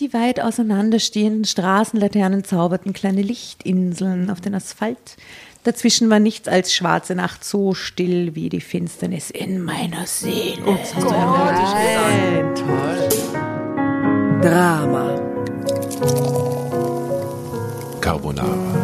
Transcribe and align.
Die 0.00 0.12
weit 0.12 0.40
auseinanderstehenden 0.40 1.44
Straßenlaternen 1.44 2.42
zauberten 2.42 2.92
kleine 2.92 3.22
Lichtinseln 3.22 4.28
auf 4.28 4.40
den 4.40 4.56
Asphalt. 4.56 5.16
Dazwischen 5.62 6.10
war 6.10 6.18
nichts 6.18 6.48
als 6.48 6.74
schwarze 6.74 7.14
Nacht 7.14 7.44
so 7.44 7.74
still 7.74 8.34
wie 8.34 8.48
die 8.48 8.60
Finsternis 8.60 9.30
in 9.30 9.62
meiner 9.62 10.04
Seele. 10.04 10.64
Oh, 10.66 10.74
das 10.74 10.96
hast 10.96 11.04
Gott, 11.04 11.12
du 11.12 12.60
Toll. 12.60 13.08
Drama. 14.42 15.20
Carbonara. 18.00 18.83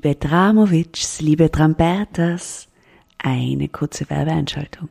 Liebe 0.00 0.14
Dramovics, 0.14 1.20
liebe 1.20 1.50
Trambertas, 1.50 2.68
eine 3.18 3.68
kurze 3.68 4.08
Werbeeinschaltung. 4.08 4.88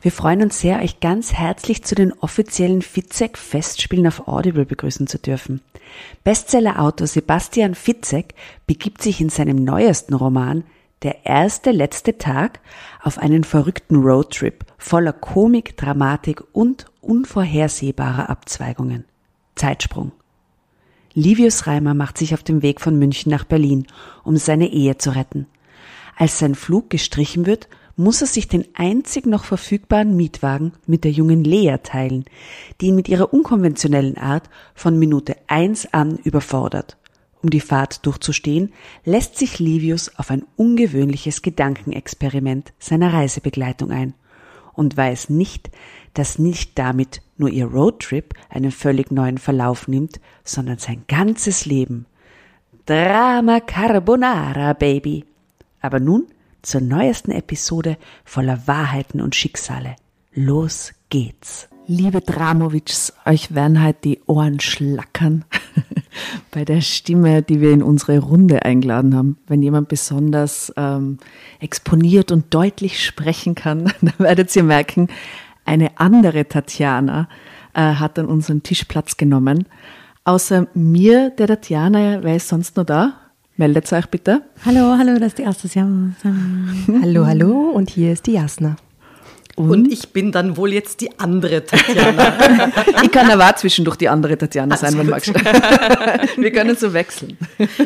Wir 0.00 0.12
freuen 0.12 0.40
uns 0.40 0.60
sehr, 0.60 0.78
euch 0.82 1.00
ganz 1.00 1.32
herzlich 1.32 1.82
zu 1.82 1.96
den 1.96 2.12
offiziellen 2.12 2.80
Fitzek 2.80 3.38
Festspielen 3.38 4.06
auf 4.06 4.28
Audible 4.28 4.64
begrüßen 4.64 5.08
zu 5.08 5.18
dürfen. 5.18 5.62
Bestsellerautor 6.22 7.08
Sebastian 7.08 7.74
Fitzek 7.74 8.36
begibt 8.68 9.02
sich 9.02 9.20
in 9.20 9.30
seinem 9.30 9.64
neuesten 9.64 10.14
Roman 10.14 10.62
Der 11.02 11.26
erste 11.26 11.72
letzte 11.72 12.16
Tag 12.16 12.60
auf 13.02 13.18
einen 13.18 13.42
verrückten 13.42 13.96
Roadtrip 13.96 14.64
voller 14.78 15.12
Komik, 15.12 15.76
Dramatik 15.76 16.44
und 16.52 16.86
unvorhersehbarer 17.00 18.30
Abzweigungen. 18.30 19.06
Zeitsprung. 19.56 20.12
Livius 21.18 21.66
Reimer 21.66 21.94
macht 21.94 22.18
sich 22.18 22.34
auf 22.34 22.42
den 22.42 22.60
Weg 22.60 22.78
von 22.78 22.98
München 22.98 23.30
nach 23.30 23.44
Berlin, 23.44 23.86
um 24.22 24.36
seine 24.36 24.70
Ehe 24.70 24.98
zu 24.98 25.16
retten. 25.16 25.46
Als 26.14 26.38
sein 26.38 26.54
Flug 26.54 26.90
gestrichen 26.90 27.46
wird, 27.46 27.70
muss 27.96 28.20
er 28.20 28.26
sich 28.26 28.48
den 28.48 28.66
einzig 28.74 29.24
noch 29.24 29.44
verfügbaren 29.44 30.14
Mietwagen 30.14 30.72
mit 30.86 31.04
der 31.04 31.12
jungen 31.12 31.42
Lea 31.42 31.78
teilen, 31.82 32.26
die 32.82 32.88
ihn 32.88 32.96
mit 32.96 33.08
ihrer 33.08 33.32
unkonventionellen 33.32 34.18
Art 34.18 34.50
von 34.74 34.98
Minute 34.98 35.36
eins 35.46 35.90
an 35.90 36.18
überfordert. 36.18 36.98
Um 37.40 37.48
die 37.48 37.60
Fahrt 37.60 38.04
durchzustehen, 38.04 38.74
lässt 39.06 39.38
sich 39.38 39.58
Livius 39.58 40.18
auf 40.18 40.30
ein 40.30 40.44
ungewöhnliches 40.56 41.40
Gedankenexperiment 41.40 42.74
seiner 42.78 43.14
Reisebegleitung 43.14 43.90
ein 43.90 44.12
und 44.76 44.96
weiß 44.96 45.30
nicht, 45.30 45.70
dass 46.14 46.38
nicht 46.38 46.78
damit 46.78 47.22
nur 47.36 47.50
ihr 47.50 47.66
Roadtrip 47.66 48.34
einen 48.48 48.70
völlig 48.70 49.10
neuen 49.10 49.38
Verlauf 49.38 49.88
nimmt, 49.88 50.20
sondern 50.44 50.78
sein 50.78 51.04
ganzes 51.08 51.66
Leben. 51.66 52.06
Drama 52.86 53.60
Carbonara, 53.60 54.72
Baby. 54.72 55.24
Aber 55.80 56.00
nun 56.00 56.26
zur 56.62 56.80
neuesten 56.80 57.32
Episode 57.32 57.98
voller 58.24 58.66
Wahrheiten 58.66 59.20
und 59.20 59.34
Schicksale. 59.34 59.96
Los 60.32 60.92
geht's. 61.08 61.68
Liebe 61.86 62.20
Dramovics, 62.20 63.12
euch 63.24 63.54
werden 63.54 63.80
halt 63.80 64.04
die 64.04 64.20
Ohren 64.26 64.58
schlackern 64.58 65.44
bei 66.50 66.64
der 66.64 66.80
Stimme, 66.80 67.42
die 67.42 67.60
wir 67.60 67.72
in 67.72 67.82
unsere 67.82 68.18
Runde 68.18 68.64
eingeladen 68.64 69.14
haben. 69.14 69.38
Wenn 69.46 69.62
jemand 69.62 69.88
besonders 69.88 70.72
ähm, 70.76 71.18
exponiert 71.60 72.32
und 72.32 72.52
deutlich 72.52 73.04
sprechen 73.04 73.54
kann, 73.54 73.92
dann 74.00 74.14
werdet 74.18 74.54
ihr 74.54 74.62
merken, 74.62 75.08
eine 75.64 75.98
andere 75.98 76.46
Tatjana 76.46 77.28
äh, 77.74 77.80
hat 77.80 78.18
an 78.18 78.26
unserem 78.26 78.62
Tisch 78.62 78.84
Platz 78.84 79.16
genommen. 79.16 79.66
Außer 80.24 80.66
mir, 80.74 81.30
der 81.30 81.48
Tatjana, 81.48 82.22
wer 82.22 82.36
ist 82.36 82.48
sonst 82.48 82.76
noch 82.76 82.84
da? 82.84 83.14
Meldet 83.56 83.90
euch 83.92 84.06
bitte. 84.06 84.42
Hallo, 84.64 84.96
hallo, 84.98 85.18
das 85.18 85.28
ist 85.28 85.38
die 85.38 85.42
erste 85.42 85.68
Hallo, 87.02 87.26
hallo 87.26 87.70
und 87.70 87.90
hier 87.90 88.12
ist 88.12 88.26
die 88.26 88.32
Jasna. 88.32 88.76
Und, 89.56 89.70
und, 89.70 89.92
ich 89.92 90.10
bin 90.10 90.32
dann 90.32 90.58
wohl 90.58 90.72
jetzt 90.74 91.00
die 91.00 91.18
andere 91.18 91.64
Tatjana. 91.64 92.70
ich 93.02 93.10
kann 93.10 93.30
aber 93.30 93.56
zwischendurch 93.56 93.96
die 93.96 94.08
andere 94.08 94.36
Tatjana 94.36 94.76
sein, 94.76 94.98
wenn 94.98 95.08
magst. 95.08 95.32
Wir 96.36 96.52
können 96.52 96.76
so 96.76 96.92
wechseln. 96.92 97.38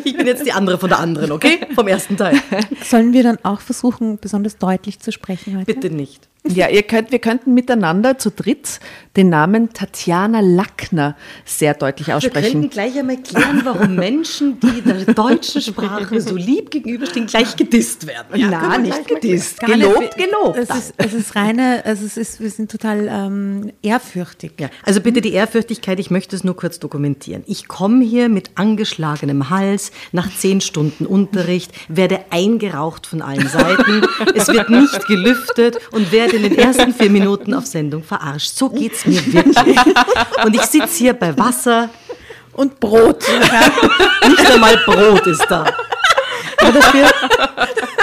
Ich 0.03 0.17
bin 0.17 0.27
jetzt 0.27 0.45
die 0.45 0.51
andere 0.51 0.77
von 0.77 0.89
der 0.89 0.99
anderen, 0.99 1.31
okay? 1.31 1.61
Vom 1.73 1.87
ersten 1.87 2.17
Teil. 2.17 2.37
Sollen 2.83 3.13
wir 3.13 3.23
dann 3.23 3.37
auch 3.43 3.61
versuchen, 3.61 4.19
besonders 4.19 4.57
deutlich 4.57 4.99
zu 4.99 5.13
sprechen 5.13 5.57
heute? 5.59 5.73
Bitte 5.73 5.89
nicht. 5.89 6.27
Ja, 6.43 6.69
ihr 6.69 6.81
könnt, 6.81 7.11
wir 7.11 7.19
könnten 7.19 7.53
miteinander 7.53 8.17
zu 8.17 8.31
dritt 8.31 8.79
den 9.15 9.29
Namen 9.29 9.73
Tatjana 9.73 10.39
Lackner 10.39 11.15
sehr 11.45 11.75
deutlich 11.75 12.11
aussprechen. 12.11 12.45
Wir 12.45 12.51
könnten 12.51 12.69
gleich 12.71 12.97
einmal 12.97 13.17
klären, 13.17 13.61
warum 13.63 13.93
Menschen, 13.95 14.59
die 14.59 14.81
der 14.81 15.13
deutschen 15.13 15.61
Sprache 15.61 16.19
so 16.19 16.35
lieb 16.35 16.71
gegenüberstehen, 16.71 17.27
gleich 17.27 17.55
gedisst 17.55 18.07
werden. 18.07 18.39
Ja, 18.39 18.49
Nein, 18.49 18.81
nicht 18.83 19.07
gedisst. 19.07 19.59
Gelobt, 19.59 20.17
gelobt. 20.17 20.57
Es 20.57 20.69
ist, 20.71 20.93
es 20.97 21.13
ist 21.13 21.35
reine, 21.61 21.85
also 21.85 22.05
es 22.05 22.17
ist, 22.17 22.39
wir 22.39 22.49
sind 22.49 22.71
total 22.71 23.07
ähm, 23.09 23.71
ehrfürchtig. 23.81 24.53
Ja, 24.59 24.69
also 24.83 25.01
bitte 25.01 25.21
die 25.21 25.33
Ehrfürchtigkeit, 25.33 25.99
ich 25.99 26.11
möchte 26.11 26.35
es 26.35 26.43
nur 26.43 26.55
kurz 26.55 26.79
dokumentieren. 26.79 27.43
Ich 27.47 27.67
komme 27.67 28.03
hier 28.03 28.29
mit 28.29 28.51
angeschlagenem 28.55 29.49
Hals 29.49 29.91
nach 30.11 30.27
zehn 30.35 30.61
Stunden 30.61 31.05
Unterricht, 31.05 31.71
werde 31.87 32.19
eingeraucht 32.29 33.07
von 33.07 33.21
allen 33.21 33.47
Seiten, 33.47 34.01
es 34.35 34.47
wird 34.47 34.69
nicht 34.69 35.07
gelüftet 35.07 35.77
und 35.91 36.11
werde 36.11 36.37
in 36.37 36.43
den 36.43 36.57
ersten 36.57 36.93
vier 36.93 37.09
Minuten 37.09 37.53
auf 37.53 37.65
Sendung 37.65 38.03
verarscht. 38.03 38.55
So 38.55 38.69
geht 38.69 38.93
es 38.93 39.05
mir 39.05 39.21
wirklich. 39.33 39.77
Und 40.45 40.55
ich 40.55 40.63
sitze 40.63 40.97
hier 40.97 41.13
bei 41.13 41.37
Wasser 41.37 41.89
und 42.53 42.79
Brot. 42.79 43.23
Nicht 44.27 44.51
einmal 44.51 44.77
Brot 44.85 45.25
ist 45.27 45.45
da. 45.49 45.65
Dafür, 46.61 47.09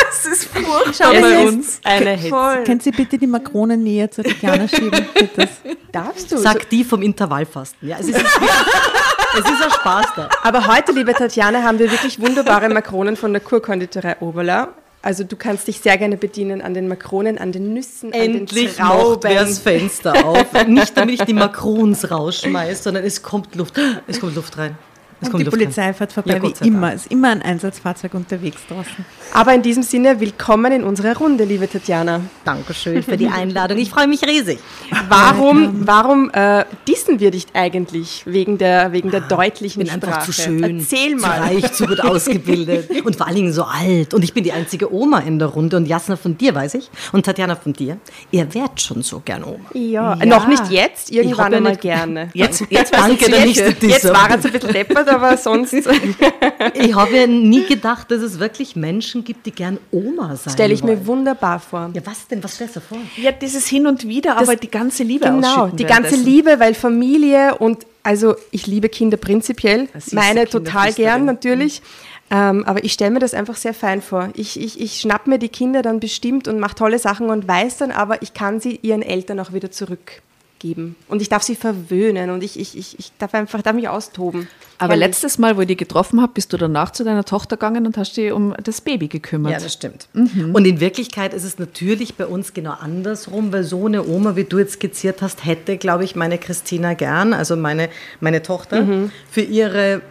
das 0.08 0.26
ist 0.26 0.44
furchtbar 0.46 1.12
bei 1.12 1.38
uns. 1.46 1.80
Eine 1.84 2.10
Hitze. 2.10 2.62
Können 2.64 2.80
Sie 2.80 2.90
bitte 2.90 3.18
die 3.18 3.26
Makronen 3.26 3.82
näher 3.82 4.10
zur 4.10 4.24
Tatjana 4.24 4.66
schieben? 4.68 5.06
Bitte? 5.14 5.48
Darfst 5.92 6.32
du? 6.32 6.38
Sag 6.38 6.68
die 6.70 6.84
vom 6.84 7.02
Intervallfasten. 7.02 7.88
Ja, 7.88 7.96
es 8.00 8.08
ist, 8.08 8.16
es 8.16 9.38
ist 9.38 9.62
ein 9.62 9.70
Spaß 9.70 10.06
da. 10.16 10.28
Aber 10.42 10.66
heute, 10.66 10.92
liebe 10.92 11.12
Tatjana, 11.12 11.62
haben 11.62 11.78
wir 11.78 11.90
wirklich 11.90 12.20
wunderbare 12.20 12.68
Makronen 12.68 13.16
von 13.16 13.32
der 13.32 13.40
Kurkonditorei 13.40 14.16
Oberla. 14.20 14.68
Also 15.00 15.22
du 15.22 15.36
kannst 15.36 15.68
dich 15.68 15.80
sehr 15.80 15.96
gerne 15.96 16.16
bedienen 16.16 16.60
an 16.60 16.74
den 16.74 16.88
Makronen, 16.88 17.38
an 17.38 17.52
den 17.52 17.72
Nüssen, 17.72 18.12
Endlich 18.12 18.80
an 18.80 18.88
den 18.88 18.98
Trauben. 18.98 19.30
Endlich 19.30 19.48
das 19.48 19.58
Fenster 19.60 20.26
auf. 20.26 20.66
Nicht 20.66 20.96
damit 20.96 21.14
ich 21.14 21.22
die 21.22 21.34
Makrons 21.34 22.10
rausschmeiße, 22.10 22.82
sondern 22.82 23.04
es 23.04 23.22
kommt 23.22 23.54
Luft, 23.54 23.78
es 24.08 24.18
kommt 24.18 24.34
Luft 24.34 24.58
rein. 24.58 24.76
Es 25.20 25.30
und 25.30 25.40
die 25.40 25.44
Polizei 25.44 25.86
rein. 25.86 25.94
fährt 25.94 26.12
vorbei, 26.12 26.40
ja, 26.42 26.42
wie 26.42 26.68
immer. 26.68 26.94
Es 26.94 27.02
ist 27.02 27.12
immer 27.12 27.30
ein 27.30 27.42
Einsatzfahrzeug 27.42 28.14
unterwegs 28.14 28.60
draußen. 28.68 29.04
Aber 29.34 29.52
in 29.52 29.62
diesem 29.62 29.82
Sinne, 29.82 30.20
willkommen 30.20 30.70
in 30.72 30.84
unserer 30.84 31.16
Runde, 31.16 31.44
liebe 31.44 31.68
Tatjana. 31.68 32.20
Dankeschön 32.44 33.02
für 33.02 33.16
die 33.16 33.26
Einladung. 33.28 33.78
Ich 33.78 33.90
freue 33.90 34.06
mich 34.06 34.22
riesig. 34.22 34.60
Warum, 35.08 35.86
warum 35.86 36.30
äh, 36.30 36.64
dissen 36.86 37.18
wir 37.18 37.32
dich 37.32 37.46
eigentlich 37.52 38.22
wegen 38.26 38.58
der, 38.58 38.92
wegen 38.92 39.10
der 39.10 39.22
deutlichen 39.22 39.82
ich 39.82 39.90
bin 39.90 40.00
Sprache? 40.00 40.14
einfach 40.14 40.26
zu 40.26 40.32
schön, 40.32 40.78
Erzähl 40.78 41.16
mal. 41.16 41.36
zu 41.36 41.42
reich, 41.42 41.72
zu 41.72 41.86
gut 41.86 42.00
ausgebildet 42.04 42.88
und 43.04 43.16
vor 43.16 43.26
allen 43.26 43.36
Dingen 43.36 43.52
so 43.52 43.64
alt. 43.64 44.14
Und 44.14 44.22
ich 44.22 44.32
bin 44.32 44.44
die 44.44 44.52
einzige 44.52 44.92
Oma 44.92 45.18
in 45.20 45.40
der 45.40 45.48
Runde. 45.48 45.76
Und 45.78 45.86
Jasna 45.86 46.16
von 46.16 46.38
dir, 46.38 46.54
weiß 46.54 46.74
ich. 46.74 46.90
Und 47.12 47.26
Tatjana 47.26 47.56
von 47.56 47.72
dir. 47.72 47.98
Ihr 48.30 48.54
wärt 48.54 48.80
schon 48.80 49.02
so 49.02 49.20
gern 49.24 49.42
Oma. 49.42 49.58
Ja, 49.74 50.14
ja. 50.14 50.26
noch 50.26 50.46
nicht 50.46 50.70
jetzt, 50.70 51.10
irgendwann 51.10 51.54
einmal 51.54 51.76
gerne. 51.76 52.30
Jetzt, 52.34 52.64
jetzt, 52.70 52.94
Danke, 52.94 53.28
der 53.28 53.44
nächste 53.44 53.74
Jetzt 53.86 54.08
war 54.08 54.30
er 54.30 54.34
ein 54.36 54.42
bisschen 54.42 54.72
deppert, 54.72 55.07
aber 55.08 55.36
sonst. 55.36 55.72
ich 56.74 56.94
habe 56.94 57.16
ja 57.16 57.26
nie 57.26 57.64
gedacht, 57.64 58.10
dass 58.10 58.22
es 58.22 58.38
wirklich 58.38 58.76
Menschen 58.76 59.24
gibt, 59.24 59.46
die 59.46 59.52
gern 59.52 59.78
Oma 59.90 60.36
sein 60.36 60.52
Stelle 60.52 60.74
ich 60.74 60.84
mir 60.84 61.06
wunderbar 61.06 61.60
vor. 61.60 61.90
Ja, 61.94 62.02
was 62.04 62.26
denn? 62.28 62.42
Was 62.42 62.54
stellst 62.54 62.76
du 62.76 62.80
vor? 62.80 62.98
Ja, 63.16 63.32
dieses 63.32 63.66
Hin 63.66 63.86
und 63.86 64.06
Wieder, 64.06 64.34
das, 64.34 64.48
aber 64.48 64.56
die 64.56 64.70
ganze 64.70 65.02
Liebe 65.02 65.26
Genau, 65.26 65.68
die 65.68 65.84
ganze 65.84 66.16
Liebe, 66.16 66.60
weil 66.60 66.74
Familie 66.74 67.56
und 67.56 67.86
also 68.02 68.36
ich 68.50 68.66
liebe 68.66 68.88
Kinder 68.88 69.16
prinzipiell, 69.16 69.88
meine 70.12 70.46
total 70.46 70.92
gern 70.92 71.24
natürlich. 71.24 71.82
Ähm, 72.30 72.64
aber 72.66 72.84
ich 72.84 72.92
stelle 72.92 73.10
mir 73.12 73.20
das 73.20 73.32
einfach 73.32 73.56
sehr 73.56 73.72
fein 73.72 74.02
vor. 74.02 74.28
Ich, 74.34 74.60
ich, 74.60 74.80
ich 74.80 75.00
schnapp 75.00 75.26
mir 75.26 75.38
die 75.38 75.48
Kinder 75.48 75.80
dann 75.80 75.98
bestimmt 75.98 76.46
und 76.46 76.60
mache 76.60 76.74
tolle 76.74 76.98
Sachen 76.98 77.30
und 77.30 77.48
weiß 77.48 77.78
dann 77.78 77.90
aber, 77.90 78.20
ich 78.20 78.34
kann 78.34 78.60
sie 78.60 78.78
ihren 78.82 79.00
Eltern 79.02 79.40
auch 79.40 79.52
wieder 79.52 79.70
zurück 79.70 80.20
geben. 80.58 80.96
Und 81.08 81.22
ich 81.22 81.28
darf 81.28 81.42
sie 81.42 81.54
verwöhnen 81.54 82.30
und 82.30 82.42
ich, 82.42 82.58
ich, 82.58 82.76
ich, 82.76 82.98
ich 82.98 83.12
darf 83.18 83.34
einfach 83.34 83.62
darf 83.62 83.74
mich 83.74 83.88
austoben. 83.88 84.48
Aber 84.78 84.92
Herrlich. 84.92 85.08
letztes 85.08 85.38
Mal, 85.38 85.56
wo 85.56 85.62
ich 85.62 85.66
dich 85.66 85.78
getroffen 85.78 86.20
habe, 86.22 86.32
bist 86.32 86.52
du 86.52 86.56
danach 86.56 86.90
zu 86.90 87.04
deiner 87.04 87.24
Tochter 87.24 87.56
gegangen 87.56 87.86
und 87.86 87.96
hast 87.96 88.16
dich 88.16 88.32
um 88.32 88.54
das 88.62 88.80
Baby 88.80 89.08
gekümmert. 89.08 89.52
Ja, 89.52 89.58
das 89.58 89.72
stimmt. 89.72 90.08
Mhm. 90.12 90.54
Und 90.54 90.64
in 90.64 90.80
Wirklichkeit 90.80 91.34
ist 91.34 91.44
es 91.44 91.58
natürlich 91.58 92.14
bei 92.14 92.26
uns 92.26 92.54
genau 92.54 92.72
andersrum, 92.72 93.52
weil 93.52 93.64
so 93.64 93.86
eine 93.86 94.06
Oma, 94.06 94.36
wie 94.36 94.44
du 94.44 94.58
jetzt 94.58 94.74
skizziert 94.74 95.20
hast, 95.22 95.44
hätte, 95.44 95.78
glaube 95.78 96.04
ich, 96.04 96.14
meine 96.14 96.38
Christina 96.38 96.94
gern, 96.94 97.32
also 97.32 97.56
meine, 97.56 97.88
meine 98.20 98.42
Tochter, 98.42 98.82
mhm. 98.82 99.10
für 99.30 99.42
ihre 99.42 100.02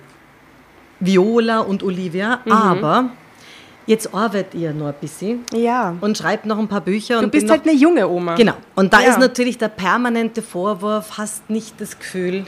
Viola 0.99 1.59
und 1.59 1.83
Olivia. 1.83 2.41
Mhm. 2.45 2.51
Aber 2.51 3.11
Jetzt 3.87 4.13
arbeitet 4.13 4.53
ihr 4.53 4.73
noch 4.73 4.87
ein 4.87 4.95
bisschen. 4.99 5.45
Ja. 5.53 5.95
Und 6.01 6.17
schreibt 6.17 6.45
noch 6.45 6.59
ein 6.59 6.67
paar 6.67 6.81
Bücher. 6.81 7.21
Du 7.21 7.29
bist 7.29 7.49
halt 7.49 7.63
eine 7.63 7.73
junge 7.73 8.07
Oma. 8.07 8.35
Genau. 8.35 8.53
Und 8.75 8.93
da 8.93 9.01
ja. 9.01 9.09
ist 9.09 9.19
natürlich 9.19 9.57
der 9.57 9.69
permanente 9.69 10.41
Vorwurf, 10.41 11.17
hast 11.17 11.49
nicht 11.49 11.79
das 11.79 11.97
Gefühl. 11.97 12.45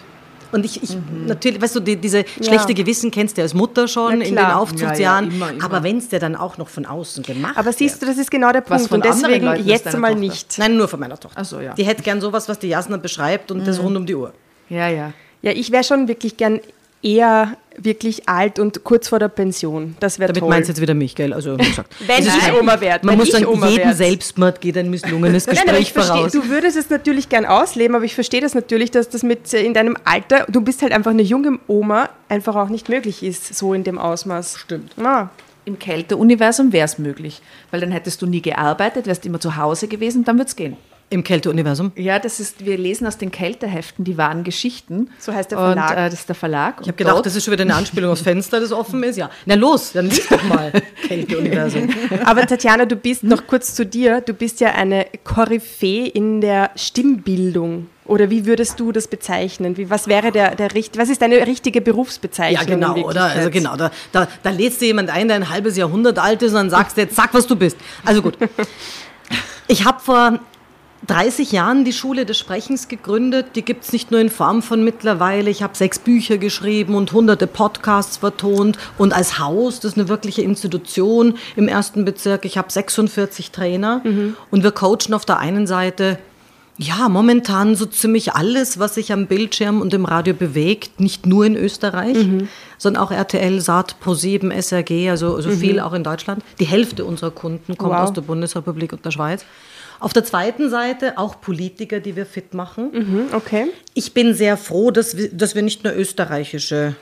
Und 0.51 0.65
ich, 0.65 0.81
ich 0.83 0.95
mhm. 0.95 1.27
natürlich, 1.27 1.61
weißt 1.61 1.75
du, 1.75 1.79
die, 1.79 1.95
diese 1.95 2.25
schlechte 2.41 2.69
ja. 2.69 2.75
Gewissen 2.75 3.11
kennst 3.11 3.37
du 3.37 3.41
als 3.41 3.53
Mutter 3.53 3.87
schon 3.87 4.21
in 4.21 4.35
den 4.35 4.45
Aufzugsjahren. 4.45 5.29
Ja, 5.29 5.35
immer, 5.35 5.49
immer. 5.51 5.63
Aber 5.63 5.83
wenn 5.83 5.97
es 5.97 6.09
dir 6.09 6.19
dann 6.19 6.35
auch 6.35 6.57
noch 6.57 6.67
von 6.67 6.85
außen 6.85 7.23
gemacht 7.23 7.55
Aber 7.55 7.71
siehst 7.71 8.01
du, 8.01 8.05
das 8.05 8.17
ist 8.17 8.31
genau 8.31 8.51
der 8.51 8.61
Punkt. 8.61 8.91
Und 8.91 9.05
deswegen 9.05 9.45
jetzt 9.65 9.85
mal 9.97 10.09
Tochter? 10.09 10.19
nicht. 10.19 10.57
Nein, 10.57 10.75
nur 10.75 10.87
von 10.87 10.99
meiner 10.99 11.19
Tochter. 11.19 11.39
Ach 11.39 11.45
so, 11.45 11.59
ja. 11.59 11.73
Die 11.73 11.83
hätte 11.83 12.03
gern 12.03 12.19
sowas, 12.19 12.49
was 12.49 12.59
die 12.59 12.67
Jasna 12.67 12.97
beschreibt 12.97 13.51
und 13.51 13.59
mhm. 13.59 13.65
das 13.65 13.81
rund 13.81 13.95
um 13.95 14.05
die 14.05 14.15
Uhr. 14.15 14.33
Ja, 14.69 14.89
ja. 14.89 15.13
Ja, 15.41 15.51
ich 15.51 15.71
wäre 15.71 15.83
schon 15.83 16.07
wirklich 16.07 16.35
gern 16.35 16.59
eher 17.01 17.55
wirklich 17.83 18.27
alt 18.27 18.59
und 18.59 18.83
kurz 18.83 19.07
vor 19.07 19.19
der 19.19 19.27
Pension. 19.29 19.95
Das 19.99 20.19
wäre 20.19 20.31
toll. 20.31 20.41
Damit 20.41 20.49
meinst 20.49 20.69
du 20.69 20.71
jetzt 20.71 20.81
wieder 20.81 20.93
mich, 20.93 21.15
gell? 21.15 21.33
Also, 21.33 21.57
gesagt. 21.57 21.95
Wenn 22.05 22.25
ich 22.25 22.59
Oma 22.59 22.79
werde. 22.81 23.05
Man 23.05 23.17
muss 23.17 23.31
sagen, 23.31 23.45
Oma 23.45 23.67
jeden 23.67 23.85
werd. 23.85 23.97
Selbstmord 23.97 24.61
geht 24.61 24.77
ein 24.77 24.89
misslungenes 24.89 25.45
Gespräch 25.45 25.93
Nein, 25.95 26.05
voraus. 26.05 26.31
du 26.31 26.47
würdest 26.49 26.77
es 26.77 26.89
natürlich 26.89 27.29
gern 27.29 27.45
ausleben, 27.45 27.95
aber 27.95 28.05
ich 28.05 28.15
verstehe 28.15 28.41
das 28.41 28.53
natürlich, 28.53 28.91
dass 28.91 29.09
das 29.09 29.23
mit 29.23 29.51
in 29.53 29.73
deinem 29.73 29.97
Alter, 30.05 30.45
du 30.49 30.61
bist 30.61 30.81
halt 30.81 30.91
einfach 30.91 31.11
eine 31.11 31.21
junge 31.21 31.59
Oma, 31.67 32.09
einfach 32.27 32.55
auch 32.55 32.69
nicht 32.69 32.89
möglich 32.89 33.23
ist, 33.23 33.55
so 33.55 33.73
in 33.73 33.83
dem 33.83 33.97
Ausmaß. 33.97 34.57
Stimmt. 34.57 34.93
Ja. 34.97 35.29
Im 35.65 35.77
Kälteuniversum 35.77 36.71
wäre 36.71 36.85
es 36.85 36.97
möglich, 36.97 37.41
weil 37.69 37.79
dann 37.79 37.91
hättest 37.91 38.21
du 38.21 38.25
nie 38.25 38.41
gearbeitet, 38.41 39.05
wärst 39.05 39.25
immer 39.25 39.39
zu 39.39 39.55
Hause 39.55 39.87
gewesen, 39.87 40.23
dann 40.23 40.37
würde 40.37 40.47
es 40.47 40.55
gehen. 40.55 40.77
Im 41.11 41.23
Kälteuniversum? 41.23 41.91
Ja, 41.95 42.19
das 42.19 42.39
ist, 42.39 42.63
wir 42.63 42.77
lesen 42.77 43.07
aus 43.07 43.17
den 43.17 43.31
Kälteheften 43.31 44.05
die 44.05 44.17
wahren 44.17 44.43
Geschichten. 44.43 45.09
So 45.17 45.33
heißt 45.33 45.49
der 45.49 45.57
Verlag. 45.57 45.89
Und, 45.89 45.97
äh, 45.97 46.09
das 46.09 46.19
ist 46.19 46.29
der 46.29 46.35
Verlag. 46.35 46.75
Ich 46.81 46.87
habe 46.87 46.97
gedacht, 46.97 47.15
dort. 47.15 47.25
das 47.25 47.35
ist 47.35 47.45
schon 47.45 47.51
wieder 47.51 47.63
eine 47.63 47.73
Anspielung 47.73 48.11
aufs 48.11 48.21
Fenster, 48.21 48.59
das 48.59 48.71
offen 48.71 49.01
ist. 49.01 49.17
Ja. 49.17 49.31
Na 49.47 49.55
los, 49.55 49.93
dann 49.93 50.07
lies 50.07 50.27
doch 50.27 50.43
mal 50.43 50.71
Kälteuniversum. 51.07 51.89
Aber 52.25 52.45
Tatjana, 52.45 52.85
du 52.85 52.95
bist 52.95 53.23
noch 53.23 53.47
kurz 53.47 53.73
zu 53.73 53.87
dir. 53.87 54.21
Du 54.21 54.33
bist 54.33 54.59
ja 54.59 54.73
eine 54.75 55.07
Koryphäe 55.23 56.07
in 56.07 56.41
der 56.41 56.69
Stimmbildung. 56.75 57.87
Oder 58.05 58.29
wie 58.29 58.45
würdest 58.45 58.79
du 58.79 58.91
das 58.91 59.07
bezeichnen? 59.07 59.77
Wie, 59.77 59.89
was 59.89 60.07
wäre 60.07 60.31
der, 60.31 60.55
der 60.55 60.69
was 60.95 61.09
ist 61.09 61.21
deine 61.21 61.45
richtige 61.45 61.81
Berufsbezeichnung? 61.81 62.81
Ja, 62.81 62.93
genau, 62.93 63.07
oder? 63.07 63.23
Also 63.25 63.49
genau, 63.49 63.75
da, 63.75 63.91
da, 64.11 64.27
da 64.43 64.49
lädst 64.51 64.81
du 64.81 64.85
jemand 64.85 65.09
ein, 65.09 65.27
der 65.27 65.37
ein 65.37 65.49
halbes 65.49 65.75
Jahrhundert 65.77 66.19
alt 66.19 66.41
ist 66.43 66.51
und 66.51 66.57
dann 66.57 66.69
sagst 66.69 66.97
du 66.97 67.01
jetzt, 67.01 67.15
sag, 67.15 67.33
was 67.33 67.47
du 67.47 67.55
bist. 67.55 67.77
Also 68.05 68.21
gut. 68.21 68.37
Ich 69.67 69.85
habe 69.85 69.99
vor 69.99 70.39
30 71.07 71.51
Jahren 71.51 71.85
die 71.85 71.93
Schule 71.93 72.25
des 72.25 72.37
Sprechens 72.37 72.87
gegründet. 72.87 73.55
Die 73.55 73.63
gibt 73.63 73.85
es 73.85 73.93
nicht 73.93 74.11
nur 74.11 74.19
in 74.19 74.29
Form 74.29 74.61
von 74.61 74.83
mittlerweile. 74.83 75.49
Ich 75.49 75.63
habe 75.63 75.75
sechs 75.75 75.97
Bücher 75.99 76.37
geschrieben 76.37 76.95
und 76.95 77.11
hunderte 77.13 77.47
Podcasts 77.47 78.17
vertont. 78.17 78.77
Und 78.97 79.13
als 79.13 79.39
Haus, 79.39 79.79
das 79.79 79.93
ist 79.93 79.97
eine 79.97 80.09
wirkliche 80.09 80.41
Institution 80.41 81.37
im 81.55 81.67
ersten 81.67 82.05
Bezirk. 82.05 82.45
Ich 82.45 82.57
habe 82.57 82.71
46 82.71 83.51
Trainer. 83.51 84.01
Mhm. 84.03 84.35
Und 84.51 84.63
wir 84.63 84.71
coachen 84.71 85.13
auf 85.13 85.25
der 85.25 85.39
einen 85.39 85.67
Seite 85.67 86.19
ja, 86.81 87.09
momentan 87.09 87.75
so 87.75 87.85
ziemlich 87.85 88.33
alles, 88.35 88.79
was 88.79 88.95
sich 88.95 89.11
am 89.11 89.27
Bildschirm 89.27 89.81
und 89.81 89.93
im 89.93 90.05
Radio 90.05 90.33
bewegt, 90.33 91.01
nicht 91.01 91.25
nur 91.25 91.45
in 91.45 91.57
Österreich, 91.57 92.15
mhm. 92.15 92.47
sondern 92.77 93.03
auch 93.03 93.11
RTL, 93.11 93.59
Saat, 93.59 93.97
Pro7, 94.01 94.49
SRG, 94.49 95.09
also, 95.09 95.35
also 95.35 95.49
mhm. 95.49 95.57
viel 95.57 95.79
auch 95.81 95.91
in 95.91 96.05
Deutschland. 96.05 96.41
Die 96.57 96.65
Hälfte 96.65 97.03
unserer 97.03 97.31
Kunden 97.31 97.75
kommt 97.77 97.91
wow. 97.91 98.03
aus 98.03 98.13
der 98.13 98.21
Bundesrepublik 98.21 98.93
und 98.93 99.03
der 99.03 99.11
Schweiz. 99.11 99.43
Auf 99.99 100.13
der 100.13 100.23
zweiten 100.23 100.69
Seite 100.69 101.17
auch 101.17 101.41
Politiker, 101.41 101.99
die 101.99 102.15
wir 102.15 102.25
fit 102.25 102.53
machen. 102.53 102.91
Mhm, 102.91 103.25
okay. 103.33 103.67
Ich 103.93 104.13
bin 104.13 104.33
sehr 104.33 104.55
froh, 104.55 104.91
dass 104.91 105.17
wir, 105.17 105.29
dass 105.29 105.55
wir 105.55 105.61
nicht 105.61 105.83
nur 105.83 105.93
österreichische 105.93 106.95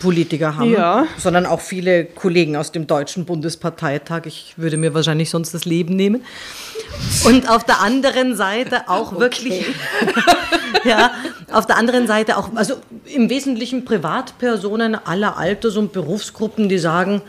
Politiker 0.00 0.56
haben, 0.56 0.72
ja. 0.72 1.06
sondern 1.18 1.44
auch 1.44 1.60
viele 1.60 2.06
Kollegen 2.06 2.56
aus 2.56 2.72
dem 2.72 2.86
Deutschen 2.86 3.26
Bundesparteitag. 3.26 4.22
Ich 4.24 4.54
würde 4.56 4.76
mir 4.76 4.94
wahrscheinlich 4.94 5.28
sonst 5.28 5.52
das 5.52 5.64
Leben 5.64 5.96
nehmen. 5.96 6.24
Und 7.24 7.48
auf 7.50 7.64
der 7.64 7.80
anderen 7.80 8.34
Seite 8.34 8.88
auch 8.88 9.12
okay. 9.12 9.20
wirklich, 9.20 9.66
ja, 10.84 11.12
auf 11.50 11.66
der 11.66 11.76
anderen 11.76 12.06
Seite 12.06 12.38
auch, 12.38 12.54
also 12.54 12.76
im 13.04 13.28
Wesentlichen 13.28 13.84
Privatpersonen 13.84 14.94
aller 14.94 15.36
Alters- 15.36 15.76
und 15.76 15.92
Berufsgruppen, 15.92 16.68
die 16.68 16.78
sagen, 16.78 17.20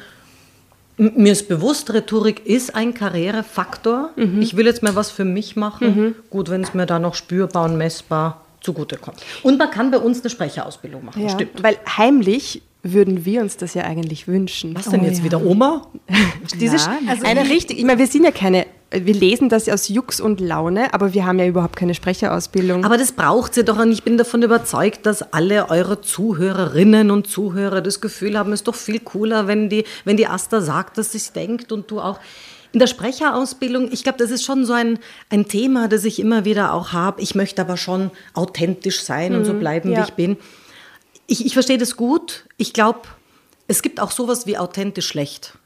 mir 0.97 1.31
ist 1.31 1.47
bewusst, 1.47 1.93
Rhetorik 1.93 2.45
ist 2.45 2.75
ein 2.75 2.93
Karrierefaktor. 2.93 4.11
Mhm. 4.15 4.41
Ich 4.41 4.55
will 4.55 4.65
jetzt 4.65 4.83
mal 4.83 4.95
was 4.95 5.11
für 5.11 5.25
mich 5.25 5.55
machen. 5.55 5.95
Mhm. 5.95 6.15
Gut, 6.29 6.49
wenn 6.49 6.61
es 6.61 6.73
mir 6.73 6.85
da 6.85 6.99
noch 6.99 7.15
spürbar 7.15 7.65
und 7.65 7.77
messbar 7.77 8.41
zugutekommt. 8.61 9.21
Und 9.43 9.57
man 9.57 9.69
kann 9.71 9.91
bei 9.91 9.97
uns 9.97 10.21
eine 10.21 10.29
Sprecherausbildung 10.29 11.05
machen, 11.05 11.21
ja, 11.21 11.29
stimmt. 11.29 11.61
Weil 11.61 11.77
heimlich 11.97 12.61
würden 12.83 13.25
wir 13.25 13.41
uns 13.41 13.57
das 13.57 13.73
ja 13.73 13.83
eigentlich 13.83 14.27
wünschen. 14.27 14.75
Was 14.75 14.89
denn 14.89 15.01
oh, 15.01 15.05
jetzt 15.05 15.19
ja. 15.19 15.23
wieder 15.23 15.43
Oma? 15.43 15.87
Diese 16.59 16.75
Nein, 16.75 17.07
also 17.07 17.25
eine 17.25 17.49
richtig, 17.49 17.79
ich 17.79 17.85
meine, 17.85 17.99
wir 17.99 18.07
sind 18.07 18.25
ja 18.25 18.31
keine 18.31 18.65
wir 18.93 19.13
lesen 19.13 19.49
das 19.49 19.67
aus 19.69 19.89
Jux 19.89 20.21
und 20.21 20.39
Laune, 20.39 20.93
aber 20.93 21.13
wir 21.13 21.25
haben 21.25 21.39
ja 21.39 21.47
überhaupt 21.47 21.75
keine 21.75 21.95
Sprecherausbildung. 21.95 22.85
Aber 22.85 22.97
das 22.97 23.11
braucht 23.11 23.55
sie 23.55 23.63
doch 23.63 23.79
und 23.79 23.91
ich 23.91 24.03
bin 24.03 24.17
davon 24.17 24.43
überzeugt, 24.43 25.05
dass 25.05 25.33
alle 25.33 25.69
eure 25.69 26.01
Zuhörerinnen 26.01 27.09
und 27.09 27.27
Zuhörer 27.27 27.81
das 27.81 28.01
Gefühl 28.01 28.37
haben, 28.37 28.53
es 28.53 28.59
ist 28.59 28.67
doch 28.67 28.75
viel 28.75 28.99
cooler, 28.99 29.47
wenn 29.47 29.69
die, 29.69 29.83
wenn 30.05 30.17
die 30.17 30.27
Asta 30.27 30.61
sagt, 30.61 30.97
dass 30.97 31.13
sie 31.13 31.17
es 31.17 31.33
denkt 31.33 31.71
und 31.71 31.89
du 31.89 31.99
auch. 31.99 32.19
In 32.71 32.79
der 32.79 32.87
Sprecherausbildung, 32.87 33.91
ich 33.91 34.03
glaube, 34.03 34.17
das 34.17 34.31
ist 34.31 34.43
schon 34.43 34.65
so 34.65 34.73
ein, 34.73 34.97
ein 35.29 35.47
Thema, 35.47 35.87
das 35.87 36.05
ich 36.05 36.19
immer 36.19 36.43
wieder 36.43 36.73
auch 36.73 36.91
habe. 36.91 37.21
Ich 37.21 37.35
möchte 37.35 37.61
aber 37.61 37.77
schon 37.77 38.09
authentisch 38.33 39.03
sein 39.03 39.31
mhm, 39.31 39.37
und 39.39 39.45
so 39.45 39.53
mhm. 39.53 39.59
bleiben, 39.59 39.91
ja. 39.91 39.99
wie 39.99 40.03
ich 40.03 40.13
bin. 40.13 40.37
Ich, 41.27 41.45
ich 41.45 41.53
verstehe 41.53 41.77
das 41.77 41.95
gut. 41.97 42.45
Ich 42.63 42.71
glaube, 42.71 43.01
es 43.67 43.81
gibt 43.81 43.99
auch 43.99 44.11
sowas 44.11 44.47
wie 44.47 44.57
authentisch 44.57 45.07
schlecht. 45.07 45.57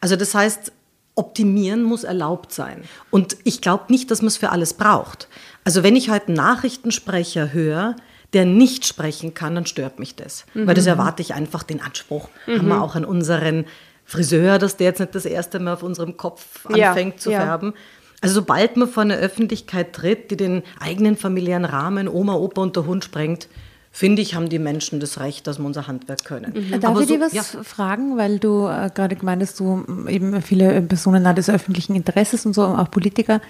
Also 0.00 0.16
das 0.16 0.34
heißt, 0.34 0.72
optimieren 1.14 1.82
muss 1.82 2.02
erlaubt 2.02 2.50
sein. 2.50 2.84
Und 3.10 3.36
ich 3.44 3.60
glaube 3.60 3.84
nicht, 3.88 4.10
dass 4.10 4.22
man 4.22 4.28
es 4.28 4.38
für 4.38 4.48
alles 4.48 4.72
braucht. 4.72 5.28
Also 5.64 5.82
wenn 5.82 5.96
ich 5.96 6.08
heute 6.08 6.28
einen 6.28 6.36
Nachrichtensprecher 6.36 7.52
höre, 7.52 7.94
der 8.32 8.46
nicht 8.46 8.86
sprechen 8.86 9.34
kann, 9.34 9.54
dann 9.54 9.66
stört 9.66 9.98
mich 9.98 10.16
das. 10.16 10.46
Mhm. 10.54 10.66
Weil 10.66 10.74
das 10.74 10.86
erwarte 10.86 11.20
ich 11.20 11.34
einfach 11.34 11.62
den 11.62 11.82
Anspruch. 11.82 12.30
Mhm. 12.46 12.56
Haben 12.56 12.68
wir 12.68 12.82
auch 12.82 12.94
an 12.94 13.04
unseren 13.04 13.66
Friseur, 14.06 14.58
dass 14.58 14.78
der 14.78 14.86
jetzt 14.86 15.00
nicht 15.00 15.14
das 15.14 15.26
erste 15.26 15.58
Mal 15.58 15.74
auf 15.74 15.82
unserem 15.82 16.16
Kopf 16.16 16.64
anfängt 16.64 17.16
ja, 17.16 17.20
zu 17.20 17.32
ja. 17.32 17.40
färben. 17.42 17.74
Also 18.22 18.36
sobald 18.36 18.78
man 18.78 18.88
vor 18.88 19.02
eine 19.02 19.16
Öffentlichkeit 19.16 19.92
tritt, 19.92 20.30
die 20.30 20.38
den 20.38 20.62
eigenen 20.78 21.18
familiären 21.18 21.66
Rahmen, 21.66 22.08
Oma, 22.08 22.32
Opa 22.32 22.62
und 22.62 22.76
der 22.76 22.86
Hund 22.86 23.04
sprengt, 23.04 23.46
finde 23.90 24.22
ich, 24.22 24.34
haben 24.34 24.48
die 24.48 24.58
Menschen 24.58 25.00
das 25.00 25.20
Recht, 25.20 25.46
dass 25.46 25.58
wir 25.58 25.66
unser 25.66 25.86
Handwerk 25.86 26.24
können. 26.24 26.52
Mhm. 26.54 26.80
Darf 26.80 26.90
Aber 26.90 27.00
ich 27.00 27.08
so, 27.08 27.14
dir 27.14 27.20
was 27.20 27.32
ja. 27.32 27.42
fragen, 27.42 28.16
weil 28.16 28.38
du 28.38 28.66
äh, 28.66 28.90
gerade 28.94 29.16
gemeint 29.16 29.42
hast, 29.42 29.58
du 29.60 29.84
eben 30.08 30.40
viele 30.42 30.80
Personen 30.82 31.34
des 31.34 31.50
öffentlichen 31.50 31.94
Interesses 31.94 32.46
und 32.46 32.54
so, 32.54 32.62
auch 32.62 32.90
Politiker. 32.90 33.40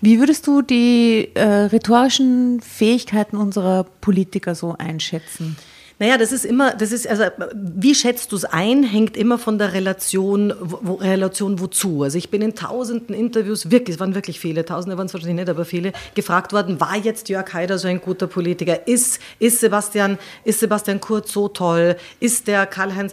Wie 0.00 0.18
würdest 0.18 0.46
du 0.46 0.62
die 0.62 1.30
äh, 1.34 1.44
rhetorischen 1.44 2.60
Fähigkeiten 2.60 3.36
unserer 3.36 3.84
Politiker 4.00 4.54
so 4.54 4.74
einschätzen? 4.78 5.56
Naja, 6.00 6.16
das 6.16 6.32
ist 6.32 6.46
immer, 6.46 6.74
das 6.74 6.92
ist, 6.92 7.06
also 7.06 7.24
wie 7.54 7.94
schätzt 7.94 8.32
du 8.32 8.36
es 8.36 8.46
ein, 8.46 8.84
hängt 8.84 9.18
immer 9.18 9.38
von 9.38 9.58
der 9.58 9.74
Relation, 9.74 10.54
wo, 10.58 10.94
Relation 10.94 11.60
wozu. 11.60 12.04
Also 12.04 12.16
ich 12.16 12.30
bin 12.30 12.40
in 12.40 12.54
tausenden 12.54 13.14
Interviews, 13.14 13.70
wirklich, 13.70 13.96
es 13.96 14.00
waren 14.00 14.14
wirklich 14.14 14.40
viele, 14.40 14.64
tausende 14.64 14.96
waren 14.96 15.08
es 15.08 15.12
wahrscheinlich 15.12 15.36
nicht, 15.36 15.50
aber 15.50 15.66
viele, 15.66 15.92
gefragt 16.14 16.54
worden, 16.54 16.80
war 16.80 16.96
jetzt 16.96 17.28
Jörg 17.28 17.52
Haider 17.52 17.78
so 17.78 17.86
ein 17.86 18.00
guter 18.00 18.28
Politiker? 18.28 18.88
Ist, 18.88 19.20
ist, 19.38 19.60
Sebastian, 19.60 20.18
ist 20.42 20.60
Sebastian 20.60 21.00
Kurz 21.00 21.34
so 21.34 21.48
toll? 21.48 21.96
Ist 22.18 22.48
der 22.48 22.64
Karl-Heinz... 22.64 23.12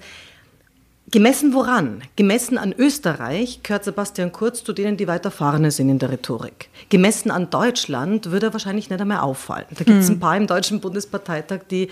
Gemessen 1.10 1.53
woran? 1.53 2.01
Gemessen 2.17 2.58
an 2.58 2.75
Österreich 2.77 3.63
gehört 3.63 3.86
Sebastian 3.86 4.34
Kurz 4.34 4.65
zu 4.65 4.74
denen, 4.74 4.98
die 4.98 5.08
weiter 5.08 5.32
vorne 5.32 5.72
sind 5.72 5.88
in 5.88 6.00
der 6.00 6.12
Rhetorik. 6.12 6.67
Gemessen 6.89 7.32
an 7.32 7.50
Deutschland 7.50 8.29
würde 8.32 8.48
er 8.48 8.53
wahrscheinlich 8.53 8.89
nicht 8.89 9.00
einmal 9.00 9.20
auffallen. 9.20 9.67
Da 9.70 9.86
gibt 9.86 10.01
es 10.01 10.10
hm. 10.10 10.15
ein 10.15 10.20
paar 10.20 10.36
im 10.36 10.48
Deutschen 10.48 10.82
Bundesparteitag, 10.82 11.62
die 11.72 11.88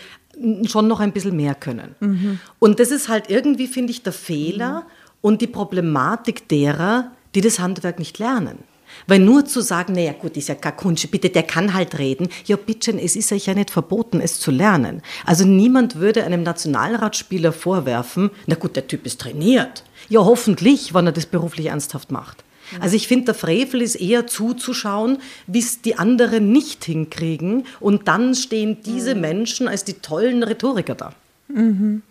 schon 0.67 0.87
noch 0.87 0.99
ein 0.99 1.11
bisschen 1.11 1.35
mehr 1.35 1.55
können. 1.55 1.95
Mhm. 1.99 2.39
Und 2.59 2.79
das 2.79 2.91
ist 2.91 3.09
halt 3.09 3.29
irgendwie, 3.29 3.67
finde 3.67 3.91
ich, 3.91 4.03
der 4.03 4.13
Fehler 4.13 4.81
mhm. 4.81 4.85
und 5.21 5.41
die 5.41 5.47
Problematik 5.47 6.47
derer, 6.47 7.11
die 7.33 7.41
das 7.41 7.59
Handwerk 7.59 7.99
nicht 7.99 8.19
lernen. 8.19 8.59
Weil 9.07 9.19
nur 9.19 9.45
zu 9.45 9.61
sagen, 9.61 9.93
naja 9.93 10.13
gut, 10.13 10.37
ist 10.37 10.47
ja 10.47 10.55
gar 10.55 10.71
Kunst, 10.71 11.09
bitte, 11.11 11.29
der 11.29 11.43
kann 11.43 11.73
halt 11.73 11.99
reden. 11.99 12.29
Ja, 12.45 12.55
bitte, 12.55 12.97
es 12.99 13.15
ist 13.15 13.31
euch 13.31 13.45
ja 13.45 13.53
nicht 13.53 13.71
verboten, 13.71 14.21
es 14.21 14.39
zu 14.39 14.51
lernen. 14.51 15.01
Also 15.25 15.45
niemand 15.45 15.95
würde 15.95 16.23
einem 16.23 16.43
Nationalratsspieler 16.43 17.51
vorwerfen, 17.51 18.31
na 18.47 18.55
gut, 18.55 18.75
der 18.75 18.87
Typ 18.87 19.05
ist 19.05 19.19
trainiert. 19.19 19.83
Ja, 20.07 20.23
hoffentlich, 20.23 20.93
wenn 20.93 21.07
er 21.07 21.11
das 21.11 21.25
beruflich 21.25 21.67
ernsthaft 21.67 22.11
macht. 22.11 22.44
Also 22.79 22.95
ich 22.95 23.07
finde, 23.07 23.25
der 23.25 23.35
Frevel 23.35 23.81
ist 23.81 23.95
eher 23.95 24.27
zuzuschauen, 24.27 25.19
wie 25.47 25.59
es 25.59 25.81
die 25.81 25.97
anderen 25.97 26.51
nicht 26.51 26.85
hinkriegen. 26.85 27.65
Und 27.79 28.07
dann 28.07 28.35
stehen 28.35 28.77
diese 28.83 29.15
mhm. 29.15 29.21
Menschen 29.21 29.67
als 29.67 29.83
die 29.83 29.93
tollen 29.93 30.43
Rhetoriker 30.43 30.95
da. 30.95 31.13
Mhm. 31.47 32.01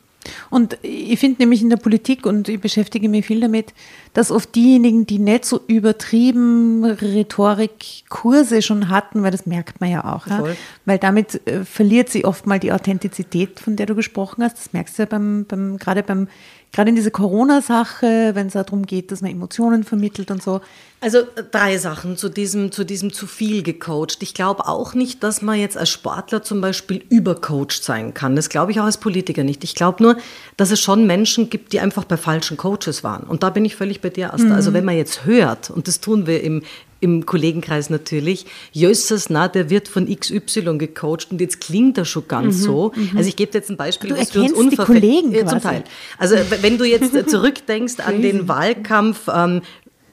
Und 0.50 0.78
ich 0.82 1.18
finde 1.18 1.42
nämlich 1.42 1.62
in 1.62 1.70
der 1.70 1.76
Politik, 1.76 2.26
und 2.26 2.48
ich 2.48 2.60
beschäftige 2.60 3.08
mich 3.08 3.26
viel 3.26 3.40
damit, 3.40 3.74
dass 4.12 4.30
oft 4.30 4.54
diejenigen, 4.54 5.06
die 5.06 5.18
nicht 5.18 5.44
so 5.44 5.60
übertrieben 5.66 6.84
Rhetorikkurse 6.84 8.62
schon 8.62 8.88
hatten, 8.88 9.22
weil 9.22 9.30
das 9.30 9.46
merkt 9.46 9.80
man 9.80 9.90
ja 9.90 10.04
auch, 10.04 10.26
ja? 10.26 10.44
weil 10.84 10.98
damit 10.98 11.46
äh, 11.46 11.64
verliert 11.64 12.08
sie 12.08 12.24
oft 12.24 12.46
mal 12.46 12.60
die 12.60 12.72
Authentizität, 12.72 13.60
von 13.60 13.76
der 13.76 13.86
du 13.86 13.94
gesprochen 13.94 14.44
hast. 14.44 14.58
Das 14.58 14.72
merkst 14.72 14.98
du 14.98 15.02
ja 15.02 15.06
beim, 15.06 15.44
beim 15.46 15.78
gerade 15.78 16.02
beim 16.02 16.28
Gerade 16.74 16.88
in 16.88 16.96
dieser 16.96 17.12
Corona-Sache, 17.12 18.32
wenn 18.34 18.48
es 18.48 18.54
darum 18.54 18.84
geht, 18.84 19.12
dass 19.12 19.20
man 19.20 19.30
Emotionen 19.30 19.84
vermittelt 19.84 20.32
und 20.32 20.42
so. 20.42 20.60
Also 21.00 21.18
drei 21.52 21.78
Sachen 21.78 22.16
zu 22.16 22.28
diesem, 22.28 22.72
zu 22.72 22.82
diesem 22.82 23.12
zu 23.12 23.28
viel 23.28 23.62
gecoacht. 23.62 24.24
Ich 24.24 24.34
glaube 24.34 24.66
auch 24.66 24.92
nicht, 24.92 25.22
dass 25.22 25.40
man 25.40 25.56
jetzt 25.56 25.76
als 25.76 25.90
Sportler 25.90 26.42
zum 26.42 26.60
Beispiel 26.60 27.04
übercoacht 27.10 27.84
sein 27.84 28.12
kann. 28.12 28.34
Das 28.34 28.48
glaube 28.48 28.72
ich 28.72 28.80
auch 28.80 28.86
als 28.86 28.96
Politiker 28.98 29.44
nicht. 29.44 29.62
Ich 29.62 29.76
glaube 29.76 30.02
nur, 30.02 30.13
dass 30.56 30.70
es 30.70 30.80
schon 30.80 31.06
Menschen 31.06 31.50
gibt, 31.50 31.72
die 31.72 31.80
einfach 31.80 32.04
bei 32.04 32.16
falschen 32.16 32.56
Coaches 32.56 33.04
waren. 33.04 33.24
Und 33.24 33.42
da 33.42 33.50
bin 33.50 33.64
ich 33.64 33.76
völlig 33.76 34.00
bei 34.00 34.10
dir, 34.10 34.32
Asta. 34.34 34.46
Mhm. 34.46 34.52
Also 34.52 34.72
wenn 34.72 34.84
man 34.84 34.96
jetzt 34.96 35.24
hört, 35.24 35.70
und 35.70 35.88
das 35.88 36.00
tun 36.00 36.26
wir 36.26 36.42
im, 36.42 36.62
im 37.00 37.26
Kollegenkreis 37.26 37.90
natürlich, 37.90 38.46
Jössers, 38.72 39.28
na, 39.28 39.48
der 39.48 39.68
wird 39.68 39.88
von 39.88 40.08
XY 40.08 40.78
gecoacht 40.78 41.30
und 41.30 41.40
jetzt 41.40 41.60
klingt 41.60 41.98
er 41.98 42.04
schon 42.04 42.26
ganz 42.28 42.56
mhm, 42.58 42.62
so. 42.62 42.92
Mhm. 42.94 43.10
Also 43.16 43.28
ich 43.28 43.36
gebe 43.36 43.52
dir 43.52 43.58
jetzt 43.58 43.70
ein 43.70 43.76
Beispiel, 43.76 44.10
du 44.10 44.18
was 44.18 44.30
für 44.30 44.40
uns 44.40 44.52
unverfällt. 44.52 45.32
Ja, 45.32 45.46
zum 45.46 45.60
Teil. 45.60 45.84
Also 46.18 46.36
wenn 46.62 46.78
du 46.78 46.84
jetzt 46.84 47.12
zurückdenkst 47.30 47.96
an 47.98 48.22
den 48.22 48.48
Wahlkampf 48.48 49.28
ähm, 49.32 49.62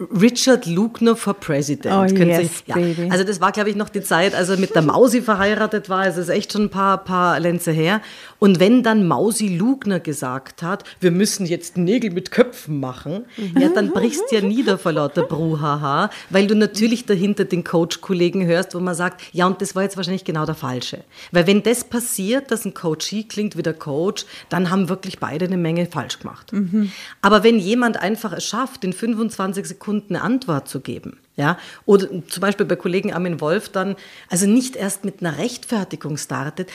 Richard 0.10 0.66
Lugner 0.66 1.16
for 1.16 1.34
President. 1.34 2.14
Oh, 2.14 2.16
yes, 2.16 2.64
ja. 2.66 2.76
Also 3.10 3.24
das 3.24 3.40
war, 3.40 3.52
glaube 3.52 3.70
ich, 3.70 3.76
noch 3.76 3.90
die 3.90 4.02
Zeit, 4.02 4.34
als 4.34 4.50
er 4.50 4.58
mit 4.58 4.74
der 4.74 4.82
Mausi 4.82 5.22
verheiratet 5.22 5.90
war. 5.90 6.00
Also 6.00 6.22
es 6.22 6.30
ist 6.30 6.34
echt 6.34 6.54
schon 6.54 6.64
ein 6.64 6.70
paar, 6.70 7.04
paar 7.04 7.40
Lenze 7.40 7.72
her. 7.72 8.02
Und 8.40 8.60
wenn 8.60 8.82
dann 8.82 9.08
Mausi 9.08 9.48
Lugner 9.48 10.00
gesagt 10.00 10.64
hat, 10.64 10.84
wir 11.00 11.12
müssen 11.12 11.46
jetzt 11.46 11.78
Nägel 11.78 12.12
mit 12.12 12.32
Köpfen 12.32 12.80
machen, 12.80 13.26
mhm. 13.38 13.62
ja, 13.62 13.70
dann 13.70 13.92
brichst 13.92 14.24
du 14.30 14.36
ja 14.36 14.42
nieder 14.42 14.78
vor 14.80 14.94
lauter 14.94 15.24
Bruhaha, 15.24 16.10
weil 16.32 16.48
du 16.48 16.56
natürlich 16.56 17.06
dahinter 17.06 17.46
den 17.46 17.64
Coach-Kollegen 17.64 18.46
hörst, 18.46 18.74
wo 18.74 18.80
man 18.80 18.96
sagt, 18.96 19.22
ja, 19.32 19.46
und 19.46 19.62
das 19.62 19.76
war 19.76 19.84
jetzt 19.84 19.98
wahrscheinlich 19.98 20.24
genau 20.24 20.46
der 20.46 20.56
Falsche. 20.56 21.04
Weil 21.32 21.46
wenn 21.46 21.62
das 21.62 21.84
passiert, 21.84 22.50
dass 22.50 22.66
ein 22.66 22.74
Coachie 22.74 23.28
klingt 23.28 23.58
wie 23.58 23.62
der 23.62 23.76
Coach, 23.76 24.26
dann 24.50 24.72
haben 24.72 24.90
wirklich 24.90 25.20
beide 25.20 25.46
eine 25.46 25.58
Menge 25.58 25.86
falsch 25.86 26.20
gemacht. 26.20 26.52
Mhm. 26.52 26.92
Aber 27.22 27.44
wenn 27.44 27.60
jemand 27.60 28.02
einfach 28.02 28.34
es 28.34 28.46
schafft, 28.46 28.84
in 28.84 28.94
25 28.94 29.68
Sekunden 29.68 29.91
eine 29.92 30.22
Antwort 30.22 30.68
zu 30.68 30.80
geben, 30.80 31.18
ja, 31.36 31.58
oder 31.86 32.08
zum 32.28 32.42
Beispiel 32.42 32.66
bei 32.66 32.76
Kollegen 32.76 33.14
Armin 33.14 33.42
Wolf 33.42 33.70
dann, 33.70 33.96
also 34.30 34.48
nicht 34.48 34.76
erst 34.76 35.06
mit 35.06 35.22
einer 35.22 35.38
Rechtfertigung 35.38 36.18
startet, 36.18 36.70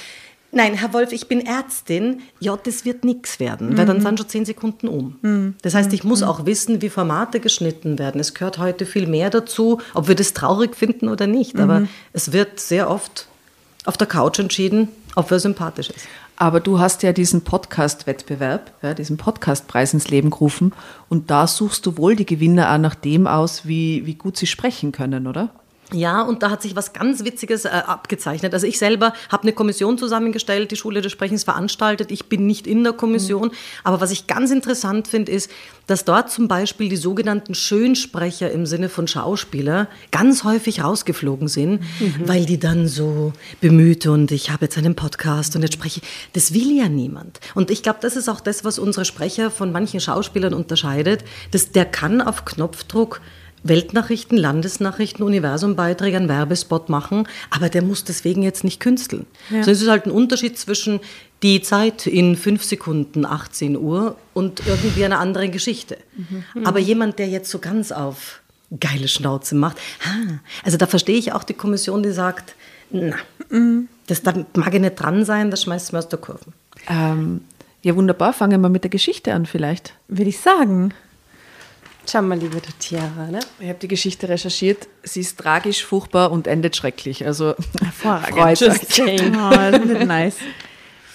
Nein, 0.52 0.74
Herr 0.74 0.94
Wolf, 0.94 1.12
ich 1.12 1.28
bin 1.28 1.44
Ärztin. 1.44 2.22
Ja, 2.40 2.56
das 2.56 2.84
wird 2.86 3.04
nichts 3.04 3.40
werden, 3.40 3.70
mhm. 3.70 3.78
weil 3.78 3.84
dann 3.84 3.98
mhm. 3.98 4.02
sind 4.02 4.18
schon 4.18 4.28
zehn 4.28 4.44
Sekunden 4.46 4.88
um. 4.88 5.16
Mhm. 5.20 5.54
Das 5.60 5.74
heißt, 5.74 5.92
ich 5.92 6.02
muss 6.02 6.22
mhm. 6.22 6.28
auch 6.28 6.46
wissen, 6.46 6.80
wie 6.80 6.88
Formate 6.88 7.40
geschnitten 7.40 7.98
werden. 7.98 8.20
Es 8.20 8.32
gehört 8.32 8.56
heute 8.56 8.86
viel 8.86 9.06
mehr 9.06 9.28
dazu, 9.28 9.80
ob 9.92 10.08
wir 10.08 10.14
das 10.14 10.32
traurig 10.32 10.74
finden 10.74 11.08
oder 11.08 11.26
nicht. 11.26 11.58
Aber 11.58 11.80
mhm. 11.80 11.88
es 12.14 12.32
wird 12.32 12.58
sehr 12.58 12.88
oft 12.88 13.26
auf 13.84 13.96
der 13.96 14.06
Couch 14.06 14.38
entschieden, 14.38 14.88
ob 15.14 15.30
wer 15.30 15.40
sympathisch 15.40 15.90
ist. 15.90 16.06
Aber 16.36 16.60
du 16.60 16.78
hast 16.78 17.02
ja 17.02 17.12
diesen 17.12 17.42
Podcast-Wettbewerb, 17.42 18.72
ja, 18.82 18.92
diesen 18.92 19.16
Podcastpreis 19.16 19.94
ins 19.94 20.08
Leben 20.08 20.30
gerufen. 20.30 20.74
Und 21.08 21.30
da 21.30 21.46
suchst 21.46 21.86
du 21.86 21.96
wohl 21.96 22.14
die 22.14 22.26
Gewinner 22.26 22.72
auch 22.72 22.78
nach 22.78 22.94
dem 22.94 23.26
aus, 23.26 23.66
wie, 23.66 24.04
wie 24.04 24.16
gut 24.16 24.36
sie 24.36 24.46
sprechen 24.46 24.92
können, 24.92 25.26
oder? 25.26 25.50
Ja, 25.92 26.22
und 26.22 26.42
da 26.42 26.50
hat 26.50 26.62
sich 26.62 26.74
was 26.74 26.92
ganz 26.92 27.24
Witziges 27.24 27.64
äh, 27.64 27.68
abgezeichnet. 27.68 28.52
Also 28.54 28.66
ich 28.66 28.78
selber 28.78 29.12
habe 29.28 29.44
eine 29.44 29.52
Kommission 29.52 29.98
zusammengestellt, 29.98 30.72
die 30.72 30.76
Schule 30.76 31.00
des 31.00 31.12
Sprechens 31.12 31.44
veranstaltet. 31.44 32.10
Ich 32.10 32.26
bin 32.26 32.46
nicht 32.46 32.66
in 32.66 32.82
der 32.82 32.92
Kommission. 32.92 33.48
Mhm. 33.48 33.52
Aber 33.84 34.00
was 34.00 34.10
ich 34.10 34.26
ganz 34.26 34.50
interessant 34.50 35.06
finde, 35.06 35.30
ist, 35.30 35.48
dass 35.86 36.04
dort 36.04 36.32
zum 36.32 36.48
Beispiel 36.48 36.88
die 36.88 36.96
sogenannten 36.96 37.54
Schönsprecher 37.54 38.50
im 38.50 38.66
Sinne 38.66 38.88
von 38.88 39.06
Schauspieler 39.06 39.86
ganz 40.10 40.42
häufig 40.42 40.82
rausgeflogen 40.82 41.46
sind, 41.46 41.82
mhm. 42.00 42.14
weil 42.26 42.46
die 42.46 42.58
dann 42.58 42.88
so 42.88 43.32
bemüht 43.60 44.06
und 44.06 44.32
ich 44.32 44.50
habe 44.50 44.64
jetzt 44.64 44.76
einen 44.76 44.96
Podcast 44.96 45.54
und 45.54 45.62
jetzt 45.62 45.74
spreche 45.74 46.00
ich. 46.00 46.08
Das 46.32 46.52
will 46.52 46.76
ja 46.76 46.88
niemand. 46.88 47.38
Und 47.54 47.70
ich 47.70 47.84
glaube, 47.84 48.00
das 48.02 48.16
ist 48.16 48.28
auch 48.28 48.40
das, 48.40 48.64
was 48.64 48.80
unsere 48.80 49.04
Sprecher 49.04 49.52
von 49.52 49.70
manchen 49.70 50.00
Schauspielern 50.00 50.52
unterscheidet. 50.52 51.22
Das, 51.52 51.70
der 51.70 51.84
kann 51.84 52.20
auf 52.20 52.44
Knopfdruck 52.44 53.20
Weltnachrichten, 53.68 54.36
Landesnachrichten, 54.36 55.24
Universumbeiträge, 55.24 56.16
einen 56.16 56.28
Werbespot 56.28 56.88
machen, 56.88 57.28
aber 57.50 57.68
der 57.68 57.82
muss 57.82 58.04
deswegen 58.04 58.42
jetzt 58.42 58.64
nicht 58.64 58.80
künsteln. 58.80 59.26
Ja. 59.50 59.62
So 59.62 59.70
es 59.70 59.82
ist 59.82 59.88
halt 59.88 60.06
ein 60.06 60.10
Unterschied 60.10 60.58
zwischen 60.58 61.00
die 61.42 61.60
Zeit 61.60 62.06
in 62.06 62.36
fünf 62.36 62.64
Sekunden, 62.64 63.26
18 63.26 63.76
Uhr 63.76 64.16
und 64.34 64.66
irgendwie 64.66 65.04
einer 65.04 65.18
anderen 65.18 65.50
Geschichte. 65.50 65.98
Mhm. 66.16 66.66
Aber 66.66 66.78
jemand, 66.78 67.18
der 67.18 67.28
jetzt 67.28 67.50
so 67.50 67.58
ganz 67.58 67.92
auf 67.92 68.40
geile 68.80 69.08
Schnauze 69.08 69.54
macht, 69.54 69.76
also 70.64 70.76
da 70.76 70.86
verstehe 70.86 71.18
ich 71.18 71.32
auch 71.32 71.44
die 71.44 71.54
Kommission, 71.54 72.02
die 72.02 72.10
sagt, 72.10 72.54
na, 72.90 73.16
mhm. 73.50 73.88
das 74.06 74.22
da 74.22 74.32
mag 74.54 74.74
ich 74.74 74.80
nicht 74.80 74.96
dran 74.96 75.24
sein, 75.24 75.50
das 75.50 75.62
schmeißt 75.62 75.92
mir 75.92 75.98
aus 75.98 76.08
der 76.08 76.18
Kurve. 76.18 76.46
Ähm, 76.88 77.42
Ja, 77.82 77.94
wunderbar. 77.94 78.32
Fangen 78.32 78.60
wir 78.62 78.68
mit 78.68 78.82
der 78.82 78.90
Geschichte 78.90 79.32
an 79.32 79.46
vielleicht. 79.46 79.94
Würde 80.08 80.30
ich 80.30 80.40
sagen. 80.40 80.92
Schau 82.08 82.22
mal, 82.22 82.38
liebe 82.38 82.60
Tiara, 82.78 83.26
ne? 83.30 83.40
Ich 83.58 83.68
habe 83.68 83.78
die 83.80 83.88
Geschichte 83.88 84.28
recherchiert. 84.28 84.86
Sie 85.02 85.20
ist 85.20 85.38
tragisch, 85.38 85.84
furchtbar 85.84 86.30
und 86.30 86.46
endet 86.46 86.76
schrecklich. 86.76 87.26
Also 87.26 87.54
Hervorragend. 87.82 88.38
Oh, 88.38 88.44
das 89.70 89.80
ist 89.80 90.06
nice. 90.06 90.36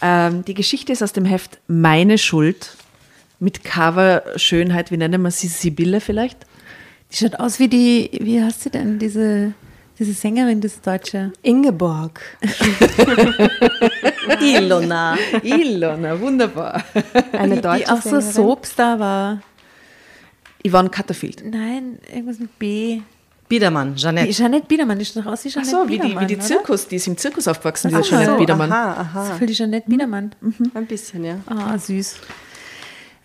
Ähm, 0.02 0.44
die 0.44 0.54
Geschichte 0.54 0.92
ist 0.92 1.02
aus 1.02 1.14
dem 1.14 1.26
Heft 1.26 1.60
Meine 1.68 2.18
Schuld 2.18 2.76
mit 3.40 3.64
Cover 3.64 4.24
Schönheit. 4.36 4.92
Wie 4.92 4.98
nennen 4.98 5.22
wir 5.22 5.32
sie? 5.32 5.48
Sibylle 5.48 6.02
vielleicht? 6.02 6.46
Die 7.12 7.18
schaut 7.18 7.36
aus 7.40 7.60
wie 7.60 7.68
die, 7.68 8.10
wie 8.22 8.42
heißt 8.42 8.64
sie 8.64 8.70
denn, 8.70 9.00
diese, 9.00 9.54
diese 10.00 10.14
Sängerin, 10.14 10.60
das 10.62 10.82
Deutsche? 10.82 11.32
Ingeborg. 11.42 12.22
Ilona. 14.42 15.18
Ilona, 15.44 16.20
wunderbar. 16.20 16.84
Eine 17.34 17.56
Die 17.56 17.62
deutsche 17.62 17.94
auch 17.94 18.02
so 18.02 18.20
Sängerin. 18.20 18.32
Soapstar 18.34 19.00
war. 19.00 19.42
Yvonne 20.66 20.90
Catterfield. 20.90 21.44
Nein, 21.50 22.00
irgendwas 22.12 22.40
mit 22.40 22.58
B. 22.60 23.02
Biedermann, 23.50 23.96
Die 23.96 24.02
Jeanette. 24.02 24.32
Jeanette 24.32 24.66
Biedermann, 24.68 24.98
die 24.98 25.04
schaut 25.06 25.28
aus 25.28 25.44
wie 25.44 25.50
Ach 25.50 25.54
Jeanette 25.56 25.70
so, 25.72 25.90
wie 25.90 26.00
die, 26.00 26.18
wie 26.20 26.26
die? 26.26 26.40
Zirkus, 26.40 26.88
die 26.88 26.96
ist 26.96 27.08
im 27.08 27.18
Zirkus 27.18 27.48
aufgewachsen, 27.50 27.92
Ach 27.94 27.98
diese 27.98 28.04
so, 28.04 28.10
Jeanette 28.16 28.32
so, 28.32 28.38
Biedermann. 28.38 28.72
Aha, 28.72 28.96
Das 28.96 29.08
aha. 29.08 29.32
ist 29.34 29.40
für 29.40 29.46
die 29.46 29.54
Jeanette 29.54 29.90
Biedermann. 29.90 30.32
Ein 30.74 30.86
bisschen, 30.86 31.26
ja. 31.26 31.36
Ah, 31.48 31.78
süß. 31.78 32.16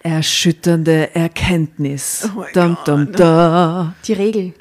Erschütternde 0.02 1.14
Erkenntnis. 1.14 2.28
dum, 2.54 2.76
dum, 2.84 3.12
da. 3.12 3.94
Die 4.04 4.12
Regel. 4.12 4.52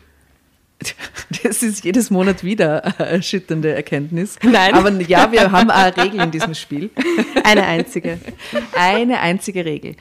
Das 1.44 1.64
ist 1.64 1.84
jedes 1.84 2.10
Monat 2.12 2.44
wieder 2.44 2.84
eine 3.00 3.10
erschütternde 3.10 3.74
Erkenntnis. 3.74 4.36
Nein. 4.44 4.74
Aber 4.74 4.92
ja, 5.02 5.32
wir 5.32 5.52
haben 5.52 5.70
eine 5.72 5.96
Regel 5.98 6.20
in 6.22 6.32
diesem 6.32 6.54
Spiel. 6.54 6.90
Eine 7.44 7.64
einzige. 7.64 8.20
Eine 8.78 9.20
einzige 9.20 9.64
Regel. 9.66 9.96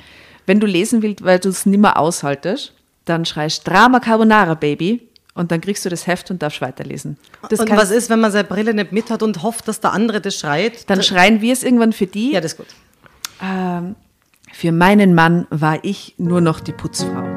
Wenn 0.47 0.61
du 0.61 0.67
lesen 0.67 1.03
willst, 1.03 1.25
weil 1.25 1.39
du 1.39 1.49
es 1.49 1.67
nimmer 1.67 1.99
aushaltest, 1.99 2.73
dann 3.05 3.25
schreist 3.25 3.67
Drama 3.67 4.01
Carbonara 4.01 4.55
Baby 4.55 5.09
und 5.35 5.51
dann 5.51 5.61
kriegst 5.61 5.85
du 5.85 5.89
das 5.89 6.07
Heft 6.07 6.31
und 6.31 6.43
darfst 6.43 6.61
weiterlesen. 6.61 7.19
Das 7.51 7.61
und 7.61 7.71
was 7.71 7.91
ist, 7.91 8.09
wenn 8.09 8.21
man 8.21 8.31
seine 8.31 8.45
Brille 8.45 8.73
nicht 8.73 8.93
mit 8.93 9.11
hat 9.11 9.23
und 9.23 9.43
hofft, 9.43 9.69
dass 9.69 9.81
der 9.81 9.93
andere 9.93 10.21
das 10.21 10.39
schreit? 10.39 10.89
Dann 10.89 11.03
schreien 11.03 11.41
wir 11.41 11.53
es 11.53 11.63
irgendwann 11.63 11.93
für 11.93 12.07
die. 12.07 12.33
ja, 12.33 12.41
das 12.41 12.53
ist 12.53 12.59
gut. 12.59 12.67
Ähm, 13.43 13.97
für 14.53 14.73
meinen 14.73 15.15
Mann 15.15 15.47
war 15.51 15.83
ich 15.83 16.15
nur 16.19 16.41
noch 16.41 16.61
die 16.61 16.73
Putzfrau. 16.73 17.34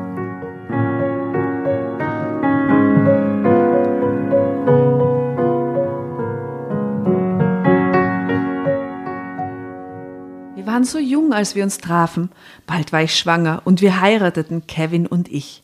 Waren 10.77 10.83
so 10.83 10.99
jung, 10.99 11.33
als 11.33 11.55
wir 11.55 11.63
uns 11.63 11.79
trafen. 11.79 12.29
Bald 12.67 12.93
war 12.93 13.01
ich 13.01 13.15
schwanger 13.15 13.63
und 13.65 13.81
wir 13.81 13.99
heirateten, 13.99 14.67
Kevin 14.67 15.07
und 15.07 15.27
ich. 15.27 15.63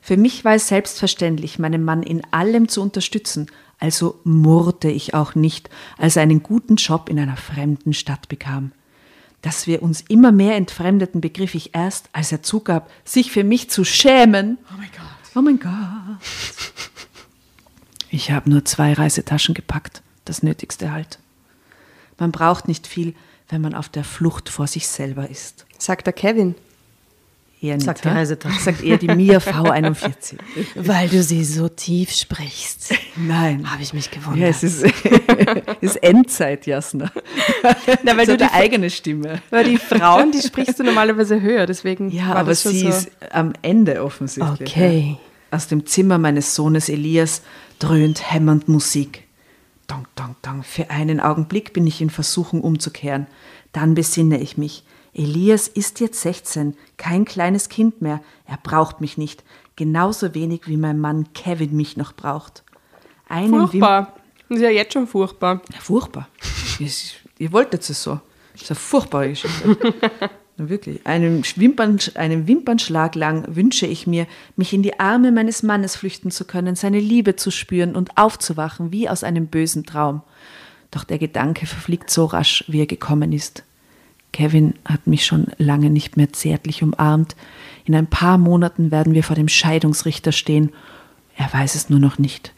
Für 0.00 0.16
mich 0.16 0.42
war 0.42 0.54
es 0.54 0.68
selbstverständlich, 0.68 1.58
meinen 1.58 1.84
Mann 1.84 2.02
in 2.02 2.22
allem 2.30 2.68
zu 2.68 2.80
unterstützen. 2.80 3.48
Also 3.78 4.18
murrte 4.24 4.88
ich 4.88 5.12
auch 5.12 5.34
nicht, 5.34 5.68
als 5.98 6.16
er 6.16 6.22
einen 6.22 6.42
guten 6.42 6.76
Job 6.76 7.10
in 7.10 7.18
einer 7.18 7.36
fremden 7.36 7.92
Stadt 7.92 8.30
bekam. 8.30 8.72
Dass 9.42 9.66
wir 9.66 9.82
uns 9.82 10.00
immer 10.08 10.32
mehr 10.32 10.56
entfremdeten, 10.56 11.20
begriff 11.20 11.54
ich 11.54 11.74
erst, 11.74 12.08
als 12.14 12.32
er 12.32 12.42
zugab, 12.42 12.90
sich 13.04 13.32
für 13.32 13.44
mich 13.44 13.68
zu 13.68 13.84
schämen. 13.84 14.56
Oh 14.70 14.78
mein 14.78 14.88
Gott. 14.96 15.36
Oh 15.36 15.42
mein 15.42 15.60
Gott. 15.60 16.22
Ich 18.08 18.30
habe 18.30 18.48
nur 18.48 18.64
zwei 18.64 18.94
Reisetaschen 18.94 19.54
gepackt, 19.54 20.00
das 20.24 20.42
Nötigste 20.42 20.90
halt. 20.90 21.18
Man 22.18 22.32
braucht 22.32 22.66
nicht 22.66 22.86
viel, 22.86 23.14
wenn 23.48 23.60
man 23.60 23.74
auf 23.74 23.88
der 23.88 24.04
Flucht 24.04 24.48
vor 24.48 24.66
sich 24.66 24.86
selber 24.88 25.28
ist. 25.28 25.66
Sagt 25.78 26.06
der 26.06 26.12
Kevin. 26.12 26.54
Eher 27.60 27.76
nicht, 27.76 27.86
Sagt 27.86 28.04
die 28.04 28.08
hä? 28.10 28.14
Reisetasche. 28.14 28.60
Sagt 28.60 28.82
eher 28.82 28.98
die 28.98 29.08
Mia 29.08 29.38
V41. 29.38 30.36
Weil 30.74 31.08
du 31.08 31.22
sie 31.22 31.44
so 31.44 31.68
tief 31.68 32.10
sprichst. 32.12 32.92
Nein. 33.16 33.70
Habe 33.70 33.82
ich 33.82 33.94
mich 33.94 34.10
gewundert. 34.10 34.40
Ja, 34.42 34.48
es 34.48 34.62
ist, 34.62 34.84
ist 35.80 35.96
Endzeit, 36.02 36.66
Jasna. 36.66 37.10
Na, 38.02 38.16
weil 38.18 38.26
so 38.26 38.32
du 38.32 38.38
die, 38.38 38.44
der 38.44 38.52
eigene 38.52 38.90
Stimme. 38.90 39.40
weil 39.48 39.64
die 39.64 39.78
Frauen, 39.78 40.30
die 40.30 40.42
sprichst 40.42 40.78
du 40.78 40.84
normalerweise 40.84 41.40
höher, 41.40 41.64
deswegen 41.64 42.10
Ja, 42.10 42.34
aber 42.34 42.50
das 42.50 42.64
sie 42.64 42.80
so. 42.80 42.88
ist 42.88 43.10
am 43.32 43.54
Ende 43.62 44.04
offensichtlich. 44.04 44.70
Okay. 44.70 45.16
Ja. 45.50 45.56
Aus 45.56 45.68
dem 45.68 45.86
Zimmer 45.86 46.18
meines 46.18 46.54
Sohnes 46.54 46.88
Elias 46.90 47.40
dröhnt 47.78 48.30
hämmernd 48.30 48.68
Musik. 48.68 49.22
Dong, 49.86 50.06
dong, 50.16 50.34
dong. 50.42 50.62
Für 50.62 50.90
einen 50.90 51.20
Augenblick 51.20 51.72
bin 51.72 51.86
ich 51.86 52.00
in 52.00 52.10
Versuchung 52.10 52.62
umzukehren. 52.62 53.26
Dann 53.72 53.94
besinne 53.94 54.40
ich 54.40 54.56
mich. 54.56 54.84
Elias 55.12 55.68
ist 55.68 56.00
jetzt 56.00 56.20
16, 56.22 56.76
kein 56.96 57.24
kleines 57.24 57.68
Kind 57.68 58.02
mehr. 58.02 58.20
Er 58.46 58.56
braucht 58.56 59.00
mich 59.00 59.16
nicht. 59.18 59.44
Genauso 59.76 60.34
wenig 60.34 60.62
wie 60.66 60.76
mein 60.76 60.98
Mann 60.98 61.32
Kevin 61.34 61.76
mich 61.76 61.96
noch 61.96 62.12
braucht. 62.14 62.64
Einen 63.28 63.52
Wim- 63.54 63.60
Furchtbar. 63.68 64.14
Das 64.48 64.58
ist 64.58 64.62
ja 64.64 64.70
jetzt 64.70 64.92
schon 64.92 65.06
furchtbar. 65.06 65.60
ja, 65.72 65.80
furchtbar. 65.80 66.28
ihr, 66.78 66.90
ihr 67.38 67.52
wolltet 67.52 67.88
es 67.88 68.02
so. 68.02 68.20
Das 68.52 68.62
ist 68.62 68.70
eine 68.70 68.76
furchtbare 68.78 69.28
Geschichte. 69.30 69.76
Wirklich. 70.56 71.04
Einen, 71.04 71.42
Wimpern, 71.56 71.98
einen 72.14 72.46
Wimpernschlag 72.46 73.16
lang 73.16 73.44
wünsche 73.56 73.86
ich 73.86 74.06
mir, 74.06 74.26
mich 74.56 74.72
in 74.72 74.82
die 74.82 75.00
Arme 75.00 75.32
meines 75.32 75.64
Mannes 75.64 75.96
flüchten 75.96 76.30
zu 76.30 76.44
können, 76.44 76.76
seine 76.76 77.00
Liebe 77.00 77.34
zu 77.34 77.50
spüren 77.50 77.96
und 77.96 78.16
aufzuwachen 78.16 78.92
wie 78.92 79.08
aus 79.08 79.24
einem 79.24 79.48
bösen 79.48 79.84
Traum. 79.84 80.22
Doch 80.92 81.02
der 81.02 81.18
Gedanke 81.18 81.66
verfliegt 81.66 82.08
so 82.08 82.26
rasch, 82.26 82.64
wie 82.68 82.80
er 82.80 82.86
gekommen 82.86 83.32
ist. 83.32 83.64
Kevin 84.32 84.74
hat 84.84 85.06
mich 85.06 85.26
schon 85.26 85.48
lange 85.58 85.90
nicht 85.90 86.16
mehr 86.16 86.32
zärtlich 86.32 86.82
umarmt. 86.82 87.34
In 87.84 87.94
ein 87.94 88.06
paar 88.06 88.38
Monaten 88.38 88.90
werden 88.90 89.14
wir 89.14 89.24
vor 89.24 89.36
dem 89.36 89.48
Scheidungsrichter 89.48 90.32
stehen. 90.32 90.72
Er 91.36 91.52
weiß 91.52 91.74
es 91.74 91.90
nur 91.90 91.98
noch 91.98 92.18
nicht. 92.18 92.52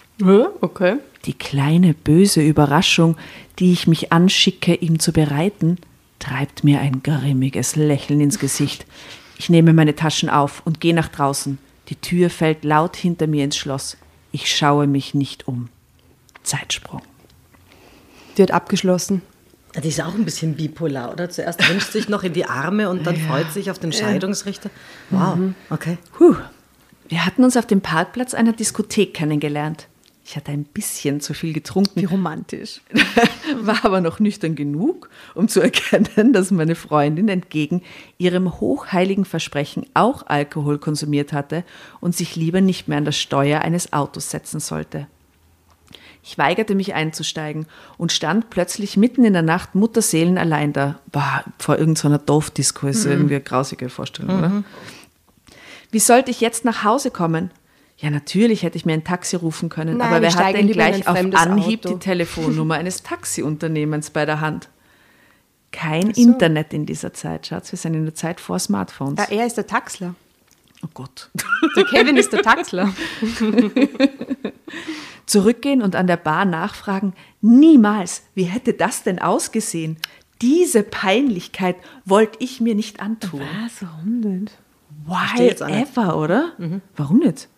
Okay. 0.61 0.97
Die 1.25 1.35
kleine 1.35 1.95
böse 1.95 2.43
Überraschung, 2.43 3.17
die 3.59 3.73
ich 3.73 3.87
mich 3.87 4.13
anschicke, 4.13 4.75
ihm 4.75 4.99
zu 4.99 5.13
bereiten, 5.13 5.79
treibt 6.19 6.65
mir 6.65 6.81
ein 6.81 7.03
grimmiges 7.03 7.77
Lächeln 7.77 8.21
ins 8.21 8.39
Gesicht. 8.39 8.87
Ich 9.39 9.51
nehme 9.51 9.73
meine 9.73 9.95
Taschen 9.95 10.31
auf 10.31 10.63
und 10.65 10.81
gehe 10.81 10.95
nach 10.95 11.09
draußen. 11.09 11.59
Die 11.89 11.97
Tür 11.97 12.31
fällt 12.31 12.65
laut 12.65 12.97
hinter 12.97 13.27
mir 13.27 13.45
ins 13.45 13.57
Schloss. 13.57 13.97
Ich 14.33 14.55
schaue 14.55 14.87
mich 14.87 15.15
nicht 15.15 15.47
um. 15.47 15.69
Zeitsprung. 16.43 17.03
Die 18.37 18.43
hat 18.43 18.51
abgeschlossen. 18.51 19.23
Die 19.83 19.89
ist 19.89 20.01
auch 20.01 20.15
ein 20.15 20.25
bisschen 20.25 20.55
bipolar, 20.55 21.13
oder? 21.13 21.29
Zuerst 21.29 21.69
wünscht 21.69 21.93
sich 21.93 22.09
noch 22.09 22.23
in 22.23 22.33
die 22.33 22.47
Arme 22.47 22.89
und 22.89 23.07
dann 23.07 23.17
freut 23.17 23.53
sich 23.53 23.71
auf 23.71 23.79
den 23.79 23.93
Scheidungsrichter. 23.93 24.71
Wow, 25.11 25.39
okay. 25.69 25.99
Puh. 26.17 26.37
Wir 27.09 27.25
hatten 27.25 27.45
uns 27.45 27.57
auf 27.57 27.67
dem 27.67 27.83
Parkplatz 27.83 28.35
einer 28.35 28.53
Diskothek 28.53 29.15
kennengelernt. 29.15 29.87
Ich 30.29 30.35
hatte 30.35 30.51
ein 30.51 30.65
bisschen 30.65 31.21
zu 31.21 31.35
viel 31.35 31.53
getrunken. 31.53 32.01
Wie 32.01 32.05
romantisch. 32.05 32.81
war 33.61 33.85
aber 33.85 34.01
noch 34.01 34.19
nüchtern 34.19 34.57
genug, 34.57 35.09
um 35.37 35.47
zu 35.47 35.61
erkennen, 35.61 36.33
dass 36.33 36.51
meine 36.51 36.75
Freundin 36.75 37.29
entgegen 37.29 37.83
ihrem 38.19 38.59
hochheiligen 38.59 39.25
Versprechen 39.25 39.87
auch 39.95 40.27
Alkohol 40.27 40.79
konsumiert 40.79 41.33
hatte 41.33 41.63
und 42.01 42.17
sich 42.17 42.35
lieber 42.35 42.61
nicht 42.61 42.89
mehr 42.89 42.99
an 42.99 43.05
das 43.05 43.17
Steuer 43.17 43.61
eines 43.61 43.93
Autos 43.93 44.33
setzen 44.33 44.59
sollte. 44.59 45.07
Ich 46.25 46.37
weigerte 46.37 46.75
mich 46.75 46.93
einzusteigen 46.95 47.67
und 47.97 48.11
stand 48.11 48.51
plötzlich 48.51 48.97
mitten 48.97 49.25
in 49.25 49.33
der 49.33 49.43
Nacht 49.43 49.77
Mutterseelen 49.77 50.39
allein 50.39 50.73
da. 50.73 50.99
Bah, 51.13 51.45
vor 51.57 51.79
irgendeiner 51.79 52.19
Dorfdisco 52.19 52.89
ist 52.89 53.05
irgendwie 53.05 53.37
eine 53.37 53.45
grausige 53.45 53.89
Vorstellung, 53.89 54.39
oder? 54.39 54.65
Wie 55.93 56.01
sollte 56.01 56.33
ich 56.33 56.41
jetzt 56.41 56.65
nach 56.65 56.83
Hause 56.83 57.13
kommen? 57.13 57.53
Ja, 57.99 58.11
natürlich 58.11 58.63
hätte 58.63 58.77
ich 58.77 58.85
mir 58.85 58.93
ein 58.93 59.05
Taxi 59.05 59.37
rufen 59.37 59.69
können, 59.71 59.97
Nein, 59.97 60.09
aber 60.09 60.23
wer 60.23 60.35
hat 60.35 60.55
denn 60.55 60.71
gleich 60.71 61.09
auf 61.09 61.17
Anhieb 61.17 61.87
Auto. 61.87 61.95
die 61.95 61.99
Telefonnummer 61.99 62.75
eines 62.75 63.03
Taxiunternehmens 63.03 64.11
bei 64.11 64.27
der 64.27 64.41
Hand? 64.41 64.69
Kein 65.73 66.11
Internet 66.11 66.73
in 66.75 66.87
dieser 66.87 67.15
Zeit, 67.15 67.47
Schatz. 67.47 67.73
Wir 67.73 67.79
sind 67.79 67.95
in 67.95 68.05
der 68.05 68.15
Zeit 68.15 68.41
vor 68.41 68.59
Smartphones. 68.59 69.19
Ja, 69.19 69.39
er 69.39 69.47
ist 69.47 69.57
der 69.57 69.67
Taxler. 69.67 70.15
Oh 70.83 70.89
Gott. 70.93 71.31
Der 71.75 71.85
Kevin 71.85 72.17
ist 72.17 72.33
der 72.33 72.43
Taxler. 72.43 72.95
Zurückgehen 75.27 75.83
und 75.83 75.97
an 75.97 76.07
der 76.07 76.17
Bar 76.19 76.45
nachfragen. 76.45 77.15
Niemals. 77.41 78.23
Wie 78.35 78.45
hätte 78.45 78.75
das 78.75 79.03
denn 79.03 79.19
ausgesehen? 79.19 79.97
Diese 80.43 80.83
Peinlichkeit 80.83 81.77
wollte 82.05 82.39
ich 82.41 82.61
mir 82.61 82.75
nicht 82.75 83.01
antun. 83.01 83.41
Was? 83.41 83.73
Warum 83.81 84.23
denn? 84.23 84.51
Why 85.07 85.49
ever, 85.83 86.17
oder? 86.17 86.53
Warum 86.97 87.19
nicht? 87.19 87.49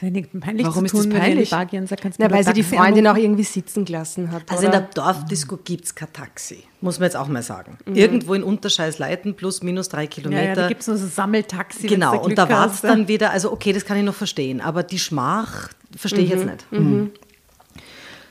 Das 0.00 0.08
ist 0.10 0.16
ja 0.16 0.40
peinlich 0.40 0.66
Warum 0.66 0.80
zu 0.80 0.84
ist 0.86 0.94
das 0.94 1.02
tun, 1.02 1.10
wenn 1.12 1.16
ihr 1.16 1.20
peinlich? 1.46 1.52
und 1.80 1.88
sagt, 1.88 2.02
kannst 2.02 2.18
du 2.18 2.22
Ja, 2.22 2.28
mir 2.28 2.34
weil 2.36 2.44
sie 2.44 2.52
die 2.52 2.62
Freundin 2.62 3.06
auch 3.08 3.16
irgendwie 3.16 3.42
sitzen 3.42 3.84
gelassen 3.84 4.30
hat. 4.30 4.42
Also 4.48 4.62
in 4.62 4.68
oder? 4.68 4.80
der 4.80 4.88
Dorfdisco 4.94 5.56
gibt 5.64 5.86
es 5.86 5.94
kein 5.94 6.12
Taxi, 6.12 6.62
muss 6.80 6.98
man 7.00 7.06
jetzt 7.06 7.16
auch 7.16 7.26
mal 7.26 7.42
sagen. 7.42 7.78
Irgendwo 7.92 8.34
in 8.34 8.42
Unterscheißleiten 8.44 9.34
plus 9.34 9.62
minus 9.62 9.88
drei 9.88 10.02
Ja, 10.02 10.04
ja, 10.04 10.08
Kilometer. 10.10 10.54
da 10.54 10.68
gibt 10.68 10.82
es 10.82 10.86
nur 10.86 10.96
so 10.98 11.06
Sammeltaxi. 11.08 11.88
genau, 11.88 12.20
und 12.22 12.38
da 12.38 12.48
war 12.48 12.70
es 12.70 12.80
dann 12.80 13.08
wieder, 13.08 13.32
also 13.32 13.50
okay, 13.50 13.72
das 13.72 13.84
kann 13.84 13.96
ich 13.98 14.04
noch 14.04 14.14
verstehen, 14.14 14.60
aber 14.60 14.84
die 14.84 14.98
Schmach 15.00 15.70
verstehe 15.96 16.24
ich 16.24 16.30
jetzt 16.30 16.46
nicht. 16.46 16.64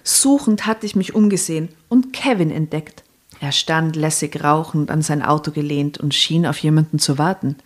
Suchend 0.03 0.65
hatte 0.65 0.85
ich 0.85 0.95
mich 0.95 1.15
umgesehen 1.15 1.69
und 1.89 2.13
Kevin 2.13 2.51
entdeckt. 2.51 3.03
Er 3.39 3.51
stand 3.51 3.95
lässig 3.95 4.41
rauchend 4.43 4.89
an 4.89 5.01
sein 5.01 5.21
Auto 5.21 5.51
gelehnt 5.51 5.97
und 5.97 6.13
schien 6.15 6.45
auf 6.45 6.57
jemanden 6.59 6.97
zu 6.97 7.17
warten. 7.17 7.57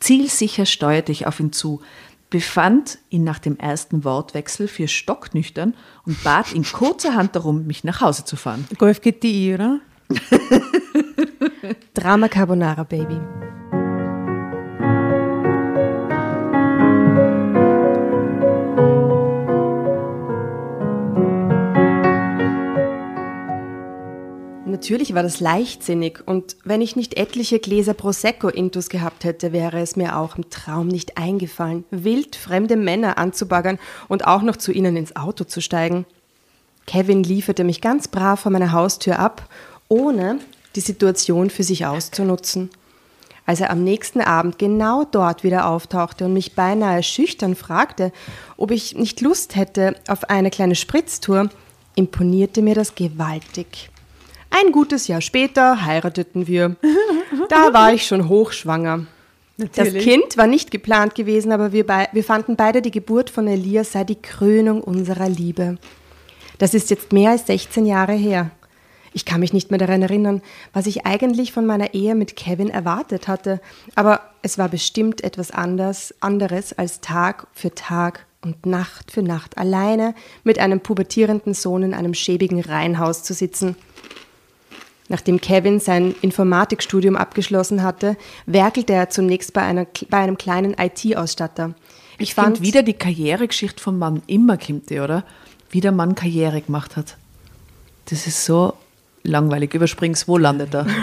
Zielsicher 0.00 0.66
steuerte 0.66 1.12
ich 1.12 1.26
auf 1.26 1.40
ihn 1.40 1.52
zu, 1.52 1.80
befand 2.30 2.98
ihn 3.10 3.24
nach 3.24 3.38
dem 3.38 3.58
ersten 3.58 4.04
Wortwechsel 4.04 4.68
für 4.68 4.88
stocknüchtern 4.88 5.74
und 6.06 6.22
bat 6.24 6.52
ihn 6.52 6.64
kurzerhand 6.64 7.36
darum, 7.36 7.66
mich 7.66 7.84
nach 7.84 8.00
Hause 8.00 8.24
zu 8.24 8.36
fahren. 8.36 8.66
Golf 8.78 9.00
GTI, 9.00 9.54
oder? 9.54 9.80
Drama 11.94 12.28
Carbonara 12.28 12.84
Baby. 12.84 13.20
Natürlich 24.74 25.14
war 25.14 25.22
das 25.22 25.38
leichtsinnig 25.38 26.18
und 26.26 26.56
wenn 26.64 26.80
ich 26.80 26.96
nicht 26.96 27.16
etliche 27.16 27.60
Gläser 27.60 27.94
Prosecco 27.94 28.48
intus 28.48 28.88
gehabt 28.88 29.22
hätte, 29.22 29.52
wäre 29.52 29.78
es 29.78 29.94
mir 29.94 30.18
auch 30.18 30.36
im 30.36 30.50
Traum 30.50 30.88
nicht 30.88 31.16
eingefallen, 31.16 31.84
wild 31.92 32.34
fremde 32.34 32.74
Männer 32.74 33.16
anzubaggern 33.16 33.78
und 34.08 34.26
auch 34.26 34.42
noch 34.42 34.56
zu 34.56 34.72
ihnen 34.72 34.96
ins 34.96 35.14
Auto 35.14 35.44
zu 35.44 35.60
steigen. 35.60 36.06
Kevin 36.88 37.22
lieferte 37.22 37.62
mich 37.62 37.82
ganz 37.82 38.08
brav 38.08 38.40
vor 38.40 38.50
meiner 38.50 38.72
Haustür 38.72 39.20
ab, 39.20 39.48
ohne 39.86 40.40
die 40.74 40.80
Situation 40.80 41.50
für 41.50 41.62
sich 41.62 41.86
auszunutzen. 41.86 42.68
Als 43.46 43.60
er 43.60 43.70
am 43.70 43.84
nächsten 43.84 44.22
Abend 44.22 44.58
genau 44.58 45.04
dort 45.04 45.44
wieder 45.44 45.68
auftauchte 45.68 46.24
und 46.24 46.32
mich 46.32 46.56
beinahe 46.56 47.04
schüchtern 47.04 47.54
fragte, 47.54 48.10
ob 48.56 48.72
ich 48.72 48.96
nicht 48.96 49.20
Lust 49.20 49.54
hätte 49.54 49.94
auf 50.08 50.28
eine 50.30 50.50
kleine 50.50 50.74
Spritztour, 50.74 51.48
imponierte 51.94 52.60
mir 52.60 52.74
das 52.74 52.96
gewaltig. 52.96 53.92
Ein 54.56 54.70
gutes 54.70 55.08
Jahr 55.08 55.20
später 55.20 55.84
heirateten 55.84 56.46
wir. 56.46 56.76
Da 57.48 57.72
war 57.72 57.92
ich 57.92 58.06
schon 58.06 58.28
hochschwanger. 58.28 59.06
Natürlich. 59.56 59.94
Das 59.94 60.02
Kind 60.04 60.36
war 60.36 60.46
nicht 60.46 60.70
geplant 60.70 61.16
gewesen, 61.16 61.50
aber 61.50 61.72
wir, 61.72 61.86
wir 61.88 62.24
fanden 62.24 62.54
beide 62.54 62.80
die 62.80 62.92
Geburt 62.92 63.30
von 63.30 63.48
Elias 63.48 63.92
sei 63.92 64.04
die 64.04 64.20
Krönung 64.20 64.80
unserer 64.80 65.28
Liebe. 65.28 65.78
Das 66.58 66.72
ist 66.72 66.90
jetzt 66.90 67.12
mehr 67.12 67.32
als 67.32 67.46
16 67.46 67.84
Jahre 67.84 68.12
her. 68.12 68.50
Ich 69.12 69.24
kann 69.24 69.40
mich 69.40 69.52
nicht 69.52 69.70
mehr 69.70 69.78
daran 69.78 70.02
erinnern, 70.02 70.42
was 70.72 70.86
ich 70.86 71.04
eigentlich 71.04 71.52
von 71.52 71.66
meiner 71.66 71.94
Ehe 71.94 72.14
mit 72.14 72.36
Kevin 72.36 72.68
erwartet 72.68 73.26
hatte, 73.26 73.60
aber 73.96 74.20
es 74.42 74.58
war 74.58 74.68
bestimmt 74.68 75.24
etwas 75.24 75.50
anders, 75.50 76.14
anderes 76.20 76.72
als 76.72 77.00
Tag 77.00 77.46
für 77.52 77.74
Tag 77.74 78.26
und 78.42 78.66
Nacht 78.66 79.10
für 79.10 79.22
Nacht 79.22 79.58
alleine 79.58 80.14
mit 80.44 80.58
einem 80.58 80.80
pubertierenden 80.80 81.54
Sohn 81.54 81.82
in 81.82 81.94
einem 81.94 82.14
schäbigen 82.14 82.60
Reihenhaus 82.60 83.22
zu 83.22 83.34
sitzen. 83.34 83.76
Nachdem 85.08 85.40
Kevin 85.40 85.80
sein 85.80 86.14
Informatikstudium 86.22 87.16
abgeschlossen 87.16 87.82
hatte, 87.82 88.16
werkelte 88.46 88.94
er 88.94 89.10
zunächst 89.10 89.52
bei, 89.52 89.62
einer, 89.62 89.86
bei 90.08 90.18
einem 90.18 90.38
kleinen 90.38 90.74
IT-Ausstatter. 90.78 91.74
Ich, 92.18 92.30
ich 92.30 92.34
fand 92.34 92.62
wieder 92.62 92.82
die 92.82 92.94
Karrieregeschichte 92.94 93.82
vom 93.82 93.98
Mann 93.98 94.22
immer 94.26 94.56
kommt 94.56 94.88
die, 94.88 95.00
oder? 95.00 95.24
Wie 95.70 95.80
der 95.80 95.92
Mann 95.92 96.14
Karriere 96.14 96.60
gemacht 96.60 96.96
hat. 96.96 97.16
Das 98.06 98.26
ist 98.26 98.44
so 98.44 98.74
langweilig. 99.24 99.74
Überspring's, 99.74 100.28
wo 100.28 100.38
landet 100.38 100.74
er? 100.74 100.86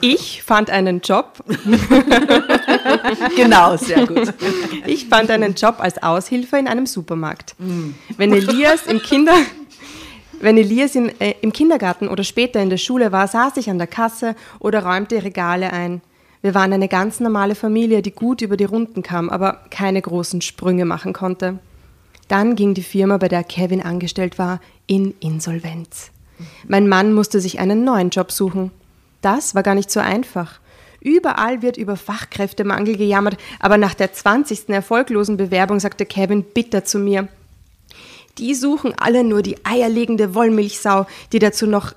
Ich 0.00 0.42
fand 0.42 0.70
einen 0.70 1.02
Job. 1.02 1.44
genau, 3.36 3.76
sehr 3.76 4.06
gut. 4.06 4.34
Ich 4.86 5.06
fand 5.06 5.30
einen 5.30 5.54
Job 5.54 5.76
als 5.78 6.02
Aushilfe 6.02 6.56
in 6.58 6.66
einem 6.66 6.86
Supermarkt. 6.86 7.54
Mm. 7.58 7.90
Wenn 8.16 8.32
Elias 8.32 8.86
im 8.86 9.00
Kinder 9.00 9.34
wenn 10.44 10.58
Elias 10.58 10.94
in, 10.94 11.08
äh, 11.20 11.34
im 11.40 11.52
Kindergarten 11.52 12.06
oder 12.06 12.22
später 12.22 12.60
in 12.60 12.70
der 12.70 12.76
Schule 12.76 13.12
war, 13.12 13.26
saß 13.26 13.56
ich 13.56 13.70
an 13.70 13.78
der 13.78 13.86
Kasse 13.86 14.36
oder 14.58 14.84
räumte 14.84 15.24
Regale 15.24 15.72
ein. 15.72 16.02
Wir 16.42 16.54
waren 16.54 16.72
eine 16.74 16.88
ganz 16.88 17.20
normale 17.20 17.54
Familie, 17.54 18.02
die 18.02 18.10
gut 18.10 18.42
über 18.42 18.58
die 18.58 18.64
Runden 18.64 19.02
kam, 19.02 19.30
aber 19.30 19.62
keine 19.70 20.02
großen 20.02 20.42
Sprünge 20.42 20.84
machen 20.84 21.14
konnte. 21.14 21.58
Dann 22.28 22.56
ging 22.56 22.74
die 22.74 22.82
Firma, 22.82 23.16
bei 23.16 23.28
der 23.28 23.42
Kevin 23.42 23.82
angestellt 23.82 24.38
war, 24.38 24.60
in 24.86 25.14
Insolvenz. 25.20 26.10
Mein 26.68 26.88
Mann 26.88 27.14
musste 27.14 27.40
sich 27.40 27.58
einen 27.58 27.84
neuen 27.84 28.10
Job 28.10 28.30
suchen. 28.30 28.70
Das 29.22 29.54
war 29.54 29.62
gar 29.62 29.74
nicht 29.74 29.90
so 29.90 30.00
einfach. 30.00 30.60
Überall 31.00 31.62
wird 31.62 31.78
über 31.78 31.96
Fachkräftemangel 31.96 32.96
gejammert, 32.96 33.38
aber 33.60 33.78
nach 33.78 33.94
der 33.94 34.12
20. 34.12 34.68
erfolglosen 34.68 35.38
Bewerbung 35.38 35.80
sagte 35.80 36.04
Kevin 36.04 36.42
bitter 36.42 36.84
zu 36.84 36.98
mir, 36.98 37.28
die 38.38 38.54
suchen 38.54 38.94
alle 38.96 39.24
nur 39.24 39.42
die 39.42 39.56
eierlegende 39.64 40.34
Wollmilchsau, 40.34 41.06
die 41.32 41.38
dazu 41.38 41.66
noch 41.66 41.94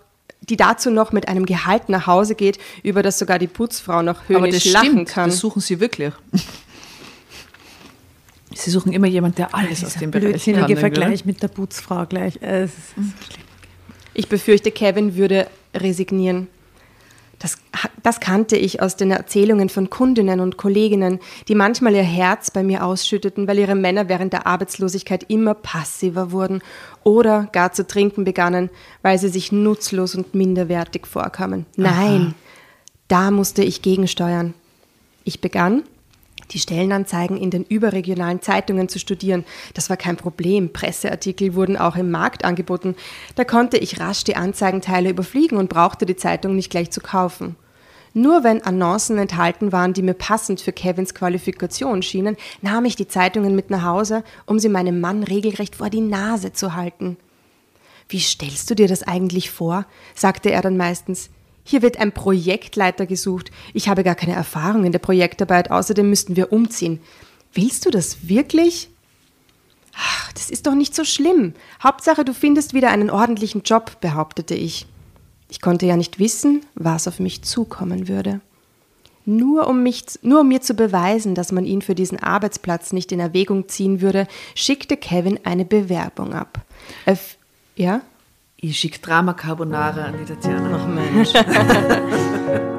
die 0.50 0.56
dazu 0.56 0.90
noch 0.92 1.12
mit 1.12 1.28
einem 1.28 1.46
Gehalt 1.46 1.90
nach 1.90 2.08
Hause 2.08 2.36
geht, 2.36 2.58
über 2.82 3.04
das 3.04 3.20
sogar 3.20 3.38
die 3.38 3.48
Putzfrau 3.48 4.02
noch 4.02 4.30
höhnisch 4.30 4.38
Aber 4.38 4.50
das 4.50 4.66
lachen 4.66 4.92
stimmt, 4.92 5.10
kann. 5.10 5.30
Das 5.30 5.40
suchen 5.40 5.62
sie 5.62 5.80
wirklich. 5.80 6.14
Sie 8.56 8.72
suchen 8.72 8.94
immer 8.94 9.08
jemanden, 9.08 9.36
der 9.38 9.54
alles 9.54 9.84
aus 9.84 9.96
dem 9.96 10.12
Bereich 10.12 10.46
kann. 10.46 10.78
Vergleich 10.78 11.26
mit 11.26 11.44
der 11.44 11.50
Putzfrau 11.50 12.06
gleich. 12.06 12.40
Ich 14.14 14.30
befürchte, 14.30 14.72
Kevin 14.72 15.16
würde 15.16 15.48
resignieren. 15.76 16.48
Das, 17.40 17.58
das 18.02 18.20
kannte 18.20 18.58
ich 18.58 18.82
aus 18.82 18.96
den 18.96 19.12
Erzählungen 19.12 19.70
von 19.70 19.90
Kundinnen 19.90 20.40
und 20.40 20.58
Kolleginnen, 20.58 21.20
die 21.48 21.54
manchmal 21.54 21.94
ihr 21.94 22.02
Herz 22.02 22.50
bei 22.50 22.64
mir 22.64 22.84
ausschütteten, 22.84 23.48
weil 23.48 23.60
ihre 23.60 23.76
Männer 23.76 24.10
während 24.10 24.34
der 24.34 24.48
Arbeitslosigkeit 24.48 25.26
immer 25.28 25.54
passiver 25.54 26.32
wurden 26.32 26.62
oder 27.04 27.48
gar 27.52 27.72
zu 27.74 27.86
trinken 27.86 28.24
begannen, 28.24 28.70
weil 29.04 29.20
sie 29.20 29.30
sich 29.30 29.52
nutzlos 29.52 30.16
und 30.16 30.34
minderwertig 30.34 31.06
vorkamen. 31.06 31.68
Nein, 31.76 32.22
Aha. 32.22 32.34
da 33.08 33.32
musste 33.32 33.64
ich 33.64 33.84
gegensteuern. 33.84 34.56
Ich 35.24 35.40
begann, 35.40 35.84
die 36.52 36.60
Stellenanzeigen 36.60 37.38
in 37.38 37.52
den 37.52 37.64
überregionalen 37.64 38.42
Zeitungen 38.42 38.90
zu 38.90 39.00
studieren. 39.00 39.46
Das 39.74 39.90
war 39.90 39.98
kein 39.98 40.18
Problem. 40.18 40.72
Presseartikel 40.72 41.56
wurden 41.56 41.78
auch 41.78 41.96
im 41.96 42.12
Markt 42.12 42.46
angeboten. 42.46 42.96
Da 43.36 43.44
konnte 43.44 43.78
ich 43.78 44.00
rasch 44.00 44.24
die 44.24 44.36
Anzeigenteile 44.36 45.10
überfliegen 45.10 45.58
und 45.58 45.70
brauchte 45.70 46.06
die 46.06 46.16
Zeitung 46.16 46.56
nicht 46.56 46.70
gleich 46.70 46.92
zu 46.92 47.02
kaufen. 47.02 47.56
Nur 48.14 48.44
wenn 48.44 48.64
Annoncen 48.64 49.20
enthalten 49.20 49.72
waren, 49.72 49.94
die 49.94 50.02
mir 50.02 50.16
passend 50.16 50.60
für 50.60 50.72
Kevins 50.72 51.14
Qualifikation 51.14 52.02
schienen, 52.02 52.36
nahm 52.62 52.86
ich 52.86 52.96
die 52.96 53.08
Zeitungen 53.08 53.56
mit 53.56 53.70
nach 53.70 53.84
Hause, 53.84 54.24
um 54.46 54.58
sie 54.58 54.70
meinem 54.70 55.00
Mann 55.00 55.24
regelrecht 55.24 55.76
vor 55.76 55.90
die 55.90 56.02
Nase 56.02 56.52
zu 56.52 56.74
halten. 56.74 57.18
Wie 58.10 58.20
stellst 58.20 58.70
du 58.70 58.76
dir 58.76 58.88
das 58.88 59.04
eigentlich 59.04 59.52
vor? 59.52 59.86
sagte 60.16 60.50
er 60.50 60.62
dann 60.62 60.78
meistens. 60.78 61.30
Hier 61.70 61.82
wird 61.82 61.98
ein 61.98 62.14
Projektleiter 62.14 63.06
gesucht. 63.06 63.52
Ich 63.74 63.90
habe 63.90 64.06
gar 64.06 64.16
keine 64.16 64.34
Erfahrung 64.34 64.86
in 64.86 64.94
der 64.94 65.00
Projektarbeit, 65.00 65.70
außerdem 65.70 66.10
müssten 66.10 66.38
wir 66.38 66.54
umziehen. 66.54 67.02
Willst 67.52 67.86
du 67.86 67.90
das 67.90 68.30
wirklich? 68.30 68.88
Ach, 69.94 70.32
das 70.32 70.50
ist 70.50 70.66
doch 70.66 70.76
nicht 70.76 70.96
so 70.96 71.04
schlimm. 71.04 71.56
Hauptsache, 71.84 72.24
du 72.24 72.34
findest 72.34 72.74
wieder 72.74 72.90
einen 72.90 73.10
ordentlichen 73.10 73.64
Job, 73.64 74.00
behauptete 74.00 74.56
ich. 74.56 74.86
Ich 75.50 75.60
konnte 75.60 75.86
ja 75.86 75.98
nicht 75.98 76.20
wissen, 76.20 76.66
was 76.74 77.06
auf 77.06 77.20
mich 77.20 77.42
zukommen 77.42 78.08
würde. 78.08 78.40
Nur 79.26 79.68
um, 79.68 79.84
mich, 79.84 80.06
nur 80.22 80.40
um 80.40 80.48
mir 80.48 80.62
zu 80.62 80.74
beweisen, 80.74 81.36
dass 81.36 81.52
man 81.52 81.66
ihn 81.66 81.82
für 81.82 81.96
diesen 81.96 82.18
Arbeitsplatz 82.24 82.94
nicht 82.94 83.12
in 83.12 83.20
Erwägung 83.20 83.68
ziehen 83.68 84.00
würde, 84.00 84.26
schickte 84.56 84.96
Kevin 84.96 85.42
eine 85.44 85.66
Bewerbung 85.66 86.34
ab. 86.34 86.62
Öff 87.06 87.36
ja? 87.76 88.00
Ich 88.60 88.80
schicke 88.80 89.00
Drama 89.00 89.34
Carbonara 89.34 90.06
an 90.06 90.16
die 90.18 90.26
Tatjana. 90.26 90.80
Ach 90.82 90.88
Mensch. 90.88 91.32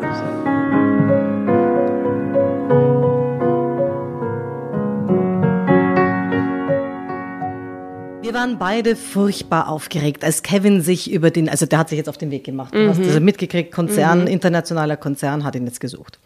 Wir 8.28 8.34
waren 8.34 8.58
beide 8.58 8.94
furchtbar 8.94 9.70
aufgeregt, 9.70 10.22
als 10.22 10.42
Kevin 10.42 10.82
sich 10.82 11.10
über 11.10 11.30
den, 11.30 11.48
also 11.48 11.64
der 11.64 11.78
hat 11.78 11.88
sich 11.88 11.96
jetzt 11.96 12.10
auf 12.10 12.18
den 12.18 12.30
Weg 12.30 12.44
gemacht. 12.44 12.74
Du 12.74 12.78
mhm. 12.78 12.90
hast 12.90 13.00
also 13.00 13.20
mitgekriegt, 13.20 13.72
Konzern, 13.72 14.20
mhm. 14.20 14.26
internationaler 14.26 14.98
Konzern 14.98 15.44
hat 15.44 15.54
ihn 15.54 15.64
jetzt 15.64 15.80
gesucht. 15.80 16.18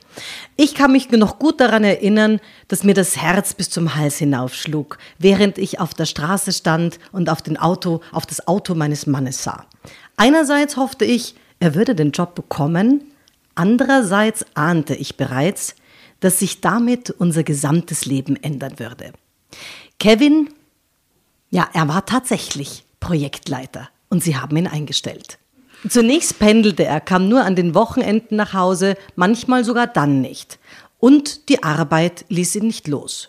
Ich 0.56 0.74
kann 0.74 0.90
mich 0.90 1.12
noch 1.12 1.38
gut 1.38 1.60
daran 1.60 1.84
erinnern, 1.84 2.40
dass 2.66 2.82
mir 2.82 2.94
das 2.94 3.18
Herz 3.18 3.54
bis 3.54 3.70
zum 3.70 3.94
Hals 3.94 4.18
hinaufschlug, 4.18 4.98
während 5.20 5.58
ich 5.58 5.78
auf 5.78 5.94
der 5.94 6.06
Straße 6.06 6.50
stand 6.50 6.98
und 7.12 7.30
auf, 7.30 7.40
den 7.40 7.56
Auto, 7.56 8.00
auf 8.10 8.26
das 8.26 8.48
Auto 8.48 8.74
meines 8.74 9.06
Mannes 9.06 9.44
sah. 9.44 9.66
Einerseits 10.16 10.76
hoffte 10.76 11.04
ich, 11.04 11.36
er 11.60 11.76
würde 11.76 11.94
den 11.94 12.10
Job 12.10 12.34
bekommen, 12.34 13.12
andererseits 13.54 14.44
ahnte 14.54 14.96
ich 14.96 15.16
bereits, 15.16 15.76
dass 16.18 16.40
sich 16.40 16.60
damit 16.60 17.10
unser 17.10 17.44
gesamtes 17.44 18.06
Leben 18.06 18.34
ändern 18.42 18.80
würde. 18.80 19.12
Kevin, 20.00 20.48
ja, 21.52 21.68
er 21.72 21.86
war 21.86 22.04
tatsächlich 22.06 22.84
Projektleiter 22.98 23.88
und 24.08 24.24
sie 24.24 24.36
haben 24.36 24.56
ihn 24.56 24.66
eingestellt. 24.66 25.38
Zunächst 25.88 26.38
pendelte 26.38 26.84
er, 26.84 27.00
kam 27.00 27.28
nur 27.28 27.44
an 27.44 27.56
den 27.56 27.74
Wochenenden 27.74 28.36
nach 28.36 28.54
Hause, 28.54 28.96
manchmal 29.16 29.62
sogar 29.62 29.86
dann 29.86 30.20
nicht. 30.20 30.58
Und 30.98 31.48
die 31.48 31.62
Arbeit 31.62 32.24
ließ 32.28 32.56
ihn 32.56 32.66
nicht 32.68 32.88
los. 32.88 33.28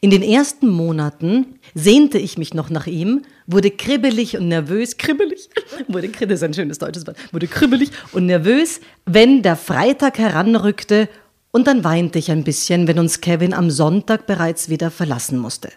In 0.00 0.10
den 0.10 0.22
ersten 0.22 0.68
Monaten 0.68 1.58
sehnte 1.74 2.18
ich 2.18 2.38
mich 2.38 2.54
noch 2.54 2.70
nach 2.70 2.86
ihm, 2.86 3.22
wurde 3.46 3.70
kribbelig 3.70 4.36
und 4.36 4.48
nervös, 4.48 4.96
kribbelig, 4.96 5.50
wurde, 5.88 6.08
das 6.08 6.30
ist 6.30 6.42
ein 6.42 6.54
schönes 6.54 6.78
deutsches 6.78 7.06
Wort, 7.06 7.16
wurde 7.32 7.48
kribbelig 7.48 7.90
und 8.12 8.26
nervös, 8.26 8.80
wenn 9.04 9.42
der 9.42 9.56
Freitag 9.56 10.18
heranrückte 10.18 11.08
und 11.50 11.66
dann 11.66 11.84
weinte 11.84 12.18
ich 12.18 12.30
ein 12.30 12.44
bisschen, 12.44 12.88
wenn 12.88 12.98
uns 12.98 13.20
Kevin 13.20 13.52
am 13.52 13.70
Sonntag 13.70 14.26
bereits 14.26 14.68
wieder 14.68 14.90
verlassen 14.90 15.38
musste. 15.38 15.70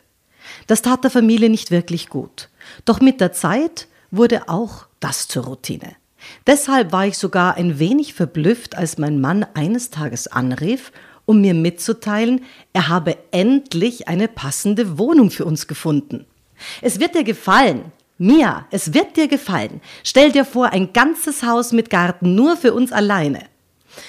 Das 0.68 0.82
tat 0.82 1.04
der 1.04 1.12
Familie 1.12 1.50
nicht 1.50 1.72
wirklich 1.72 2.10
gut. 2.10 2.50
Doch 2.86 3.02
mit 3.02 3.22
der 3.22 3.32
Zeit 3.34 3.88
wurde 4.12 4.50
auch 4.50 4.88
das 5.00 5.28
zur 5.28 5.46
Routine. 5.46 5.96
Deshalb 6.46 6.92
war 6.92 7.08
ich 7.08 7.18
sogar 7.18 7.56
ein 7.56 7.80
wenig 7.80 8.14
verblüfft, 8.14 8.78
als 8.78 8.98
mein 8.98 9.20
Mann 9.20 9.46
eines 9.56 9.90
Tages 9.90 10.28
anrief 10.28 10.92
um 11.26 11.42
mir 11.42 11.54
mitzuteilen, 11.54 12.42
er 12.74 12.90
habe 12.90 13.18
endlich 13.32 14.08
eine 14.08 14.28
passende 14.28 14.98
Wohnung 14.98 15.32
für 15.32 15.46
uns 15.46 15.68
gefunden. 15.68 16.26
Es 16.82 17.00
wird 17.00 17.16
dir 17.16 17.24
gefallen. 17.24 17.92
Mia, 18.18 18.68
es 18.70 18.94
wird 18.94 19.18
dir 19.18 19.28
gefallen. 19.28 19.82
Stell 20.04 20.32
dir 20.32 20.46
vor, 20.46 20.74
ein 20.74 20.94
ganzes 20.94 21.42
Haus 21.44 21.72
mit 21.72 21.90
Garten 21.90 22.36
nur 22.36 22.58
für 22.58 22.74
uns 22.74 22.92
alleine. 22.92 23.46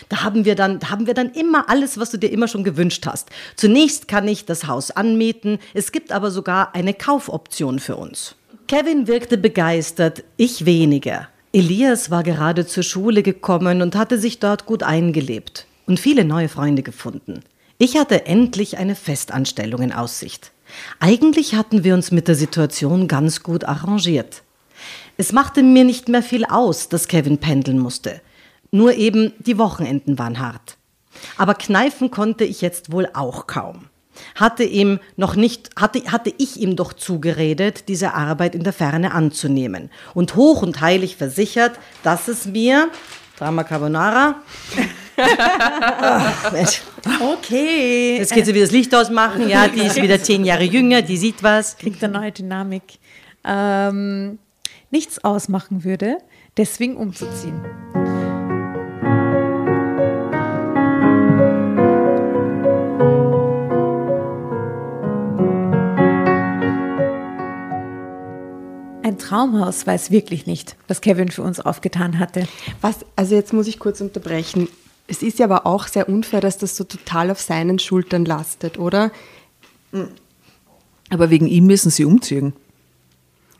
Da 0.09 0.23
haben 0.23 0.45
wir 0.45 0.55
dann, 0.55 0.79
da 0.79 0.91
haben 0.91 1.07
wir 1.07 1.15
dann 1.15 1.31
immer 1.31 1.69
alles, 1.69 1.99
was 1.99 2.11
du 2.11 2.19
dir 2.19 2.31
immer 2.31 2.49
schon 2.49 2.65
gewünscht 2.65 3.07
hast. 3.07 3.31
Zunächst 3.57 4.09
kann 4.09 4.29
ich 4.29 4.45
das 4.45 4.67
Haus 4.67 4.91
anmieten. 4.91 5.59
Es 5.75 5.93
gibt 5.93 6.13
aber 6.13 6.31
sogar 6.31 6.75
eine 6.75 6.95
Kaufoption 6.95 7.79
für 7.79 7.97
uns. 7.97 8.35
Kevin 8.69 9.07
wirkte 9.07 9.39
begeistert, 9.39 10.25
ich 10.37 10.65
weniger. 10.65 11.29
Elias 11.53 12.11
war 12.11 12.23
gerade 12.23 12.67
zur 12.67 12.83
Schule 12.83 13.23
gekommen 13.23 13.83
und 13.83 13.95
hatte 13.95 14.19
sich 14.19 14.39
dort 14.39 14.65
gut 14.65 14.83
eingelebt 14.83 15.67
und 15.87 16.01
viele 16.01 16.25
neue 16.25 16.49
Freunde 16.49 16.83
gefunden. 16.83 17.43
Ich 17.77 17.97
hatte 17.97 18.27
endlich 18.27 18.79
eine 18.79 18.95
Festanstellung 18.95 19.83
in 19.83 19.93
Aussicht. 19.93 20.53
Eigentlich 21.01 21.55
hatten 21.55 21.85
wir 21.85 21.95
uns 21.95 22.11
mit 22.11 22.29
der 22.29 22.35
Situation 22.35 23.09
ganz 23.09 23.43
gut 23.43 23.65
arrangiert. 23.65 24.43
Es 25.17 25.33
machte 25.33 25.63
mir 25.63 25.85
nicht 25.85 26.09
mehr 26.09 26.23
viel 26.23 26.45
aus, 26.45 26.89
dass 26.89 27.09
Kevin 27.09 27.39
pendeln 27.39 27.79
musste. 27.79 28.21
Nur 28.73 28.95
eben 28.95 29.35
die 29.39 29.59
Wochenenden 29.59 30.19
waren 30.19 30.41
hart. 30.41 30.79
Aber 31.37 31.55
kneifen 31.55 32.11
konnte 32.11 32.45
ich 32.45 32.63
jetzt 32.63 32.91
wohl 32.91 33.09
auch 33.13 33.47
kaum. 33.47 33.87
Hatte 34.35 34.65
ihm 34.65 34.99
noch 35.17 35.37
nicht, 35.37 35.71
hatte, 35.77 36.11
hatte 36.11 36.33
ich 36.39 36.59
ihm 36.59 36.75
doch 36.75 36.95
zugeredet, 36.95 37.89
diese 37.89 38.15
Arbeit 38.15 38.55
in 38.55 38.65
der 38.65 38.73
Ferne 38.73 39.13
anzunehmen 39.13 39.91
und 40.15 40.37
hoch 40.37 40.63
und 40.63 40.81
heilig 40.81 41.17
versichert, 41.17 41.79
dass 42.03 42.29
es 42.29 42.47
mir, 42.47 42.89
Drama 43.39 43.65
Carbonara, 43.65 44.37
okay. 47.21 48.17
Jetzt 48.19 48.33
geht 48.33 48.47
sie 48.47 48.55
wieder 48.55 48.65
das 48.65 48.73
Licht 48.73 48.95
ausmachen. 48.95 49.49
Ja, 49.49 49.69
die 49.69 49.81
ist 49.81 50.01
wieder 50.01 50.23
zehn 50.23 50.45
Jahre 50.45 50.65
jünger, 50.65 51.03
die 51.03 51.19
sieht 51.19 51.43
was. 51.43 51.77
Kriegt 51.77 52.03
eine 52.03 52.15
neue 52.15 52.33
Dynamik. 52.33 52.83
Ähm, 53.45 54.39
nichts 54.91 55.23
ausmachen 55.23 55.85
würde, 55.85 56.19
deswegen 56.57 56.97
umzuziehen. 56.97 57.61
Ein 69.03 69.19
Traumhaus 69.19 69.87
weiß 69.87 70.11
wirklich 70.11 70.47
nicht, 70.47 70.77
was 70.87 71.01
Kevin 71.01 71.31
für 71.31 71.43
uns 71.43 71.61
aufgetan 71.61 72.19
hatte. 72.19 72.47
Was, 72.81 72.99
also 73.17 73.35
jetzt 73.35 73.53
muss 73.53 73.67
ich 73.67 73.79
kurz 73.79 74.01
unterbrechen. 74.01 74.69
Es 75.09 75.23
ist 75.23 75.39
ja 75.39 75.47
aber 75.47 75.67
auch 75.67 75.89
sehr 75.89 76.09
unfair, 76.09 76.41
dass 76.41 76.59
das 76.59 76.77
so 76.77 76.85
total 76.85 77.31
auf 77.31 77.41
seinen 77.41 77.79
Schultern 77.79 78.25
lastet, 78.25 78.79
oder? 78.79 79.11
Aber 81.11 81.31
wegen 81.31 81.47
ihm 81.47 81.67
müssen 81.67 81.91
sie 81.91 82.05
umziehen. 82.05 82.53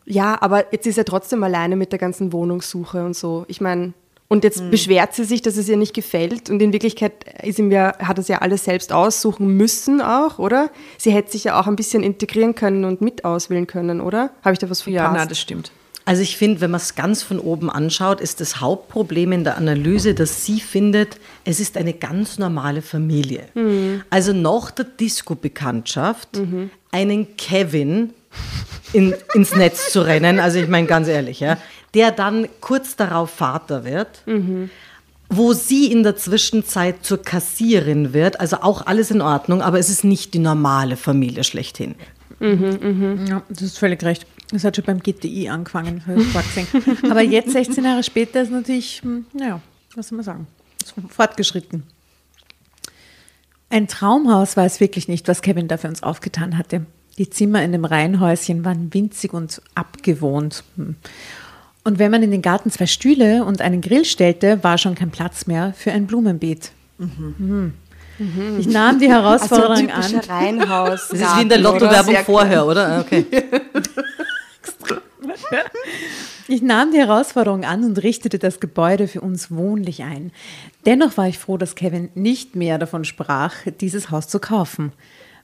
Ja, 0.05 0.41
aber 0.41 0.73
jetzt 0.73 0.87
ist 0.87 0.99
er 0.99 1.05
trotzdem 1.05 1.43
alleine 1.43 1.77
mit 1.77 1.93
der 1.93 1.99
ganzen 1.99 2.33
Wohnungssuche 2.33 3.05
und 3.05 3.17
so. 3.17 3.45
Ich 3.49 3.61
meine, 3.61 3.93
und 4.33 4.45
jetzt 4.45 4.63
mhm. 4.63 4.71
beschwert 4.71 5.13
sie 5.13 5.25
sich, 5.25 5.43
dass 5.43 5.59
es 5.59 5.69
ihr 5.69 5.77
nicht 5.77 5.93
gefällt. 5.93 6.49
Und 6.49 6.63
in 6.63 6.73
Wirklichkeit 6.73 7.13
ist 7.43 7.59
ihm 7.59 7.71
ja, 7.71 7.95
hat 7.99 8.17
er 8.17 8.23
es 8.23 8.29
ja 8.29 8.39
alles 8.39 8.65
selbst 8.65 8.91
aussuchen 8.91 9.59
müssen 9.59 10.01
auch, 10.01 10.39
oder? 10.39 10.71
Sie 10.97 11.13
hätte 11.13 11.31
sich 11.31 11.45
ja 11.45 11.61
auch 11.61 11.67
ein 11.67 11.77
bisschen 11.77 12.03
integrieren 12.03 12.55
können 12.55 12.87
und 12.87 13.03
mit 13.03 13.27
auswählen 13.27 13.67
können, 13.67 14.01
oder? 14.01 14.31
Habe 14.43 14.55
ich 14.55 14.59
da 14.59 14.71
was 14.71 14.81
verpasst? 14.81 15.05
Ja, 15.05 15.13
nein, 15.13 15.29
das 15.29 15.39
stimmt. 15.39 15.71
Also 16.07 16.23
ich 16.23 16.39
finde, 16.39 16.63
wenn 16.63 16.71
man 16.71 16.81
es 16.81 16.95
ganz 16.95 17.23
von 17.23 17.39
oben 17.41 17.69
anschaut, 17.69 18.23
ist 18.23 18.41
das 18.41 18.59
Hauptproblem 18.63 19.33
in 19.33 19.45
der 19.45 19.59
Analyse, 19.59 20.15
dass 20.15 20.47
sie 20.47 20.61
findet, 20.61 21.19
es 21.45 21.61
ist 21.61 21.77
eine 21.77 21.93
ganz 21.93 22.39
normale 22.39 22.81
Familie. 22.81 23.49
Mhm. 23.53 24.03
Also 24.09 24.33
nach 24.33 24.71
der 24.71 24.87
Disco-Bekanntschaft 24.87 26.39
mhm. 26.39 26.71
einen 26.91 27.37
Kevin 27.37 28.15
in, 28.93 29.15
ins 29.35 29.55
Netz 29.55 29.93
zu 29.93 30.01
rennen, 30.03 30.39
also 30.39 30.59
ich 30.59 30.69
meine 30.69 30.87
ganz 30.87 31.09
ehrlich, 31.09 31.41
ja, 31.41 31.59
der 31.95 32.11
dann 32.11 32.49
kurz 32.61 32.97
darauf 32.97 33.31
Vater 33.31 33.85
wird. 33.85 34.23
Mhm 34.27 34.71
wo 35.35 35.55
sie 35.55 35.91
in 35.91 36.03
der 36.03 36.15
Zwischenzeit 36.17 37.05
zur 37.07 37.23
Kassierin 37.23 38.13
wird. 38.13 38.39
Also 38.39 38.59
auch 38.61 38.87
alles 38.87 39.11
in 39.11 39.23
Ordnung, 39.23 39.63
aber 39.63 39.79
es 39.79 39.89
ist 39.89 40.05
nicht 40.05 40.35
die 40.35 40.39
normale 40.39 40.97
Familie 40.97 41.43
schlechthin. 41.43 41.95
Mhm, 42.39 42.79
mh. 42.83 43.31
Ja, 43.31 43.43
das 43.49 43.63
ist 43.63 43.79
völlig 43.79 44.03
recht. 44.03 44.27
Das 44.51 44.65
hat 44.65 44.77
schon 44.77 44.85
beim 44.85 45.01
GTI 45.01 45.49
angefangen, 45.49 46.03
Aber 47.09 47.23
jetzt, 47.23 47.53
16 47.53 47.83
Jahre 47.83 48.03
später, 48.03 48.43
ist 48.43 48.51
natürlich, 48.51 49.01
hm, 49.03 49.25
naja, 49.33 49.63
was 49.95 50.09
soll 50.09 50.17
man 50.17 50.25
sagen, 50.25 50.47
fortgeschritten. 51.09 51.85
Ein 53.71 53.89
Traumhaus 53.89 54.59
war 54.59 54.67
es 54.67 54.81
wirklich 54.81 55.09
nicht, 55.09 55.29
was 55.29 55.41
Kevin 55.41 55.67
da 55.67 55.79
für 55.79 55.89
uns 55.89 56.03
aufgetan 56.03 56.59
hatte. 56.59 56.85
Die 57.19 57.29
Zimmer 57.29 57.63
in 57.63 57.73
dem 57.73 57.85
Reihenhäuschen 57.85 58.65
waren 58.65 58.93
winzig 58.95 59.35
und 59.35 59.61
abgewohnt. 59.75 60.65
Und 61.85 61.99
wenn 61.99 62.11
man 62.11 62.23
in 62.23 62.31
den 62.31 62.43
Garten 62.43 62.71
zwei 62.71 62.87
Stühle 62.87 63.45
und 63.45 63.61
einen 63.61 63.81
Grill 63.81 64.05
stellte, 64.05 64.63
war 64.65 64.79
schon 64.79 64.95
kein 64.95 65.11
Platz 65.11 65.47
mehr 65.47 65.75
für 65.77 65.93
ein 65.93 66.07
Blumenbeet. 66.07 66.73
Mhm. 66.99 67.75
Mhm. 68.19 68.59
Ich 68.59 68.67
nahm 68.67 68.99
die 68.99 69.09
Herausforderung 69.09 69.91
also 69.91 70.17
an. 70.17 70.25
Reihenhaus. 70.25 71.09
Das 71.09 71.21
ist 71.21 71.37
wie 71.37 71.43
in 71.43 71.49
der 71.49 71.59
Lotto-Werbung 71.59 72.17
vorher, 72.25 72.67
oder? 72.67 73.01
Okay. 73.01 73.27
Ich 76.49 76.61
nahm 76.61 76.93
die 76.93 76.99
Herausforderung 76.99 77.65
an 77.65 77.85
und 77.85 78.03
richtete 78.03 78.39
das 78.39 78.61
Gebäude 78.61 79.09
für 79.09 79.21
uns 79.21 79.51
wohnlich 79.51 80.03
ein. 80.03 80.33
Dennoch 80.85 81.17
war 81.17 81.27
ich 81.27 81.39
froh, 81.39 81.57
dass 81.57 81.75
Kevin 81.75 82.11
nicht 82.15 82.57
mehr 82.57 82.79
davon 82.79 83.05
sprach, 83.05 83.55
dieses 83.81 84.11
Haus 84.11 84.29
zu 84.29 84.39
kaufen 84.39 84.93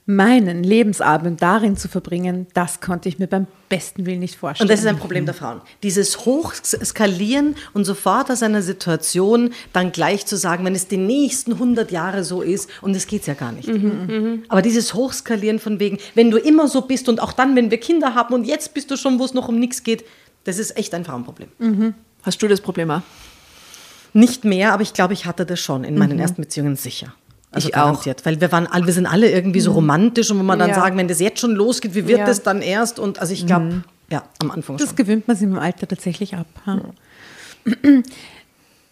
meinen 0.09 0.63
Lebensabend 0.63 1.39
darin 1.39 1.77
zu 1.77 1.87
verbringen, 1.87 2.47
das 2.55 2.81
konnte 2.81 3.07
ich 3.07 3.19
mir 3.19 3.27
beim 3.27 3.45
besten 3.69 4.07
Willen 4.07 4.21
nicht 4.21 4.37
vorstellen. 4.37 4.67
Und 4.67 4.73
das 4.73 4.79
ist 4.79 4.87
ein 4.87 4.97
Problem 4.97 5.25
der 5.25 5.35
Frauen. 5.35 5.61
Dieses 5.83 6.25
Hochskalieren 6.25 7.53
und 7.75 7.85
sofort 7.85 8.31
aus 8.31 8.41
einer 8.41 8.63
Situation 8.63 9.51
dann 9.71 9.91
gleich 9.91 10.25
zu 10.25 10.35
sagen, 10.35 10.65
wenn 10.65 10.73
es 10.73 10.87
die 10.87 10.97
nächsten 10.97 11.53
100 11.53 11.91
Jahre 11.91 12.23
so 12.23 12.41
ist, 12.41 12.71
und 12.81 12.95
das 12.95 13.05
geht 13.05 13.27
ja 13.27 13.35
gar 13.35 13.51
nicht. 13.51 13.67
Mhm, 13.67 14.07
mhm. 14.07 14.43
Aber 14.47 14.63
dieses 14.63 14.95
Hochskalieren 14.95 15.59
von 15.59 15.79
wegen, 15.79 15.99
wenn 16.15 16.31
du 16.31 16.37
immer 16.37 16.67
so 16.67 16.81
bist 16.81 17.07
und 17.07 17.21
auch 17.21 17.31
dann, 17.31 17.55
wenn 17.55 17.69
wir 17.69 17.79
Kinder 17.79 18.15
haben 18.15 18.33
und 18.33 18.45
jetzt 18.45 18.73
bist 18.73 18.89
du 18.89 18.97
schon, 18.97 19.19
wo 19.19 19.25
es 19.25 19.35
noch 19.35 19.47
um 19.47 19.59
nichts 19.59 19.83
geht, 19.83 20.03
das 20.43 20.57
ist 20.57 20.75
echt 20.75 20.95
ein 20.95 21.05
Frauenproblem. 21.05 21.49
Mhm. 21.59 21.93
Hast 22.23 22.41
du 22.41 22.47
das 22.47 22.61
Problem 22.61 22.89
auch? 22.89 23.01
Nicht 24.13 24.43
mehr, 24.43 24.73
aber 24.73 24.81
ich 24.81 24.93
glaube, 24.93 25.13
ich 25.13 25.27
hatte 25.27 25.45
das 25.45 25.59
schon 25.59 25.83
in 25.83 25.99
meinen 25.99 26.13
mhm. 26.13 26.21
ersten 26.21 26.41
Beziehungen 26.41 26.77
sicher. 26.77 27.13
Also 27.51 27.67
ich 27.69 27.73
garantiert. 27.73 28.21
Auch. 28.21 28.25
Weil 28.25 28.41
wir 28.41 28.51
waren 28.51 28.67
wir 28.85 28.93
sind 28.93 29.05
alle 29.05 29.31
irgendwie 29.31 29.59
so 29.59 29.71
mhm. 29.71 29.75
romantisch 29.75 30.29
und 30.31 30.39
wo 30.39 30.43
man 30.43 30.59
dann 30.59 30.69
ja. 30.69 30.75
sagen, 30.75 30.97
wenn 30.97 31.07
das 31.07 31.19
jetzt 31.19 31.39
schon 31.39 31.55
losgeht, 31.55 31.95
wie 31.95 32.07
wird 32.07 32.19
ja. 32.19 32.25
das 32.25 32.43
dann 32.43 32.61
erst? 32.61 32.99
Und 32.99 33.19
also 33.19 33.33
ich 33.33 33.47
glaube, 33.47 33.65
mhm. 33.65 33.83
ja, 34.09 34.23
am 34.39 34.51
Anfang 34.51 34.77
das 34.77 34.89
schon. 34.89 34.95
Gewöhnt 34.95 35.27
man 35.27 35.35
sich 35.35 35.47
im 35.47 35.57
Alter 35.57 35.87
tatsächlich 35.87 36.35
ab. 36.35 36.47
Ja. 36.65 36.81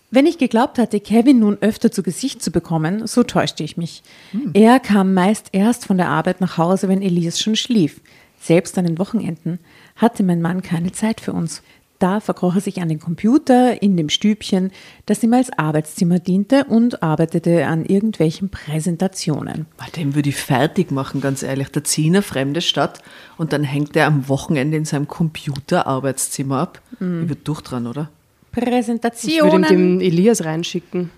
Wenn 0.09 0.25
ich 0.25 0.37
geglaubt 0.37 0.79
hatte, 0.79 0.99
Kevin 1.01 1.39
nun 1.39 1.57
öfter 1.59 1.91
zu 1.91 2.01
Gesicht 2.01 2.41
zu 2.41 2.51
bekommen, 2.51 3.07
so 3.07 3.23
täuschte 3.23 3.63
ich 3.63 3.75
mich. 3.75 4.03
Mhm. 4.31 4.51
Er 4.53 4.79
kam 4.79 5.13
meist 5.13 5.49
erst 5.51 5.85
von 5.85 5.97
der 5.97 6.09
Arbeit 6.09 6.39
nach 6.39 6.57
Hause, 6.57 6.87
wenn 6.87 7.01
Elias 7.01 7.39
schon 7.39 7.57
schlief. 7.57 8.01
Selbst 8.39 8.77
an 8.77 8.85
den 8.85 8.99
Wochenenden 8.99 9.59
hatte 9.97 10.23
mein 10.23 10.41
Mann 10.41 10.61
keine 10.61 10.93
Zeit 10.93 11.19
für 11.19 11.33
uns. 11.33 11.61
Da 11.99 12.19
verkroch 12.19 12.55
er 12.55 12.61
sich 12.61 12.81
an 12.81 12.89
den 12.89 12.99
Computer 12.99 13.81
in 13.81 13.97
dem 13.97 14.09
Stübchen, 14.09 14.71
das 15.07 15.23
ihm 15.23 15.33
als 15.33 15.51
Arbeitszimmer 15.57 16.19
diente 16.19 16.65
und 16.65 17.01
arbeitete 17.01 17.65
an 17.65 17.85
irgendwelchen 17.85 18.49
Präsentationen. 18.49 19.65
Dem 19.95 20.13
würde 20.13 20.29
ich 20.29 20.35
fertig 20.35 20.91
machen, 20.91 21.21
ganz 21.21 21.41
ehrlich. 21.41 21.69
Da 21.69 21.83
ziehen 21.83 22.15
eine 22.15 22.21
fremde 22.21 22.61
Stadt 22.61 23.01
und 23.37 23.51
dann 23.51 23.63
hängt 23.63 23.95
er 23.95 24.05
am 24.05 24.29
Wochenende 24.29 24.77
in 24.77 24.85
seinem 24.85 25.07
Computer-Arbeitszimmer 25.07 26.59
ab. 26.59 26.81
Mhm. 26.99 27.23
Ich 27.23 27.29
würde 27.29 27.41
durch 27.43 27.61
dran, 27.61 27.87
oder? 27.87 28.09
Präsentationen. 28.51 29.63
Ich 29.63 29.69
würde 29.69 29.73
ihm 29.73 29.99
den 29.99 30.01
Elias 30.01 30.43
reinschicken. 30.45 31.09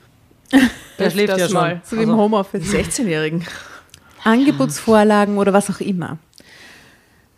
Der 1.00 1.10
schläft 1.10 1.38
ja 1.38 1.46
schon. 1.46 1.54
Mal. 1.54 1.82
So 1.84 1.98
wie 1.98 2.04
im 2.04 2.10
also 2.10 2.22
Homeoffice. 2.24 2.74
16-Jährigen. 2.74 3.46
Angebotsvorlagen 4.24 5.38
oder 5.38 5.54
was 5.54 5.70
auch 5.70 5.80
immer. 5.80 6.18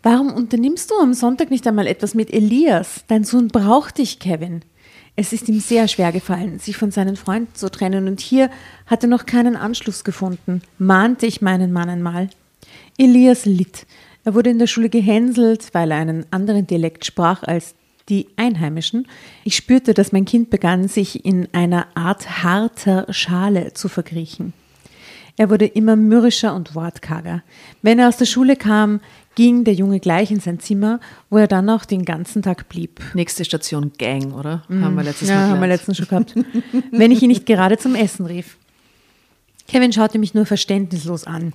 Warum 0.03 0.33
unternimmst 0.33 0.89
du 0.89 0.95
am 0.95 1.13
Sonntag 1.13 1.51
nicht 1.51 1.67
einmal 1.67 1.85
etwas 1.85 2.15
mit 2.15 2.33
Elias? 2.33 3.03
Dein 3.07 3.23
Sohn 3.23 3.49
braucht 3.49 3.99
dich, 3.99 4.17
Kevin. 4.17 4.61
Es 5.15 5.31
ist 5.31 5.47
ihm 5.47 5.59
sehr 5.59 5.87
schwer 5.87 6.11
gefallen, 6.11 6.57
sich 6.57 6.75
von 6.75 6.89
seinen 6.89 7.17
Freunden 7.17 7.53
zu 7.53 7.69
trennen, 7.69 8.07
und 8.07 8.19
hier 8.19 8.49
hat 8.87 9.03
er 9.03 9.09
noch 9.09 9.27
keinen 9.27 9.55
Anschluss 9.55 10.03
gefunden, 10.03 10.63
mahnte 10.79 11.27
ich 11.27 11.41
meinen 11.41 11.71
Mann 11.71 11.89
einmal. 11.89 12.29
Elias 12.97 13.45
litt. 13.45 13.85
Er 14.23 14.33
wurde 14.33 14.49
in 14.49 14.57
der 14.57 14.67
Schule 14.67 14.89
gehänselt, 14.89 15.69
weil 15.73 15.91
er 15.91 15.97
einen 15.97 16.25
anderen 16.31 16.65
Dialekt 16.65 17.05
sprach 17.05 17.43
als 17.43 17.75
die 18.09 18.27
Einheimischen. 18.37 19.07
Ich 19.43 19.55
spürte, 19.55 19.93
dass 19.93 20.11
mein 20.11 20.25
Kind 20.25 20.49
begann, 20.49 20.87
sich 20.87 21.25
in 21.25 21.47
einer 21.53 21.85
Art 21.93 22.43
harter 22.43 23.05
Schale 23.13 23.73
zu 23.73 23.87
verkriechen. 23.87 24.53
Er 25.37 25.49
wurde 25.49 25.65
immer 25.65 25.95
mürrischer 25.95 26.53
und 26.53 26.75
wortkarger. 26.75 27.41
Wenn 27.81 27.99
er 27.99 28.09
aus 28.09 28.17
der 28.17 28.25
Schule 28.25 28.55
kam, 28.55 28.99
ging 29.35 29.63
der 29.63 29.73
Junge 29.73 29.99
gleich 29.99 30.31
in 30.31 30.39
sein 30.39 30.59
Zimmer, 30.59 30.99
wo 31.29 31.37
er 31.37 31.47
dann 31.47 31.69
auch 31.69 31.85
den 31.85 32.05
ganzen 32.05 32.41
Tag 32.41 32.69
blieb. 32.69 32.99
Nächste 33.13 33.45
Station 33.45 33.91
Gang, 33.97 34.33
oder? 34.33 34.63
Mm. 34.67 34.83
Haben 34.83 34.95
wir 34.95 35.03
letztes 35.03 35.29
ja, 35.29 35.35
Mal 35.35 35.49
haben 35.49 35.61
wir 35.61 35.67
letztens 35.67 35.97
schon 35.97 36.07
gehabt. 36.07 36.35
Wenn 36.91 37.11
ich 37.11 37.21
ihn 37.21 37.29
nicht 37.29 37.45
gerade 37.45 37.77
zum 37.77 37.95
Essen 37.95 38.25
rief. 38.25 38.57
Kevin 39.67 39.93
schaute 39.93 40.19
mich 40.19 40.33
nur 40.33 40.45
verständnislos 40.45 41.23
an. 41.25 41.53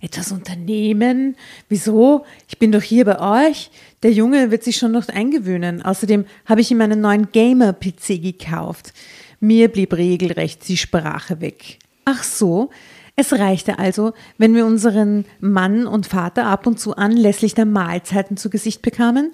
Etwas 0.00 0.30
unternehmen? 0.30 1.36
Wieso? 1.68 2.24
Ich 2.48 2.58
bin 2.58 2.70
doch 2.70 2.82
hier 2.82 3.04
bei 3.04 3.48
euch. 3.48 3.70
Der 4.04 4.12
Junge 4.12 4.50
wird 4.52 4.62
sich 4.62 4.76
schon 4.76 4.92
noch 4.92 5.08
eingewöhnen. 5.08 5.82
Außerdem 5.82 6.24
habe 6.46 6.60
ich 6.60 6.70
ihm 6.70 6.80
einen 6.80 7.00
neuen 7.00 7.32
Gamer-PC 7.32 8.22
gekauft. 8.22 8.92
Mir 9.40 9.68
blieb 9.68 9.92
regelrecht 9.94 10.68
die 10.68 10.76
Sprache 10.76 11.40
weg. 11.40 11.78
Ach 12.04 12.22
so, 12.22 12.70
es 13.18 13.32
reichte 13.32 13.80
also, 13.80 14.12
wenn 14.38 14.54
wir 14.54 14.64
unseren 14.64 15.24
Mann 15.40 15.88
und 15.88 16.06
Vater 16.06 16.46
ab 16.46 16.68
und 16.68 16.78
zu 16.78 16.94
anlässlich 16.94 17.52
der 17.52 17.66
Mahlzeiten 17.66 18.36
zu 18.36 18.48
Gesicht 18.48 18.80
bekamen? 18.80 19.32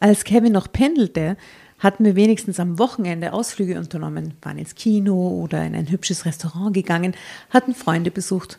Als 0.00 0.24
Kevin 0.24 0.52
noch 0.52 0.72
pendelte, 0.72 1.36
hatten 1.78 2.04
wir 2.04 2.16
wenigstens 2.16 2.58
am 2.58 2.80
Wochenende 2.80 3.32
Ausflüge 3.32 3.78
unternommen, 3.78 4.34
waren 4.42 4.58
ins 4.58 4.74
Kino 4.74 5.40
oder 5.40 5.64
in 5.64 5.76
ein 5.76 5.88
hübsches 5.88 6.24
Restaurant 6.24 6.74
gegangen, 6.74 7.14
hatten 7.50 7.76
Freunde 7.76 8.10
besucht. 8.10 8.58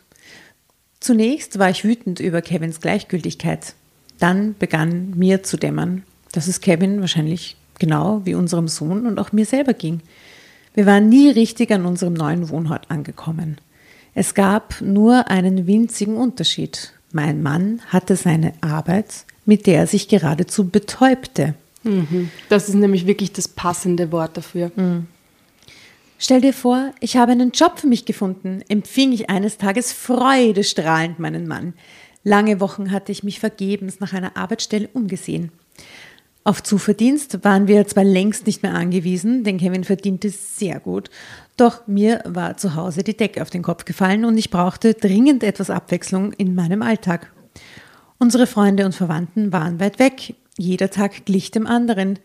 Zunächst 0.98 1.58
war 1.58 1.68
ich 1.68 1.84
wütend 1.84 2.18
über 2.18 2.40
Kevins 2.40 2.80
Gleichgültigkeit. 2.80 3.74
Dann 4.18 4.54
begann 4.58 5.10
mir 5.14 5.42
zu 5.42 5.58
dämmern, 5.58 6.04
dass 6.32 6.48
es 6.48 6.62
Kevin 6.62 7.02
wahrscheinlich 7.02 7.58
genau 7.78 8.22
wie 8.24 8.34
unserem 8.34 8.68
Sohn 8.68 9.06
und 9.06 9.18
auch 9.18 9.30
mir 9.30 9.44
selber 9.44 9.74
ging. 9.74 10.00
Wir 10.72 10.86
waren 10.86 11.10
nie 11.10 11.28
richtig 11.28 11.70
an 11.70 11.84
unserem 11.84 12.14
neuen 12.14 12.48
Wohnort 12.48 12.90
angekommen. 12.90 13.58
Es 14.14 14.34
gab 14.34 14.80
nur 14.80 15.28
einen 15.28 15.66
winzigen 15.66 16.16
Unterschied. 16.16 16.92
Mein 17.12 17.42
Mann 17.42 17.80
hatte 17.88 18.16
seine 18.16 18.52
Arbeit, 18.60 19.24
mit 19.44 19.66
der 19.66 19.78
er 19.80 19.86
sich 19.86 20.08
geradezu 20.08 20.68
betäubte. 20.68 21.54
Mhm. 21.82 22.30
Das 22.48 22.68
ist 22.68 22.74
nämlich 22.74 23.06
wirklich 23.06 23.32
das 23.32 23.48
passende 23.48 24.10
Wort 24.12 24.36
dafür. 24.36 24.70
Mhm. 24.76 25.06
Stell 26.18 26.40
dir 26.40 26.54
vor, 26.54 26.92
ich 27.00 27.16
habe 27.16 27.32
einen 27.32 27.50
Job 27.50 27.78
für 27.80 27.86
mich 27.86 28.04
gefunden, 28.04 28.62
empfing 28.68 29.12
ich 29.12 29.28
eines 29.28 29.58
Tages 29.58 29.92
freudestrahlend 29.92 31.18
meinen 31.18 31.46
Mann. 31.46 31.74
Lange 32.22 32.60
Wochen 32.60 32.90
hatte 32.90 33.12
ich 33.12 33.24
mich 33.24 33.40
vergebens 33.40 34.00
nach 34.00 34.12
einer 34.12 34.36
Arbeitsstelle 34.36 34.88
umgesehen. 34.94 35.50
Auf 36.46 36.62
Zuverdienst 36.62 37.42
waren 37.42 37.68
wir 37.68 37.86
zwar 37.86 38.04
längst 38.04 38.46
nicht 38.46 38.62
mehr 38.62 38.74
angewiesen, 38.74 39.44
denn 39.44 39.58
Kevin 39.58 39.84
verdiente 39.84 40.30
sehr 40.30 40.78
gut, 40.78 41.10
doch 41.56 41.86
mir 41.86 42.22
war 42.26 42.56
zu 42.56 42.74
Hause 42.74 43.02
die 43.02 43.16
Decke 43.16 43.42
auf 43.42 43.50
den 43.50 43.62
Kopf 43.62 43.84
gefallen 43.84 44.24
und 44.24 44.36
ich 44.38 44.50
brauchte 44.50 44.94
dringend 44.94 45.42
etwas 45.42 45.70
Abwechslung 45.70 46.32
in 46.32 46.54
meinem 46.54 46.82
Alltag. 46.82 47.32
Unsere 48.18 48.46
Freunde 48.46 48.84
und 48.84 48.94
Verwandten 48.94 49.52
waren 49.52 49.80
weit 49.80 49.98
weg, 49.98 50.34
jeder 50.56 50.90
Tag 50.90 51.26
glich 51.26 51.50
dem 51.50 51.66
anderen. 51.66 52.18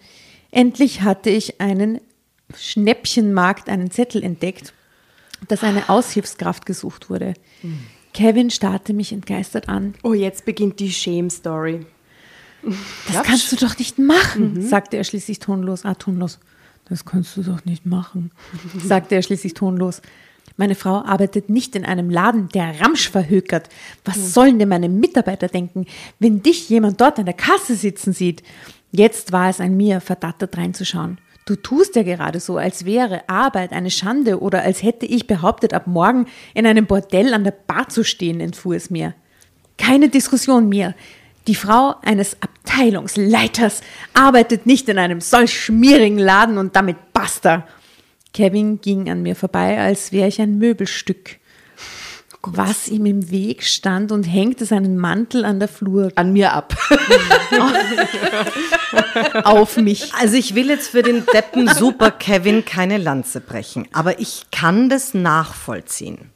Endlich 0.51 1.01
hatte 1.01 1.29
ich 1.29 1.61
einen 1.61 1.99
Schnäppchenmarkt, 2.57 3.69
einen 3.69 3.91
Zettel 3.91 4.23
entdeckt, 4.23 4.73
dass 5.47 5.63
eine 5.63 5.89
Aushilfskraft 5.89 6.65
gesucht 6.65 7.09
wurde. 7.09 7.33
Kevin 8.13 8.49
starrte 8.49 8.93
mich 8.93 9.13
entgeistert 9.13 9.69
an. 9.69 9.93
Oh, 10.03 10.13
jetzt 10.13 10.45
beginnt 10.45 10.79
die 10.79 10.91
Shame-Story. 10.91 11.85
Das 12.63 12.75
Klatsch. 13.05 13.25
kannst 13.25 13.51
du 13.51 13.55
doch 13.55 13.77
nicht 13.77 13.99
machen, 13.99 14.55
mhm. 14.55 14.61
sagte 14.67 14.97
er 14.97 15.03
schließlich 15.03 15.39
tonlos. 15.39 15.85
Ah, 15.85 15.95
tonlos. 15.95 16.39
Das 16.89 17.05
kannst 17.05 17.37
du 17.37 17.43
doch 17.43 17.65
nicht 17.65 17.85
machen, 17.85 18.31
sagte 18.83 19.15
er 19.15 19.21
schließlich 19.21 19.53
tonlos. 19.53 20.01
Meine 20.57 20.75
Frau 20.75 21.03
arbeitet 21.03 21.49
nicht 21.49 21.75
in 21.75 21.85
einem 21.85 22.09
Laden, 22.09 22.49
der 22.49 22.81
Ramsch 22.81 23.09
verhökert. 23.09 23.69
Was 24.03 24.17
mhm. 24.17 24.23
sollen 24.23 24.59
denn 24.59 24.69
meine 24.69 24.89
Mitarbeiter 24.89 25.47
denken, 25.47 25.85
wenn 26.19 26.41
dich 26.41 26.67
jemand 26.69 26.99
dort 26.99 27.19
an 27.19 27.25
der 27.25 27.33
Kasse 27.33 27.75
sitzen 27.75 28.11
sieht? 28.11 28.43
Jetzt 28.91 29.31
war 29.31 29.49
es 29.49 29.61
an 29.61 29.77
mir, 29.77 30.01
verdattert 30.01 30.57
reinzuschauen. 30.57 31.19
Du 31.45 31.55
tust 31.55 31.95
ja 31.95 32.03
gerade 32.03 32.39
so, 32.39 32.57
als 32.57 32.85
wäre 32.85 33.27
Arbeit 33.27 33.71
eine 33.71 33.89
Schande 33.89 34.39
oder 34.39 34.61
als 34.61 34.83
hätte 34.83 35.05
ich 35.05 35.27
behauptet, 35.27 35.73
ab 35.73 35.87
morgen 35.87 36.27
in 36.53 36.67
einem 36.67 36.85
Bordell 36.85 37.33
an 37.33 37.43
der 37.43 37.51
Bar 37.51 37.89
zu 37.89 38.03
stehen, 38.03 38.39
entfuhr 38.39 38.75
es 38.75 38.89
mir. 38.89 39.13
Keine 39.77 40.09
Diskussion 40.09 40.69
mehr. 40.69 40.93
Die 41.47 41.55
Frau 41.55 41.95
eines 42.03 42.37
Abteilungsleiters 42.41 43.81
arbeitet 44.13 44.65
nicht 44.65 44.87
in 44.89 44.97
einem 44.97 45.21
solch 45.21 45.59
schmierigen 45.59 46.19
Laden 46.19 46.57
und 46.57 46.75
damit 46.75 46.97
basta. 47.13 47.67
Kevin 48.33 48.81
ging 48.81 49.09
an 49.09 49.23
mir 49.23 49.35
vorbei, 49.35 49.79
als 49.79 50.11
wäre 50.11 50.27
ich 50.27 50.39
ein 50.41 50.57
Möbelstück. 50.57 51.37
Oh 52.41 52.51
was 52.53 52.87
ihm 52.87 53.05
im 53.05 53.31
Weg 53.31 53.63
stand 53.63 54.13
und 54.13 54.23
hängte 54.23 54.65
seinen 54.65 54.97
Mantel 54.97 55.43
an 55.43 55.59
der 55.59 55.67
Flur. 55.67 56.11
An 56.15 56.31
mir 56.31 56.53
ab. 56.53 56.73
Auf 59.43 59.75
mich. 59.75 60.13
Also 60.13 60.37
ich 60.37 60.55
will 60.55 60.69
jetzt 60.69 60.89
für 60.89 61.03
den 61.03 61.25
Deppen 61.33 61.67
Super 61.67 62.11
Kevin 62.11 62.63
keine 62.63 62.97
Lanze 62.97 63.41
brechen, 63.41 63.89
aber 63.91 64.19
ich 64.19 64.45
kann 64.51 64.87
das 64.87 65.13
nachvollziehen. 65.13 66.31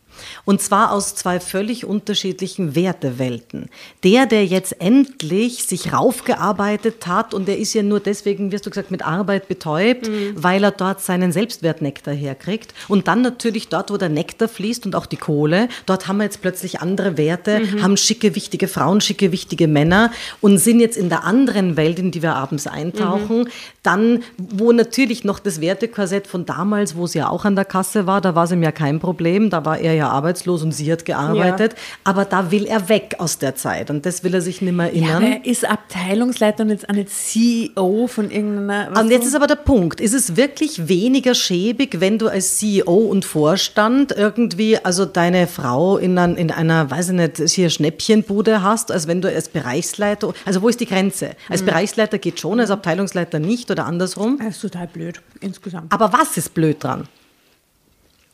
Und 0.46 0.62
zwar 0.62 0.92
aus 0.92 1.16
zwei 1.16 1.40
völlig 1.40 1.86
unterschiedlichen 1.86 2.76
Wertewelten. 2.76 3.70
Der, 4.04 4.26
der 4.26 4.46
jetzt 4.46 4.82
endlich 4.82 5.66
sich 5.66 5.94
raufgearbeitet 5.94 7.08
hat 7.08 7.34
und 7.34 7.48
der 7.48 7.58
ist 7.58 7.74
ja 7.74 7.84
nur 7.84 8.00
deswegen, 8.00 8.52
wirst 8.52 8.66
du 8.66 8.70
gesagt, 8.70 8.92
mit 8.92 9.06
Arbeit 9.06 9.48
betäubt, 9.48 10.08
mhm. 10.08 10.34
weil 10.36 10.64
er 10.64 10.72
dort 10.72 11.02
seinen 11.02 11.32
Selbstwertnektar 11.32 12.14
herkriegt. 12.14 12.74
Und 12.88 13.08
dann 13.08 13.22
natürlich 13.22 13.70
dort, 13.70 13.92
wo 13.92 13.98
der 13.98 14.10
Nektar 14.10 14.48
fließt 14.48 14.86
und 14.86 14.96
auch 14.96 15.06
die 15.06 15.18
Kohle, 15.18 15.70
dort 15.86 16.08
haben 16.08 16.18
wir 16.18 16.24
jetzt 16.24 16.42
plötzlich 16.42 16.82
andere 16.82 17.18
Werte, 17.18 17.60
mhm. 17.60 17.84
haben 17.84 17.98
schicke, 17.98 18.36
wichtige 18.36 18.68
Frauen, 18.68 19.02
schicke, 19.02 19.32
wichtige 19.32 19.68
Männer 19.68 20.12
und 20.42 20.58
sind 20.58 20.80
jetzt 20.80 20.98
in 20.98 21.10
der 21.10 21.24
anderen 21.24 21.78
Welt, 21.78 22.00
in 22.00 22.12
die 22.12 22.22
wir 22.22 22.36
abends 22.36 22.68
eintauchen, 22.68 23.40
mhm. 23.40 23.48
dann, 23.82 24.24
wo 24.38 24.72
natürlich 24.72 25.24
noch 25.24 25.40
das 25.40 25.62
Wertekorsett 25.62 26.28
von 26.28 26.46
damals, 26.46 26.96
wo 26.96 27.06
es 27.06 27.14
ja 27.14 27.30
auch 27.30 27.46
an 27.46 27.56
der 27.56 27.66
Kasse 27.66 28.08
war, 28.08 28.22
da 28.22 28.36
war 28.36 28.46
es 28.46 28.52
ihm 28.52 28.64
ja 28.64 28.72
kein 28.72 29.00
Problem, 29.00 29.50
da 29.50 29.66
war 29.66 29.78
er 29.78 29.94
ja 29.94 30.10
arbeitslos 30.14 30.64
und 30.64 30.72
sie 30.72 30.92
hat 30.92 31.06
gearbeitet. 31.06 31.74
Ja. 31.74 31.80
Aber 32.04 32.26
da 32.26 32.52
will 32.52 32.66
er 32.66 32.88
weg 32.90 33.16
aus 33.20 33.38
der 33.40 33.56
Zeit 33.56 33.90
und 33.90 34.06
das 34.06 34.24
will 34.24 34.34
er 34.34 34.42
sich 34.42 34.62
nicht 34.62 34.74
mehr 34.74 34.88
erinnern. 34.88 35.24
Ja, 35.24 35.30
er 35.30 35.46
ist 35.46 35.70
Abteilungsleiter 35.70 36.64
und 36.64 36.70
jetzt 36.70 36.88
eine 36.90 37.06
CEO 37.06 38.08
von 38.08 38.32
irgendeiner. 38.32 39.00
Und 39.00 39.12
jetzt 39.12 39.26
ist 39.26 39.36
aber 39.36 39.48
der 39.48 39.56
Punkt: 39.56 40.00
Ist 40.00 40.14
es 40.14 40.36
wirklich 40.36 40.88
weniger 40.88 41.36
schäbig, 41.36 42.00
wenn 42.00 42.18
du 42.18 42.28
als 42.28 42.58
CEO 42.58 42.96
und 42.96 43.26
Vorstand 43.26 44.12
irgendwie, 44.12 44.78
also 44.78 45.06
deine 45.06 45.48
Frau 45.48 45.98
in, 45.98 46.18
ein, 46.18 46.36
in 46.36 46.52
einer, 46.52 46.90
weiß 46.90 47.10
ich 47.10 47.16
nicht, 47.16 47.38
hier 47.50 47.70
Schnäppchenbude 47.70 48.64
hast, 48.64 48.92
als 48.92 49.08
wenn 49.08 49.22
du 49.22 49.28
als 49.28 49.50
Bereichsleiter, 49.50 50.34
also 50.46 50.62
wo 50.62 50.70
ist 50.70 50.80
die 50.80 50.86
Grenze? 50.86 51.32
Als 51.50 51.62
mhm. 51.62 51.68
Bereichsleiter 51.68 52.18
geht 52.18 52.40
schon, 52.40 52.60
als 52.60 52.72
Abteilungsleiter 52.72 53.40
nicht 53.40 53.72
oder 53.72 53.86
andersrum? 53.86 54.40
Das 54.40 54.56
ist 54.56 54.62
total 54.62 54.88
blöd, 54.88 55.22
insgesamt. 55.42 55.92
Aber 55.92 56.14
was 56.14 56.38
ist 56.38 56.54
blöd 56.54 56.84
dran? 56.84 57.08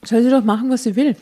Soll 0.03 0.23
sie 0.23 0.29
doch 0.29 0.43
machen, 0.43 0.69
was 0.69 0.83
sie 0.83 0.95
will. 0.95 1.15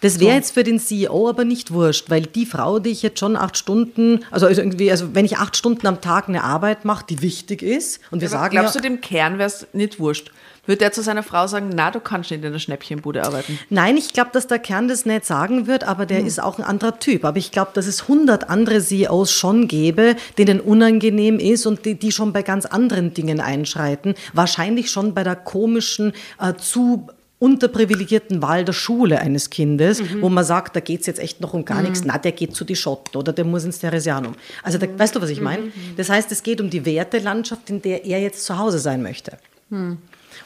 Das 0.00 0.18
wäre 0.18 0.30
so. 0.30 0.36
jetzt 0.36 0.54
für 0.54 0.64
den 0.64 0.78
CEO 0.78 1.28
aber 1.28 1.44
nicht 1.44 1.72
wurscht, 1.72 2.10
weil 2.10 2.22
die 2.22 2.46
Frau, 2.46 2.78
die 2.78 2.90
ich 2.90 3.02
jetzt 3.02 3.18
schon 3.18 3.36
acht 3.36 3.56
Stunden, 3.56 4.24
also 4.30 4.48
irgendwie, 4.48 4.90
also 4.90 5.14
wenn 5.14 5.24
ich 5.24 5.38
acht 5.38 5.56
Stunden 5.56 5.86
am 5.86 6.00
Tag 6.00 6.28
eine 6.28 6.42
Arbeit 6.42 6.84
mache, 6.84 7.04
die 7.08 7.22
wichtig 7.22 7.62
ist, 7.62 8.00
und 8.10 8.20
wir 8.20 8.28
ja, 8.28 8.32
sagen. 8.32 8.52
Glaubst 8.52 8.74
ja, 8.74 8.80
du, 8.80 8.88
dem 8.88 9.00
Kern 9.00 9.38
wäre 9.38 9.48
es 9.48 9.66
nicht 9.72 9.98
wurscht? 9.98 10.30
Würde 10.66 10.84
er 10.84 10.92
zu 10.92 11.02
seiner 11.02 11.22
Frau 11.22 11.46
sagen, 11.46 11.70
na, 11.74 11.90
du 11.90 12.00
kannst 12.00 12.30
nicht 12.30 12.44
in 12.44 12.52
der 12.52 12.58
Schnäppchenbude 12.58 13.24
arbeiten? 13.24 13.58
Nein, 13.70 13.96
ich 13.96 14.12
glaube, 14.12 14.30
dass 14.32 14.46
der 14.46 14.58
Kern 14.58 14.88
das 14.88 15.06
nicht 15.06 15.24
sagen 15.24 15.66
wird, 15.66 15.84
aber 15.84 16.06
der 16.06 16.18
hm. 16.18 16.26
ist 16.26 16.40
auch 16.40 16.58
ein 16.58 16.64
anderer 16.64 16.98
Typ. 16.98 17.24
Aber 17.24 17.38
ich 17.38 17.50
glaube, 17.50 17.70
dass 17.74 17.86
es 17.86 18.08
hundert 18.08 18.50
andere 18.50 18.80
CEOs 18.80 19.32
schon 19.32 19.68
gäbe, 19.68 20.16
denen 20.38 20.60
unangenehm 20.60 21.38
ist 21.38 21.66
und 21.66 21.86
die, 21.86 21.94
die 21.94 22.12
schon 22.12 22.32
bei 22.32 22.42
ganz 22.42 22.66
anderen 22.66 23.14
Dingen 23.14 23.40
einschreiten. 23.40 24.14
Wahrscheinlich 24.32 24.90
schon 24.90 25.14
bei 25.14 25.24
der 25.24 25.36
komischen, 25.36 26.12
äh, 26.38 26.54
zu 26.54 27.08
unterprivilegierten 27.40 28.42
Wahl 28.42 28.64
der 28.64 28.74
Schule 28.74 29.18
eines 29.18 29.50
Kindes, 29.50 30.00
mhm. 30.00 30.22
wo 30.22 30.28
man 30.28 30.44
sagt, 30.44 30.76
da 30.76 30.80
geht 30.80 31.00
es 31.00 31.06
jetzt 31.06 31.18
echt 31.18 31.40
noch 31.40 31.54
um 31.54 31.64
gar 31.64 31.78
mhm. 31.78 31.84
nichts, 31.84 32.02
na, 32.04 32.18
der 32.18 32.32
geht 32.32 32.54
zu 32.54 32.64
die 32.64 32.76
Schotten 32.76 33.16
oder 33.16 33.32
der 33.32 33.44
muss 33.44 33.64
ins 33.64 33.80
Theresianum. 33.80 34.34
Also 34.62 34.78
da, 34.78 34.86
mhm. 34.86 34.98
weißt 34.98 35.16
du, 35.16 35.22
was 35.22 35.30
ich 35.30 35.40
meine? 35.40 35.64
Mhm. 35.64 35.72
Das 35.96 36.10
heißt, 36.10 36.30
es 36.30 36.42
geht 36.42 36.60
um 36.60 36.70
die 36.70 36.84
Wertelandschaft, 36.84 37.70
in 37.70 37.82
der 37.82 38.04
er 38.04 38.20
jetzt 38.20 38.44
zu 38.44 38.58
Hause 38.58 38.78
sein 38.78 39.02
möchte. 39.02 39.38
Mhm. 39.70 39.98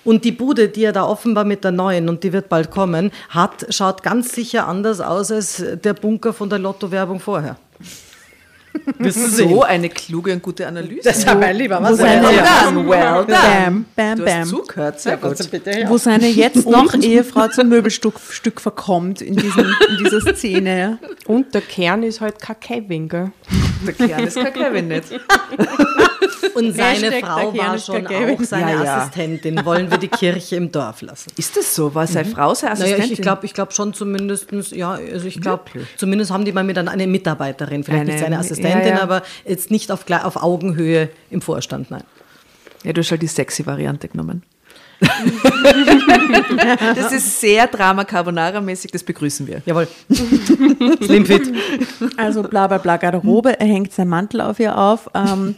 Und 0.05 0.25
die 0.25 0.33
Bude, 0.33 0.69
die 0.69 0.85
er 0.85 0.93
da 0.93 1.05
offenbar 1.05 1.45
mit 1.45 1.65
der 1.65 1.73
neuen, 1.73 2.09
und 2.09 2.23
die 2.23 2.33
wird 2.33 2.49
bald 2.49 2.71
kommen, 2.71 3.11
hat, 3.31 3.67
schaut 3.71 4.03
ganz 4.03 4.33
sicher 4.33 4.69
anders 4.69 5.01
aus 5.01 5.33
als 5.33 5.63
der 5.83 5.95
Bunker 5.95 6.33
von 6.33 6.49
der 6.49 6.59
Lotto-Werbung 6.61 7.21
vorher. 7.21 7.57
So 9.11 9.63
eine 9.63 9.89
kluge 9.89 10.33
und 10.33 10.43
gute 10.43 10.67
Analyse. 10.67 11.01
Das 11.05 11.19
ist 11.19 11.27
mein 11.27 11.57
Lieber, 11.57 11.81
was 11.83 11.99
well 11.99 12.23
ja. 12.35 12.65
done, 12.71 12.89
well 12.89 13.25
done. 13.27 13.27
Bam, 13.27 13.85
bam, 13.97 14.17
Du 14.19 14.25
hast 14.25 14.35
bam. 14.35 14.45
zugehört, 14.49 15.01
sehr 15.01 15.17
gut. 15.17 15.39
Wo 15.89 15.97
seine 15.99 16.29
jetzt 16.29 16.67
noch 16.69 16.95
Ehefrau 16.95 17.49
zum 17.49 17.69
Möbelstück 17.69 18.15
Stück 18.31 18.61
verkommt 18.61 19.21
in, 19.23 19.37
diesem, 19.37 19.67
in 19.91 20.05
dieser 20.05 20.35
Szene. 20.35 20.99
Und 21.27 21.55
der 21.55 21.61
Kern 21.63 22.03
ist 22.03 22.21
halt 22.21 22.41
kein 22.41 22.61
Kevin, 22.61 23.09
gell? 23.09 23.33
Der 23.87 23.95
Kern 24.09 24.25
ist 24.25 24.37
kein 24.37 24.53
Kevin 24.53 24.89
nicht. 24.89 25.05
Und 26.55 26.77
seine 26.77 27.11
Hashtag 27.11 27.25
Frau 27.25 27.57
war 27.57 27.79
schon 27.79 28.07
auch 28.07 28.41
seine 28.43 28.73
Ja, 28.73 28.85
ja. 28.85 28.97
Assistentin. 28.99 29.65
Wollen 29.65 29.91
wir 29.91 29.99
die 29.99 30.09
Kirche 30.09 30.57
im 30.57 30.71
Dorf 30.71 31.03
lassen? 31.03 31.31
Ist 31.37 31.57
das 31.57 31.75
so? 31.75 31.95
War 31.95 32.07
seine 32.07 32.27
Frau 32.29 32.55
seine 32.55 32.75
Naja, 32.75 32.85
Assistentin? 32.85 33.05
ich, 33.13 33.19
ich 33.19 33.23
glaube 33.23 33.47
ich 33.47 33.55
glaub 33.55 33.73
schon 33.73 33.93
zumindest, 33.93 34.53
ja, 34.73 34.93
also 34.93 35.27
ich 35.27 35.41
glaube, 35.41 35.65
zumindest 35.97 36.31
haben 36.31 36.45
die 36.45 36.53
mal 36.53 36.63
mit 36.63 36.79
einer 36.79 36.91
eine 36.93 37.07
Mitarbeiterin, 37.09 37.83
vielleicht 37.83 38.03
Eine- 38.03 38.13
nicht 38.13 38.21
seine 38.23 38.39
Assistentin, 38.39 38.64
ja, 38.69 38.87
ja. 38.87 39.03
aber 39.03 39.23
jetzt 39.47 39.71
nicht 39.71 39.91
auf, 39.91 40.05
auf 40.11 40.37
Augenhöhe 40.37 41.09
im 41.31 41.41
Vorstand, 41.41 41.91
nein. 41.91 42.05
Ja, 42.85 42.93
du 42.93 43.01
hast 43.01 43.11
halt 43.11 43.23
die 43.23 43.27
sexy 43.27 43.67
Variante 43.67 44.09
genommen. 44.09 44.43
das 46.95 47.13
ist 47.13 47.41
sehr 47.41 47.67
Drama 47.67 48.05
Carbonara-mäßig, 48.05 48.91
das 48.93 49.03
begrüßen 49.03 49.47
wir. 49.47 49.63
Jawohl. 49.67 49.89
Slimfit. 51.03 51.53
Also 52.17 52.43
bla 52.43 52.67
bla 52.69 52.79
bla 52.79 52.97
Garderobe, 52.97 53.59
er 53.59 53.67
hängt 53.67 53.93
seinen 53.93 54.09
Mantel 54.09 54.41
auf 54.41 54.61
ihr 54.61 54.79
auf. 54.79 55.11
Ähm, 55.15 55.57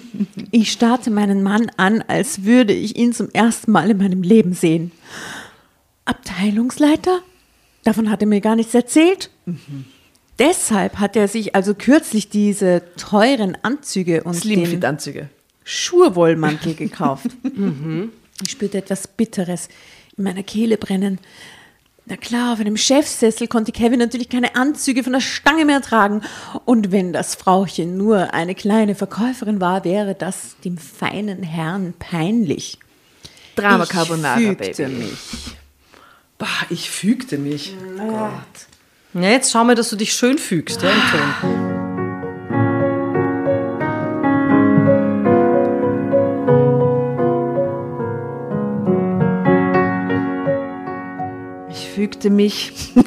ich 0.50 0.72
starte 0.72 1.10
meinen 1.10 1.42
Mann 1.42 1.70
an, 1.76 2.02
als 2.06 2.44
würde 2.44 2.72
ich 2.72 2.96
ihn 2.96 3.12
zum 3.12 3.30
ersten 3.30 3.70
Mal 3.72 3.90
in 3.90 3.98
meinem 3.98 4.22
Leben 4.22 4.52
sehen. 4.52 4.92
Abteilungsleiter? 6.04 7.20
Davon 7.84 8.10
hat 8.10 8.20
er 8.20 8.28
mir 8.28 8.40
gar 8.40 8.56
nichts 8.56 8.74
erzählt. 8.74 9.30
Deshalb 10.42 10.98
hat 10.98 11.14
er 11.14 11.28
sich 11.28 11.54
also 11.54 11.72
kürzlich 11.72 12.28
diese 12.28 12.82
teuren 12.96 13.56
Anzüge 13.62 14.24
und 14.24 14.34
Slimfit-Anzüge. 14.34 15.28
Schurwollmantel 15.62 16.74
gekauft. 16.76 17.28
Ich 18.42 18.50
spürte 18.50 18.78
etwas 18.78 19.06
Bitteres 19.06 19.68
in 20.16 20.24
meiner 20.24 20.42
Kehle 20.42 20.78
brennen. 20.78 21.20
Na 22.06 22.16
klar, 22.16 22.54
auf 22.54 22.60
einem 22.60 22.76
Chefsessel 22.76 23.46
konnte 23.46 23.70
Kevin 23.70 24.00
natürlich 24.00 24.28
keine 24.28 24.56
Anzüge 24.56 25.04
von 25.04 25.12
der 25.12 25.20
Stange 25.20 25.64
mehr 25.64 25.80
tragen. 25.80 26.22
Und 26.64 26.90
wenn 26.90 27.12
das 27.12 27.36
Frauchen 27.36 27.96
nur 27.96 28.34
eine 28.34 28.56
kleine 28.56 28.96
Verkäuferin 28.96 29.60
war, 29.60 29.84
wäre 29.84 30.16
das 30.16 30.56
dem 30.64 30.76
feinen 30.76 31.44
Herrn 31.44 31.94
peinlich. 32.00 32.80
Drama 33.54 33.84
ich 33.84 33.90
Carbonara, 33.90 34.36
fügte 34.36 34.86
Baby. 34.86 35.04
mich. 35.04 35.18
Bah, 36.38 36.48
ich 36.70 36.90
fügte 36.90 37.38
mich. 37.38 37.76
Ja, 39.14 39.28
jetzt 39.28 39.52
schau 39.52 39.62
mal, 39.62 39.74
dass 39.74 39.90
du 39.90 39.96
dich 39.96 40.14
schön 40.14 40.38
fügst, 40.38 40.80
ja, 40.80 40.88
im 40.88 40.96
Ton. 41.10 41.50
Ich 51.68 51.88
fügte 51.88 52.30
mich. 52.30 52.94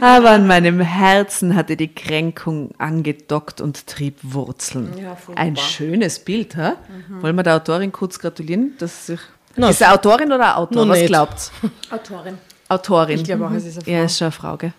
Aber 0.00 0.30
an 0.30 0.46
meinem 0.46 0.80
Herzen 0.80 1.54
hatte 1.54 1.76
die 1.76 1.94
Kränkung 1.94 2.70
angedockt 2.78 3.60
und 3.60 3.86
trieb 3.86 4.16
Wurzeln. 4.22 4.94
Ein 5.34 5.56
schönes 5.56 6.20
Bild, 6.20 6.56
hä? 6.56 6.72
Wollen 7.20 7.36
wir 7.36 7.42
der 7.42 7.56
Autorin 7.56 7.92
kurz 7.92 8.18
gratulieren? 8.18 8.72
Dass 8.78 9.06
sich 9.06 9.20
Na, 9.56 9.70
ist 9.70 9.80
er 9.80 9.94
Autorin 9.94 10.32
oder 10.32 10.58
Autor? 10.58 10.84
noch 10.84 10.92
Was 10.92 10.98
nicht. 11.00 11.08
glaubt's? 11.08 11.52
Autorin. 11.90 12.38
Autorin. 12.68 13.16
Ich 13.18 13.24
glaube 13.24 13.46
auch, 13.46 13.52
es 13.52 13.64
ist 13.64 13.76
eine 13.76 13.84
Frau. 13.84 13.90
Ja, 13.92 14.04
ist 14.04 14.18
schon 14.18 14.26
eine 14.26 14.32
Frau, 14.32 14.56
gell? 14.56 14.72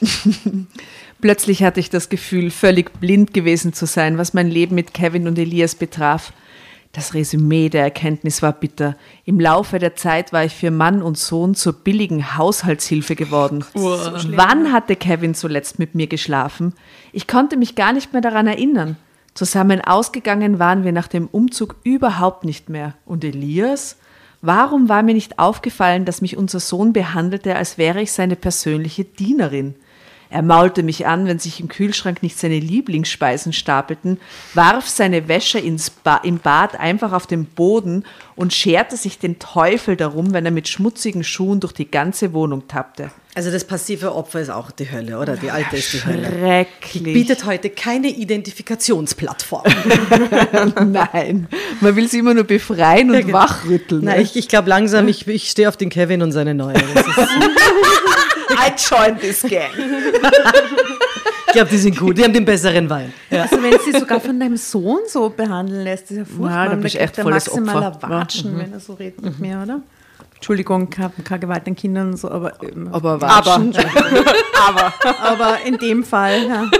Plötzlich 1.20 1.64
hatte 1.64 1.80
ich 1.80 1.90
das 1.90 2.08
Gefühl, 2.08 2.50
völlig 2.50 3.00
blind 3.00 3.34
gewesen 3.34 3.72
zu 3.72 3.86
sein, 3.86 4.18
was 4.18 4.34
mein 4.34 4.48
Leben 4.48 4.74
mit 4.76 4.94
Kevin 4.94 5.26
und 5.26 5.38
Elias 5.38 5.74
betraf. 5.74 6.32
Das 6.92 7.12
Resümee 7.12 7.68
der 7.68 7.82
Erkenntnis 7.82 8.40
war 8.40 8.52
bitter. 8.52 8.96
Im 9.24 9.38
Laufe 9.40 9.78
der 9.78 9.94
Zeit 9.94 10.32
war 10.32 10.44
ich 10.44 10.54
für 10.54 10.70
Mann 10.70 11.02
und 11.02 11.18
Sohn 11.18 11.54
zur 11.54 11.72
billigen 11.74 12.36
Haushaltshilfe 12.38 13.14
geworden. 13.14 13.64
Wann 13.74 14.72
hatte 14.72 14.96
Kevin 14.96 15.34
zuletzt 15.34 15.78
mit 15.78 15.94
mir 15.94 16.06
geschlafen? 16.06 16.72
Ich 17.12 17.26
konnte 17.26 17.56
mich 17.56 17.74
gar 17.74 17.92
nicht 17.92 18.12
mehr 18.12 18.22
daran 18.22 18.46
erinnern. 18.46 18.96
Zusammen 19.38 19.80
ausgegangen 19.80 20.58
waren 20.58 20.82
wir 20.82 20.90
nach 20.90 21.06
dem 21.06 21.28
Umzug 21.28 21.76
überhaupt 21.84 22.42
nicht 22.42 22.68
mehr. 22.68 22.94
Und 23.06 23.22
Elias? 23.22 23.96
Warum 24.40 24.88
war 24.88 25.04
mir 25.04 25.14
nicht 25.14 25.38
aufgefallen, 25.38 26.04
dass 26.04 26.20
mich 26.20 26.36
unser 26.36 26.58
Sohn 26.58 26.92
behandelte, 26.92 27.54
als 27.54 27.78
wäre 27.78 28.02
ich 28.02 28.10
seine 28.10 28.34
persönliche 28.34 29.04
Dienerin? 29.04 29.76
Er 30.30 30.42
maulte 30.42 30.82
mich 30.82 31.06
an, 31.06 31.26
wenn 31.26 31.38
sich 31.38 31.60
im 31.60 31.68
Kühlschrank 31.68 32.22
nicht 32.22 32.38
seine 32.38 32.58
Lieblingsspeisen 32.58 33.54
stapelten, 33.54 34.20
warf 34.52 34.86
seine 34.86 35.26
Wäsche 35.26 35.58
ins 35.58 35.88
ba 35.88 36.16
im 36.18 36.38
Bad 36.38 36.78
einfach 36.78 37.12
auf 37.12 37.26
den 37.26 37.46
Boden 37.46 38.04
und 38.36 38.52
scherte 38.52 38.96
sich 38.96 39.18
den 39.18 39.38
Teufel 39.38 39.96
darum, 39.96 40.34
wenn 40.34 40.44
er 40.44 40.50
mit 40.50 40.68
schmutzigen 40.68 41.24
Schuhen 41.24 41.60
durch 41.60 41.72
die 41.72 41.90
ganze 41.90 42.34
Wohnung 42.34 42.68
tappte. 42.68 43.10
Also 43.34 43.50
das 43.50 43.64
passive 43.64 44.14
Opfer 44.14 44.40
ist 44.40 44.50
auch 44.50 44.70
die 44.70 44.90
Hölle, 44.90 45.18
oder? 45.18 45.36
Die 45.36 45.50
alte 45.50 45.76
ist 45.76 45.92
die 45.92 46.04
Hölle. 46.04 46.28
Schrecklich. 46.28 47.14
Bietet 47.14 47.46
heute 47.46 47.70
keine 47.70 48.08
Identifikationsplattform. 48.08 49.64
Nein, 50.86 51.46
man 51.80 51.96
will 51.96 52.08
sie 52.08 52.18
immer 52.18 52.34
nur 52.34 52.44
befreien 52.44 53.10
und 53.10 53.20
genau. 53.20 53.38
wachrütteln. 53.38 54.02
Na, 54.04 54.16
ne? 54.16 54.22
ich, 54.22 54.36
ich 54.36 54.48
glaube 54.48 54.68
langsam, 54.68 55.08
ich, 55.08 55.26
ich 55.26 55.50
stehe 55.50 55.68
auf 55.68 55.76
den 55.76 55.88
Kevin 55.88 56.20
und 56.20 56.32
seine 56.32 56.54
neue. 56.54 56.74
I 58.58 58.72
joined 58.76 59.20
this 59.20 59.42
gang. 59.42 59.70
ich 61.46 61.52
glaube, 61.52 61.70
die 61.70 61.78
sind 61.78 61.96
gut, 61.96 62.18
die 62.18 62.24
haben 62.24 62.32
den 62.32 62.44
besseren 62.44 62.90
Wein. 62.90 63.12
Ja. 63.30 63.42
Also 63.42 63.62
wenn 63.62 63.78
sie 63.84 63.98
sogar 63.98 64.20
von 64.20 64.38
deinem 64.38 64.56
Sohn 64.56 65.00
so 65.06 65.28
behandeln 65.30 65.84
lässt, 65.84 66.10
ist 66.10 66.16
ja 66.16 66.24
furchtbar. 66.24 66.50
Ja, 66.50 66.68
da 66.68 66.74
du 66.74 66.80
kriegt 66.82 66.96
echt 66.96 67.16
voll 67.16 67.32
das 67.32 67.46
maximaler 67.46 67.88
Opfer. 67.88 68.10
Watschen, 68.10 68.58
wenn 68.58 68.72
er 68.72 68.80
so 68.80 68.94
redet 68.94 69.22
mit 69.22 69.38
mir, 69.38 69.60
oder? 69.62 69.80
Entschuldigung, 70.38 70.88
keine, 70.88 71.10
keine 71.24 71.40
Gewalt 71.40 71.66
an 71.66 71.74
Kindern 71.74 72.10
und 72.10 72.16
so, 72.16 72.30
aber, 72.30 72.52
ähm, 72.62 72.88
Aber 72.92 73.20
watschen. 73.20 73.74
aber, 74.68 74.94
aber 75.20 75.58
in 75.66 75.78
dem 75.78 76.04
Fall, 76.04 76.46
ja. 76.46 76.70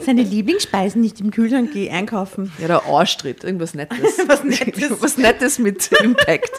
Seine 0.00 0.22
Lieblingsspeisen 0.22 1.00
nicht 1.00 1.18
im 1.20 1.30
Kühlschrank, 1.30 1.70
geh 1.72 1.88
einkaufen. 1.90 2.52
Ja, 2.58 2.66
der 2.68 2.84
Arschtritt, 2.84 3.42
irgendwas 3.42 3.72
Nettes. 3.74 3.98
Was 4.26 4.44
Nettes. 4.44 4.90
Was 5.00 5.16
Nettes 5.16 5.58
mit 5.58 5.90
Impact. 6.02 6.50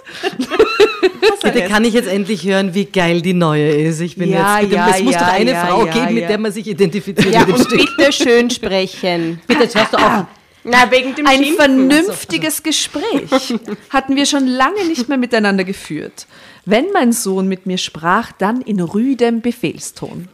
Bitte 1.43 1.61
kann 1.67 1.85
ich 1.85 1.93
jetzt 1.93 2.07
endlich 2.09 2.43
hören, 2.45 2.73
wie 2.73 2.85
geil 2.85 3.21
die 3.21 3.33
neue 3.33 3.69
ist. 3.69 3.99
Ich 4.01 4.15
bin 4.17 4.29
Ja, 4.31 4.59
jetzt, 4.59 4.69
bitte, 4.69 4.75
ja, 4.75 4.89
es 4.89 5.03
muss 5.03 5.13
ja, 5.13 5.19
doch 5.19 5.27
eine 5.27 5.51
ja, 5.51 5.65
Frau 5.65 5.85
ja, 5.85 5.93
geben, 5.93 6.15
mit 6.15 6.29
der 6.29 6.37
man 6.39 6.51
sich 6.51 6.67
identifiziert 6.67 7.33
Ja, 7.33 7.41
mit 7.41 7.49
dem 7.49 7.55
und 7.55 7.61
Stück. 7.65 7.97
bitte 7.97 8.11
schön 8.11 8.49
sprechen. 8.49 9.39
Bitte, 9.47 9.63
jetzt 9.63 9.75
hörst 9.75 9.93
du 9.93 9.97
auf. 9.97 10.25
Na, 10.69 10.91
wegen 10.91 11.15
dem 11.15 11.25
Ein 11.25 11.43
Schimpfen. 11.43 11.55
vernünftiges 11.55 12.61
Gespräch 12.61 13.55
hatten 13.89 14.15
wir 14.17 14.25
schon 14.25 14.45
lange 14.45 14.85
nicht 14.85 15.07
mehr 15.07 15.17
miteinander 15.17 15.63
geführt. 15.63 16.27
Wenn 16.65 16.91
mein 16.91 17.13
Sohn 17.13 17.47
mit 17.47 17.65
mir 17.65 17.77
sprach, 17.77 18.33
dann 18.33 18.59
in 18.61 18.81
rüdem 18.81 19.39
Befehlston. 19.41 20.27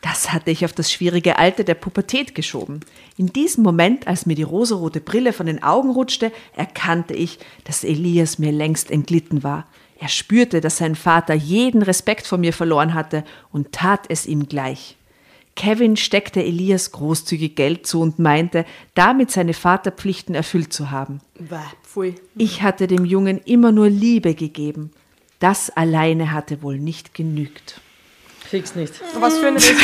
Das 0.00 0.32
hatte 0.32 0.50
ich 0.50 0.64
auf 0.64 0.72
das 0.72 0.90
schwierige 0.90 1.38
Alter 1.38 1.62
der 1.62 1.74
Pubertät 1.74 2.34
geschoben. 2.34 2.80
In 3.16 3.32
diesem 3.32 3.62
Moment, 3.62 4.08
als 4.08 4.26
mir 4.26 4.34
die 4.34 4.42
rosarote 4.42 5.00
Brille 5.00 5.32
von 5.32 5.46
den 5.46 5.62
Augen 5.62 5.90
rutschte, 5.90 6.32
erkannte 6.56 7.14
ich, 7.14 7.38
dass 7.64 7.84
Elias 7.84 8.38
mir 8.38 8.50
längst 8.50 8.90
entglitten 8.90 9.44
war. 9.44 9.68
Er 9.98 10.08
spürte, 10.08 10.60
dass 10.60 10.78
sein 10.78 10.96
Vater 10.96 11.34
jeden 11.34 11.82
Respekt 11.82 12.26
vor 12.26 12.38
mir 12.38 12.54
verloren 12.54 12.94
hatte 12.94 13.22
und 13.52 13.72
tat 13.72 14.06
es 14.08 14.26
ihm 14.26 14.48
gleich. 14.48 14.96
Kevin 15.60 15.98
steckte 15.98 16.42
Elias 16.42 16.90
großzügig 16.90 17.54
Geld 17.54 17.86
zu 17.86 18.00
und 18.00 18.18
meinte, 18.18 18.64
damit 18.94 19.30
seine 19.30 19.52
Vaterpflichten 19.52 20.34
erfüllt 20.34 20.72
zu 20.72 20.90
haben. 20.90 21.20
Ich 22.34 22.62
hatte 22.62 22.86
dem 22.86 23.04
Jungen 23.04 23.36
immer 23.44 23.70
nur 23.70 23.90
Liebe 23.90 24.34
gegeben. 24.34 24.90
Das 25.38 25.68
alleine 25.68 26.32
hatte 26.32 26.62
wohl 26.62 26.78
nicht 26.78 27.12
genügt. 27.12 27.78
Krieg's 28.48 28.74
nicht. 28.74 29.02
Was 29.18 29.36
für 29.36 29.48
ein 29.48 29.54
Resümee, 29.56 29.76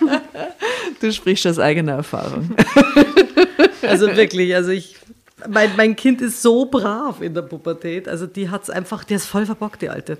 bitte. 0.00 0.20
Du 1.00 1.12
sprichst 1.12 1.46
aus 1.46 1.60
eigener 1.60 1.92
Erfahrung. 1.92 2.56
Also 3.82 4.08
wirklich, 4.16 4.52
also 4.56 4.72
ich, 4.72 4.96
mein, 5.48 5.70
mein 5.76 5.94
Kind 5.94 6.20
ist 6.20 6.42
so 6.42 6.64
brav 6.64 7.22
in 7.22 7.34
der 7.34 7.42
Pubertät. 7.42 8.08
Also 8.08 8.26
die 8.26 8.50
hat's 8.50 8.68
einfach, 8.68 9.04
die 9.04 9.14
ist 9.14 9.26
voll 9.26 9.46
verbockt, 9.46 9.80
die 9.82 9.90
Alte. 9.90 10.18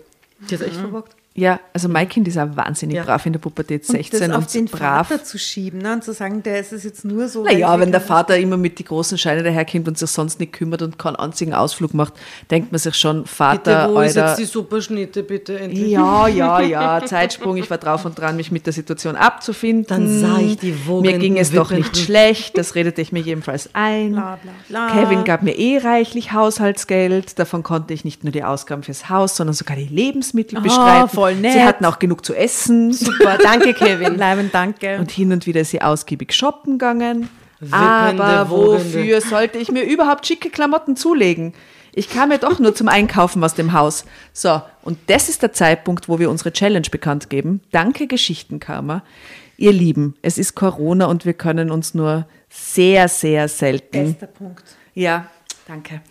Die 0.48 0.54
ist 0.54 0.60
echt 0.60 0.76
verbockt. 0.76 1.16
Ja, 1.36 1.60
also 1.74 1.88
mein 1.88 2.08
Kind 2.08 2.26
ist 2.28 2.38
auch 2.38 2.48
wahnsinnig 2.54 2.96
Ja. 2.96 3.04
brav 3.04 3.26
in 3.26 3.34
der 3.34 3.40
Pubertät, 3.40 3.82
Und 3.82 3.94
16 3.94 4.20
das 4.20 4.28
und, 4.30 4.34
auf 4.34 4.46
den 4.50 4.64
brav. 4.64 5.08
Vater 5.08 5.22
zu 5.22 5.38
schieben 5.38 5.80
ne? 5.80 5.92
und 5.92 6.02
zu 6.02 6.14
sagen, 6.14 6.42
der 6.42 6.60
ist 6.60 6.72
es 6.72 6.82
jetzt 6.82 7.04
nur 7.04 7.28
so. 7.28 7.44
Naja, 7.44 7.78
wenn 7.78 7.92
der 7.92 8.00
Vater 8.00 8.38
immer 8.38 8.56
mit 8.56 8.78
die 8.78 8.84
großen 8.84 9.18
Scheine 9.18 9.42
daherkommt 9.42 9.86
und 9.86 9.98
sich 9.98 10.10
sonst 10.10 10.40
nicht 10.40 10.54
kümmert 10.54 10.80
und 10.80 10.98
keinen 10.98 11.16
einzigen 11.16 11.52
Ausflug 11.52 11.92
macht, 11.92 12.14
denkt 12.50 12.72
man 12.72 12.78
sich 12.78 12.94
schon, 12.94 13.24
Bitte, 13.24 13.34
Vater, 13.34 13.90
wo 13.92 14.00
ist 14.00 14.16
Alter, 14.16 14.30
jetzt 14.30 14.38
die 14.38 14.44
Superschnitte, 14.46 15.22
bitte 15.22 15.58
endlich? 15.58 15.90
Ja, 15.90 16.26
ja, 16.26 16.60
ja, 16.60 17.04
Zeitsprung. 17.04 17.58
Ich 17.58 17.68
war 17.68 17.76
drauf 17.78 18.06
und 18.06 18.18
dran, 18.18 18.36
mich 18.36 18.50
mit 18.50 18.64
der 18.64 18.72
Situation 18.72 19.14
abzufinden. 19.14 19.86
Dann 19.88 20.20
sah 20.20 20.38
ich 20.38 20.56
die 20.56 20.72
Mir 20.72 20.86
wogenden 20.86 21.20
ging 21.20 21.36
es 21.36 21.50
doch 21.52 21.70
nicht 21.70 21.98
schlecht, 21.98 22.56
das 22.56 22.74
redete 22.74 23.02
ich 23.02 23.12
mir 23.12 23.20
jedenfalls 23.20 23.68
ein. 23.74 24.12
Bla, 24.12 24.38
bla, 24.42 24.52
bla. 24.68 25.02
Kevin 25.02 25.24
gab 25.24 25.42
mir 25.42 25.58
eh 25.58 25.78
reichlich 25.78 26.32
Haushaltsgeld. 26.32 27.38
Davon 27.38 27.62
konnte 27.62 27.92
ich 27.92 28.04
nicht 28.04 28.24
nur 28.24 28.32
die 28.32 28.42
Ausgaben 28.42 28.82
fürs 28.82 29.10
Haus, 29.10 29.36
sondern 29.36 29.52
sogar 29.54 29.76
die 29.76 29.84
Lebensmittel 29.86 30.60
bestreiten. 30.60 31.02
Ah, 31.04 31.08
voll 31.26 31.36
nett. 31.36 31.52
Sie 31.52 31.62
hatten 31.62 31.84
auch 31.84 31.98
genug 31.98 32.24
zu 32.24 32.34
essen. 32.34 32.92
Super, 32.92 33.38
danke 33.38 33.74
Kevin. 33.74 34.16
Leiben, 34.18 34.50
danke. 34.52 34.98
Und 34.98 35.10
hin 35.10 35.32
und 35.32 35.46
wieder 35.46 35.60
ist 35.60 35.70
sie 35.70 35.82
ausgiebig 35.82 36.32
shoppen 36.32 36.78
gegangen. 36.78 37.28
Wippende, 37.58 37.78
Aber 37.78 38.50
wofür 38.50 39.02
wogende. 39.02 39.20
sollte 39.22 39.58
ich 39.58 39.70
mir 39.70 39.84
überhaupt 39.84 40.26
schicke 40.26 40.50
Klamotten 40.50 40.96
zulegen? 40.96 41.54
Ich 41.94 42.10
kam 42.10 42.30
ja 42.30 42.36
doch 42.36 42.58
nur 42.58 42.74
zum 42.74 42.88
Einkaufen 42.88 43.42
aus 43.42 43.54
dem 43.54 43.72
Haus. 43.72 44.04
So, 44.34 44.60
und 44.82 44.98
das 45.06 45.30
ist 45.30 45.42
der 45.42 45.52
Zeitpunkt, 45.52 46.10
wo 46.10 46.18
wir 46.18 46.28
unsere 46.28 46.52
Challenge 46.52 46.86
bekannt 46.90 47.30
geben. 47.30 47.62
Danke 47.70 48.06
Geschichtenkarma. 48.06 49.02
Ihr 49.56 49.72
Lieben, 49.72 50.14
es 50.20 50.36
ist 50.36 50.54
Corona 50.54 51.06
und 51.06 51.24
wir 51.24 51.32
können 51.32 51.70
uns 51.70 51.94
nur 51.94 52.26
sehr, 52.50 53.08
sehr 53.08 53.48
selten. 53.48 54.12
Bester 54.12 54.26
Punkt. 54.26 54.64
Ja, 54.92 55.28
danke. 55.66 56.02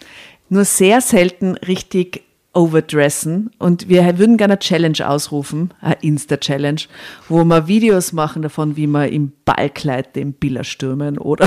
Nur 0.50 0.66
sehr 0.66 1.02
selten 1.02 1.56
richtig 1.58 2.24
overdressen 2.56 3.52
und 3.60 3.90
wir 3.90 4.18
würden 4.18 4.38
gerne 4.38 4.54
eine 4.54 4.60
Challenge 4.60 5.08
ausrufen, 5.08 5.74
eine 5.82 5.98
Insta-Challenge, 6.02 6.82
wo 7.28 7.44
wir 7.44 7.68
Videos 7.68 8.14
machen 8.14 8.42
davon, 8.42 8.78
wie 8.78 8.88
wir 8.88 9.10
im 9.10 9.34
Ballkleid 9.44 10.16
den 10.16 10.34
Biller 10.34 10.64
stürmen 10.64 11.18
oder 11.18 11.46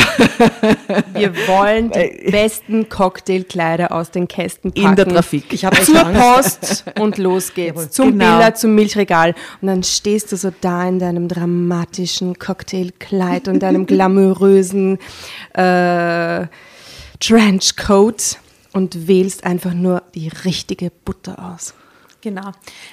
wir 1.14 1.34
wollen 1.48 1.90
die 1.90 2.30
besten 2.30 2.88
Cocktailkleider 2.88 3.90
aus 3.90 4.10
den 4.10 4.28
Kästen 4.28 4.72
packen. 4.72 4.86
In 4.86 4.96
der 4.96 5.08
Trafik. 5.08 5.52
Ich 5.52 5.64
habe 5.64 5.80
zur 5.82 6.04
Post 6.04 6.84
und 7.00 7.16
los 7.16 7.54
geht's. 7.54 7.90
Zum 7.90 8.12
genau. 8.12 8.36
Biller, 8.36 8.54
zum 8.54 8.74
Milchregal 8.74 9.34
und 9.62 9.68
dann 9.68 9.82
stehst 9.82 10.30
du 10.32 10.36
so 10.36 10.52
da 10.60 10.86
in 10.86 10.98
deinem 10.98 11.28
dramatischen 11.28 12.38
Cocktailkleid 12.38 13.48
und 13.48 13.62
deinem 13.62 13.86
glamourösen 13.86 14.98
äh, 15.54 16.46
Trenchcoat 17.18 18.38
und 18.78 19.08
wählst 19.08 19.44
einfach 19.44 19.74
nur 19.74 20.04
die 20.14 20.28
richtige 20.28 20.90
Butter 21.04 21.52
aus. 21.52 21.74
Genau. 22.20 22.52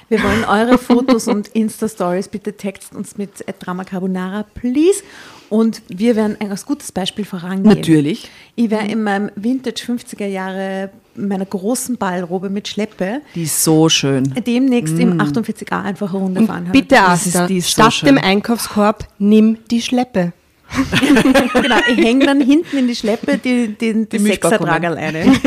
Wir 0.09 0.21
wollen 0.23 0.43
eure 0.43 0.77
Fotos 0.77 1.27
und 1.27 1.47
Insta-Stories. 1.49 2.27
Bitte 2.27 2.53
text 2.53 2.93
uns 2.95 3.17
mit 3.17 3.45
Drama 3.59 3.83
Carbonara, 3.83 4.43
please. 4.55 5.03
Und 5.49 5.83
wir 5.88 6.15
werden 6.15 6.38
ein 6.39 6.49
ganz 6.49 6.65
gutes 6.65 6.91
Beispiel 6.91 7.23
vorangehen. 7.23 7.75
Natürlich. 7.75 8.29
Ich 8.55 8.69
werde 8.71 8.91
in 8.91 9.03
meinem 9.03 9.29
Vintage 9.36 9.83
50er 9.86 10.25
Jahre 10.25 10.89
meiner 11.15 11.45
großen 11.45 11.97
Ballrobe 11.97 12.49
mit 12.49 12.67
Schleppe. 12.67 13.21
Die 13.36 13.43
ist 13.43 13.63
so 13.63 13.88
schön. 13.89 14.33
Demnächst 14.45 14.95
mm. 14.95 15.01
im 15.01 15.21
48a 15.21 15.83
einfach 15.83 16.09
eine 16.09 16.19
Runde 16.19 16.45
fahren. 16.45 16.69
Bitte, 16.71 16.99
Asta, 16.99 17.47
statt 17.61 17.93
so 17.93 18.05
dem 18.07 18.17
Einkaufskorb, 18.17 19.07
nimm 19.19 19.59
die 19.69 19.81
Schleppe. 19.81 20.33
genau, 21.61 21.78
ich 21.88 21.97
hänge 21.97 22.26
dann 22.26 22.41
hinten 22.41 22.78
in 22.78 22.88
die 22.88 22.95
Schleppe 22.95 23.38
die, 23.38 23.69
die, 23.69 23.93
die, 23.93 24.09
die 24.09 24.19
Sechsertragerleine. 24.19 25.39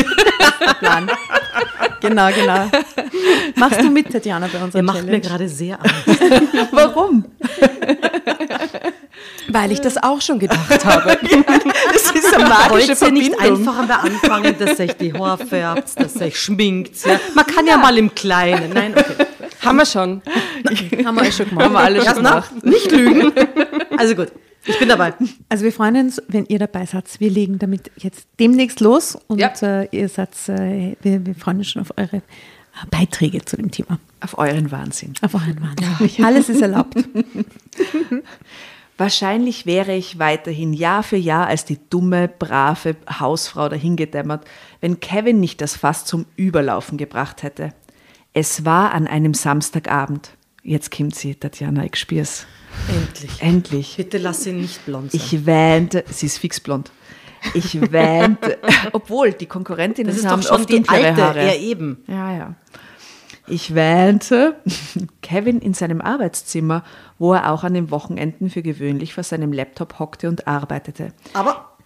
Plan. 0.81 1.11
Genau, 2.01 2.29
genau. 2.29 2.71
Machst 3.57 3.81
du 3.81 3.91
mit, 3.91 4.11
Tatjana, 4.13 4.49
bei 4.53 4.63
unserer 4.63 4.81
Ihr 4.81 4.85
macht 4.85 5.05
mir 5.05 5.21
gerade 5.21 5.49
sehr 5.49 5.79
Angst. 5.81 6.21
Warum? 6.71 7.25
Weil 9.49 9.73
ich 9.73 9.81
das 9.81 10.01
auch 10.01 10.21
schon 10.21 10.39
gedacht 10.39 10.85
habe. 10.85 11.19
das 11.93 12.11
ist 12.13 12.35
eine 12.35 12.49
magische 12.49 12.95
Verbindung. 12.95 13.31
nicht 13.31 13.41
einfach 13.41 13.79
am 13.79 13.91
anfangen, 13.91 14.55
dass 14.59 14.77
sich 14.77 14.93
die 14.95 15.13
Haare 15.13 15.45
färbt, 15.45 15.99
dass 15.99 16.15
sich 16.15 16.39
schminkt. 16.39 17.05
Ja. 17.05 17.19
Man 17.35 17.47
kann 17.47 17.67
ja. 17.67 17.73
ja. 17.73 17.79
mal 17.79 17.97
im 17.99 18.15
Kleinen. 18.15 18.73
Nein, 18.73 18.95
okay. 18.97 19.27
Haben 19.65 19.77
wir 19.79 19.87
schon. 19.87 20.23
Haben 21.05 21.17
wir 21.17 21.33
schon 21.33 21.49
gemacht. 21.49 21.65
Haben 21.65 21.73
wir 21.73 21.81
alle 21.81 22.05
schon 22.05 22.15
gemacht. 22.15 22.65
Nicht 22.65 22.93
lügen. 22.93 23.33
Also 23.97 24.15
gut. 24.15 24.29
Ich 24.69 24.79
bin 24.79 24.89
dabei. 24.89 25.15
Also 25.49 25.65
wir 25.65 25.73
freuen 25.73 25.97
uns, 25.97 26.23
wenn 26.29 26.45
ihr 26.47 26.59
dabei 26.59 26.85
seid. 26.85 27.21
Wir 27.21 27.31
legen 27.31 27.59
damit 27.59 27.91
jetzt 27.97 28.29
demnächst 28.39 28.81
los 28.81 29.17
und 29.27 29.41
ja. 29.41 29.53
äh, 29.63 29.89
ihr 29.91 30.09
seid, 30.09 30.31
äh, 30.49 30.97
wir, 31.01 31.25
wir, 31.25 31.35
freuen 31.35 31.59
uns 31.59 31.71
schon 31.71 31.83
auf 31.83 31.93
eure 31.97 32.17
äh, 32.17 32.21
Beiträge 32.91 33.45
zu 33.45 33.57
dem 33.57 33.71
Thema. 33.71 33.99
Auf 34.21 34.37
euren 34.37 34.71
Wahnsinn. 34.71 35.15
Auf 35.23 35.35
euren 35.35 35.61
Wahnsinn. 35.63 36.11
Ja. 36.19 36.27
Alles 36.27 36.49
ist 36.49 36.61
erlaubt. 36.61 36.95
Wahrscheinlich 38.99 39.65
wäre 39.65 39.95
ich 39.95 40.19
weiterhin 40.19 40.73
Jahr 40.73 41.03
für 41.03 41.17
Jahr 41.17 41.47
als 41.47 41.65
die 41.65 41.79
dumme, 41.89 42.29
brave 42.29 42.97
Hausfrau 43.09 43.69
dahingedämmert, 43.69 44.45
wenn 44.81 45.01
Kevin 45.01 45.41
nicht 45.41 45.61
das 45.61 45.77
Fass 45.77 46.05
zum 46.05 46.27
Überlaufen 46.37 46.99
gebracht 46.99 47.43
hätte. 47.43 47.73
Es 48.35 48.65
war 48.65 48.93
an 48.93 49.07
einem 49.07 49.35
Samstagabend. 49.35 50.33
Jetzt 50.63 50.95
kommt 50.95 51.15
sie, 51.15 51.37
Tatjana, 51.37 51.85
ich 51.85 51.97
spür's. 51.97 52.47
Endlich. 52.89 53.43
Endlich. 53.43 53.97
Bitte 53.97 54.19
lass 54.19 54.45
sie 54.45 54.53
nicht 54.53 54.85
blond 54.87 55.13
sein. 55.13 55.21
Ich 55.21 55.47
wähnte, 55.47 56.05
sie 56.11 56.27
ist 56.27 56.39
fix 56.39 56.61
blond. 56.61 56.91
Ich 57.55 57.81
wähnte, 57.93 58.59
obwohl 58.93 59.33
die 59.33 59.47
Konkurrentinnen 59.47 60.13
das 60.13 60.21
ist 60.21 60.27
haben 60.29 60.41
doch 60.41 60.49
schon 60.49 60.61
oft 60.61 60.71
die 60.71 60.89
alte, 60.89 61.23
Haare. 61.23 61.47
Ja, 61.47 61.55
eben. 61.55 62.03
Ja, 62.07 62.37
ja. 62.37 62.55
Ich 63.47 63.75
wähnte 63.75 64.57
Kevin 65.23 65.61
in 65.61 65.75
seinem 65.75 66.01
Arbeitszimmer, 66.01 66.85
wo 67.19 67.33
er 67.35 67.51
auch 67.53 67.65
an 67.65 67.75
den 67.75 67.91
Wochenenden 67.91 68.51
für 68.51 68.63
gewöhnlich 68.63 69.15
vor 69.15 69.25
seinem 69.25 69.53
Laptop 69.53 69.99
hockte 69.99 70.29
und 70.29 70.47
arbeitete. 70.47 71.13
Aber. 71.33 71.77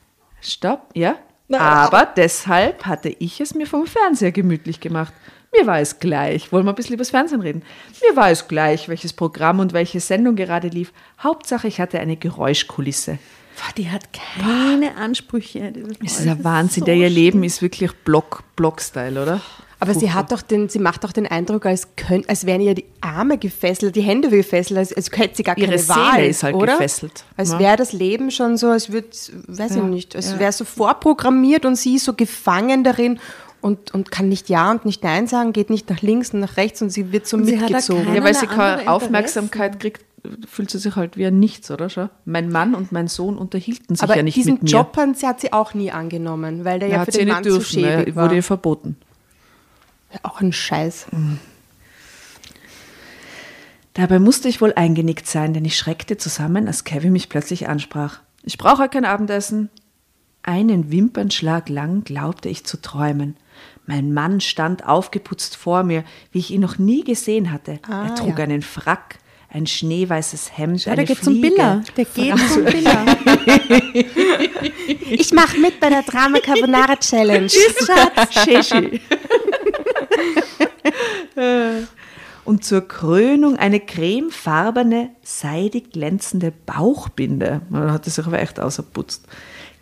Stopp, 0.41 0.91
ja? 0.95 1.17
Na, 1.49 1.59
aber, 1.59 1.99
aber 1.99 2.13
deshalb 2.17 2.87
hatte 2.87 3.11
ich 3.11 3.41
es 3.41 3.55
mir 3.55 3.67
vom 3.67 3.87
Fernseher 3.87 4.33
gemütlich 4.33 4.81
gemacht. 4.81 5.13
Mir 5.59 5.67
war 5.67 5.81
es 5.81 5.99
gleich. 5.99 6.51
Wollen 6.51 6.65
wir 6.65 6.73
ein 6.73 6.75
bisschen 6.75 6.95
über 6.95 7.03
das 7.03 7.11
Fernsehen 7.11 7.43
reden? 7.43 7.63
Mir 8.09 8.17
war 8.17 8.31
es 8.31 8.49
gleich, 8.49 8.89
welches 8.89 9.13
Programm 9.13 9.61
und 9.61 9.73
welche 9.73 10.01
Sendung 10.01 10.35
gerade 10.35 10.69
lief. 10.69 10.93
Hauptsache, 11.23 11.69
ich 11.69 11.81
hatte 11.81 12.01
eine 12.01 12.17
Geräuschkulisse. 12.17 13.19
Die 13.77 13.91
hat 13.91 14.09
keine 14.13 14.97
Ansprüche. 14.97 15.73
Das 15.73 16.19
ist 16.19 16.27
ein 16.27 16.43
Wahnsinn. 16.43 16.81
So 16.81 16.87
der 16.87 16.95
ihr 16.95 17.11
Leben 17.11 17.45
ist 17.45 17.61
wirklich 17.61 17.93
Block, 17.93 18.43
Block-Style, 18.57 19.23
oder? 19.23 19.41
Aber 19.83 19.95
sie 19.95 20.13
hat 20.13 20.31
doch 20.31 20.43
den, 20.43 20.69
sie 20.69 20.79
macht 20.79 21.03
doch 21.03 21.11
den 21.11 21.27
Eindruck, 21.27 21.67
als, 21.67 21.97
könnt, 21.97 22.29
als 22.29 22.47
wären 22.47 22.61
ihr 22.61 22.75
die 22.75 22.85
Arme 23.01 23.37
gefesselt, 23.37 23.97
die 23.97 24.01
Hände 24.01 24.31
gefesselt, 24.31 24.79
als, 24.79 24.93
als 24.93 25.11
hätte 25.11 25.35
sie 25.35 25.43
gar 25.43 25.57
keine 25.57 25.75
Ihre 25.75 25.89
Wahl. 25.89 26.15
Seele 26.15 26.27
ist 26.29 26.43
halt 26.45 26.55
oder? 26.55 26.75
gefesselt. 26.75 27.25
Als 27.37 27.51
ja. 27.51 27.59
wäre 27.59 27.77
das 27.77 27.93
Leben 27.93 28.31
schon 28.31 28.57
so, 28.57 28.69
als 28.69 28.93
würde, 28.93 29.09
weiß 29.09 29.75
ja. 29.75 29.83
ich 29.83 29.83
nicht, 29.83 30.15
als 30.15 30.31
ja. 30.31 30.39
wäre 30.39 30.53
so 30.53 30.65
vorprogrammiert 30.65 31.67
und 31.67 31.75
sie 31.75 31.99
so 31.99 32.13
gefangen 32.13 32.85
darin 32.85 33.19
und, 33.63 33.95
und 33.95 34.11
kann 34.11 34.29
nicht 34.29 34.49
Ja 34.49 34.71
und 34.71 34.85
nicht 34.85 35.03
Nein 35.03 35.27
sagen, 35.27 35.53
geht 35.53 35.71
nicht 35.71 35.89
nach 35.89 36.03
links 36.03 36.35
und 36.35 36.41
nach 36.41 36.57
rechts 36.57 36.83
und 36.83 36.91
sie 36.91 37.13
wird 37.13 37.27
so 37.27 37.37
und 37.37 37.47
mitgezogen. 37.47 38.15
Ja, 38.15 38.23
weil 38.23 38.35
sie 38.35 38.47
keine 38.47 38.91
Aufmerksamkeit 38.91 39.81
kriegt, 39.81 40.05
fühlt 40.47 40.71
sie 40.71 40.79
sich 40.79 40.97
halt 40.97 41.17
wie 41.17 41.27
ein 41.27 41.39
Nichts, 41.39 41.71
oder 41.71 41.89
schon? 41.89 42.11
Mein 42.25 42.51
Mann 42.51 42.75
und 42.75 42.93
mein 42.93 43.09
Sohn 43.09 43.39
unterhielten 43.39 43.97
sich 43.97 44.03
Aber 44.03 44.17
ja 44.17 44.23
nicht 44.23 44.37
diesen 44.37 44.55
mit 44.55 44.65
mir. 44.65 44.71
Job 44.71 44.97
hat 44.97 45.41
sie 45.41 45.53
auch 45.53 45.75
nie 45.75 45.91
angenommen, 45.91 46.65
weil 46.65 46.81
der 46.81 46.89
ja, 46.89 46.97
ja 46.97 47.05
für 47.05 47.13
den 47.13 47.29
Mann 47.29 47.43
dürfen, 47.43 47.61
zu 47.61 47.69
schäbig 47.69 48.09
ne? 48.09 48.17
war. 48.17 48.25
Wurde 48.25 48.37
ihr 48.37 48.43
verboten. 48.43 48.97
Ja, 50.13 50.21
auch 50.25 50.41
ein 50.41 50.53
Scheiß. 50.53 51.07
Mhm. 51.11 51.39
Dabei 53.95 54.19
musste 54.19 54.49
ich 54.49 54.61
wohl 54.61 54.73
eingenickt 54.75 55.27
sein, 55.27 55.53
denn 55.53 55.65
ich 55.65 55.77
schreckte 55.77 56.17
zusammen, 56.17 56.67
als 56.67 56.85
Kevin 56.85 57.13
mich 57.13 57.29
plötzlich 57.29 57.69
ansprach. 57.69 58.21
Ich 58.43 58.59
brauche 58.59 58.89
kein 58.89 59.05
Abendessen. 59.05 59.71
Einen 60.43 60.91
Wimpernschlag 60.91 61.69
lang 61.69 62.03
glaubte 62.03 62.49
ich 62.49 62.65
zu 62.65 62.81
träumen. 62.81 63.37
Mein 63.87 64.13
Mann 64.13 64.41
stand 64.41 64.87
aufgeputzt 64.87 65.57
vor 65.57 65.83
mir, 65.83 66.05
wie 66.31 66.39
ich 66.39 66.51
ihn 66.51 66.61
noch 66.61 66.79
nie 66.79 67.03
gesehen 67.03 67.51
hatte. 67.51 67.81
Ah, 67.83 68.07
er 68.07 68.15
trug 68.15 68.39
ja. 68.39 68.45
einen 68.45 68.63
Frack, 68.63 69.19
ein 69.49 69.67
schneeweißes 69.67 70.57
Hemd, 70.57 70.85
ja, 70.85 70.93
eine 70.93 71.05
der 71.05 71.15
geht 71.15 71.25
Fliege. 71.25 71.33
zum 71.33 71.41
Biller. 71.41 71.83
Der 71.97 72.05
geht 72.05 72.39
zum 72.51 72.65
Biller. 72.65 73.05
ich 75.11 75.33
mache 75.33 75.59
mit 75.59 75.81
bei 75.81 75.91
der 75.91 76.03
Drama 76.03 76.39
Carbonara 76.39 76.97
Challenge. 76.97 77.49
Tschüss, 77.49 77.87
Schatz. 77.87 78.45
Shishi. 78.45 79.01
Und 82.45 82.65
zur 82.65 82.87
Krönung 82.89 83.57
eine 83.57 83.81
cremefarbene, 83.81 85.11
seidig 85.23 85.93
glänzende 85.93 86.53
Bauchbinde. 86.67 87.63
Man 87.69 87.93
hat 87.93 88.07
es 88.07 88.17
sich 88.17 88.27
aber 88.27 88.41
echt 88.41 88.59
auserputzt. 88.59 89.27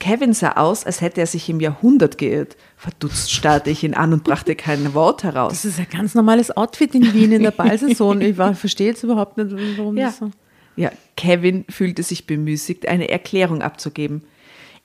Kevin 0.00 0.32
sah 0.32 0.52
aus, 0.52 0.84
als 0.84 1.02
hätte 1.02 1.20
er 1.20 1.26
sich 1.26 1.48
im 1.48 1.60
Jahrhundert 1.60 2.18
geirrt. 2.18 2.56
Verdutzt 2.76 3.30
starrte 3.30 3.70
ich 3.70 3.84
ihn 3.84 3.94
an 3.94 4.12
und 4.14 4.24
brachte 4.24 4.56
kein 4.56 4.94
Wort 4.94 5.22
heraus. 5.22 5.52
Das 5.52 5.64
ist 5.66 5.78
ein 5.78 5.86
ganz 5.90 6.14
normales 6.14 6.56
Outfit 6.56 6.94
in 6.94 7.12
Wien 7.12 7.32
in 7.32 7.42
der 7.42 7.50
Ballsaison. 7.50 8.20
Ich 8.22 8.34
verstehe 8.34 8.88
jetzt 8.88 9.04
überhaupt 9.04 9.36
nicht, 9.36 9.54
warum 9.76 9.96
ja. 9.96 10.06
das 10.06 10.18
so. 10.18 10.30
Ja, 10.74 10.90
Kevin 11.16 11.66
fühlte 11.68 12.02
sich 12.02 12.26
bemüßigt, 12.26 12.88
eine 12.88 13.10
Erklärung 13.10 13.60
abzugeben. 13.60 14.24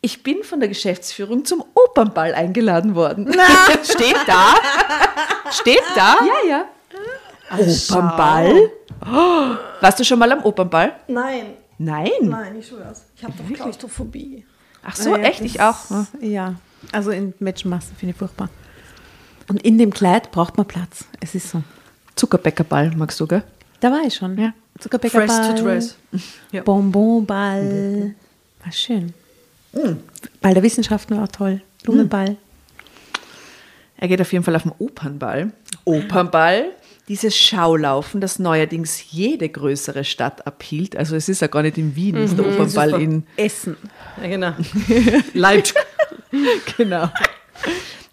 Ich 0.01 0.21
bin 0.21 0.43
von 0.43 0.59
der 0.59 0.67
Geschäftsführung 0.67 1.45
zum 1.45 1.63
Opernball 1.73 2.33
eingeladen 2.35 2.93
worden. 2.93 3.31
Na, 3.35 3.83
steht 3.83 4.17
da? 4.27 4.55
Steht 5.49 5.81
da? 5.95 6.17
Ja, 6.25 6.49
ja. 6.49 6.65
Ach, 7.49 7.57
Opernball? 7.59 8.71
Oh, 9.01 9.55
warst 9.79 9.99
du 9.99 10.03
schon 10.03 10.19
mal 10.19 10.31
am 10.31 10.43
Opernball? 10.43 10.93
Nein. 11.07 11.53
Nein? 11.77 12.11
Nein, 12.21 12.57
ich 12.59 12.67
schwör's. 12.67 13.05
Ich 13.15 13.23
habe 13.23 13.33
doch 13.37 13.55
Klaustrophobie. 13.55 14.45
Ach 14.85 14.95
so, 14.95 15.11
naja, 15.11 15.25
echt? 15.25 15.41
Ich 15.41 15.59
auch. 15.59 15.77
Ja, 16.21 16.55
also 16.91 17.11
in 17.11 17.33
Menschenmassen 17.39 17.95
finde 17.97 18.13
ich 18.13 18.17
furchtbar. 18.17 18.49
Und 19.47 19.61
in 19.63 19.77
dem 19.77 19.91
Kleid 19.91 20.31
braucht 20.31 20.57
man 20.57 20.65
Platz. 20.67 21.05
Es 21.19 21.35
ist 21.35 21.49
so. 21.49 21.63
Zuckerbäckerball 22.15 22.95
magst 22.95 23.19
du, 23.19 23.27
gell? 23.27 23.43
Da 23.79 23.91
war 23.91 24.01
ich 24.05 24.15
schon. 24.15 24.37
Ja. 24.37 24.53
Zuckerbäckerball. 24.79 25.27
Fresh 25.27 25.59
to 25.59 25.63
dress. 25.63 25.97
Ja. 26.51 26.61
Bonbonball. 26.63 28.15
War 28.63 28.71
schön. 28.71 29.13
Mhm. 29.73 29.99
Ball 30.41 30.53
der 30.53 30.63
Wissenschaften 30.63 31.17
war 31.17 31.25
auch 31.25 31.31
toll. 31.31 31.61
Blumenball. 31.83 32.31
Mhm. 32.31 32.37
Er 33.97 34.07
geht 34.07 34.21
auf 34.21 34.31
jeden 34.31 34.43
Fall 34.43 34.55
auf 34.55 34.63
den 34.63 34.73
Opernball. 34.77 35.51
Opernball 35.83 36.65
dieses 37.07 37.37
Schaulaufen, 37.37 38.19
das 38.19 38.39
neuerdings 38.39 39.11
jede 39.11 39.47
größere 39.47 40.03
Stadt 40.03 40.47
abhielt. 40.47 40.95
Also 40.95 41.15
es 41.15 41.29
ist 41.29 41.41
ja 41.41 41.47
gar 41.47 41.61
nicht 41.61 41.77
in 41.77 41.95
Wien, 41.95 42.15
ist 42.15 42.37
der 42.37 42.47
Opernball 42.47 42.99
in 43.01 43.27
Essen. 43.37 43.77
Ja, 44.21 44.27
genau. 44.27 44.53
Leipzig. 45.33 45.77
genau. 46.77 47.09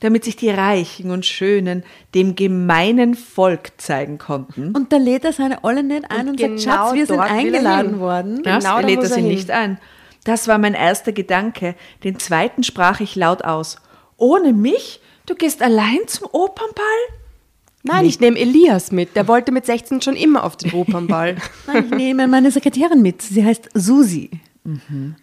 Damit 0.00 0.24
sich 0.24 0.36
die 0.36 0.50
Reichen 0.50 1.10
und 1.10 1.24
Schönen 1.24 1.84
dem 2.14 2.34
gemeinen 2.34 3.14
Volk 3.14 3.72
zeigen 3.78 4.18
konnten. 4.18 4.72
Und 4.74 4.92
da 4.92 4.96
lädt 4.96 5.24
er 5.24 5.32
seine 5.32 5.64
Olle 5.64 5.82
nicht 5.82 6.10
ein 6.10 6.28
und, 6.28 6.40
und 6.40 6.40
sagt, 6.40 6.56
genau 6.56 6.86
Schatz, 6.86 6.94
wir 6.94 7.06
sind 7.06 7.18
er 7.18 7.24
eingeladen 7.24 8.00
worden. 8.00 8.42
Das 8.42 8.64
Genau, 8.64 8.80
da 8.80 8.86
lädt 8.86 8.98
er 8.98 9.04
er 9.04 9.08
sie 9.08 9.20
hin. 9.20 9.28
nicht 9.28 9.50
ein. 9.50 9.78
Das 10.24 10.48
war 10.48 10.58
mein 10.58 10.74
erster 10.74 11.12
Gedanke. 11.12 11.74
Den 12.04 12.18
zweiten 12.18 12.62
sprach 12.62 13.00
ich 13.00 13.16
laut 13.16 13.44
aus. 13.44 13.76
Ohne 14.16 14.52
mich? 14.52 15.00
Du 15.26 15.34
gehst 15.34 15.62
allein 15.62 16.00
zum 16.06 16.28
Opernball? 16.32 17.21
Nein, 17.84 18.04
ich 18.04 18.20
nehme 18.20 18.38
Elias 18.38 18.92
mit. 18.92 19.16
Der 19.16 19.26
wollte 19.26 19.50
mit 19.50 19.66
16 19.66 20.02
schon 20.02 20.14
immer 20.14 20.44
auf 20.44 20.56
den 20.56 20.72
Opernball. 20.72 21.36
Nein, 21.66 21.86
ich 21.86 21.96
nehme 21.96 22.28
meine 22.28 22.50
Sekretärin 22.50 23.02
mit. 23.02 23.22
Sie 23.22 23.44
heißt 23.44 23.70
Susi 23.74 24.30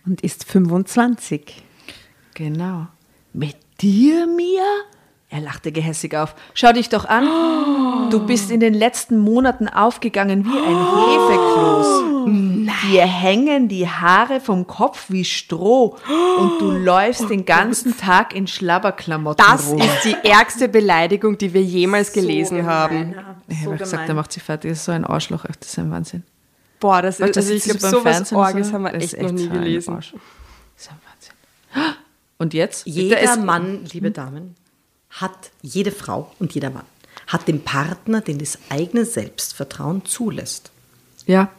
und 0.05 0.21
ist 0.21 0.43
25. 0.43 1.63
Genau. 2.33 2.87
Mit 3.31 3.55
dir, 3.79 4.27
Mia? 4.27 4.63
Er 5.31 5.41
lachte 5.41 5.71
gehässig 5.71 6.15
auf. 6.15 6.33
Schau 6.55 6.71
dich 6.73 6.89
doch 6.89 7.05
an. 7.05 8.09
Du 8.09 8.25
bist 8.25 8.49
in 8.49 8.59
den 8.59 8.73
letzten 8.73 9.19
Monaten 9.19 9.67
aufgegangen 9.67 10.43
wie 10.43 10.57
ein 10.57 10.77
Hefekloß. 11.45 12.03
Dir 12.91 13.05
hängen 13.05 13.67
die 13.67 13.87
Haare 13.87 14.39
vom 14.39 14.65
Kopf 14.65 15.05
wie 15.09 15.23
Stroh 15.23 15.95
und 16.39 16.59
du 16.59 16.71
läufst 16.71 17.29
den 17.29 17.45
ganzen 17.45 17.95
Tag 17.97 18.33
in 18.35 18.47
Schlabberklamotten 18.47 19.43
Das 19.47 19.67
rum. 19.69 19.79
ist 19.79 20.03
die 20.05 20.15
ärgste 20.27 20.67
Beleidigung, 20.67 21.37
die 21.37 21.53
wir 21.53 21.61
jemals 21.61 22.11
gelesen 22.11 22.65
haben. 22.65 23.15
ich 23.47 23.65
habe 23.65 23.77
gesagt, 23.77 24.09
er 24.09 24.15
macht 24.15 24.31
sie 24.31 24.39
fertig. 24.39 24.71
Das 24.71 24.79
ist 24.79 24.85
so 24.85 24.91
ein 24.91 25.05
Arschloch. 25.05 25.45
Das 25.59 25.69
ist 25.69 25.77
ein 25.79 25.91
Wahnsinn. 25.91 26.23
Boah, 26.79 27.01
das 27.03 27.19
ist, 27.19 27.35
du, 27.35 27.39
also 27.39 27.53
ich 27.53 27.63
sitzt 27.63 27.79
glaube, 27.79 27.97
sowas 27.97 28.33
Orges 28.33 28.67
so? 28.69 28.73
haben 28.73 28.83
wir 28.83 28.91
Das 28.93 29.03
echt 29.03 29.13
ist 29.13 29.21
noch 29.21 29.31
nie 29.31 29.43
so 29.43 29.49
ein 29.49 29.53
gelesen. 29.53 29.95
Das 29.95 30.05
ist 30.77 30.89
ein 30.89 30.97
Wahnsinn. 31.75 31.93
Und 32.37 32.53
jetzt? 32.53 32.87
Jeder 32.87 33.19
ist- 33.19 33.43
Mann, 33.43 33.85
liebe 33.91 34.11
Damen, 34.11 34.55
hat, 35.21 35.51
jede 35.61 35.91
Frau 35.91 36.31
und 36.39 36.53
jeder 36.53 36.69
Mann, 36.69 36.85
hat 37.27 37.47
den 37.47 37.63
Partner, 37.63 38.21
den 38.21 38.39
das 38.39 38.57
eigene 38.69 39.05
Selbstvertrauen 39.05 40.05
zulässt. 40.05 40.71
Ja, 41.25 41.49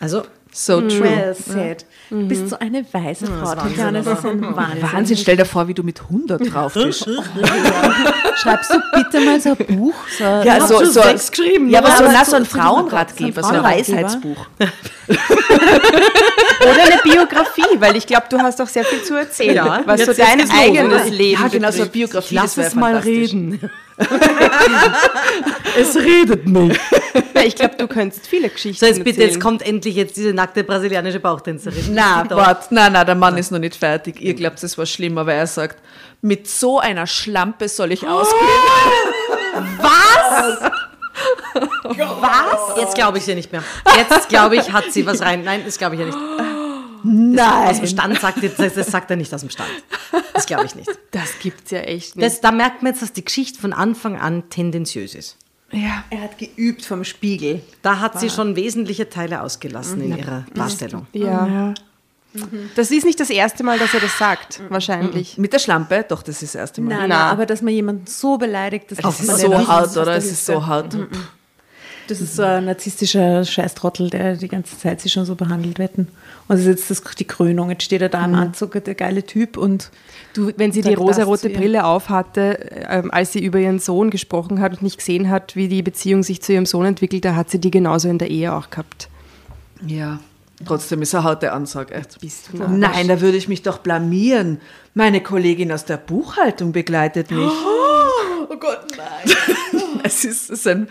Also, 0.00 0.22
so 0.52 0.80
true. 0.80 1.00
Well 1.00 1.34
said. 1.34 1.84
Du 2.10 2.26
bist 2.28 2.48
so 2.48 2.58
eine 2.58 2.84
weise 2.92 3.26
Frau, 3.26 3.54
Tatjana. 3.54 4.02
Das 4.02 4.18
ist 4.18 4.24
ein 4.26 4.40
Wahnsinn. 4.56 4.82
Wahnsinn, 4.82 5.16
stell 5.16 5.36
dir 5.36 5.44
vor, 5.44 5.68
wie 5.68 5.74
du 5.74 5.82
mit 5.82 6.00
100 6.00 6.52
drauf 6.52 6.74
bist. 6.74 7.06
Schreibst 8.42 8.70
du 8.72 8.78
bitte 8.94 9.20
mal 9.24 9.40
so 9.40 9.50
ein 9.50 9.76
Buch? 9.76 9.94
So 10.18 10.24
Ja, 10.24 10.66
so, 10.66 10.84
so, 10.84 11.02
sechs 11.02 11.30
geschrieben, 11.30 11.68
Ja, 11.70 11.78
aber 11.80 11.88
aber 11.94 12.06
so, 12.06 12.12
na, 12.12 12.24
so- 12.24 12.36
ein 12.36 12.44
Frauenratgeber, 12.46 13.42
so 13.42 13.48
ein. 13.50 13.62
Weisheitsbuch. 13.62 14.46
Oder 16.60 16.82
eine 16.84 17.00
Biografie, 17.02 17.78
weil 17.78 17.96
ich 17.96 18.06
glaube, 18.06 18.24
du 18.30 18.38
hast 18.38 18.60
auch 18.60 18.66
sehr 18.68 18.84
viel 18.84 19.02
zu 19.02 19.14
erzählen, 19.16 19.54
Ja, 19.56 19.82
was 19.84 20.00
jetzt- 20.00 20.16
so 20.16 20.22
dein 20.22 20.40
los, 20.40 20.48
eigenes 20.50 21.02
oder? 21.02 21.10
Leben 21.10 21.42
Ja, 21.42 21.48
genau, 21.48 21.70
so 21.70 21.82
eine. 21.82 21.90
Biografie. 21.90 22.34
lass 22.34 22.56
es 22.56 22.74
mal 22.74 22.96
reden. 22.96 23.70
es 25.78 25.96
redet 25.96 26.46
nicht. 26.48 26.80
Ja, 27.34 27.42
ich 27.42 27.54
glaube, 27.54 27.74
du 27.78 27.86
könntest 27.86 28.26
viele 28.26 28.48
Geschichten 28.48 28.80
So, 28.84 28.86
jetzt 28.86 28.98
bitte, 28.98 29.10
erzählen. 29.10 29.30
jetzt 29.30 29.40
kommt 29.40 29.62
endlich 29.66 29.94
jetzt 29.94 30.16
diese 30.16 30.32
nackte 30.32 30.64
brasilianische 30.64 31.20
Bauchtänzerin. 31.20 31.90
Na, 31.92 32.22
Bitte. 32.22 32.56
na, 32.70 32.90
na, 32.90 33.04
der 33.04 33.14
Mann 33.14 33.36
ist 33.38 33.52
noch 33.52 33.58
nicht 33.60 33.76
fertig. 33.76 34.20
Ihr 34.20 34.34
glaubt, 34.34 34.60
es 34.62 34.76
war 34.78 34.86
schlimm, 34.86 35.16
aber 35.18 35.34
er 35.34 35.46
sagt, 35.46 35.78
mit 36.24 36.48
so 36.48 36.80
einer 36.80 37.06
Schlampe 37.06 37.68
soll 37.68 37.92
ich 37.92 38.08
ausgehen. 38.08 38.40
Was? 39.78 40.70
Jetzt 42.78 42.94
glaube 42.94 43.18
ich 43.18 43.24
sie 43.24 43.34
nicht 43.34 43.52
mehr. 43.52 43.62
Jetzt 43.94 44.30
glaube 44.30 44.56
ich, 44.56 44.72
hat 44.72 44.90
sie 44.90 45.04
was 45.04 45.20
rein. 45.20 45.44
Nein, 45.44 45.62
das 45.66 45.76
glaube 45.76 45.96
ich 45.96 46.00
ja 46.00 46.06
nicht. 46.06 46.18
Nein. 47.04 47.68
Aus 47.68 47.76
dem 47.76 47.86
Stand 47.86 48.18
sagt 48.18 48.42
er, 48.42 48.48
das, 48.48 48.72
das 48.72 48.86
sagt 48.86 49.10
er 49.10 49.16
nicht 49.16 49.32
aus 49.34 49.42
dem 49.42 49.50
Stand. 49.50 49.68
Das 50.32 50.46
glaube 50.46 50.64
ich 50.64 50.74
nicht. 50.74 50.90
Das 51.10 51.38
gibt's 51.40 51.70
ja 51.70 51.80
echt 51.80 52.16
nicht. 52.16 52.26
Das, 52.26 52.40
da 52.40 52.50
merkt 52.50 52.82
man 52.82 52.92
jetzt, 52.92 53.02
dass 53.02 53.12
die 53.12 53.24
Geschichte 53.24 53.60
von 53.60 53.74
Anfang 53.74 54.18
an 54.18 54.48
tendenziös 54.48 55.14
ist. 55.14 55.36
Ja. 55.72 56.04
Er 56.08 56.22
hat 56.22 56.38
geübt 56.38 56.86
vom 56.86 57.04
Spiegel. 57.04 57.60
Da 57.82 58.00
hat 58.00 58.18
sie 58.18 58.30
schon 58.30 58.56
wesentliche 58.56 59.10
Teile 59.10 59.42
ausgelassen 59.42 60.00
in 60.00 60.16
ihrer 60.16 60.46
Darstellung. 60.54 61.06
ja. 61.12 61.74
Das 62.74 62.90
ist 62.90 63.04
nicht 63.04 63.20
das 63.20 63.30
erste 63.30 63.62
Mal, 63.62 63.78
dass 63.78 63.94
er 63.94 64.00
das 64.00 64.18
sagt, 64.18 64.60
wahrscheinlich. 64.68 65.38
Mit 65.38 65.52
der 65.52 65.58
Schlampe? 65.58 66.04
Doch, 66.08 66.22
das 66.22 66.42
ist 66.42 66.54
das 66.54 66.60
erste 66.60 66.80
Mal. 66.80 66.90
Nein, 66.90 67.08
Na. 67.08 67.18
nein, 67.18 67.32
aber 67.32 67.46
dass 67.46 67.62
man 67.62 67.72
jemanden 67.72 68.06
so 68.06 68.38
beleidigt, 68.38 68.90
das, 68.90 68.98
Das 68.98 69.20
ist 69.20 69.38
so 69.40 69.68
hart, 69.68 69.96
oder? 69.96 70.04
der 70.06 70.16
Es 70.16 70.26
ist 70.30 70.44
so 70.46 70.66
hart. 70.66 70.96
Das 72.06 72.20
ist 72.20 72.36
so 72.36 72.42
ein 72.42 72.66
narzisstischer 72.66 73.44
Scheißtrottel, 73.44 74.10
der 74.10 74.36
die 74.36 74.48
ganze 74.48 74.78
Zeit 74.78 75.00
sich 75.00 75.12
schon 75.12 75.24
so 75.24 75.36
behandelt 75.36 75.78
wird. 75.78 75.96
Und 75.96 76.08
das 76.48 76.60
ist 76.60 76.66
jetzt 76.66 76.90
das, 76.90 77.02
die 77.14 77.24
Krönung. 77.24 77.70
Jetzt 77.70 77.84
steht 77.84 78.02
er 78.02 78.10
da 78.10 78.24
im 78.24 78.34
Anzug, 78.34 78.72
der 78.84 78.94
geile 78.94 79.24
Typ 79.24 79.56
und 79.56 79.90
Du, 80.34 80.52
wenn 80.56 80.72
sie 80.72 80.82
die 80.82 80.94
rosarote. 80.94 81.48
Brille 81.48 81.84
aufhatte, 81.84 82.58
ähm, 82.90 83.10
als 83.10 83.32
sie 83.32 83.42
über 83.42 83.58
ihren 83.58 83.78
Sohn 83.78 84.10
gesprochen 84.10 84.60
hat 84.60 84.72
und 84.72 84.82
nicht 84.82 84.98
gesehen 84.98 85.30
hat, 85.30 85.56
wie 85.56 85.68
die 85.68 85.82
Beziehung 85.82 86.22
sich 86.22 86.42
zu 86.42 86.52
ihrem 86.52 86.66
Sohn 86.66 86.84
entwickelt, 86.84 87.24
da 87.24 87.36
hat 87.36 87.48
sie 87.50 87.58
die 87.58 87.70
genauso 87.70 88.08
in 88.08 88.18
der 88.18 88.30
Ehe 88.30 88.52
auch 88.52 88.68
gehabt. 88.68 89.08
Ja. 89.86 90.18
Trotzdem 90.64 91.02
ist 91.02 91.12
er 91.14 91.24
harte 91.24 91.52
Ansage. 91.52 92.00
Bist 92.20 92.50
du 92.52 92.58
Nein, 92.68 93.08
da 93.08 93.20
würde 93.20 93.36
ich 93.36 93.48
mich 93.48 93.62
doch 93.62 93.78
blamieren. 93.78 94.60
Meine 94.94 95.22
Kollegin 95.22 95.72
aus 95.72 95.84
der 95.84 95.96
Buchhaltung 95.96 96.72
begleitet 96.72 97.30
mich. 97.30 97.50
Oh 98.46 98.56
Gott, 98.58 98.84
nein. 98.96 99.36
es 100.04 100.24
ist, 100.24 100.50
es 100.50 100.64
sind 100.64 100.90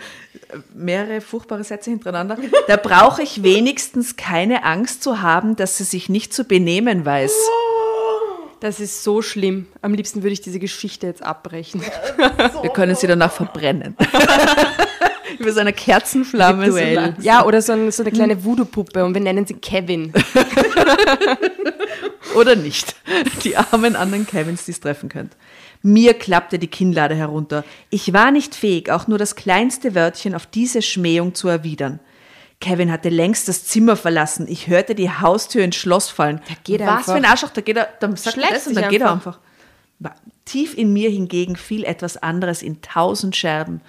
mehrere 0.74 1.20
furchtbare 1.20 1.62
Sätze 1.62 1.90
hintereinander. 1.90 2.36
Da 2.66 2.76
brauche 2.76 3.22
ich 3.22 3.44
wenigstens 3.44 4.16
keine 4.16 4.64
Angst 4.64 5.04
zu 5.04 5.22
haben, 5.22 5.54
dass 5.54 5.78
sie 5.78 5.84
sich 5.84 6.08
nicht 6.08 6.34
zu 6.34 6.44
benehmen 6.44 7.06
weiß. 7.06 7.32
Das 8.60 8.80
ist 8.80 9.04
so 9.04 9.22
schlimm. 9.22 9.66
Am 9.82 9.94
liebsten 9.94 10.22
würde 10.22 10.32
ich 10.32 10.40
diese 10.40 10.58
Geschichte 10.58 11.06
jetzt 11.06 11.22
abbrechen. 11.22 11.82
Wir 12.62 12.70
können 12.70 12.96
sie 12.96 13.06
danach 13.06 13.32
verbrennen. 13.32 13.96
Über 15.44 15.52
so 15.52 15.60
eine 15.60 15.72
Kerzenflamme. 15.74 16.72
so. 16.72 17.22
Ja, 17.22 17.44
oder 17.44 17.60
so, 17.60 17.72
ein, 17.72 17.92
so 17.92 18.02
eine 18.02 18.12
kleine 18.12 18.44
Voodoo-Puppe 18.44 19.04
und 19.04 19.12
wir 19.14 19.20
nennen 19.20 19.46
sie 19.46 19.54
Kevin. 19.54 20.12
Oder 22.34 22.56
nicht. 22.56 22.96
Die 23.44 23.56
armen 23.56 23.94
anderen 23.94 24.26
Kevins, 24.26 24.64
die 24.64 24.72
es 24.72 24.80
treffen 24.80 25.08
könnt. 25.08 25.36
Mir 25.82 26.14
klappte 26.14 26.58
die 26.58 26.66
Kinnlade 26.66 27.14
herunter. 27.14 27.64
Ich 27.90 28.12
war 28.12 28.30
nicht 28.30 28.54
fähig, 28.54 28.90
auch 28.90 29.06
nur 29.06 29.18
das 29.18 29.36
kleinste 29.36 29.94
Wörtchen 29.94 30.34
auf 30.34 30.46
diese 30.46 30.82
Schmähung 30.82 31.34
zu 31.34 31.48
erwidern. 31.48 32.00
Kevin 32.60 32.90
hatte 32.90 33.10
längst 33.10 33.48
das 33.48 33.64
Zimmer 33.64 33.96
verlassen. 33.96 34.46
Ich 34.48 34.68
hörte 34.68 34.94
die 34.94 35.10
Haustür 35.10 35.62
ins 35.62 35.76
Schloss 35.76 36.08
fallen. 36.08 36.40
Der 36.48 36.56
geht 36.64 36.80
Was 36.80 36.88
einfach. 36.88 37.04
für 37.04 37.12
ein 37.12 37.24
Arschloch, 37.24 37.50
da 37.50 37.60
geht 37.60 37.76
er, 37.76 37.88
dann 38.00 38.16
sagt 38.16 38.38
er 38.38 38.48
das 38.48 38.66
und 38.66 38.74
dann 38.74 38.88
geht 38.88 39.02
er 39.02 39.12
einfach. 39.12 39.38
Tief 40.46 40.76
in 40.76 40.92
mir 40.92 41.10
hingegen 41.10 41.56
fiel 41.56 41.84
etwas 41.84 42.16
anderes 42.16 42.62
in 42.62 42.80
tausend 42.80 43.36
Scherben. 43.36 43.80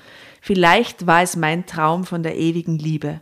Vielleicht 0.45 1.07
war 1.07 1.23
es 1.23 1.35
mein 1.35 1.65
Traum 1.65 2.05
von 2.05 2.21
der 2.21 2.35
ewigen 2.35 2.77
Liebe. 2.77 3.19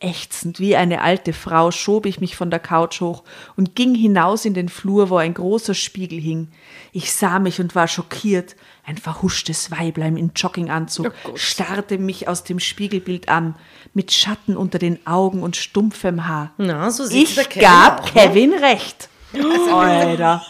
Ächzend 0.00 0.58
wie 0.58 0.74
eine 0.74 1.00
alte 1.00 1.32
Frau 1.32 1.70
schob 1.70 2.04
ich 2.04 2.18
mich 2.18 2.34
von 2.34 2.50
der 2.50 2.58
Couch 2.58 3.00
hoch 3.00 3.22
und 3.56 3.76
ging 3.76 3.94
hinaus 3.94 4.44
in 4.44 4.52
den 4.52 4.68
Flur, 4.68 5.08
wo 5.08 5.18
ein 5.18 5.34
großer 5.34 5.74
Spiegel 5.74 6.18
hing. 6.18 6.48
Ich 6.90 7.12
sah 7.12 7.38
mich 7.38 7.60
und 7.60 7.76
war 7.76 7.86
schockiert. 7.86 8.56
Ein 8.84 8.98
verhuschtes 8.98 9.70
Weiblein 9.70 10.16
in 10.16 10.32
Jogginganzug 10.34 11.12
starrte 11.36 11.98
mich 11.98 12.26
aus 12.26 12.42
dem 12.42 12.58
Spiegelbild 12.58 13.28
an, 13.28 13.54
mit 13.94 14.10
Schatten 14.10 14.56
unter 14.56 14.80
den 14.80 15.06
Augen 15.06 15.44
und 15.44 15.54
stumpfem 15.54 16.26
Haar. 16.26 16.50
Na, 16.58 16.90
so 16.90 17.08
Ich 17.08 17.36
Kevin 17.36 17.62
gab 17.62 18.00
auch, 18.00 18.14
ne? 18.16 18.20
Kevin 18.20 18.54
recht. 18.54 19.08
Alter. 19.72 20.42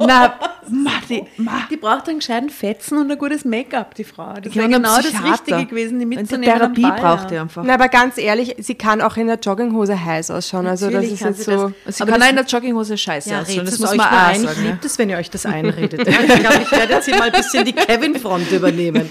Na, 0.00 0.38
ma, 0.70 0.90
die, 1.22 1.42
ma. 1.42 1.66
die 1.70 1.76
braucht 1.76 2.08
einen 2.08 2.18
gescheiten 2.18 2.50
Fetzen 2.50 2.98
und 2.98 3.10
ein 3.10 3.18
gutes 3.18 3.44
Make-up, 3.44 3.94
die 3.94 4.04
Frau. 4.04 4.34
Das 4.42 4.54
wäre 4.54 4.66
und 4.66 4.72
genau 4.72 4.96
das. 4.96 5.06
Richtige 5.24 5.66
gewesen, 5.66 5.98
die 5.98 6.04
Eine 6.04 6.16
mitzunehmen. 6.22 6.52
am 6.62 6.74
Therapie 6.74 6.82
Ball, 6.82 7.00
braucht 7.16 7.30
ja. 7.30 7.36
er 7.36 7.42
einfach. 7.42 7.64
Na, 7.64 7.74
aber 7.74 7.88
ganz 7.88 8.18
ehrlich, 8.18 8.56
sie 8.58 8.74
kann 8.74 9.00
auch 9.00 9.16
in 9.16 9.26
der 9.26 9.38
Jogginghose 9.38 10.04
heiß 10.04 10.30
ausschauen. 10.30 10.66
Also 10.66 10.90
das 10.90 11.04
ist 11.06 11.20
jetzt 11.20 11.44
sie 11.44 11.50
das. 11.50 11.60
so. 11.60 11.72
Sie 11.86 12.02
Aber 12.02 12.12
kann 12.12 12.22
auch 12.22 12.28
in 12.30 12.36
der 12.36 12.44
Jogginghose 12.44 12.96
scheiße 12.98 13.30
Ja, 13.30 13.40
aussehen. 13.42 13.60
redet 13.60 13.72
Das 13.72 13.78
muss 13.80 13.96
man 13.96 14.06
auch 14.06 14.12
ein. 14.28 14.44
Ich 14.44 14.56
liebe 14.58 14.78
es, 14.84 14.98
wenn 14.98 15.10
ihr 15.10 15.16
euch 15.18 15.30
das 15.30 15.46
einredet. 15.46 16.06
Ich 16.06 16.26
glaube, 16.40 16.60
ich 16.62 16.72
werde 16.72 16.92
jetzt 16.94 17.04
hier 17.06 17.16
mal 17.16 17.30
ein 17.30 17.32
bisschen 17.32 17.64
die 17.64 17.72
Kevin-Front 17.72 18.50
übernehmen. 18.52 19.10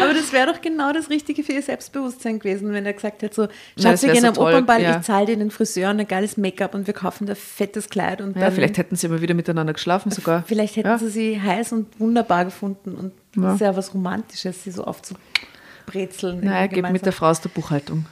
Aber 0.00 0.14
das 0.14 0.32
wäre 0.32 0.52
doch 0.52 0.60
genau 0.60 0.92
das 0.92 1.10
Richtige 1.10 1.42
für 1.42 1.52
ihr 1.52 1.62
Selbstbewusstsein 1.62 2.38
gewesen, 2.38 2.72
wenn 2.72 2.84
er 2.86 2.92
gesagt 2.92 3.22
hätte 3.22 3.34
so, 3.34 3.48
Schatz, 3.80 4.02
wir 4.02 4.12
gehen 4.12 4.22
so 4.22 4.28
am 4.28 4.34
toll, 4.34 4.52
Opernball, 4.52 4.82
ja. 4.82 4.96
ich 4.98 5.02
zahle 5.06 5.26
dir 5.26 5.36
den 5.36 5.50
Friseur 5.50 5.90
und 5.90 6.00
ein 6.00 6.08
geiles 6.08 6.36
Make-up 6.36 6.74
und 6.74 6.86
wir 6.86 6.94
kaufen 6.94 7.26
da 7.26 7.34
fettes 7.34 7.88
Kleid 7.88 8.20
und 8.20 8.34
Ja, 8.36 8.42
dann 8.42 8.52
vielleicht 8.52 8.78
hätten 8.78 8.96
sie 8.96 9.08
mal 9.08 9.20
wieder 9.22 9.34
miteinander 9.34 9.72
geschlafen 9.72 9.91
sogar. 9.98 10.42
Vielleicht 10.46 10.76
hätten 10.76 10.88
ja. 10.88 10.98
sie 10.98 11.08
sie 11.08 11.40
heiß 11.40 11.72
und 11.72 12.00
wunderbar 12.00 12.44
gefunden 12.44 12.94
und 12.94 13.12
das 13.34 13.54
ist 13.54 13.60
ja 13.60 13.76
was 13.76 13.94
Romantisches, 13.94 14.64
sie 14.64 14.70
so 14.70 14.84
aufzubrezeln. 14.84 16.40
Na, 16.42 16.62
irgendwie 16.62 16.82
geht 16.82 16.92
mit 16.92 17.06
der. 17.06 17.12
Frau 17.12 17.28
aus 17.28 17.40
der 17.40 17.48
Buchhaltung. 17.48 18.04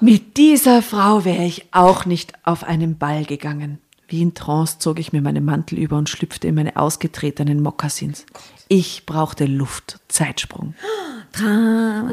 Mit 0.00 0.36
dieser 0.36 0.82
Frau 0.82 1.24
wäre 1.24 1.44
ich 1.44 1.66
auch 1.72 2.04
nicht 2.04 2.32
auf 2.44 2.64
einen 2.64 2.98
Ball 2.98 3.24
gegangen. 3.24 3.78
Wie 4.08 4.20
in 4.22 4.34
Trance 4.34 4.78
zog 4.78 4.98
ich 4.98 5.12
mir 5.12 5.22
meinen 5.22 5.44
Mantel 5.44 5.78
über 5.78 5.96
und 5.96 6.08
schlüpfte 6.08 6.48
in 6.48 6.56
meine 6.56 6.76
ausgetretenen 6.76 7.62
Mokassins. 7.62 8.26
Ich 8.68 9.06
brauchte 9.06 9.46
Luft. 9.46 10.00
Zeitsprung. 10.08 10.74
Drama 11.32 12.12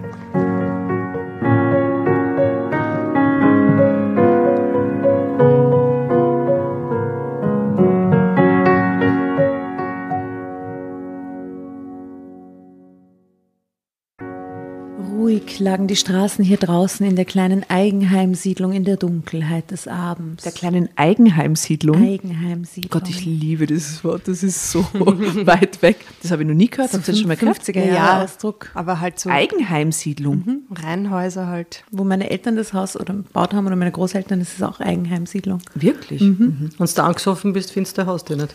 Lagen 15.61 15.87
die 15.87 15.95
Straßen 15.95 16.43
hier 16.43 16.57
draußen 16.57 17.05
in 17.05 17.15
der 17.15 17.25
kleinen 17.25 17.63
Eigenheimsiedlung 17.69 18.73
in 18.73 18.83
der 18.83 18.97
Dunkelheit 18.97 19.71
des 19.71 19.87
Abends. 19.87 20.43
Der 20.43 20.51
kleinen 20.51 20.89
Eigenheimsiedlung. 20.95 21.95
Eigenheimsiedlung. 21.95 22.89
Gott, 22.91 23.09
ich 23.09 23.23
liebe 23.23 23.67
dieses 23.67 24.03
Wort. 24.03 24.27
Das 24.27 24.43
ist 24.43 24.71
so 24.71 24.79
weit 24.93 25.81
weg. 25.81 25.97
Das 26.21 26.31
habe 26.31 26.41
ich 26.41 26.47
noch 26.49 26.55
nie 26.55 26.69
gehört. 26.69 26.91
Habt 26.91 27.07
ihr 27.07 27.11
das 27.11 27.19
schon 27.19 27.27
mal 27.27 27.37
gehört? 27.37 27.59
50er 27.59 27.85
Jahre 27.85 28.23
Ausdruck. 28.25 28.71
Aber 28.73 28.99
halt 28.99 29.19
so 29.19 29.29
Eigenheimsiedlung. 29.29 30.63
Reihenhäuser 30.71 31.47
halt. 31.47 31.83
Wo 31.91 32.03
meine 32.03 32.29
Eltern 32.29 32.55
das 32.55 32.73
Haus 32.73 32.99
oder 32.99 33.13
gebaut 33.13 33.53
haben 33.53 33.65
oder 33.67 33.75
meine 33.75 33.91
Großeltern, 33.91 34.39
das 34.39 34.53
ist 34.53 34.63
auch 34.63 34.79
Eigenheimsiedlung. 34.79 35.61
Wirklich? 35.75 36.21
Wenn 36.21 36.71
du 36.77 37.03
angesoffen 37.03 37.53
bist, 37.53 37.71
findest 37.71 37.97
du 37.97 38.01
dein 38.01 38.07
Haus 38.07 38.25
dir 38.25 38.37
nicht. 38.37 38.53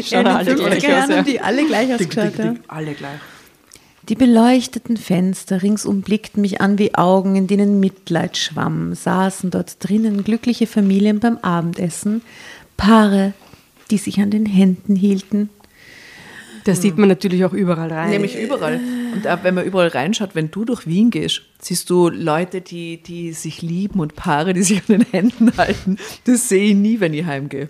Schauen 0.08 0.26
alle 0.26 0.54
gleich 0.54 0.84
50er 0.84 0.88
Jahren 0.88 1.12
aus, 1.12 1.24
die 1.26 1.40
alle 1.40 1.66
gleich 1.66 1.92
ausgeschaut. 1.92 2.38
Ja. 2.38 2.54
Alle 2.68 2.94
gleich. 2.94 3.20
Die 4.08 4.16
beleuchteten 4.16 4.98
Fenster 4.98 5.62
ringsum 5.62 6.02
blickten 6.02 6.42
mich 6.42 6.60
an 6.60 6.78
wie 6.78 6.94
Augen, 6.94 7.36
in 7.36 7.46
denen 7.46 7.80
Mitleid 7.80 8.36
schwamm, 8.36 8.94
saßen 8.94 9.50
dort 9.50 9.76
drinnen 9.80 10.24
glückliche 10.24 10.66
Familien 10.66 11.20
beim 11.20 11.38
Abendessen, 11.38 12.20
Paare, 12.76 13.32
die 13.90 13.96
sich 13.96 14.20
an 14.20 14.30
den 14.30 14.44
Händen 14.44 14.94
hielten. 14.94 15.48
Da 16.64 16.74
sieht 16.74 16.98
man 16.98 17.08
natürlich 17.08 17.44
auch 17.44 17.52
überall 17.52 17.92
rein. 17.92 18.10
Nämlich 18.10 18.38
überall. 18.38 18.80
Und 19.14 19.26
auch 19.26 19.42
wenn 19.42 19.54
man 19.54 19.64
überall 19.64 19.88
reinschaut, 19.88 20.34
wenn 20.34 20.50
du 20.50 20.64
durch 20.64 20.86
Wien 20.86 21.10
gehst, 21.10 21.42
siehst 21.60 21.88
du 21.88 22.08
Leute, 22.08 22.60
die, 22.60 23.02
die 23.02 23.32
sich 23.32 23.62
lieben 23.62 24.00
und 24.00 24.16
Paare, 24.16 24.54
die 24.54 24.62
sich 24.62 24.78
an 24.80 24.98
den 24.98 25.06
Händen 25.10 25.56
halten. 25.56 25.98
Das 26.24 26.48
sehe 26.48 26.70
ich 26.70 26.74
nie, 26.74 27.00
wenn 27.00 27.14
ich 27.14 27.24
heimgehe. 27.24 27.68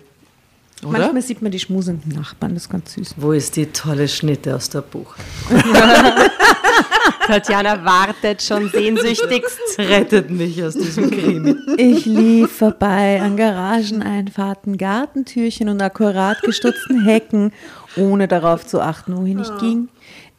Oder? 0.81 0.99
Manchmal 0.99 1.21
sieht 1.21 1.41
man 1.41 1.51
die 1.51 1.59
schmusenden 1.59 2.11
Nachbarn, 2.11 2.53
das 2.53 2.63
ist 2.63 2.69
ganz 2.69 2.93
süß. 2.93 3.15
Wo 3.17 3.31
ist 3.31 3.55
die 3.55 3.67
tolle 3.67 4.07
Schnitte 4.07 4.55
aus 4.55 4.69
der 4.69 4.81
Buch? 4.81 5.15
Tatjana 7.27 7.83
wartet 7.83 8.41
schon 8.41 8.69
sehnsüchtigst. 8.69 9.79
Rettet 9.79 10.29
mich 10.29 10.61
aus 10.63 10.75
diesem 10.75 11.09
Krimi. 11.09 11.55
Ich 11.77 12.05
lief 12.05 12.51
vorbei 12.51 13.21
an 13.21 13.35
Garageneinfahrten, 13.37 14.77
Gartentürchen 14.77 15.69
und 15.69 15.81
akkurat 15.81 16.41
gestutzten 16.41 17.03
Hecken, 17.03 17.51
ohne 17.95 18.27
darauf 18.27 18.67
zu 18.67 18.81
achten, 18.81 19.17
wohin 19.17 19.39
ich 19.39 19.57
ging. 19.57 19.89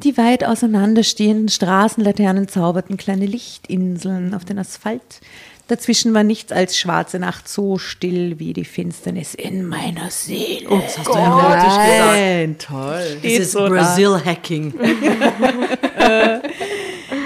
Die 0.02 0.16
weit 0.18 0.44
auseinanderstehenden 0.44 1.48
Straßenlaternen 1.48 2.48
zauberten 2.48 2.96
kleine 2.98 3.26
Lichtinseln 3.26 4.34
auf 4.34 4.44
den 4.44 4.58
Asphalt. 4.58 5.20
Dazwischen 5.68 6.14
war 6.14 6.22
nichts 6.22 6.52
als 6.52 6.78
schwarze 6.78 7.18
Nacht, 7.18 7.48
so 7.48 7.76
still 7.78 8.38
wie 8.38 8.52
die 8.52 8.64
Finsternis 8.64 9.34
in 9.34 9.66
meiner 9.66 10.10
Seele. 10.10 10.68
Das 10.68 10.98
hast 10.98 11.08
du 11.08 11.12
ja. 11.12 12.06
Nein, 12.06 12.56
toll. 12.58 13.18
Das 13.22 13.32
ist 13.32 13.54
Brazil-Hacking. 13.54 14.74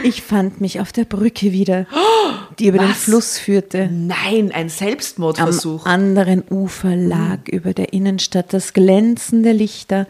Ich 0.03 0.23
fand 0.23 0.61
mich 0.61 0.81
auf 0.81 0.93
der 0.93 1.05
Brücke 1.05 1.53
wieder, 1.53 1.87
die 2.59 2.69
über 2.69 2.79
den 2.79 2.91
Was? 2.91 3.05
Fluss 3.05 3.39
führte. 3.39 3.89
Nein, 3.93 4.51
ein 4.53 4.63
Am 4.63 4.69
Selbstmordversuch. 4.69 5.85
anderen 5.85 6.43
Ufer 6.49 6.97
lag 6.97 7.49
über 7.49 7.75
der 7.75 7.93
Innenstadt 7.93 8.53
das 8.53 8.73
Glänzen 8.73 9.43
der 9.43 9.55
Lichter. 9.55 10.07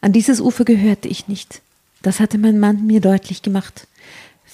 An 0.00 0.12
dieses 0.12 0.40
Ufer 0.40 0.64
gehörte 0.64 1.08
ich 1.08 1.28
nicht. 1.28 1.60
Das 2.02 2.20
hatte 2.20 2.38
mein 2.38 2.58
Mann 2.58 2.86
mir 2.86 3.00
deutlich 3.00 3.42
gemacht. 3.42 3.86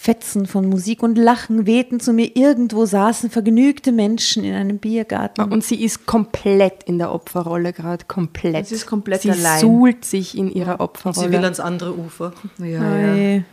Fetzen 0.03 0.46
von 0.46 0.68
Musik 0.68 1.00
und 1.05 1.16
Lachen 1.16 1.64
wehten 1.64 2.00
zu 2.00 2.12
mir. 2.12 2.34
Irgendwo 2.36 2.86
saßen 2.86 3.30
vergnügte 3.30 3.92
Menschen 3.92 4.42
in 4.42 4.53
einem 4.53 4.78
Biergarten. 4.78 5.42
Und 5.42 5.62
sie 5.62 5.80
ist 5.80 6.07
komplett 6.07 6.82
in 6.82 6.98
der 6.98 7.12
Opferrolle 7.12 7.72
gerade, 7.72 8.05
komplett. 8.07 8.66
Sie 8.66 8.74
ist 8.74 8.86
komplett 8.86 9.22
sie 9.22 9.30
allein. 9.30 9.61
suhlt 9.61 10.05
sich 10.05 10.36
in 10.36 10.50
ihrer 10.50 10.72
Sie 10.72 10.78
will 10.78 10.84
Opferrolle. 10.84 11.38
ans 11.44 11.61
andere 11.61 11.96
Ufer. 11.96 12.32
ja, 12.59 12.66
ja. 12.66 13.12
Ei. 13.12 13.44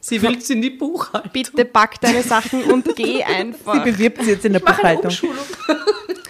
Sie 0.00 0.20
will 0.22 0.36
in 0.48 0.60
die 0.60 0.70
Buchhaltung. 0.70 1.30
Bitte 1.32 1.64
pack 1.64 2.00
deine 2.00 2.24
Sachen 2.24 2.64
und 2.64 2.96
geh 2.96 3.22
einfach. 3.22 3.84
Bewirbt 3.84 4.24
sie 4.24 4.30
jetzt 4.32 4.44
in 4.44 4.54
der 4.54 4.60
Buchhaltung. 4.60 5.12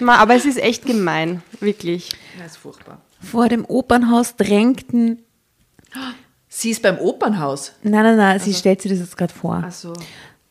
Ma, 0.01 0.17
aber 0.17 0.35
es 0.35 0.45
ist 0.45 0.59
echt 0.59 0.85
gemein, 0.85 1.43
wirklich. 1.61 2.11
Das 2.39 2.53
ist 2.53 2.57
furchtbar. 2.59 3.01
Vor 3.23 3.49
dem 3.49 3.65
Opernhaus 3.65 4.37
drängten. 4.37 5.23
Sie 6.57 6.71
ist 6.71 6.83
beim 6.83 6.99
Opernhaus. 6.99 7.73
Nein, 7.83 8.05
nein, 8.05 8.17
nein, 8.17 8.39
sie 8.39 8.55
stellt 8.55 8.81
sich 8.81 8.93
das 8.93 9.01
jetzt 9.01 9.17
gerade 9.17 9.35
vor. 9.35 9.61
Also, 9.65 9.93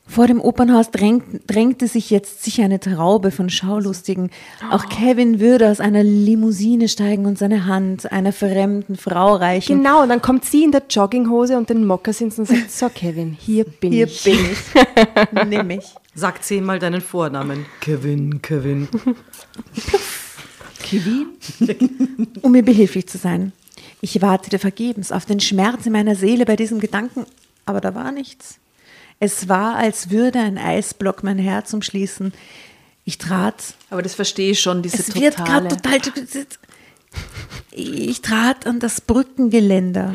Vor 0.06 0.28
dem 0.28 0.42
Opernhaus 0.42 0.92
drängt, 0.92 1.50
drängte 1.50 1.88
sich 1.88 2.10
jetzt 2.10 2.44
sicher 2.44 2.66
eine 2.66 2.82
Traube 2.82 3.32
von 3.32 3.50
Schaulustigen. 3.50 4.30
Auch 4.70 4.90
Kevin 4.90 5.40
würde 5.40 5.72
aus 5.72 5.80
einer 5.80 6.04
Limousine 6.04 6.90
steigen 6.90 7.26
und 7.26 7.38
seine 7.38 7.68
Hand 7.68 8.12
einer 8.12 8.34
fremden 8.34 8.98
Frau 8.98 9.36
reichen. 9.36 9.78
Genau, 9.78 10.04
und 10.04 10.10
dann 10.10 10.22
kommt 10.22 10.44
sie 10.44 10.66
in 10.66 10.74
der 10.74 10.84
Jogginghose 10.90 11.58
und 11.58 11.70
den 11.70 11.88
Mokassins 11.88 12.38
und 12.38 12.50
sagt, 12.50 12.70
so 12.70 12.90
Kevin, 12.90 13.38
hier 13.40 13.64
bin 13.64 13.94
Hier 13.94 14.08
ich. 14.08 14.24
bin 14.26 14.36
ich. 14.52 15.46
Nimm 15.48 15.68
mich. 15.68 15.86
Sag 16.16 16.44
zehnmal 16.44 16.80
deinen 16.80 17.00
Vornamen. 17.00 17.66
Kevin, 17.80 18.42
Kevin. 18.42 18.90
Um 22.42 22.52
mir 22.52 22.62
behilflich 22.64 23.08
zu 23.08 23.18
sein. 23.18 23.54
Ich 24.04 24.22
wartete 24.22 24.60
vergebens 24.60 25.14
auf 25.14 25.26
den 25.26 25.40
Schmerz 25.40 25.86
in 25.86 25.94
meiner 25.94 26.16
Seele 26.16 26.44
bei 26.44 26.58
diesem 26.58 26.82
Gedanken, 26.82 27.26
aber 27.66 27.80
da 27.80 27.96
war 27.96 28.12
nichts. 28.12 28.60
Es 29.22 29.48
war, 29.48 29.78
als 29.78 30.10
würde 30.10 30.40
ein 30.40 30.58
Eisblock 30.58 31.24
mein 31.24 31.38
Herz 31.38 31.74
umschließen. 31.74 32.34
Ich 33.06 33.18
trat 33.18 33.76
aber 33.90 34.02
das 34.02 34.14
verstehe 34.14 34.52
ich 34.52 34.60
schon, 34.60 34.82
diese 34.82 34.98
Es 34.98 35.16
wird 35.16 35.38
totale. 35.38 35.70
gerade 35.70 36.02
total. 36.02 36.46
Ich 37.72 38.22
trat 38.22 38.68
an 38.68 38.82
das 38.82 39.00
Brückengeländer. 39.00 40.14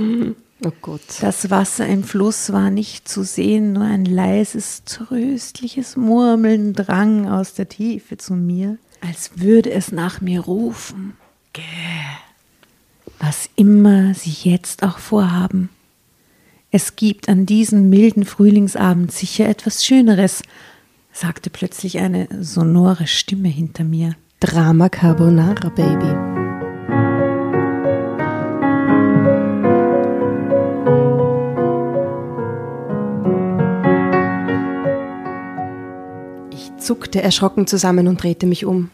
Oh 0.66 0.72
Gott. 0.82 1.00
Das 1.22 1.48
Wasser 1.48 1.86
im 1.86 2.04
Fluss 2.04 2.52
war 2.52 2.68
nicht 2.68 3.08
zu 3.08 3.22
sehen, 3.22 3.72
nur 3.72 3.84
ein 3.84 4.04
leises, 4.04 4.84
tröstliches 4.84 5.96
Murmeln 5.96 6.74
drang 6.74 7.26
aus 7.26 7.54
der 7.54 7.70
Tiefe 7.70 8.18
zu 8.18 8.34
mir, 8.34 8.76
als 9.00 9.30
würde 9.36 9.70
es 9.70 9.92
nach 9.92 10.20
mir 10.20 10.40
rufen. 10.40 11.16
Gäh. 11.54 11.62
Was 13.20 13.50
immer 13.56 14.14
sie 14.14 14.48
jetzt 14.48 14.82
auch 14.82 14.98
vorhaben. 14.98 15.70
Es 16.70 16.96
gibt 16.96 17.28
an 17.28 17.46
diesem 17.46 17.88
milden 17.88 18.24
Frühlingsabend 18.24 19.10
sicher 19.10 19.48
etwas 19.48 19.84
Schöneres, 19.84 20.42
sagte 21.12 21.50
plötzlich 21.50 21.98
eine 21.98 22.28
sonore 22.40 23.06
Stimme 23.06 23.48
hinter 23.48 23.84
mir. 23.84 24.14
Drama 24.40 24.88
Carbonara, 24.88 25.68
Baby. 25.70 26.38
zuckte 36.88 37.20
erschrocken 37.20 37.66
zusammen 37.66 38.08
und 38.08 38.22
drehte 38.22 38.46
mich 38.46 38.64
um. 38.64 38.88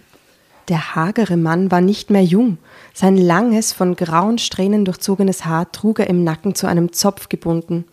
Der 0.69 0.95
hagere 0.95 1.37
Mann 1.37 1.71
war 1.71 1.81
nicht 1.81 2.11
mehr 2.11 2.25
jung. 2.25 2.59
Sein 2.95 3.17
langes, 3.17 3.73
von 3.73 3.97
grauen 3.97 4.39
Strähnen 4.39 4.85
durchzogenes 4.85 5.45
Haar 5.45 5.71
trug 5.73 5.99
er 5.99 6.09
im 6.09 6.25
Nacken 6.25 6.55
zu 6.55 6.67
einem 6.67 6.93
Zopf 6.93 7.29
gebunden. 7.29 7.85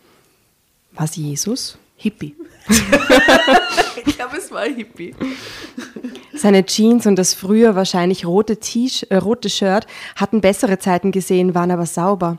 Was 0.92 1.16
Jesus? 1.16 1.78
Hippie. 1.96 2.34
ich 2.68 4.16
glaube, 4.16 4.36
es 4.38 4.50
war 4.50 4.60
ein 4.60 4.76
Hippie. 4.76 5.14
Seine 6.34 6.64
Jeans 6.64 7.06
und 7.06 7.16
das 7.16 7.34
früher 7.34 7.76
wahrscheinlich 7.76 8.26
rote, 8.26 8.58
äh, 9.08 9.16
rote 9.16 9.50
Shirt 9.50 9.86
hatten 10.16 10.40
bessere 10.40 10.78
Zeiten 10.78 11.12
gesehen, 11.12 11.54
waren 11.54 11.70
aber 11.70 11.86
sauber. 11.86 12.38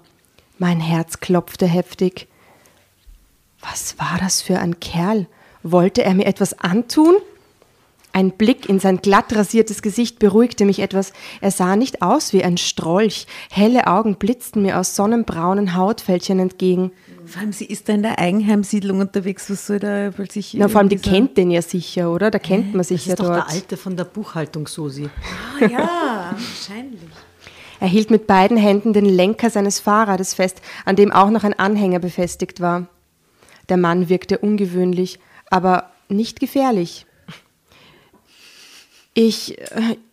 Mein 0.58 0.80
Herz 0.80 1.20
klopfte 1.20 1.68
heftig. 1.68 2.28
Was 3.62 3.98
war 4.00 4.18
das 4.20 4.42
für 4.42 4.60
ein 4.60 4.80
Kerl? 4.80 5.28
Wollte 5.62 6.04
er 6.04 6.14
mir 6.14 6.26
etwas 6.26 6.60
antun? 6.60 7.16
Ein 8.16 8.30
Blick 8.30 8.70
in 8.70 8.80
sein 8.80 8.98
glatt 8.98 9.36
rasiertes 9.36 9.82
Gesicht 9.82 10.20
beruhigte 10.20 10.66
mich 10.66 10.80
etwas. 10.80 11.14
Er 11.42 11.50
sah 11.50 11.76
nicht 11.76 12.04
aus 12.04 12.32
wie 12.32 12.44
ein 12.44 12.58
Strolch. 12.58 13.26
Helle 13.50 13.88
Augen 13.88 14.18
blitzten 14.18 14.62
mir 14.62 14.80
aus 14.80 14.96
sonnenbraunen 14.96 15.76
Hautfältchen 15.76 16.38
entgegen. 16.38 16.92
Vor 17.26 17.42
allem, 17.42 17.54
sie 17.54 17.66
ist 17.66 17.90
da 17.90 17.94
in 17.94 18.04
der 18.04 18.20
Eigenheimsiedlung 18.20 19.00
unterwegs. 19.00 19.50
Was 19.50 19.66
soll 19.66 19.80
da 19.80 20.12
plötzlich. 20.12 20.54
Na, 20.54 20.68
vor 20.68 20.80
allem, 20.80 20.90
die 20.90 20.98
kennt 20.98 21.38
den 21.38 21.50
ja 21.50 21.64
sicher, 21.64 22.12
oder? 22.12 22.30
Da 22.30 22.38
kennt 22.38 22.76
man 22.76 22.84
sich 22.84 23.02
das 23.02 23.08
ja 23.08 23.14
ist 23.14 23.20
dort. 23.20 23.30
Doch 23.40 23.48
der 23.48 23.56
Alte 23.56 23.78
von 23.78 23.98
der 23.98 24.06
Buchhaltung, 24.06 24.68
Susi. 24.68 25.10
Ah, 25.60 25.66
ja, 25.66 26.36
wahrscheinlich. 26.38 27.02
Er 27.80 27.88
hielt 27.88 28.12
mit 28.12 28.28
beiden 28.28 28.58
Händen 28.58 28.94
den 28.94 29.06
Lenker 29.06 29.50
seines 29.50 29.80
Fahrrades 29.80 30.36
fest, 30.36 30.62
an 30.86 30.96
dem 30.96 31.12
auch 31.12 31.32
noch 31.32 31.44
ein 31.44 31.58
Anhänger 31.58 31.98
befestigt 31.98 32.62
war. 32.62 32.86
Der 33.70 33.78
Mann 33.78 34.08
wirkte 34.08 34.38
ungewöhnlich, 34.38 35.20
aber 35.50 35.90
nicht 36.10 36.40
gefährlich. 36.40 37.08
Ich, 39.14 39.58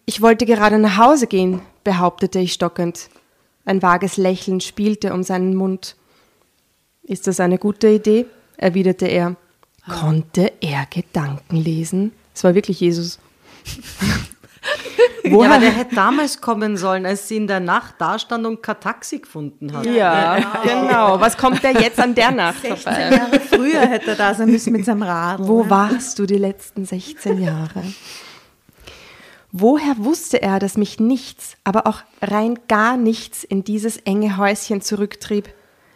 ich 0.05 0.21
wollte 0.21 0.45
gerade 0.45 0.79
nach 0.79 0.99
Hause 0.99 1.27
gehen, 1.27 1.63
behauptete 1.85 2.39
ich 2.39 2.53
stockend. 2.53 3.09
Ein 3.65 3.83
vages 3.83 4.17
Lächeln 4.17 4.61
spielte 4.61 5.13
um 5.15 5.23
seinen 5.23 5.55
Mund. 5.55 5.97
Ist 7.03 7.27
das 7.27 7.41
eine 7.41 7.59
gute 7.59 7.89
Idee? 7.89 8.27
erwiderte 8.61 9.07
er. 9.07 9.37
Konnte 9.89 10.53
er 10.61 10.87
Gedanken 10.91 11.57
lesen? 11.57 12.13
Es 12.35 12.45
war 12.45 12.55
wirklich 12.55 12.81
Jesus. 12.81 13.19
Woher? 13.65 14.21
Ja, 15.23 15.55
aber 15.55 15.61
der 15.61 15.71
hätte 15.71 15.95
damals 15.95 16.41
kommen 16.41 16.77
sollen, 16.77 17.07
als 17.07 17.29
sie 17.29 17.37
in 17.37 17.47
der 17.47 17.61
Nacht 17.61 17.95
da 17.99 18.19
stand 18.19 18.45
und 18.47 18.63
kein 18.63 18.81
Taxi 18.81 19.21
gefunden 19.21 19.73
hat. 19.73 19.87
Ja, 19.87 20.39
ja. 20.39 20.63
genau. 20.63 21.21
Was 21.21 21.37
kommt 21.37 21.63
der 21.63 21.73
jetzt 21.73 21.99
an 22.01 22.15
der 22.15 22.31
Nacht 22.31 22.63
16 22.63 22.79
vorbei? 22.83 23.17
Jahre 23.17 23.41
früher 23.41 23.81
hätte 23.81 24.11
er 24.11 24.17
da 24.17 24.35
sein 24.35 24.51
müssen 24.51 24.73
mit 24.73 24.85
seinem 24.85 25.03
Rad. 25.03 25.39
Wo 25.41 25.69
warst 25.71 26.19
du 26.19 26.27
die 26.27 26.37
letzten 26.37 26.85
16 26.85 27.41
Jahre? 27.43 27.85
Woher 29.53 29.97
wusste 29.99 30.41
er, 30.43 30.59
dass 30.59 30.77
mich 30.77 31.01
nichts, 31.01 31.57
aber 31.65 31.87
auch 31.87 32.03
rein 32.23 32.59
gar 32.69 32.97
nichts 32.97 33.43
in 33.43 33.65
dieses 33.65 33.97
enge 33.99 34.37
Häuschen 34.37 34.81
zurücktrieb? 34.81 35.53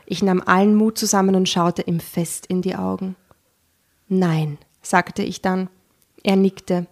Ich 0.06 0.22
nahm 0.22 0.42
allen 0.44 0.74
Mut 0.74 0.98
zusammen 0.98 1.34
und 1.34 1.48
schaute 1.48 1.82
ihm 1.82 2.00
fest 2.00 2.46
in 2.46 2.62
die 2.62 2.74
Augen. 2.74 3.16
Nein, 4.08 4.58
sagte 4.82 5.22
ich 5.22 5.40
dann. 5.40 5.68
Er 6.22 6.36
nickte. 6.36 6.86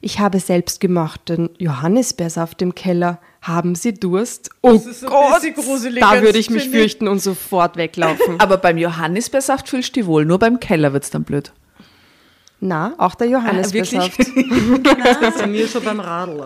Ich 0.00 0.20
habe 0.20 0.38
selbst 0.40 0.80
gemachten 0.80 1.50
Johannisbeersaft 1.58 2.62
im 2.62 2.74
Keller. 2.74 3.18
Haben 3.40 3.74
Sie 3.74 3.94
Durst? 3.94 4.50
Oh 4.62 4.78
Gott, 4.78 5.42
da 6.00 6.22
würde 6.22 6.38
ich 6.38 6.50
mich 6.50 6.68
fürchten 6.68 7.08
und 7.08 7.20
sofort 7.20 7.76
weglaufen. 7.76 8.36
Aber 8.38 8.58
beim 8.58 8.78
Johannisbeersaft 8.78 9.68
fühlst 9.68 9.96
du 9.96 10.00
dich 10.00 10.06
wohl, 10.06 10.24
nur 10.24 10.38
beim 10.38 10.60
Keller 10.60 10.92
wird 10.92 11.04
es 11.04 11.10
dann 11.10 11.24
blöd. 11.24 11.52
Na, 12.60 12.94
auch 12.98 13.14
der 13.14 13.28
Johannisbeersaft. 13.28 14.18
Ah, 14.20 14.24
genau. 14.34 14.94
Das 15.04 15.34
ist 15.34 15.38
bei 15.38 15.46
mir 15.46 15.68
schon 15.68 15.84
beim 15.84 16.00
Radl. 16.00 16.44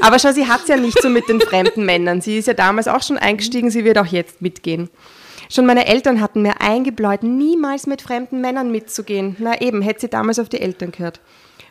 Aber 0.00 0.18
schau, 0.18 0.32
sie 0.32 0.46
hat 0.46 0.62
es 0.62 0.68
ja 0.68 0.76
nicht 0.76 1.00
so 1.02 1.08
mit 1.08 1.28
den 1.28 1.40
fremden 1.40 1.84
Männern. 1.84 2.20
Sie 2.20 2.38
ist 2.38 2.46
ja 2.46 2.54
damals 2.54 2.88
auch 2.88 3.02
schon 3.02 3.18
eingestiegen, 3.18 3.70
sie 3.70 3.84
wird 3.84 3.98
auch 3.98 4.06
jetzt 4.06 4.40
mitgehen. 4.40 4.88
Schon 5.50 5.66
meine 5.66 5.86
Eltern 5.86 6.20
hatten 6.20 6.42
mir 6.42 6.60
eingebläut, 6.60 7.22
niemals 7.22 7.86
mit 7.86 8.02
fremden 8.02 8.40
Männern 8.40 8.70
mitzugehen. 8.70 9.36
Na 9.38 9.60
eben, 9.60 9.82
hätte 9.82 10.00
sie 10.02 10.08
damals 10.08 10.38
auf 10.38 10.48
die 10.48 10.60
Eltern 10.60 10.92
gehört. 10.92 11.20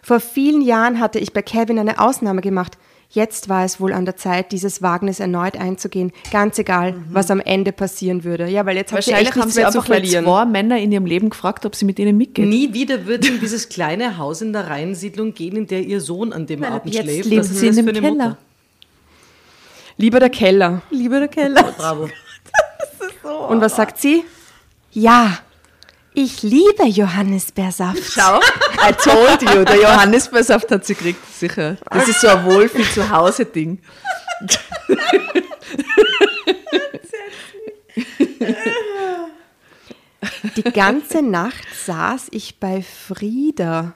Vor 0.01 0.20
vielen 0.20 0.62
Jahren 0.62 0.99
hatte 0.99 1.20
ich 1.20 1.34
bei 1.34 1.41
Kevin 1.41 1.80
eine 1.80 1.99
Ausnahme 1.99 2.41
gemacht. 2.41 2.78
Jetzt 3.16 3.47
war 3.47 3.63
es 3.63 3.80
wohl 3.80 3.93
an 3.93 4.03
der 4.03 4.18
Zeit, 4.18 4.51
dieses 4.51 4.82
Wagnis 4.82 5.22
erneut 5.22 5.55
einzugehen. 5.55 6.11
Ganz 6.32 6.59
egal, 6.59 6.91
mhm. 6.91 7.05
was 7.11 7.32
am 7.32 7.39
Ende 7.39 7.72
passieren 7.72 8.26
würde. 8.26 8.49
Ja, 8.49 8.66
weil 8.66 8.76
jetzt 8.76 8.91
hat 8.91 9.03
sie 9.03 9.13
echt 9.13 9.34
nichts 9.34 9.55
mehr 9.55 9.72
zu 9.72 9.82
verlieren. 9.82 10.26
zwei 10.26 10.43
Männer 10.43 10.78
in 10.80 10.91
ihrem 10.91 11.05
Leben 11.05 11.30
gefragt, 11.30 11.66
ob 11.66 11.76
sie 11.76 11.86
mit 11.86 11.97
ihnen 11.97 12.18
mitgeht. 12.18 12.45
Nie 12.45 12.74
wieder 12.74 13.05
wird 13.05 13.26
in 13.26 13.39
dieses 13.39 13.70
kleine 13.70 14.18
Haus 14.18 14.41
in 14.41 14.51
der 14.51 14.68
Rheinsiedlung 14.68 15.34
gehen, 15.34 15.55
in 15.55 15.66
der 15.66 15.82
ihr 15.84 16.01
Sohn 16.01 16.34
an 16.34 16.45
dem 16.45 16.59
Nein, 16.59 16.74
Abend 16.74 16.93
jetzt 16.93 17.03
schläft. 17.03 17.30
Lebt 17.30 17.45
sie 17.45 17.68
in 17.68 17.76
dem 17.78 17.86
Keller. 17.86 18.11
Mutter? 18.11 18.38
Lieber 19.95 20.20
der 20.20 20.30
Keller. 20.30 20.82
Lieber 20.91 21.20
der 21.20 21.30
Keller. 21.30 21.66
Oh, 21.70 21.74
bravo. 21.78 22.09
so 23.24 23.30
Und 23.30 23.61
was 23.61 23.78
sagt 23.78 23.97
sie? 23.97 24.26
Ja, 24.91 25.39
ich 26.16 26.41
liebe 26.41 26.86
Johannisbeersaft. 26.86 28.01
Schau, 28.03 28.39
I 28.39 28.93
told 28.93 29.41
you, 29.41 29.63
der 29.63 29.82
Johannisbeersaft 29.82 30.72
hat 30.72 30.86
sie 30.86 30.95
gekriegt, 30.95 31.20
sicher. 31.34 31.78
Das 31.91 32.07
ist 32.07 32.22
so 32.22 32.28
ein 32.28 32.45
Wohlfühl 32.45 32.89
zu 32.89 33.09
Hause 33.09 33.45
Ding. 33.45 33.80
Die 40.55 40.63
ganze 40.63 41.22
Nacht 41.22 41.68
saß 41.86 42.28
ich 42.32 42.59
bei 42.59 42.82
Frieda 42.82 43.93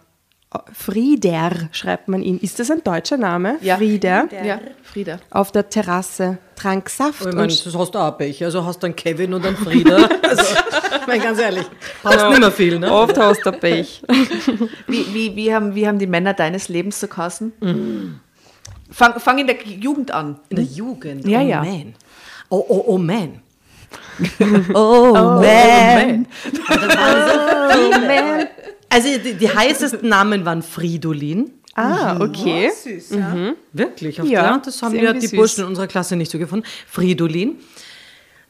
Frieder 0.74 1.52
schreibt 1.72 2.08
man 2.08 2.24
ihn. 2.24 2.40
Ist 2.40 2.60
das 2.60 2.72
ein 2.72 2.84
deutscher 2.84 3.18
Name? 3.18 3.58
Ja. 3.62 3.78
Frieder. 3.78 4.28
Ja, 4.44 4.60
Frieder. 4.82 5.20
Auf 5.30 5.52
der 5.52 5.70
Terrasse, 5.70 6.40
trank 6.56 6.90
Saft. 6.90 7.24
Oh, 7.24 7.30
ich 7.30 7.36
meine, 7.36 7.50
das 7.50 7.76
hast 7.76 7.92
du 7.92 8.00
auch 8.00 8.18
Pech. 8.18 8.44
Also 8.44 8.66
hast 8.66 8.82
du 8.82 8.88
einen 8.88 8.96
Kevin 8.96 9.36
und 9.36 9.46
einen 9.46 9.56
Frieder. 9.56 9.98
also, 10.24 10.56
ich 11.02 11.08
meine, 11.08 11.24
ganz 11.24 11.40
ehrlich, 11.40 11.66
brauchst 12.02 12.18
ja. 12.18 12.30
nicht 12.30 12.40
mehr 12.40 12.52
viel. 12.52 12.80
Ne? 12.80 12.92
Oft 12.92 13.16
hast 13.20 13.46
du 13.46 13.52
Pech. 13.52 14.02
wie, 14.88 15.14
wie, 15.14 15.36
wie, 15.36 15.54
haben, 15.54 15.76
wie 15.76 15.88
haben 15.88 16.00
die 16.00 16.08
Männer 16.08 16.34
deines 16.34 16.68
Lebens 16.68 17.00
so 17.00 17.08
kassen? 17.08 17.54
Mhm. 17.60 18.20
Fang, 18.90 19.20
fang 19.20 19.38
in 19.38 19.46
der 19.46 19.64
Jugend 19.64 20.10
an. 20.10 20.40
In 20.50 20.56
der 20.56 20.66
Jugend? 20.66 21.28
Ja, 21.28 21.42
oh, 21.42 21.48
ja. 21.48 21.64
Man. 21.64 21.94
Oh, 22.50 22.66
oh, 22.68 22.84
oh, 22.88 22.98
man. 22.98 23.42
oh, 24.74 24.74
oh, 24.74 25.14
man. 25.14 26.26
Oh, 26.70 26.76
man. 26.76 26.88
oh, 27.72 28.00
man. 28.00 28.48
Also 28.90 29.08
die, 29.24 29.36
die 29.36 29.50
heißesten 29.50 30.08
Namen 30.08 30.46
waren 30.46 30.62
Fridolin. 30.62 31.52
Ah, 31.76 32.16
mhm. 32.16 32.22
okay. 32.22 32.72
Oh, 32.72 32.90
süß, 32.90 33.10
ja. 33.12 33.30
mhm. 33.30 33.56
Wirklich? 33.72 34.20
Auf 34.20 34.28
ja, 34.28 34.54
der, 34.54 34.62
das 34.66 34.82
haben 34.82 34.96
ja 34.96 35.14
die 35.14 35.28
süß. 35.28 35.32
Burschen 35.32 35.62
in 35.62 35.68
unserer 35.68 35.88
Klasse 35.88 36.16
nicht 36.16 36.32
so 36.32 36.38
gefunden. 36.38 36.66
Fridolin. 36.88 37.58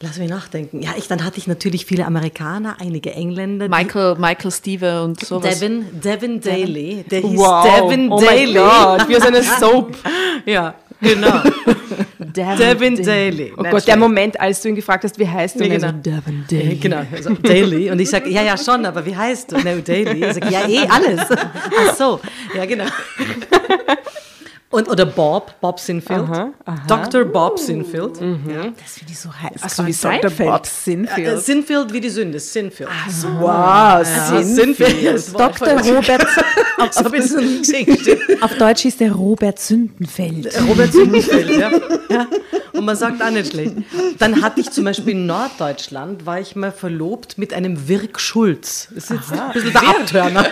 Lass 0.02 0.18
mich 0.18 0.30
nachdenken. 0.30 0.82
Ja, 0.82 0.92
ich, 0.98 1.10
dann 1.10 1.26
hatte 1.26 1.40
ich 1.40 1.48
natürlich 1.48 1.86
viele 1.86 2.06
Amerikaner, 2.06 2.78
einige 2.80 3.12
Engländer. 3.12 3.68
Michael, 3.68 4.16
Michael 4.16 4.52
Steve 4.52 5.04
und 5.04 5.20
sowas. 5.20 5.60
Devin, 5.60 6.02
Devin 6.02 6.40
Daly. 6.40 7.04
Der 7.12 7.20
hieß 7.20 7.38
wow. 7.38 7.66
Devin 7.66 8.10
oh 8.10 8.22
Daly. 8.22 8.58
Oh 8.58 8.98
wie 9.10 9.16
so 9.16 9.28
eine 9.28 9.44
Soap. 9.60 9.98
ja, 10.46 10.76
genau. 11.02 11.42
Devin, 12.34 12.96
Devin 12.96 13.04
Daly. 13.04 13.54
Oh 13.58 13.64
Gott, 13.64 13.88
der 13.88 13.98
Moment, 13.98 14.40
als 14.40 14.62
du 14.62 14.70
ihn 14.70 14.76
gefragt 14.76 15.04
hast, 15.04 15.18
wie 15.20 15.28
heißt 15.28 15.60
du? 15.60 15.66
Ja, 15.66 15.76
genau. 15.76 15.88
So, 15.88 15.94
Devin 15.94 16.46
Daly. 16.50 16.76
Genau, 16.76 17.02
also 17.12 17.34
Daly. 17.34 17.92
Und 17.92 18.00
ich 18.00 18.10
sage, 18.10 18.30
ja, 18.30 18.42
ja, 18.44 18.58
schon, 18.58 18.86
aber 18.86 19.06
wie 19.06 19.16
heißt 19.16 19.52
du? 19.52 19.58
No, 19.58 19.80
Daly. 19.82 20.26
Ich 20.26 20.34
sage, 20.34 20.50
ja, 20.50 20.68
eh, 20.68 20.88
alles. 20.88 21.22
Ach 21.30 21.96
so, 21.96 22.20
ja, 22.56 22.66
genau. 22.66 22.86
Und, 24.72 24.88
oder 24.88 25.08
Bob, 25.08 25.56
Bob 25.62 25.80
Sinfield. 25.80 26.30
Aha, 26.30 26.54
aha. 26.64 26.84
Dr. 26.88 27.26
Bob 27.26 27.58
Sinfield. 27.58 28.22
Mhm. 28.22 28.44
Ja. 28.48 28.64
Das 28.80 29.00
finde 29.00 29.14
ich 29.14 29.20
so 29.20 29.30
heiß. 29.34 29.64
Achso, 29.64 29.86
wie 29.88 29.94
Dr. 29.94 30.30
Bob 30.30 30.66
Sinfield. 30.68 31.28
Äh, 31.28 31.38
Sinfield 31.38 31.92
wie 31.92 32.00
die 32.00 32.10
Sünde, 32.10 32.40
Sinfield. 32.40 32.88
Ach 32.92 33.10
so. 33.10 33.28
Wow, 33.40 33.48
ja, 33.48 34.44
Sinfield. 34.44 35.34
Dr. 35.34 35.70
Robert. 35.70 36.22
auf, 36.78 36.98
auf, 36.98 38.42
auf 38.42 38.58
Deutsch 38.60 38.82
hieß 38.82 38.98
der 38.98 39.12
Robert 39.12 39.58
Sündenfeld. 39.58 40.54
Robert 40.68 40.94
Sündenfeld, 40.94 41.50
ja. 41.50 41.72
ja. 42.10 42.28
Und 42.74 42.86
man 42.86 42.96
sagt 42.96 43.24
auch 43.24 43.32
nicht 43.32 43.52
schlecht. 43.52 43.74
Dann 44.20 44.42
hatte 44.44 44.62
ich 44.62 44.70
zum 44.70 44.86
Beispiel 44.86 45.14
in 45.14 45.26
Norddeutschland, 45.26 46.28
war 46.28 46.40
ich 46.40 46.56
mal 46.56 46.72
verlobt 46.72 47.40
mit 47.40 47.56
einem 47.56 47.88
Wirk 47.88 48.20
Schulz. 48.20 48.88
Das 48.94 49.06
ist 49.06 49.10
jetzt 49.10 49.32
Aha. 49.34 49.48
ein 49.48 49.54
bisschen 49.54 49.74
der 49.74 49.90
Abtörner. 49.90 50.46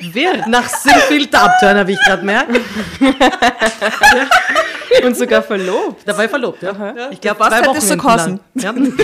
Wer? 0.00 0.48
Nach 0.48 0.68
der 0.84 1.42
Abturner, 1.42 1.86
wie 1.86 1.92
ich 1.92 2.00
gerade 2.00 2.24
merke. 2.24 2.60
ja. 3.00 4.26
Und 5.06 5.16
sogar 5.16 5.42
verlobt. 5.42 6.02
Dabei 6.06 6.28
verlobt, 6.28 6.62
ja. 6.62 6.72
ja. 6.72 7.10
Ich 7.10 7.20
glaube, 7.20 7.44
zwei 7.46 7.66
Wochen 7.66 7.80
so 7.80 7.96
kosten. 7.96 8.40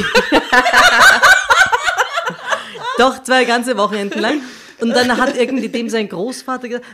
Doch, 2.99 3.23
zwei 3.23 3.45
ganze 3.45 3.77
Wochenenden 3.77 4.21
lang. 4.21 4.41
Und 4.81 4.91
dann 4.91 5.17
hat 5.17 5.37
irgendwie 5.37 5.69
dem 5.69 5.89
sein 5.89 6.09
Großvater 6.09 6.69
gesagt, 6.69 6.87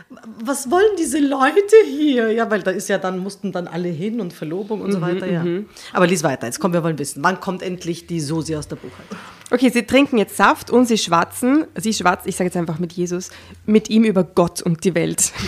was 0.43 0.71
wollen 0.71 0.95
diese 0.97 1.19
Leute 1.19 1.75
hier? 1.85 2.31
Ja, 2.31 2.49
weil 2.49 2.61
da 2.61 2.71
ist 2.71 2.87
ja 2.89 2.97
dann, 2.97 3.19
mussten 3.19 3.51
dann 3.51 3.67
alle 3.67 3.89
hin 3.89 4.21
und 4.21 4.33
Verlobung 4.33 4.81
und 4.81 4.91
so 4.91 5.01
weiter, 5.01 5.27
ja. 5.29 5.45
Aber 5.91 6.07
lies 6.07 6.23
weiter, 6.23 6.45
jetzt 6.45 6.59
kommen 6.59 6.73
wir 6.73 6.83
wollen 6.83 6.99
wissen, 6.99 7.23
wann 7.23 7.39
kommt 7.39 7.61
endlich 7.61 8.07
die 8.07 8.21
Susi 8.21 8.55
aus 8.55 8.67
der 8.67 8.77
Buchhaltung? 8.77 9.17
Okay, 9.51 9.69
sie 9.69 9.83
trinken 9.83 10.17
jetzt 10.17 10.37
Saft 10.37 10.71
und 10.71 10.85
sie 10.85 10.97
schwatzen, 10.97 11.65
sie 11.75 11.93
schwatzt, 11.93 12.25
ich 12.25 12.35
sage 12.35 12.47
jetzt 12.47 12.57
einfach 12.57 12.79
mit 12.79 12.93
Jesus, 12.93 13.29
mit 13.65 13.89
ihm 13.89 14.03
über 14.03 14.23
Gott 14.23 14.61
und 14.61 14.83
die 14.83 14.95
Welt. 14.95 15.31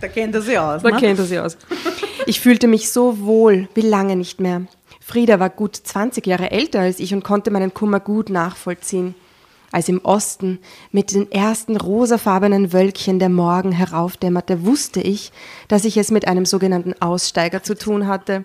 Da 0.00 0.08
kennt 0.08 0.34
er 0.34 0.42
sie 0.42 0.58
aus. 0.58 0.82
Da 0.82 0.90
kennt 0.90 1.18
er 1.18 1.24
sie 1.24 1.38
aus. 1.38 1.56
Ich 2.26 2.38
fühlte 2.38 2.68
mich 2.68 2.92
so 2.92 3.20
wohl, 3.20 3.68
wie 3.74 3.80
lange 3.80 4.16
nicht 4.16 4.38
mehr. 4.38 4.66
Frieda 5.00 5.40
war 5.40 5.48
gut 5.48 5.76
20 5.76 6.26
Jahre 6.26 6.50
älter 6.50 6.80
als 6.80 7.00
ich 7.00 7.14
und 7.14 7.24
konnte 7.24 7.50
meinen 7.50 7.72
Kummer 7.72 8.00
gut 8.00 8.28
nachvollziehen. 8.28 9.14
Als 9.74 9.88
im 9.88 10.04
Osten 10.04 10.60
mit 10.92 11.12
den 11.12 11.32
ersten 11.32 11.76
rosafarbenen 11.76 12.72
Wölkchen 12.72 13.18
der 13.18 13.28
Morgen 13.28 13.72
heraufdämmerte, 13.72 14.64
wusste 14.64 15.00
ich, 15.00 15.32
dass 15.66 15.84
ich 15.84 15.96
es 15.96 16.12
mit 16.12 16.28
einem 16.28 16.46
sogenannten 16.46 16.94
Aussteiger 17.00 17.60
zu 17.64 17.76
tun 17.76 18.06
hatte. 18.06 18.44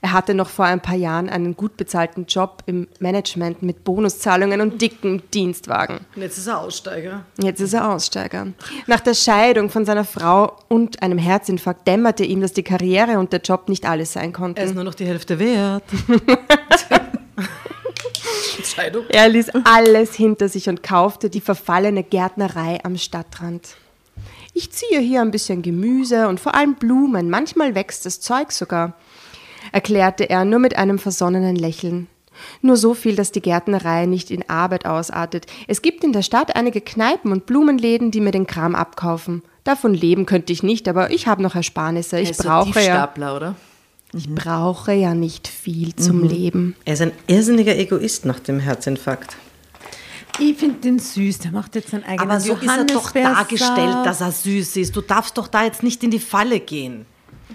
Er 0.00 0.12
hatte 0.12 0.32
noch 0.32 0.48
vor 0.48 0.66
ein 0.66 0.80
paar 0.80 0.94
Jahren 0.94 1.28
einen 1.28 1.56
gut 1.56 1.76
bezahlten 1.76 2.26
Job 2.26 2.62
im 2.66 2.86
Management 3.00 3.64
mit 3.64 3.82
Bonuszahlungen 3.82 4.60
und 4.60 4.80
dicken 4.80 5.24
Dienstwagen. 5.32 6.06
Und 6.14 6.22
jetzt 6.22 6.38
ist 6.38 6.46
er 6.46 6.60
Aussteiger. 6.60 7.24
Jetzt 7.42 7.60
ist 7.60 7.72
er 7.72 7.90
Aussteiger. 7.90 8.46
Nach 8.86 9.00
der 9.00 9.14
Scheidung 9.14 9.70
von 9.70 9.84
seiner 9.84 10.04
Frau 10.04 10.56
und 10.68 11.02
einem 11.02 11.18
Herzinfarkt 11.18 11.88
dämmerte 11.88 12.24
ihm, 12.24 12.40
dass 12.40 12.52
die 12.52 12.62
Karriere 12.62 13.18
und 13.18 13.32
der 13.32 13.40
Job 13.40 13.68
nicht 13.68 13.86
alles 13.86 14.12
sein 14.12 14.32
konnten. 14.32 14.58
Er 14.58 14.66
ist 14.66 14.76
nur 14.76 14.84
noch 14.84 14.94
die 14.94 15.06
Hälfte 15.06 15.40
wert. 15.40 15.82
Scheidung. 18.74 19.04
Er 19.08 19.28
ließ 19.28 19.50
alles 19.64 20.14
hinter 20.14 20.48
sich 20.48 20.68
und 20.68 20.82
kaufte 20.82 21.30
die 21.30 21.40
verfallene 21.40 22.02
Gärtnerei 22.02 22.80
am 22.84 22.96
Stadtrand. 22.96 23.76
Ich 24.52 24.70
ziehe 24.70 25.00
hier 25.00 25.20
ein 25.20 25.30
bisschen 25.30 25.62
Gemüse 25.62 26.28
und 26.28 26.40
vor 26.40 26.54
allem 26.54 26.74
Blumen, 26.74 27.28
manchmal 27.28 27.74
wächst 27.74 28.06
das 28.06 28.20
Zeug 28.20 28.52
sogar, 28.52 28.94
erklärte 29.72 30.30
er 30.30 30.44
nur 30.44 30.60
mit 30.60 30.76
einem 30.76 30.98
versonnenen 30.98 31.56
Lächeln. 31.56 32.08
Nur 32.62 32.76
so 32.76 32.94
viel, 32.94 33.14
dass 33.16 33.32
die 33.32 33.40
Gärtnerei 33.40 34.06
nicht 34.06 34.30
in 34.30 34.48
Arbeit 34.48 34.86
ausartet. 34.86 35.46
Es 35.68 35.82
gibt 35.82 36.02
in 36.02 36.12
der 36.12 36.22
Stadt 36.22 36.56
einige 36.56 36.80
Kneipen 36.80 37.32
und 37.32 37.46
Blumenläden, 37.46 38.10
die 38.10 38.20
mir 38.20 38.32
den 38.32 38.46
Kram 38.46 38.74
abkaufen. 38.74 39.42
Davon 39.62 39.94
leben 39.94 40.26
könnte 40.26 40.52
ich 40.52 40.62
nicht, 40.62 40.88
aber 40.88 41.10
ich 41.10 41.26
habe 41.26 41.42
noch 41.42 41.54
Ersparnisse. 41.54 42.18
Ich 42.18 42.28
Also 42.28 42.42
brauche 42.42 42.68
ja, 42.68 42.72
Tiefstapler, 42.72 43.36
oder? 43.36 43.54
Ich 44.14 44.34
brauche 44.34 44.92
ja 44.92 45.14
nicht 45.14 45.48
viel 45.48 45.94
zum 45.96 46.22
Leben. 46.22 46.76
Er 46.84 46.94
ist 46.94 47.02
ein 47.02 47.12
irrsinniger 47.26 47.76
Egoist 47.76 48.24
nach 48.24 48.38
dem 48.38 48.60
Herzinfarkt. 48.60 49.36
Ich 50.38 50.56
finde 50.56 50.80
den 50.80 50.98
süß, 50.98 51.38
der 51.40 51.52
macht 51.52 51.74
jetzt 51.76 51.90
seinen 51.90 52.04
eigenen 52.04 52.30
Aber 52.30 52.40
so 52.40 52.54
ist 52.54 52.66
er 52.66 52.84
doch 52.84 53.12
dargestellt, 53.12 54.04
dass 54.04 54.20
er 54.20 54.32
süß 54.32 54.76
ist. 54.76 54.96
Du 54.96 55.00
darfst 55.00 55.38
doch 55.38 55.46
da 55.46 55.64
jetzt 55.64 55.82
nicht 55.82 56.02
in 56.02 56.10
die 56.10 56.18
Falle 56.18 56.60
gehen. 56.60 57.06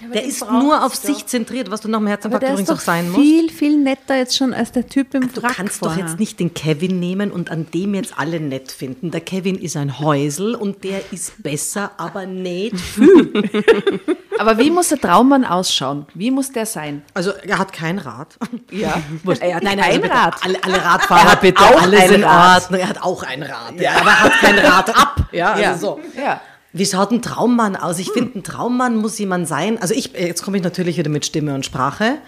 Der 0.02 0.22
den 0.22 0.30
ist 0.30 0.42
nur 0.50 0.84
auf 0.84 0.94
doch. 0.94 1.02
sich 1.02 1.26
zentriert, 1.26 1.70
was 1.72 1.82
du 1.82 1.88
nach 1.90 2.00
dem 2.00 2.08
Herzinfarkt 2.08 2.44
der 2.44 2.52
übrigens 2.52 2.70
doch 2.70 2.76
auch 2.78 2.80
sein 2.82 3.10
musst. 3.10 3.22
viel, 3.22 3.50
viel 3.52 3.78
netter 3.78 4.16
jetzt 4.18 4.36
schon 4.38 4.54
als 4.54 4.72
der 4.72 4.88
Typ 4.88 5.14
im 5.14 5.32
Du 5.34 5.42
Wrack 5.42 5.56
kannst 5.56 5.82
doch 5.82 5.88
vorher. 5.88 6.06
jetzt 6.06 6.20
nicht 6.20 6.40
den 6.40 6.54
Kevin 6.54 7.00
nehmen 7.00 7.32
und 7.32 7.52
an 7.52 7.68
dem 7.74 7.94
jetzt 7.96 8.14
alle 8.18 8.40
nett 8.40 8.72
finden. 8.72 9.12
Der 9.12 9.22
Kevin 9.22 9.56
ist 9.58 9.76
ein 9.78 10.00
Häusel 10.00 10.56
und 10.56 10.84
der 10.84 11.02
ist 11.12 11.42
besser, 11.44 11.92
aber 11.98 12.26
nicht 12.26 12.80
viel. 12.80 13.32
Aber 14.40 14.58
wie 14.58 14.72
muss 14.72 14.88
der 14.88 15.00
Traummann 15.02 15.44
ausschauen? 15.44 16.06
Wie 16.14 16.32
muss 16.32 16.50
der 16.54 16.66
sein? 16.66 17.02
Also 17.14 17.32
er 17.32 17.58
hat 17.60 17.74
kein 17.74 18.00
Rad. 18.00 18.38
Ja, 18.72 19.02
er 19.42 19.56
hat 19.56 19.64
Nein, 19.64 19.82
ein 19.82 20.02
also 20.02 20.08
Rad. 20.14 20.36
Alle, 20.46 20.64
alle 20.64 20.82
Radfahrer, 20.86 21.22
Er 21.26 21.32
hat 21.34 21.42
bitte, 21.42 21.62
auch 21.62 21.82
alles 21.82 22.00
ein 22.00 22.14
in 22.14 22.24
Rad. 22.24 22.62
Ordnung. 22.64 22.80
Er 22.80 22.88
hat 22.88 23.02
auch 23.04 23.24
ein 23.24 23.44
Rad. 23.44 23.74
Ja. 23.82 23.92
Aber 24.00 24.10
er 24.12 24.20
hat 24.24 24.32
kein 24.40 24.60
Rad 24.60 24.98
ab. 24.98 25.16
Ja, 25.34 25.48
also 25.52 25.62
Ja. 25.62 25.78
so. 25.78 26.00
Ja. 26.18 26.42
Wie 26.72 26.86
schaut 26.86 27.12
ein 27.12 27.22
Traummann 27.22 27.76
aus? 27.76 28.00
Ich 28.00 28.12
finde, 28.12 28.38
ein 28.40 28.44
Traummann 28.44 28.96
muss 28.98 29.18
jemand 29.18 29.48
sein. 29.48 29.82
Also 29.82 29.94
ich, 29.94 30.14
jetzt 30.14 30.44
komme 30.44 30.58
ich 30.58 30.64
natürlich 30.64 30.98
wieder 30.98 31.10
mit 31.10 31.26
Stimme 31.26 31.56
und 31.56 31.66
Sprache. 31.66 32.20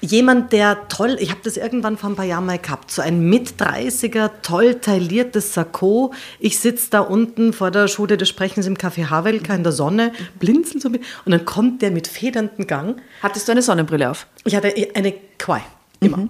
Jemand, 0.00 0.52
der 0.52 0.88
toll, 0.88 1.16
ich 1.20 1.30
habe 1.30 1.40
das 1.44 1.56
irgendwann 1.56 1.96
vor 1.96 2.10
ein 2.10 2.16
paar 2.16 2.24
Jahren 2.24 2.44
mal 2.44 2.58
gehabt, 2.58 2.90
so 2.90 3.02
ein 3.02 3.20
Mit-30er, 3.28 4.30
toll 4.42 4.74
tailliertes 4.74 5.54
Sakko. 5.54 6.12
Ich 6.40 6.58
sitze 6.58 6.90
da 6.90 7.00
unten 7.00 7.52
vor 7.52 7.70
der 7.70 7.86
Schule 7.86 8.16
des 8.16 8.28
Sprechens 8.28 8.66
im 8.66 8.76
Café 8.76 9.10
Havelka 9.10 9.54
in 9.54 9.62
der 9.62 9.70
Sonne, 9.70 10.12
blinzel 10.40 10.80
so 10.80 10.90
mit, 10.90 11.02
und 11.24 11.30
dann 11.30 11.44
kommt 11.44 11.82
der 11.82 11.92
mit 11.92 12.08
federndem 12.08 12.66
Gang. 12.66 13.00
Hattest 13.22 13.46
du 13.46 13.52
eine 13.52 13.62
Sonnenbrille 13.62 14.10
auf? 14.10 14.26
Ich 14.42 14.56
hatte 14.56 14.74
eine 14.94 15.14
Quai, 15.38 15.62
immer. 16.00 16.28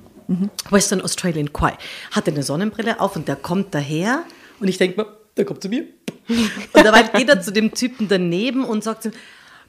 Western 0.69 1.01
Australian 1.01 1.51
Quai. 1.55 1.73
Hatte 2.11 2.31
eine 2.31 2.43
Sonnenbrille 2.43 3.01
auf 3.01 3.17
und 3.17 3.27
der 3.27 3.37
kommt 3.37 3.75
daher 3.75 4.23
und 4.61 4.69
ich 4.69 4.77
denke 4.77 5.01
mir, 5.01 5.07
der 5.37 5.45
kommt 5.45 5.63
zu 5.63 5.69
mir. 5.69 5.85
Und 6.29 6.85
dabei 6.85 7.03
geht 7.03 7.29
er 7.29 7.41
zu 7.41 7.53
dem 7.53 7.73
Typen 7.75 8.07
daneben 8.09 8.65
und 8.65 8.85
sagt 8.85 9.03
zu 9.05 9.09
ihm, 9.09 9.15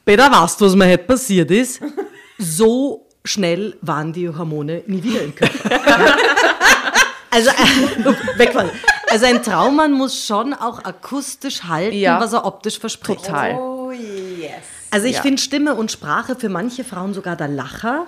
Peter, 0.06 0.32
weißt 0.32 0.60
du, 0.62 0.66
was 0.66 0.76
mir 0.76 0.86
heute 0.88 1.04
passiert 1.04 1.50
ist? 1.52 1.82
So 2.38 3.08
schnell 3.26 3.78
waren 3.82 4.12
die 4.14 4.28
Hormone 4.30 4.84
nie 4.88 5.02
wieder 5.04 5.22
im 5.22 5.34
Körper. 5.36 5.70
Also, 7.36 7.50
äh, 7.50 8.38
wegfallen. 8.38 8.70
Also 9.10 9.26
ein 9.26 9.42
Traummann 9.42 9.92
muss 9.92 10.24
schon 10.24 10.54
auch 10.54 10.84
akustisch 10.84 11.64
halten, 11.64 11.96
Ja. 11.96 12.20
was 12.20 12.32
er 12.34 12.46
optisch 12.46 12.78
verspricht. 12.78 13.26
Total. 13.26 13.54
Also 14.92 15.08
ich 15.08 15.16
Ja. 15.16 15.22
finde 15.24 15.42
Stimme 15.42 15.74
und 15.74 15.92
Sprache 15.92 16.36
für 16.36 16.50
manche 16.50 16.84
Frauen 16.84 17.16
sogar 17.16 17.36
der 17.36 17.48
Lacher 17.48 18.06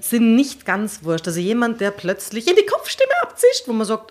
sind 0.00 0.34
nicht 0.34 0.66
ganz 0.66 1.04
wurscht. 1.04 1.28
Also 1.28 1.38
jemand, 1.38 1.80
der 1.80 1.92
plötzlich 1.92 2.48
in 2.48 2.56
die 2.56 2.66
Kopfstimme 2.66 3.12
abzischt, 3.22 3.62
wo 3.68 3.72
man 3.72 3.86
sagt, 3.86 4.10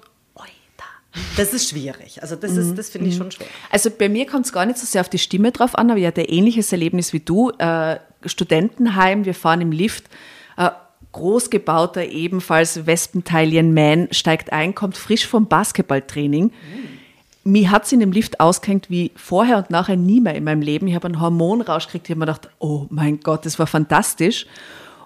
das 1.37 1.53
ist 1.53 1.69
schwierig. 1.69 2.21
Also 2.21 2.35
das 2.35 2.57
ist, 2.57 2.77
das 2.77 2.89
finde 2.89 3.09
ich 3.09 3.15
schon 3.15 3.31
schwer. 3.31 3.47
Also 3.69 3.89
bei 3.89 4.09
mir 4.09 4.25
kommt 4.25 4.45
es 4.45 4.53
gar 4.53 4.65
nicht 4.65 4.79
so 4.79 4.85
sehr 4.85 5.01
auf 5.01 5.09
die 5.09 5.19
Stimme 5.19 5.51
drauf 5.51 5.77
an, 5.77 5.91
aber 5.91 5.99
ich 5.99 6.05
hatte 6.05 6.21
ein 6.21 6.27
ähnliches 6.27 6.71
Erlebnis 6.71 7.13
wie 7.13 7.19
du. 7.19 7.51
Äh, 7.51 7.97
Studentenheim, 8.25 9.25
wir 9.25 9.35
fahren 9.35 9.61
im 9.61 9.71
Lift. 9.71 10.05
Äh, 10.57 10.69
großgebauter, 11.11 12.05
ebenfalls 12.05 12.85
Wespenteilchen-Man 12.87 14.07
steigt 14.11 14.51
ein, 14.51 14.73
kommt 14.73 14.97
frisch 14.97 15.27
vom 15.27 15.47
Basketballtraining. 15.47 16.51
Mir 17.43 17.71
hat 17.71 17.85
es 17.85 17.91
in 17.91 17.99
dem 17.99 18.11
Lift 18.11 18.39
ausgehängt 18.39 18.89
wie 18.89 19.11
vorher 19.15 19.57
und 19.57 19.69
nachher 19.69 19.97
nie 19.97 20.21
mehr 20.21 20.33
in 20.35 20.45
meinem 20.45 20.61
Leben. 20.61 20.87
Ich 20.87 20.95
habe 20.95 21.07
einen 21.07 21.21
Hormonrausch 21.21 21.85
gekriegt. 21.87 22.07
Ich 22.07 22.11
habe 22.11 22.19
mir 22.19 22.25
gedacht, 22.25 22.49
oh 22.59 22.87
mein 22.89 23.19
Gott, 23.19 23.45
das 23.45 23.59
war 23.59 23.67
fantastisch. 23.67 24.47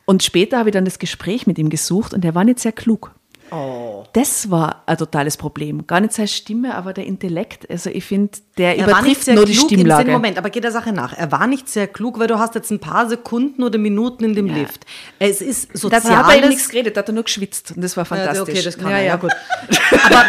Und 0.05 0.23
später 0.23 0.59
habe 0.59 0.69
ich 0.69 0.73
dann 0.73 0.85
das 0.85 0.99
Gespräch 0.99 1.47
mit 1.47 1.57
ihm 1.57 1.69
gesucht 1.69 2.13
und 2.13 2.23
er 2.23 2.35
war 2.35 2.45
nicht 2.45 2.59
sehr 2.59 2.71
klug. 2.71 3.11
Das 4.13 4.49
war 4.51 4.83
ein 4.85 4.97
totales 4.97 5.37
Problem. 5.37 5.87
Gar 5.87 6.01
nicht 6.01 6.13
seine 6.13 6.27
Stimme, 6.27 6.75
aber 6.75 6.93
der 6.93 7.05
Intellekt. 7.05 7.69
Also 7.69 7.89
ich 7.89 8.03
finde, 8.05 8.31
der 8.57 8.77
Er 8.77 8.85
übertrifft 8.87 9.23
sehr 9.25 9.35
nur 9.35 9.45
die 9.45 9.53
Stimmlage. 9.55 10.11
Moment, 10.11 10.37
aber 10.37 10.49
geht 10.49 10.63
der 10.63 10.71
Sache 10.71 10.91
nach. 10.91 11.13
Er 11.17 11.31
war 11.31 11.47
nicht 11.47 11.69
sehr 11.69 11.87
klug, 11.87 12.19
weil 12.19 12.27
du 12.27 12.39
hast 12.39 12.55
jetzt 12.55 12.71
ein 12.71 12.79
paar 12.79 13.07
Sekunden 13.09 13.63
oder 13.63 13.77
Minuten 13.77 14.23
in 14.23 14.33
dem 14.35 14.47
Lift. 14.47 14.85
Es 15.19 15.41
ist 15.41 15.69
Da 15.89 16.01
hat 16.03 16.35
er 16.35 16.47
nichts 16.49 16.69
geredet, 16.69 16.95
da 16.97 16.99
hat 16.99 17.09
er 17.09 17.13
nur 17.13 17.23
geschwitzt 17.23 17.73
und 17.75 17.81
das 17.83 17.95
war 17.97 18.03
Ja, 18.03 18.09
fantastisch. 18.09 18.41
okay, 18.55 18.61
das 18.63 18.77
kann 18.77 18.91
ja, 18.91 18.97
er, 18.97 19.03
ja. 19.03 19.07
ja 19.09 19.15
gut. 19.17 19.31
Aber, 20.09 20.25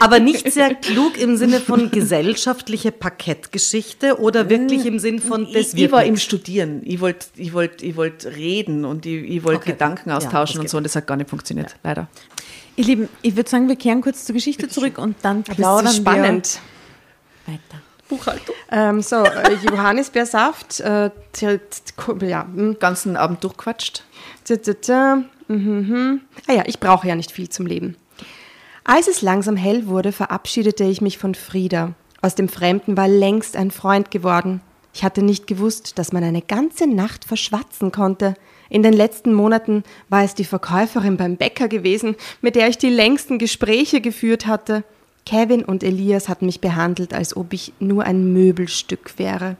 aber 0.00 0.18
nicht 0.20 0.50
sehr 0.52 0.74
klug 0.74 1.18
im 1.18 1.36
Sinne 1.36 1.60
von 1.60 1.90
gesellschaftliche 1.90 2.92
Parkettgeschichte 2.92 4.18
oder 4.20 4.48
wirklich 4.50 4.86
im 4.86 4.98
Sinn 4.98 5.18
von 5.20 5.44
das 5.52 5.74
Ich, 5.74 5.84
ich 5.84 5.92
war 5.92 6.04
im? 6.04 6.16
Studieren. 6.16 6.82
Ich 6.84 7.00
wollte 7.00 7.26
ich 7.36 7.52
wollt, 7.52 7.82
ich 7.82 7.96
wollt 7.96 8.26
reden 8.26 8.84
und 8.84 9.06
ich, 9.06 9.22
ich 9.28 9.44
wollte 9.44 9.58
Okay. 9.62 9.72
Gedanken 9.72 10.10
Ja, 10.10 10.16
austauschen 10.18 10.60
und 10.60 10.68
so 10.68 10.76
und 10.76 10.84
das 10.84 10.94
hat 10.96 11.06
gar 11.06 11.16
nicht 11.16 11.30
funktioniert, 11.30 11.76
leider. 11.82 12.08
Ihr 12.76 12.84
Lieben, 12.84 13.08
ich 13.20 13.36
würde 13.36 13.50
sagen, 13.50 13.68
wir 13.68 13.76
kehren 13.76 14.00
kurz 14.00 14.24
zur 14.24 14.34
Geschichte 14.34 14.68
zurück 14.68 14.98
und 14.98 15.16
dann 15.22 15.44
Das 15.44 15.56
plaudern 15.56 15.86
ist 15.86 15.96
spannend. 15.96 16.60
wir 17.46 17.54
weiter. 17.54 17.82
Buchhaltung. 18.08 18.54
Ähm, 18.70 19.02
so, 19.02 19.16
äh, 19.24 19.54
Johannisbeersaft, 19.70 20.80
äh, 20.80 21.10
ja, 22.22 22.46
hm, 22.54 22.78
Ganzen 22.78 23.16
Abend 23.16 23.42
durchquatscht. 23.44 24.04
mhm, 25.48 25.56
mhm. 25.56 26.20
Ah 26.46 26.52
ja, 26.52 26.62
ich 26.66 26.80
brauche 26.80 27.08
ja 27.08 27.14
nicht 27.14 27.30
viel 27.32 27.48
zum 27.48 27.66
Leben. 27.66 27.96
Als 28.84 29.06
es 29.08 29.22
langsam 29.22 29.56
hell 29.56 29.86
wurde, 29.86 30.12
verabschiedete 30.12 30.84
ich 30.84 31.00
mich 31.00 31.18
von 31.18 31.34
Frieda. 31.34 31.92
Aus 32.20 32.34
dem 32.34 32.48
Fremden 32.48 32.96
war 32.96 33.08
längst 33.08 33.56
ein 33.56 33.70
Freund 33.70 34.10
geworden. 34.10 34.60
Ich 34.94 35.04
hatte 35.04 35.22
nicht 35.22 35.46
gewusst, 35.46 35.98
dass 35.98 36.12
man 36.12 36.22
eine 36.24 36.42
ganze 36.42 36.86
Nacht 36.86 37.24
verschwatzen 37.24 37.92
konnte. 37.92 38.34
In 38.72 38.82
den 38.82 38.94
letzten 38.94 39.34
Monaten 39.34 39.84
war 40.08 40.24
es 40.24 40.34
die 40.34 40.46
Verkäuferin 40.46 41.18
beim 41.18 41.36
Bäcker 41.36 41.68
gewesen, 41.68 42.16
mit 42.40 42.56
der 42.56 42.68
ich 42.68 42.78
die 42.78 42.88
längsten 42.88 43.36
Gespräche 43.36 44.00
geführt 44.00 44.46
hatte. 44.46 44.82
Kevin 45.26 45.62
und 45.62 45.84
Elias 45.84 46.30
hatten 46.30 46.46
mich 46.46 46.62
behandelt, 46.62 47.12
als 47.12 47.36
ob 47.36 47.52
ich 47.52 47.74
nur 47.80 48.04
ein 48.04 48.32
Möbelstück 48.32 49.18
wäre. 49.18 49.56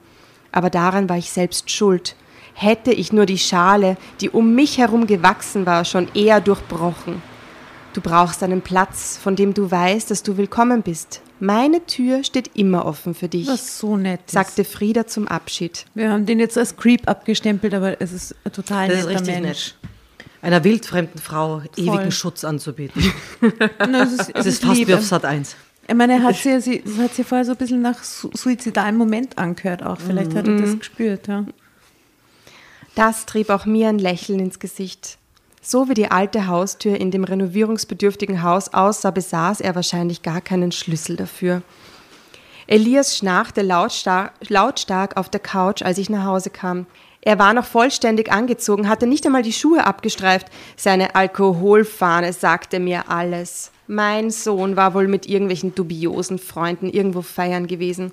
Aber 0.50 0.70
daran 0.70 1.10
war 1.10 1.18
ich 1.18 1.30
selbst 1.30 1.70
schuld. 1.70 2.16
Hätte 2.54 2.90
ich 2.90 3.12
nur 3.12 3.26
die 3.26 3.36
Schale, 3.36 3.98
die 4.22 4.30
um 4.30 4.54
mich 4.54 4.78
herum 4.78 5.06
gewachsen 5.06 5.66
war, 5.66 5.84
schon 5.84 6.08
eher 6.14 6.40
durchbrochen. 6.40 7.20
Du 7.92 8.00
brauchst 8.00 8.42
einen 8.42 8.62
Platz, 8.62 9.18
von 9.22 9.36
dem 9.36 9.52
du 9.52 9.70
weißt, 9.70 10.10
dass 10.10 10.22
du 10.22 10.36
willkommen 10.38 10.82
bist. 10.82 11.20
Meine 11.40 11.84
Tür 11.84 12.24
steht 12.24 12.50
immer 12.54 12.86
offen 12.86 13.14
für 13.14 13.28
dich, 13.28 13.46
Was 13.48 13.78
so 13.78 13.96
nett 13.96 14.20
ist. 14.26 14.32
sagte 14.32 14.64
Frieda 14.64 15.06
zum 15.06 15.28
Abschied. 15.28 15.84
Wir 15.94 16.10
haben 16.10 16.24
den 16.24 16.40
jetzt 16.40 16.56
als 16.56 16.76
Creep 16.76 17.06
abgestempelt, 17.08 17.74
aber 17.74 18.00
es 18.00 18.12
ist 18.12 18.34
ein 18.44 18.52
total 18.52 18.88
Das 18.88 19.00
ist 19.00 19.04
netter 19.06 19.20
richtig 19.20 19.34
Mensch. 19.42 19.46
nett. 19.46 19.76
Einer 20.40 20.64
wildfremden 20.64 21.20
Frau 21.20 21.62
ewigen 21.76 22.10
Schutz 22.12 22.44
anzubieten. 22.44 23.12
Na, 23.78 24.04
es 24.04 24.12
ist, 24.12 24.20
es 24.20 24.32
Das 24.32 24.46
ist 24.46 24.54
ist 24.54 24.64
fast 24.64 24.86
wie 24.86 24.94
auf 24.94 25.04
Sat 25.04 25.24
1. 25.24 25.54
Ich 25.88 25.94
meine, 25.94 26.14
er 26.14 26.22
hat 26.22 26.36
sie, 26.36 26.60
sie, 26.60 26.82
hat 26.98 27.14
sie 27.14 27.24
vorher 27.24 27.44
so 27.44 27.52
ein 27.52 27.58
bisschen 27.58 27.82
nach 27.82 28.02
suizidalem 28.02 28.96
Moment 28.96 29.36
angehört 29.36 29.82
auch. 29.82 29.98
Vielleicht 30.00 30.34
hat 30.34 30.48
er 30.48 30.56
das 30.56 30.78
gespürt, 30.78 31.26
ja. 31.28 31.44
Das 32.94 33.26
trieb 33.26 33.50
auch 33.50 33.66
mir 33.66 33.88
ein 33.88 33.98
Lächeln 33.98 34.38
ins 34.40 34.58
Gesicht. 34.58 35.18
So 35.64 35.88
wie 35.88 35.94
die 35.94 36.10
alte 36.10 36.48
Haustür 36.48 37.00
in 37.00 37.12
dem 37.12 37.22
renovierungsbedürftigen 37.22 38.42
Haus 38.42 38.74
aussah, 38.74 39.12
besaß 39.12 39.60
er 39.60 39.76
wahrscheinlich 39.76 40.22
gar 40.22 40.40
keinen 40.40 40.72
Schlüssel 40.72 41.14
dafür. 41.16 41.62
Elias 42.66 43.16
schnarchte 43.16 43.62
lautstark, 43.62 44.32
lautstark 44.48 45.16
auf 45.16 45.28
der 45.28 45.38
Couch, 45.38 45.82
als 45.82 45.98
ich 45.98 46.10
nach 46.10 46.24
Hause 46.24 46.50
kam. 46.50 46.86
Er 47.20 47.38
war 47.38 47.54
noch 47.54 47.64
vollständig 47.64 48.32
angezogen, 48.32 48.88
hatte 48.88 49.06
nicht 49.06 49.24
einmal 49.24 49.42
die 49.42 49.52
Schuhe 49.52 49.86
abgestreift. 49.86 50.48
Seine 50.76 51.14
Alkoholfahne 51.14 52.32
sagte 52.32 52.80
mir 52.80 53.08
alles. 53.08 53.70
Mein 53.86 54.30
Sohn 54.30 54.74
war 54.74 54.94
wohl 54.94 55.06
mit 55.06 55.26
irgendwelchen 55.26 55.76
dubiosen 55.76 56.40
Freunden 56.40 56.90
irgendwo 56.90 57.22
feiern 57.22 57.68
gewesen. 57.68 58.12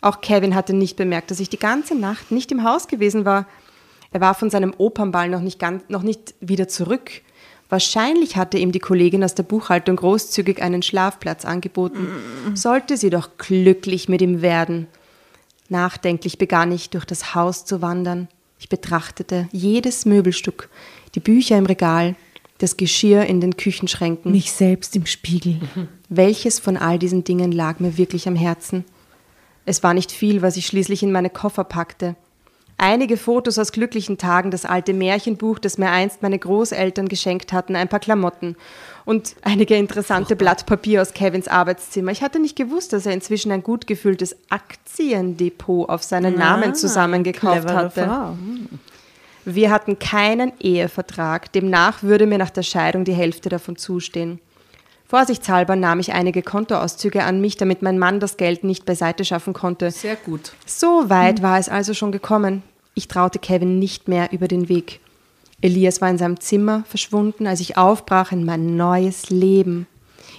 Auch 0.00 0.20
Kevin 0.20 0.54
hatte 0.54 0.74
nicht 0.74 0.96
bemerkt, 0.96 1.32
dass 1.32 1.40
ich 1.40 1.48
die 1.48 1.58
ganze 1.58 1.96
Nacht 1.96 2.30
nicht 2.30 2.52
im 2.52 2.62
Haus 2.62 2.86
gewesen 2.86 3.24
war. 3.24 3.46
Er 4.14 4.20
war 4.20 4.34
von 4.34 4.48
seinem 4.48 4.72
Opernball 4.78 5.28
noch 5.28 5.40
nicht, 5.40 5.58
ganz, 5.58 5.82
noch 5.88 6.04
nicht 6.04 6.34
wieder 6.40 6.68
zurück. 6.68 7.10
Wahrscheinlich 7.68 8.36
hatte 8.36 8.58
ihm 8.58 8.70
die 8.70 8.78
Kollegin 8.78 9.24
aus 9.24 9.34
der 9.34 9.42
Buchhaltung 9.42 9.96
großzügig 9.96 10.62
einen 10.62 10.82
Schlafplatz 10.82 11.44
angeboten. 11.44 12.06
Sollte 12.54 12.96
sie 12.96 13.10
doch 13.10 13.30
glücklich 13.38 14.08
mit 14.08 14.22
ihm 14.22 14.40
werden. 14.40 14.86
Nachdenklich 15.68 16.38
begann 16.38 16.70
ich, 16.70 16.90
durch 16.90 17.04
das 17.04 17.34
Haus 17.34 17.64
zu 17.64 17.82
wandern. 17.82 18.28
Ich 18.60 18.68
betrachtete 18.68 19.48
jedes 19.50 20.06
Möbelstück, 20.06 20.68
die 21.16 21.20
Bücher 21.20 21.58
im 21.58 21.66
Regal, 21.66 22.14
das 22.58 22.76
Geschirr 22.76 23.26
in 23.26 23.40
den 23.40 23.56
Küchenschränken. 23.56 24.30
Mich 24.30 24.52
selbst 24.52 24.94
im 24.94 25.06
Spiegel. 25.06 25.58
Welches 26.08 26.60
von 26.60 26.76
all 26.76 27.00
diesen 27.00 27.24
Dingen 27.24 27.50
lag 27.50 27.80
mir 27.80 27.96
wirklich 27.96 28.28
am 28.28 28.36
Herzen? 28.36 28.84
Es 29.64 29.82
war 29.82 29.92
nicht 29.92 30.12
viel, 30.12 30.40
was 30.40 30.56
ich 30.56 30.66
schließlich 30.66 31.02
in 31.02 31.10
meine 31.10 31.30
Koffer 31.30 31.64
packte. 31.64 32.14
Einige 32.86 33.16
Fotos 33.16 33.58
aus 33.58 33.72
glücklichen 33.72 34.18
Tagen, 34.18 34.50
das 34.50 34.66
alte 34.66 34.92
Märchenbuch, 34.92 35.58
das 35.58 35.78
mir 35.78 35.88
einst 35.88 36.20
meine 36.20 36.38
Großeltern 36.38 37.08
geschenkt 37.08 37.54
hatten, 37.54 37.76
ein 37.76 37.88
paar 37.88 37.98
Klamotten 37.98 38.56
und 39.06 39.36
einige 39.40 39.74
interessante 39.76 40.36
Blatt 40.36 40.66
Papier 40.66 41.00
aus 41.00 41.14
Kevins 41.14 41.48
Arbeitszimmer. 41.48 42.12
Ich 42.12 42.20
hatte 42.20 42.40
nicht 42.40 42.56
gewusst, 42.56 42.92
dass 42.92 43.06
er 43.06 43.14
inzwischen 43.14 43.52
ein 43.52 43.62
gut 43.62 43.86
gefülltes 43.86 44.36
Aktiendepot 44.50 45.88
auf 45.88 46.02
seinen 46.02 46.36
Namen 46.36 46.72
Ah, 46.72 46.74
zusammengekauft 46.74 47.72
hatte. 47.72 48.04
Frau. 48.04 48.28
Hm. 48.32 48.68
Wir 49.46 49.70
hatten 49.70 49.98
keinen 49.98 50.52
Ehevertrag, 50.60 51.52
demnach 51.52 52.02
würde 52.02 52.26
mir 52.26 52.36
nach 52.36 52.50
der 52.50 52.64
Scheidung 52.64 53.06
die 53.06 53.14
Hälfte 53.14 53.48
davon 53.48 53.76
zustehen. 53.76 54.40
Vorsichtshalber 55.06 55.74
nahm 55.74 56.00
ich 56.00 56.12
einige 56.12 56.42
Kontoauszüge 56.42 57.24
an 57.24 57.40
mich, 57.40 57.56
damit 57.56 57.80
mein 57.80 57.98
Mann 57.98 58.20
das 58.20 58.36
Geld 58.36 58.62
nicht 58.62 58.84
beiseite 58.84 59.24
schaffen 59.24 59.54
konnte. 59.54 59.90
Sehr 59.90 60.16
gut. 60.16 60.52
So 60.66 61.08
weit 61.08 61.40
war 61.40 61.58
es 61.58 61.70
also 61.70 61.94
schon 61.94 62.12
gekommen. 62.12 62.62
Ich 62.94 63.08
traute 63.08 63.38
Kevin 63.38 63.78
nicht 63.78 64.08
mehr 64.08 64.32
über 64.32 64.48
den 64.48 64.68
Weg. 64.68 65.00
Elias 65.60 66.00
war 66.00 66.10
in 66.10 66.18
seinem 66.18 66.40
Zimmer 66.40 66.84
verschwunden, 66.86 67.46
als 67.46 67.60
ich 67.60 67.76
aufbrach 67.76 68.32
in 68.32 68.44
mein 68.44 68.76
neues 68.76 69.30
Leben. 69.30 69.86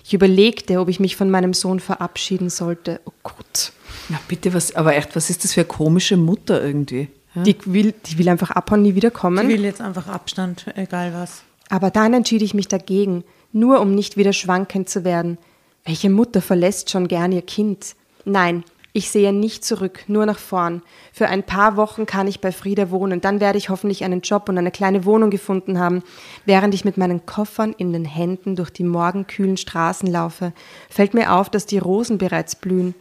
Ich 0.04 0.14
überlegte, 0.14 0.80
ob 0.80 0.88
ich 0.88 1.00
mich 1.00 1.16
von 1.16 1.30
meinem 1.32 1.54
Sohn 1.54 1.80
verabschieden 1.80 2.50
sollte. 2.50 3.02
Oh 3.06 3.12
Gott. 3.24 3.72
Na 4.10 4.20
bitte, 4.28 4.54
was, 4.54 4.76
aber 4.76 4.96
echt, 4.96 5.16
was 5.16 5.30
ist 5.30 5.44
das 5.44 5.54
für 5.54 5.62
eine 5.62 5.68
komische 5.68 6.16
Mutter 6.16 6.64
irgendwie? 6.64 7.08
Ja? 7.34 7.42
Die 7.42 7.56
will, 7.66 7.94
die 8.06 8.18
will 8.18 8.30
einfach 8.30 8.52
abhauen, 8.52 8.84
nie 8.84 8.94
wiederkommen. 8.96 9.50
Ich 9.50 9.58
will 9.58 9.66
jetzt 9.66 9.82
einfach 9.82 10.08
Abstand, 10.08 10.68
egal 10.76 11.14
was. 11.14 11.42
Aber 11.70 11.90
dann 11.90 12.14
entschied 12.14 12.44
ich 12.44 12.54
mich 12.54 12.68
dagegen, 12.68 13.24
nur 13.52 13.82
um 13.82 13.96
nicht 13.96 14.16
wieder 14.16 14.34
schwankend 14.34 14.90
zu 14.90 15.04
werden. 15.04 15.40
Welche 15.86 16.12
Mutter 16.12 16.42
verlässt 16.42 16.92
schon 16.92 17.08
gern 17.08 17.32
ihr 17.32 17.42
Kind? 17.42 17.96
Nein, 18.26 18.64
ich 18.96 19.12
sehe 19.12 19.34
nicht 19.34 19.66
zurück, 19.66 20.06
nur 20.08 20.26
nach 20.26 20.40
vorn. 20.40 20.82
Für 21.12 21.28
ein 21.28 21.44
paar 21.44 21.76
Wochen 21.76 22.06
kann 22.06 22.28
ich 22.28 22.40
bei 22.40 22.54
Frieda 22.54 22.92
wohnen, 22.92 23.20
dann 23.20 23.42
werde 23.42 23.58
ich 23.58 23.68
hoffentlich 23.68 24.06
einen 24.06 24.22
Job 24.22 24.48
und 24.48 24.58
eine 24.58 24.72
kleine 24.72 25.04
Wohnung 25.04 25.32
gefunden 25.32 25.80
haben. 25.80 26.02
Während 26.46 26.74
ich 26.74 26.86
mit 26.86 26.96
meinen 26.96 27.26
Koffern 27.26 27.76
in 27.78 27.92
den 27.92 28.06
Händen 28.06 28.56
durch 28.56 28.70
die 28.70 28.86
morgenkühlen 28.86 29.58
Straßen 29.58 30.10
laufe, 30.10 30.54
fällt 30.90 31.14
mir 31.14 31.34
auf, 31.34 31.50
dass 31.50 31.66
die 31.66 31.78
Rosen 31.78 32.18
bereits 32.18 32.56
blühen. 32.56 32.96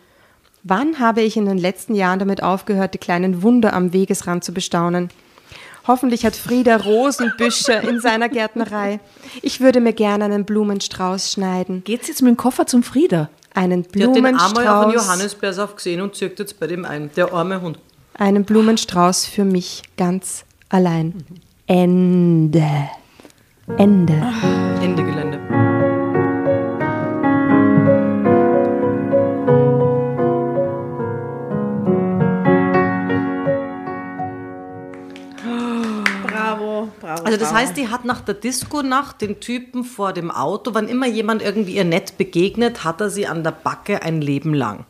Wann 0.64 0.98
habe 0.98 1.22
ich 1.22 1.36
in 1.36 1.46
den 1.46 1.58
letzten 1.58 1.94
Jahren 1.94 2.18
damit 2.18 2.42
aufgehört, 2.42 2.94
die 2.94 2.98
kleinen 2.98 3.44
Wunder 3.44 3.72
am 3.72 3.92
Wegesrand 3.92 4.42
zu 4.42 4.52
bestaunen? 4.52 5.10
Hoffentlich 5.86 6.26
hat 6.26 6.34
Frieda 6.34 6.76
Rosenbüsche 6.76 7.72
in 7.72 8.00
seiner 8.00 8.28
Gärtnerei. 8.28 8.98
Ich 9.42 9.60
würde 9.60 9.80
mir 9.80 9.92
gerne 9.92 10.24
einen 10.24 10.44
Blumenstrauß 10.44 11.30
schneiden. 11.30 11.84
Geht's 11.84 12.08
jetzt 12.08 12.22
mit 12.22 12.30
dem 12.30 12.36
Koffer 12.36 12.66
zum 12.66 12.82
Frieda? 12.82 13.28
Einen 13.54 13.84
Die 13.84 14.02
hat 14.04 14.16
den 14.16 14.26
einmal 14.26 14.42
auf 14.42 14.52
den 14.52 14.64
Blumenstrauß. 14.64 15.06
Johannisbeersaft 15.06 15.76
gesehen 15.76 16.00
und 16.00 16.14
zirkt 16.14 16.40
jetzt 16.40 16.58
bei 16.58 16.66
dem 16.66 16.84
ein. 16.84 17.10
Der 17.16 17.32
arme 17.32 17.60
Hund. 17.60 17.78
Einen 18.14 18.44
Blumenstrauß 18.44 19.26
für 19.26 19.44
mich 19.44 19.82
ganz 19.96 20.44
allein. 20.68 21.24
Ende. 21.66 22.66
Ende. 23.78 24.22
Ende 24.82 25.04
Gelände. 25.04 25.73
Bravo. 37.16 37.26
Also 37.26 37.38
das 37.38 37.52
heißt, 37.52 37.76
die 37.76 37.88
hat 37.88 38.04
nach 38.04 38.20
der 38.20 38.34
Disco-Nacht 38.34 39.20
den 39.20 39.40
Typen 39.40 39.84
vor 39.84 40.12
dem 40.12 40.30
Auto, 40.30 40.74
wann 40.74 40.88
immer 40.88 41.06
jemand 41.06 41.42
irgendwie 41.42 41.76
ihr 41.76 41.84
nett 41.84 42.18
begegnet, 42.18 42.84
hat 42.84 43.00
er 43.00 43.10
sie 43.10 43.26
an 43.26 43.44
der 43.44 43.52
Backe 43.52 44.02
ein 44.02 44.20
Leben 44.20 44.54
lang. 44.54 44.84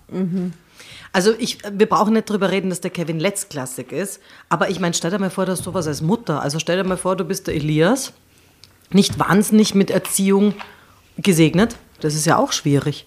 Also 1.12 1.32
ich, 1.38 1.58
wir 1.70 1.86
brauchen 1.88 2.14
nicht 2.14 2.28
drüber 2.28 2.50
reden, 2.50 2.70
dass 2.70 2.80
der 2.80 2.90
Kevin 2.90 3.20
letztklassig 3.20 3.92
ist, 3.92 4.20
aber 4.48 4.68
ich 4.68 4.80
meine, 4.80 4.94
stell 4.94 5.12
dir 5.12 5.20
mal 5.20 5.30
vor, 5.30 5.46
dass 5.46 5.60
sowas 5.60 5.86
als 5.86 6.02
Mutter, 6.02 6.42
also 6.42 6.58
stell 6.58 6.76
dir 6.76 6.88
mal 6.88 6.96
vor, 6.96 7.14
du 7.14 7.24
bist 7.24 7.46
der 7.46 7.54
Elias, 7.54 8.12
nicht 8.90 9.18
wahnsinnig 9.18 9.76
mit 9.76 9.90
Erziehung 9.90 10.54
gesegnet, 11.16 11.76
das 12.00 12.14
ist 12.14 12.26
ja 12.26 12.36
auch 12.36 12.52
schwierig. 12.52 13.06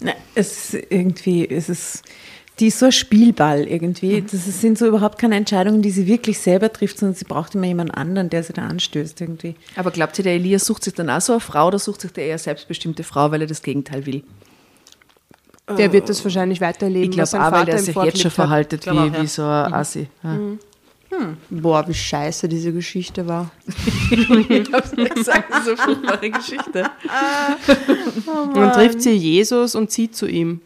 Na, 0.00 0.12
es 0.34 0.72
ist 0.72 0.86
irgendwie, 0.90 1.46
es 1.46 1.68
ist, 1.68 2.02
die 2.60 2.66
ist 2.66 2.78
so 2.78 2.86
ein 2.86 2.92
Spielball 2.92 3.66
irgendwie. 3.66 4.20
Das 4.22 4.34
ist- 4.34 4.60
sind 4.60 4.76
so 4.78 4.86
überhaupt 4.86 5.18
keine 5.18 5.36
Entscheidungen, 5.36 5.80
die 5.82 5.90
sie 5.90 6.06
wirklich 6.06 6.38
selber 6.38 6.72
trifft, 6.72 6.98
sondern 6.98 7.14
sie 7.16 7.24
braucht 7.24 7.54
immer 7.54 7.66
jemand 7.66 7.94
anderen, 7.96 8.28
der 8.28 8.42
sie 8.42 8.52
da 8.52 8.66
anstößt 8.66 9.20
irgendwie. 9.20 9.54
Aber 9.76 9.90
glaubt 9.90 10.18
ihr, 10.18 10.24
der 10.24 10.34
Elias 10.34 10.66
sucht 10.66 10.84
sich 10.84 10.92
dann 10.94 11.08
auch 11.08 11.20
so 11.20 11.32
eine 11.32 11.40
Frau 11.40 11.68
oder 11.68 11.78
sucht 11.78 12.02
sich 12.02 12.12
der 12.12 12.26
eher 12.26 12.38
selbstbestimmte 12.38 13.02
Frau, 13.02 13.30
weil 13.30 13.40
er 13.40 13.46
das 13.46 13.62
Gegenteil 13.62 14.04
will? 14.06 14.22
Der 15.78 15.92
wird 15.92 16.08
das 16.08 16.22
wahrscheinlich 16.24 16.60
weiterleben. 16.60 17.10
Ich 17.10 17.10
glaube 17.12 17.26
sein 17.28 17.40
auch, 17.42 17.52
weil 17.52 17.64
der 17.64 17.78
ihm 17.78 17.84
sich 17.84 17.94
jetzt 17.96 18.20
schon 18.20 18.30
verhaltet 18.30 18.88
auch, 18.88 18.92
wie, 18.92 19.16
ja. 19.16 19.22
wie 19.22 19.26
so 19.26 19.42
ein 19.42 19.72
Assi. 19.72 20.08
Ja. 20.22 20.38
Boah, 21.48 21.86
wie 21.88 21.94
scheiße 21.94 22.48
diese 22.48 22.72
Geschichte 22.72 23.26
war. 23.26 23.50
Ich 24.48 24.72
hab's 24.72 24.92
nicht 24.96 25.14
gesagt, 25.14 25.50
das 25.50 25.66
ist 25.66 25.68
eine 25.68 25.76
furchtbare 25.76 26.30
Geschichte. 26.30 26.90
Man 28.54 28.72
trifft 28.72 29.02
sie 29.02 29.12
Jesus 29.12 29.74
und 29.74 29.90
zieht 29.90 30.16
zu 30.16 30.26
ihm. 30.26 30.60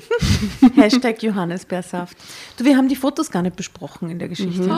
Hashtag 0.76 1.22
Johannisbeersaft. 1.22 2.16
Du, 2.56 2.64
wir 2.64 2.76
haben 2.76 2.88
die 2.88 2.96
Fotos 2.96 3.30
gar 3.30 3.42
nicht 3.42 3.56
besprochen 3.56 4.10
in 4.10 4.18
der 4.18 4.28
Geschichte. 4.28 4.68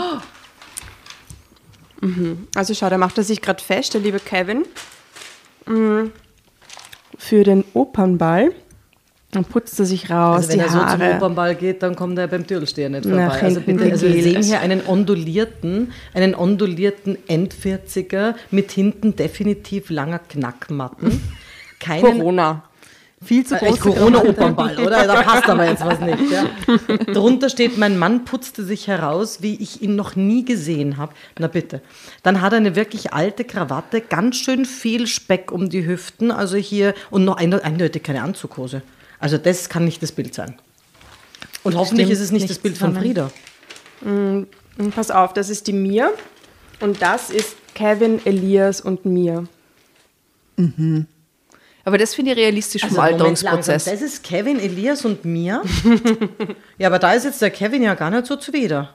Also 2.55 2.75
schau, 2.75 2.91
da 2.91 2.99
macht 2.99 3.17
er 3.19 3.25
sich 3.25 3.41
gerade 3.41 3.63
fest, 3.63 3.95
der 3.95 4.01
liebe 4.01 4.21
Kevin, 4.21 4.65
mm, 5.67 6.11
für 7.17 7.45
den 7.45 7.65
Opernball. 7.73 8.53
Dann 9.31 9.45
putzt 9.45 9.81
er 9.81 9.87
sich 9.87 10.11
raus, 10.11 10.37
Also 10.37 10.49
wenn 10.51 10.59
die 10.59 10.65
er 10.65 10.71
so 10.71 10.79
zum. 10.79 11.03
Opernball 11.17 11.55
geht, 11.57 11.83
dann 11.83 11.97
kommt 11.97 12.19
er 12.19 12.29
beim 12.29 12.47
Türlsteher 12.47 12.89
nicht 12.89 13.05
Nach 13.05 13.33
vorbei. 13.33 13.47
Also, 13.47 13.61
hinten 13.61 13.79
bitte, 13.79 13.93
also 13.93 14.07
wir 14.07 14.23
sehen 14.23 14.43
hier 14.43 14.61
einen 14.61 14.87
ondulierten, 14.87 15.93
einen 16.13 16.35
ondulierten 16.37 17.19
Endvierziger 17.27 18.37
mit 18.51 18.71
hinten 18.71 19.17
definitiv 19.17 19.91
langer 19.91 20.21
Knackmatten. 20.21 21.21
Keinen, 21.81 22.03
Corona. 22.03 22.65
Viel 23.25 23.45
zu 23.47 23.55
Äh, 23.55 23.59
groß. 23.67 23.81
Corona-Opernball, 23.81 24.79
oder? 24.79 25.07
Da 25.07 25.23
passt 25.23 25.49
aber 25.49 25.67
jetzt 25.69 25.85
was 25.85 25.99
nicht. 26.01 26.19
Ja? 26.31 26.45
Drunter 27.13 27.49
steht, 27.49 27.79
mein 27.79 27.99
Mann 27.99 28.25
putzte 28.25 28.65
sich 28.65 28.87
heraus, 28.87 29.39
wie 29.43 29.55
ich 29.57 29.83
ihn 29.83 29.97
noch 29.97 30.15
nie 30.17 30.45
gesehen 30.45 30.97
habe. 30.97 31.13
Na 31.39 31.47
bitte. 31.47 31.81
Dann 32.23 32.41
hat 32.41 32.53
er 32.53 32.59
eine 32.59 32.77
wirklich 32.77 33.13
alte 33.13 33.45
Krawatte, 33.45 34.01
ganz 34.01 34.37
schön 34.37 34.65
viel 34.65 35.07
Speck 35.07 35.51
um 35.53 35.71
die 35.71 35.87
Hüften, 35.87 36.31
also 36.31 36.57
hier, 36.57 36.95
und 37.11 37.25
noch 37.25 37.37
einde- 37.37 37.65
eindeutig 37.65 38.03
keine 38.03 38.23
Anzughose. 38.23 38.83
Also 39.19 39.39
das 39.39 39.69
kann 39.69 39.85
nicht 39.85 40.03
das 40.03 40.13
Bild 40.13 40.35
sein. 40.35 40.55
Und 41.63 41.77
hoffentlich 41.77 42.07
Stimmt 42.09 42.13
ist 42.19 42.25
es 42.25 42.31
nicht 42.33 42.43
nicht 42.43 42.51
das 42.51 42.59
Bild 42.59 42.77
von. 42.77 42.95
Frieda. 42.95 43.31
Und 44.03 44.49
pass 44.95 45.11
auf, 45.11 45.33
das 45.33 45.49
ist 45.49 45.67
die 45.67 45.73
Mir 45.73 46.13
und 46.81 47.01
das 47.01 47.31
ist 47.31 47.57
Kevin, 47.75 48.21
Elias 48.27 48.81
und 48.83 49.07
Mir. 49.07 49.45
Aber 51.85 51.99
das 51.99 52.15
finde 52.15 52.33
ich 52.33 52.39
realistisch 52.39 52.83
vom 52.83 52.91
Also, 52.91 53.01
Moment, 53.01 53.15
Alterungsprozess. 53.21 53.85
Das 53.85 54.01
ist 54.01 54.25
Kevin, 54.25 54.59
Elias 54.59 55.05
und 55.05 55.25
mir. 55.25 55.63
ja, 56.79 56.89
aber 56.89 56.99
da 56.99 57.13
ist 57.13 57.25
jetzt 57.25 57.43
der 57.43 57.51
Kevin 57.51 57.83
ja 57.83 57.95
gar 57.95 58.11
nicht 58.11 58.27
so 58.27 58.37
zuwider. 58.37 58.95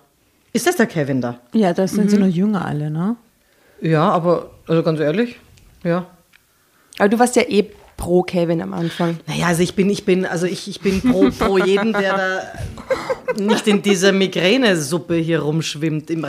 Ist 0.54 0.66
das 0.66 0.76
der 0.78 0.88
Kevin 0.88 1.22
da? 1.22 1.40
Ja, 1.54 1.74
da 1.74 1.88
sind 1.88 2.10
sie 2.10 2.18
noch 2.18 2.28
jünger 2.28 2.66
alle, 2.66 2.90
ne? 2.90 3.16
Ja, 3.82 4.10
aber, 4.10 4.50
also 4.68 4.82
ganz 4.82 5.00
ehrlich, 5.00 5.40
ja. 5.84 6.08
Aber 6.98 7.10
du 7.10 7.20
warst 7.20 7.36
ja 7.36 7.44
eh 7.44 7.66
pro 8.00 8.24
Kevin 8.24 8.62
am 8.62 8.74
Anfang? 8.74 9.20
Naja, 9.28 9.48
also 9.48 9.62
ich 9.62 9.76
bin, 9.76 9.90
ich 9.90 10.06
bin, 10.06 10.26
also 10.26 10.48
ich, 10.48 10.68
ich 10.68 10.80
bin 10.82 11.02
pro, 11.02 11.30
pro 11.30 11.58
jeden, 11.58 11.94
der 11.94 12.18
da 12.18 12.42
nicht 13.42 13.68
in 13.68 13.82
dieser 13.82 14.12
Migränesuppe 14.12 15.16
hier 15.16 15.42
rumschwimmt 15.42 16.10
im 16.10 16.24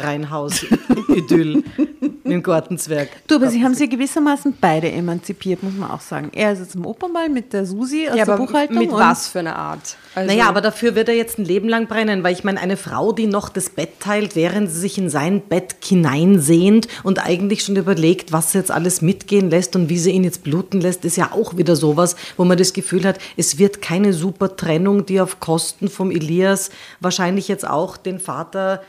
Reihenhaus-Idyll. 2.31 2.37
Im 2.37 2.43
Gartenzwerg. 2.43 3.09
Du, 3.27 3.37
aber 3.37 3.49
Sie 3.49 3.63
haben 3.63 3.75
sie 3.75 3.89
gewissermaßen 3.89 4.57
beide 4.61 4.91
emanzipiert, 4.91 5.63
muss 5.63 5.75
man 5.75 5.91
auch 5.91 6.01
sagen. 6.01 6.31
Er 6.33 6.53
ist 6.53 6.61
jetzt 6.61 6.75
im 6.75 6.87
Opernball 6.87 7.29
mit 7.29 7.53
der 7.53 7.67
Susi 7.67 8.09
aus 8.09 8.17
Ja, 8.17 8.25
der 8.25 8.37
Buchhaltung. 8.37 8.79
mit 8.79 8.93
was 8.93 9.29
für 9.29 9.41
einer 9.41 9.57
Art? 9.57 9.97
Also, 10.15 10.29
Naja, 10.31 10.49
aber 10.49 10.61
dafür 10.61 10.95
wird 10.95 11.09
er 11.09 11.15
jetzt 11.15 11.39
ein 11.39 11.45
Leben 11.45 11.69
lang 11.69 11.87
brennen, 11.87 12.23
weil 12.25 12.33
ich 12.33 12.43
meine, 12.45 12.61
eine 12.61 12.77
Frau, 12.77 13.13
die 13.13 13.27
noch 13.27 13.49
das 13.49 13.71
Bett 13.71 14.01
teilt, 14.01 14.35
während 14.37 14.71
sie 14.71 14.81
sich 14.81 14.99
in 14.99 15.09
sein 15.09 15.41
Bett 15.41 15.77
hineinsehnt 15.83 16.89
und 17.03 17.25
eigentlich 17.25 17.63
schon 17.63 17.77
überlegt, 17.77 18.33
was 18.33 18.53
sie 18.53 18.59
jetzt 18.59 18.71
alles 18.71 19.03
mitgehen 19.03 19.51
lässt 19.51 19.77
und 19.77 19.89
wie 19.89 19.99
sie 19.99 20.11
ihn 20.11 20.25
jetzt 20.25 20.43
bluten 20.43 20.81
lässt, 20.81 21.05
ist 21.05 21.17
ja 21.17 21.31
auch 21.33 21.57
wieder 21.57 21.77
sowas, 21.77 22.17
wo 22.37 22.45
man 22.45 22.59
das 22.59 22.73
Gefühl 22.73 23.05
hat, 23.05 23.19
es 23.37 23.59
wird 23.59 23.81
keine 23.83 24.13
super 24.13 24.57
Trennung, 24.57 25.07
die 25.07 25.21
auf 25.21 25.41
Kosten 25.41 25.89
vom 25.89 26.11
Elias 26.11 26.71
wahrscheinlich 27.01 27.49
jetzt 27.49 27.67
auch 27.69 27.97
den 27.97 28.19
Vater 28.19 28.83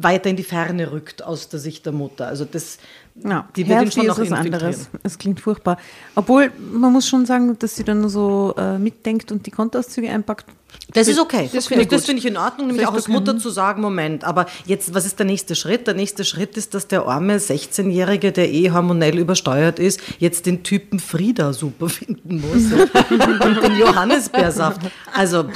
weiter 0.00 0.30
in 0.30 0.36
die 0.36 0.42
Ferne 0.44 0.92
rückt 0.92 1.22
aus 1.22 1.48
der 1.48 1.58
Sicht 1.60 1.84
der 1.86 1.92
Mutter. 1.92 2.26
Also 2.26 2.44
das, 2.44 2.78
Ja, 3.24 3.48
die 3.56 3.66
wird 3.68 3.78
Herz 3.80 3.94
schon 3.94 4.02
ist 4.04 4.08
noch 4.08 4.18
was 4.18 4.28
infiltrieren. 4.28 4.54
anderes. 4.64 4.88
Es 5.02 5.18
klingt 5.18 5.40
furchtbar. 5.40 5.78
Obwohl, 6.14 6.50
man 6.72 6.92
muss 6.92 7.08
schon 7.08 7.26
sagen, 7.26 7.58
dass 7.58 7.76
sie 7.76 7.84
dann 7.84 8.08
so 8.08 8.54
äh, 8.56 8.78
mitdenkt 8.78 9.32
und 9.32 9.46
die 9.46 9.50
Kontoauszüge 9.50 10.08
einpackt. 10.10 10.46
Das 10.94 11.08
ist 11.08 11.18
okay. 11.18 11.44
Das 11.44 11.52
Das 11.52 11.66
finde 11.66 11.82
ich 11.84 12.02
finde 12.04 12.18
ich 12.20 12.26
in 12.26 12.36
Ordnung, 12.36 12.68
nämlich 12.68 12.86
auch 12.86 12.94
als 12.94 13.08
Mutter 13.08 13.36
zu 13.38 13.50
sagen, 13.50 13.82
Moment, 13.82 14.22
aber 14.22 14.46
jetzt, 14.66 14.94
was 14.94 15.04
ist 15.04 15.18
der 15.18 15.26
nächste 15.26 15.56
Schritt? 15.56 15.86
Der 15.88 15.94
nächste 15.94 16.24
Schritt 16.24 16.56
ist, 16.56 16.74
dass 16.74 16.86
der 16.86 17.06
arme 17.06 17.38
16-Jährige, 17.38 18.30
der 18.30 18.52
eh 18.52 18.70
hormonell 18.70 19.18
übersteuert 19.18 19.80
ist, 19.80 20.00
jetzt 20.20 20.46
den 20.46 20.62
Typen 20.62 21.00
Frieda 21.00 21.52
super 21.52 21.88
finden 22.00 22.40
muss. 22.40 22.72
und 22.72 23.62
den 23.64 23.76
Johannisbeersaft. 23.78 24.80
Also, 25.12 25.46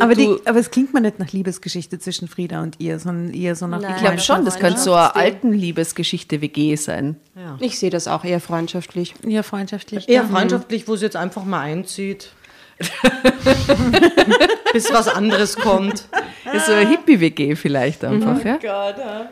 aber, 0.00 0.14
die, 0.14 0.36
aber 0.44 0.58
es 0.58 0.70
klingt 0.70 0.94
mir 0.94 1.00
nicht 1.00 1.18
nach 1.18 1.32
Liebesgeschichte 1.32 1.98
zwischen 1.98 2.28
Frieda 2.28 2.62
und 2.62 2.80
ihr, 2.80 2.98
sondern 2.98 3.34
eher 3.34 3.56
so 3.56 3.66
nach 3.66 3.80
Nein. 3.80 3.94
Ich 3.96 4.02
glaube 4.02 4.18
schon, 4.18 4.44
das 4.44 4.58
könnte 4.58 4.80
so 4.80 4.92
eine 4.92 5.14
alten 5.16 5.52
Liebesgeschichte 5.52 6.40
WG 6.40 6.76
sein. 6.76 7.16
Ich 7.60 7.78
sehe 7.78 7.90
das 7.90 8.08
auch 8.08 8.24
eher 8.24 8.40
freundschaftlich. 8.40 9.14
Ja, 9.26 9.42
freundschaftlich. 9.42 10.08
eher 10.08 10.24
freundschaftlich, 10.24 10.88
wo 10.88 10.96
sie 10.96 11.04
jetzt 11.06 11.16
einfach 11.16 11.44
mal 11.44 11.60
einzieht. 11.60 12.32
Bis 14.72 14.92
was 14.92 15.08
anderes 15.08 15.56
kommt. 15.56 16.06
Ja, 16.46 16.60
so 16.60 16.72
eine 16.72 16.88
Hippie-WG 16.88 17.54
vielleicht 17.56 18.04
einfach, 18.04 18.42
ja? 18.44 18.58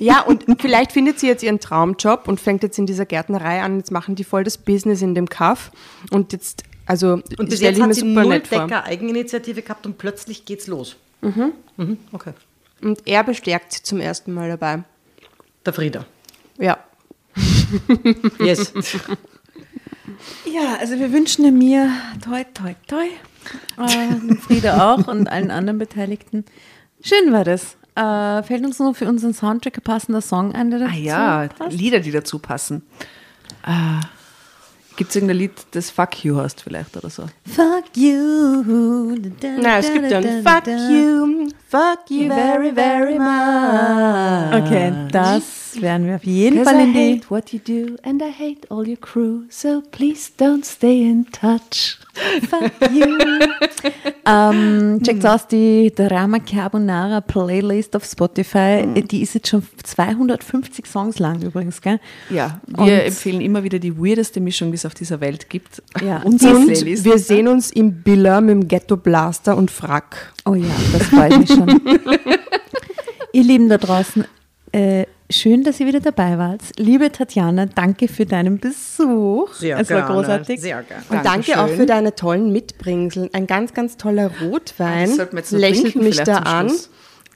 Ja, 0.00 0.20
und 0.20 0.44
vielleicht 0.60 0.92
findet 0.92 1.18
sie 1.18 1.26
jetzt 1.26 1.42
ihren 1.42 1.58
Traumjob 1.58 2.28
und 2.28 2.40
fängt 2.40 2.62
jetzt 2.62 2.78
in 2.78 2.86
dieser 2.86 3.04
Gärtnerei 3.04 3.62
an. 3.62 3.78
Jetzt 3.78 3.90
machen 3.90 4.14
die 4.14 4.22
voll 4.22 4.44
das 4.44 4.56
Business 4.56 5.02
in 5.02 5.14
dem 5.14 5.28
Kaff. 5.28 5.72
Und 6.10 6.32
jetzt, 6.32 6.62
also, 6.88 7.20
Und 7.38 7.50
bis 7.50 7.60
jetzt 7.60 7.80
hat 7.80 7.94
sie 7.94 8.02
null. 8.02 8.40
Decker 8.40 8.84
Eigeninitiative 8.84 9.62
gehabt 9.62 9.84
und 9.86 9.98
plötzlich 9.98 10.44
geht's 10.46 10.66
los. 10.66 10.96
Mhm. 11.20 11.52
Okay. 12.12 12.32
Und 12.80 13.06
er 13.06 13.24
bestärkt 13.24 13.72
sie 13.72 13.82
zum 13.82 14.00
ersten 14.00 14.32
Mal 14.32 14.48
dabei. 14.48 14.82
Der 15.64 15.72
Frieda. 15.72 16.04
Ja. 16.58 16.78
Yes. 18.40 18.72
Ja, 20.46 20.76
also 20.80 20.98
wir 20.98 21.12
wünschen 21.12 21.58
mir 21.58 21.90
toi, 22.24 22.42
toi, 22.54 22.74
toi. 22.86 23.04
Äh, 23.76 24.14
dem 24.14 24.38
Frieda 24.38 24.94
auch 24.94 25.06
und 25.06 25.28
allen 25.28 25.50
anderen 25.50 25.78
Beteiligten. 25.78 26.44
Schön 27.02 27.32
war 27.32 27.44
das. 27.44 27.76
Äh, 27.94 28.42
fällt 28.42 28.64
uns 28.64 28.78
noch 28.78 28.96
für 28.96 29.06
unseren 29.06 29.34
Soundtrack 29.34 29.76
ein 29.76 29.82
passender 29.82 30.22
Song 30.22 30.54
ein, 30.54 30.70
der 30.70 30.80
dazu 30.80 30.92
Ah 30.92 30.96
ja, 30.96 31.48
passt? 31.48 31.76
Lieder, 31.76 32.00
die 32.00 32.10
dazu 32.10 32.38
passen. 32.38 32.82
Ah, 33.62 34.00
Gibt 34.98 35.10
es 35.10 35.16
irgendein 35.16 35.36
Lied, 35.36 35.52
das 35.70 35.90
Fuck 35.90 36.24
You 36.24 36.38
heißt 36.38 36.60
vielleicht 36.60 36.96
oder 36.96 37.08
so? 37.08 37.22
Fuck 37.46 37.96
you. 37.96 39.14
Na, 39.60 39.78
es 39.78 39.92
gibt 39.92 40.10
dann 40.10 40.24
Fuck 40.42 40.66
you, 40.66 41.48
fuck 41.68 42.10
you 42.10 42.28
very, 42.28 42.72
very 42.74 43.16
much. 43.16 44.60
Okay, 44.60 44.92
das 45.12 45.67
werden 45.82 46.06
wir 46.06 46.16
auf 46.16 46.24
jeden 46.24 46.64
Fall 46.64 46.80
I 46.80 46.82
in 46.84 46.92
die 46.92 47.14
hate 47.16 47.30
what 47.30 47.52
you 47.52 47.58
do 47.58 47.96
and 48.02 48.22
I 48.22 48.30
hate 48.32 48.70
all 48.70 48.86
your 48.86 48.96
crew, 48.96 49.42
so 49.48 49.82
please 49.90 50.30
don't 50.38 50.64
stay 50.64 51.02
in 51.02 51.26
touch. 51.32 51.98
Fuck 52.48 52.90
you. 52.92 53.06
ähm, 54.26 55.00
checkt 55.02 55.24
aus 55.24 55.46
die 55.46 55.92
Drama 55.94 56.38
Carbonara 56.40 57.20
Playlist 57.20 57.94
auf 57.94 58.04
Spotify. 58.04 58.84
Die 58.94 59.22
ist 59.22 59.34
jetzt 59.34 59.48
schon 59.48 59.62
250 59.84 60.86
Songs 60.86 61.18
lang 61.18 61.40
übrigens, 61.42 61.80
gell? 61.80 62.00
Ja, 62.30 62.60
wir 62.66 62.82
Und- 62.82 62.88
empfehlen 62.90 63.40
immer 63.40 63.62
wieder 63.62 63.78
die 63.78 63.96
weirdeste 63.96 64.40
Mischung, 64.40 64.70
die 64.70 64.76
es 64.76 64.86
auf 64.86 64.94
dieser 64.94 65.20
Welt 65.20 65.48
gibt. 65.48 65.82
Ja. 66.04 66.18
Und 66.24 66.38
Playlist. 66.38 67.04
wir 67.04 67.18
sehen 67.18 67.48
uns 67.48 67.70
im 67.70 68.02
Billa 68.02 68.40
mit 68.40 68.50
dem 68.50 68.68
Ghetto 68.68 68.96
Blaster 68.96 69.56
und 69.56 69.70
Frack. 69.70 70.32
Oh 70.44 70.54
ja, 70.54 70.66
das 70.92 71.04
freut 71.04 71.38
mich 71.38 71.48
schon. 71.48 71.68
Ihr 73.32 73.44
Lieben 73.44 73.68
da 73.68 73.78
draußen, 73.78 74.24
äh, 74.72 75.06
schön, 75.30 75.64
dass 75.64 75.80
ihr 75.80 75.86
wieder 75.86 76.00
dabei 76.00 76.38
wart. 76.38 76.62
Liebe 76.76 77.10
Tatjana, 77.10 77.66
danke 77.66 78.08
für 78.08 78.26
deinen 78.26 78.58
Besuch. 78.58 79.52
Sehr 79.54 79.78
es 79.78 79.90
war 79.90 80.00
gerne, 80.00 80.14
großartig. 80.14 80.60
Sehr 80.60 80.82
gerne. 80.82 81.04
Und 81.08 81.24
danke 81.24 81.60
auch 81.60 81.68
für 81.68 81.86
deine 81.86 82.14
tollen 82.14 82.52
Mitbringsel. 82.52 83.30
Ein 83.32 83.46
ganz, 83.46 83.74
ganz 83.74 83.96
toller 83.96 84.30
Rotwein. 84.42 85.16
Noch 85.16 85.50
lächelt 85.50 85.96
mich 85.96 86.18
da 86.22 86.38
an. 86.38 86.72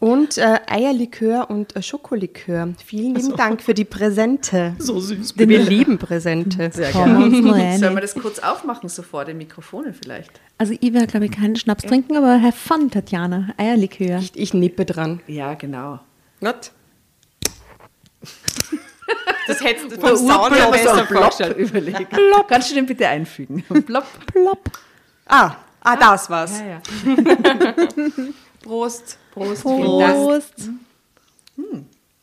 Und 0.01 0.37
äh, 0.37 0.59
Eierlikör 0.67 1.49
und 1.49 1.77
äh, 1.77 1.83
Schokolikör. 1.83 2.71
Vielen 2.85 3.15
lieben 3.15 3.37
Dank 3.37 3.63
für 3.63 3.73
die 3.73 3.85
Präsente. 3.85 4.75
So 4.79 4.99
süß. 4.99 5.39
Wir 5.39 5.61
lieben 5.61 5.97
Präsente. 5.99 6.73
Sehr 6.73 6.93
mal 7.07 7.79
Sollen 7.79 7.95
wir 7.95 8.01
das 8.01 8.17
kurz 8.17 8.41
aufmachen, 8.41 8.89
so 8.89 9.03
vor 9.03 9.25
den 9.25 9.39
Mikrofonen 9.39 9.95
vielleicht? 9.95 10.41
Also 10.59 10.75
ich 10.81 10.93
werde, 10.93 11.07
glaube 11.07 11.27
ich, 11.27 11.31
keinen 11.31 11.55
Schnaps 11.55 11.85
trinken, 11.85 12.17
aber 12.17 12.43
have 12.43 12.59
fun, 12.59 12.91
Tatjana. 12.91 13.55
Eierlikör. 13.57 14.19
Ich, 14.19 14.33
ich 14.35 14.55
nippe 14.55 14.85
dran. 14.85 15.21
Ja, 15.29 15.55
genau. 15.55 16.01
Not? 16.41 16.73
Das 19.47 19.61
hättest 19.61 19.90
du 19.90 20.01
Vom 20.01 20.16
Sound 20.16 20.55
her 20.55 20.70
besser 20.70 21.07
vorgestellt. 21.07 21.57
überlegt. 21.59 22.11
Plopp. 22.11 22.49
Kannst 22.49 22.70
du 22.70 22.74
den 22.74 22.86
bitte 22.86 23.09
einfügen? 23.09 23.62
Plopp. 23.86 24.07
Plopp. 24.27 24.70
Ah, 25.27 25.57
ah, 25.81 25.97
das 25.97 26.31
war's. 26.31 26.61
Ja, 26.61 26.66
ja. 26.66 26.81
Prost. 28.62 29.19
Prost. 29.32 29.65
Dank. 29.65 30.15
Prost. 30.15 30.70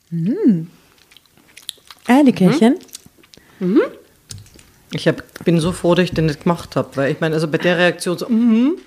Mm. 0.10 0.68
Eierlikörchen. 2.08 2.80
Ich 4.92 5.08
hab, 5.08 5.22
bin 5.44 5.60
so 5.60 5.72
froh, 5.72 5.94
dass 5.94 6.06
ich 6.06 6.14
den 6.14 6.26
nicht 6.26 6.44
gemacht 6.44 6.76
habe, 6.76 6.90
weil 6.96 7.12
ich 7.12 7.20
meine, 7.20 7.36
also 7.36 7.48
bei 7.48 7.60
der 7.60 7.78
Reaktion 7.78 8.18
so, 8.18 8.28
mhm. 8.28 8.78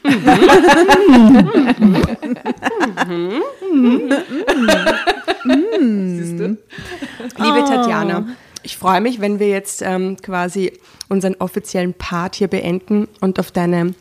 Siehst 5.44 6.21
du? 6.42 6.48
Liebe 7.38 7.64
Tatjana, 7.66 8.26
ich 8.62 8.76
freue 8.76 9.00
mich, 9.00 9.20
wenn 9.20 9.38
wir 9.38 9.48
jetzt 9.48 9.82
ähm, 9.82 10.16
quasi 10.22 10.72
unseren 11.08 11.34
offiziellen 11.36 11.94
Part 11.94 12.36
hier 12.36 12.48
beenden 12.48 13.08
und 13.20 13.38
auf 13.38 13.50
deine 13.50 13.94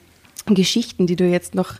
Geschichten, 0.45 1.07
die 1.07 1.15
du 1.15 1.25
jetzt 1.25 1.55
noch 1.55 1.75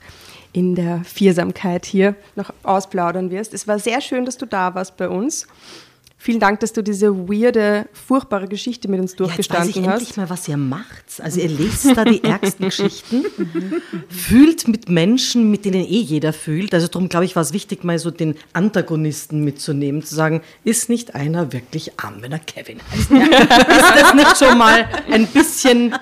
in 0.53 0.75
der 0.75 1.03
Viersamkeit 1.03 1.85
hier 1.85 2.15
noch 2.35 2.53
ausplaudern 2.63 3.31
wirst. 3.31 3.53
Es 3.53 3.67
war 3.67 3.79
sehr 3.79 4.01
schön, 4.01 4.25
dass 4.25 4.37
du 4.37 4.45
da 4.45 4.75
warst 4.75 4.97
bei 4.97 5.07
uns. 5.07 5.47
Vielen 6.23 6.39
Dank, 6.39 6.59
dass 6.59 6.71
du 6.71 6.83
diese 6.83 7.27
weirde, 7.27 7.87
furchtbare 7.93 8.47
Geschichte 8.47 8.87
mit 8.87 8.99
uns 8.99 9.15
Ja, 9.17 9.25
jetzt 9.25 9.49
weiß 9.49 9.69
ich 9.69 9.73
durchgestanden 9.73 9.83
endlich 9.85 10.09
hast. 10.09 10.17
mal, 10.17 10.29
was 10.29 10.47
ihr 10.47 10.57
macht. 10.57 11.03
Also 11.17 11.39
ihr 11.39 11.49
lest 11.49 11.97
da 11.97 12.05
die 12.05 12.23
ärgsten 12.23 12.65
Geschichten, 12.65 13.25
fühlt 14.07 14.67
mit 14.67 14.87
Menschen, 14.87 15.49
mit 15.49 15.65
denen 15.65 15.83
eh 15.83 15.99
jeder 15.99 16.31
fühlt. 16.31 16.75
Also 16.75 16.87
darum, 16.89 17.09
glaube 17.09 17.25
ich, 17.25 17.35
war 17.35 17.41
es 17.41 17.53
wichtig, 17.53 17.83
mal 17.83 17.97
so 17.97 18.11
den 18.11 18.35
Antagonisten 18.53 19.43
mitzunehmen, 19.43 20.03
zu 20.03 20.13
sagen, 20.13 20.41
ist 20.63 20.89
nicht 20.89 21.15
einer 21.15 21.53
wirklich 21.53 21.99
arm, 21.99 22.17
wenn 22.19 22.33
er 22.33 22.37
Kevin 22.39 22.77
heißt? 22.91 23.09
Ja. 23.09 23.23
ist 23.25 24.01
das 24.01 24.13
nicht 24.13 24.37
schon 24.37 24.59
mal 24.59 24.87
ein 25.09 25.25
bisschen 25.25 25.95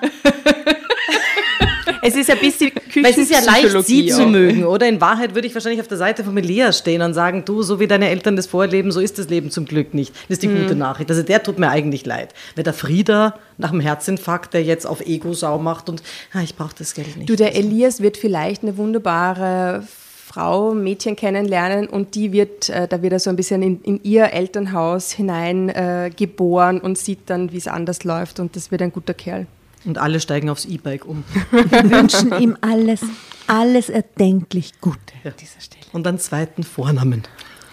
Es 2.02 2.16
ist 2.16 2.30
ein 2.30 2.38
bisschen 2.38 2.70
Weil 2.96 3.10
es 3.12 3.18
ist 3.18 3.30
ja 3.30 3.40
leicht, 3.40 3.62
sie 3.62 3.68
Küchenpsychologie 3.68 4.06
zu 4.08 4.22
auch. 4.22 4.28
mögen, 4.28 4.64
oder? 4.64 4.88
In 4.88 5.00
Wahrheit 5.00 5.34
würde 5.34 5.46
ich 5.46 5.54
wahrscheinlich 5.54 5.80
auf 5.80 5.88
der 5.88 5.98
Seite 5.98 6.24
von 6.24 6.36
Elias 6.36 6.78
stehen 6.78 7.02
und 7.02 7.14
sagen, 7.14 7.44
du, 7.44 7.62
so 7.62 7.78
wie 7.80 7.86
deine 7.86 8.08
Eltern 8.08 8.36
das 8.36 8.46
vorleben, 8.46 8.90
so 8.92 9.00
ist 9.00 9.18
das 9.18 9.28
Leben 9.28 9.50
zum 9.50 9.64
Glück 9.66 9.92
nicht. 9.94 10.14
Das 10.28 10.36
ist 10.36 10.42
die 10.42 10.48
Mhm. 10.48 10.62
gute 10.62 10.74
Nachricht. 10.74 11.10
Also 11.10 11.22
der 11.22 11.42
tut 11.42 11.58
mir 11.58 11.68
eigentlich 11.68 12.06
leid. 12.06 12.34
Weil 12.56 12.64
der 12.64 12.72
Frieda 12.74 13.34
nach 13.58 13.70
dem 13.70 13.80
Herzinfarkt, 13.80 14.54
der 14.54 14.62
jetzt 14.64 14.86
auf 14.86 15.00
Ego-Sau 15.06 15.58
macht 15.58 15.88
und 15.88 16.02
ah, 16.32 16.40
ich 16.42 16.56
brauche 16.56 16.74
das 16.78 16.94
Geld 16.94 17.16
nicht. 17.16 17.28
Du, 17.28 17.36
der 17.36 17.54
Elias 17.54 18.00
wird 18.00 18.16
vielleicht 18.16 18.62
eine 18.62 18.76
wunderbare 18.76 19.82
Frau, 20.26 20.74
Mädchen 20.74 21.16
kennenlernen 21.16 21.88
und 21.88 22.14
die 22.14 22.32
wird, 22.32 22.68
äh, 22.68 22.86
da 22.86 23.02
wird 23.02 23.12
er 23.12 23.18
so 23.18 23.30
ein 23.30 23.36
bisschen 23.36 23.62
in, 23.62 23.80
in 23.82 24.00
ihr 24.04 24.32
Elternhaus 24.32 25.10
hinein 25.10 25.68
äh, 25.70 26.10
geboren 26.16 26.80
und 26.80 26.96
sieht 26.98 27.18
dann, 27.26 27.52
wie 27.52 27.56
es 27.56 27.66
anders 27.66 28.04
läuft 28.04 28.38
und 28.38 28.54
das 28.54 28.70
wird 28.70 28.80
ein 28.82 28.92
guter 28.92 29.12
Kerl. 29.12 29.46
Und 29.84 29.98
alle 29.98 30.20
steigen 30.20 30.50
aufs 30.50 30.64
E-Bike 30.64 31.04
um. 31.04 31.24
Wir 31.50 31.90
wünschen 31.90 32.32
ihm 32.40 32.56
alles, 32.60 33.00
alles 33.46 33.88
erdenklich 33.88 34.80
Gute 34.80 34.98
an 35.24 35.34
dieser 35.38 35.60
Stelle. 35.60 35.84
Und 35.92 36.06
einen 36.06 36.18
zweiten 36.18 36.62
Vornamen. 36.62 37.22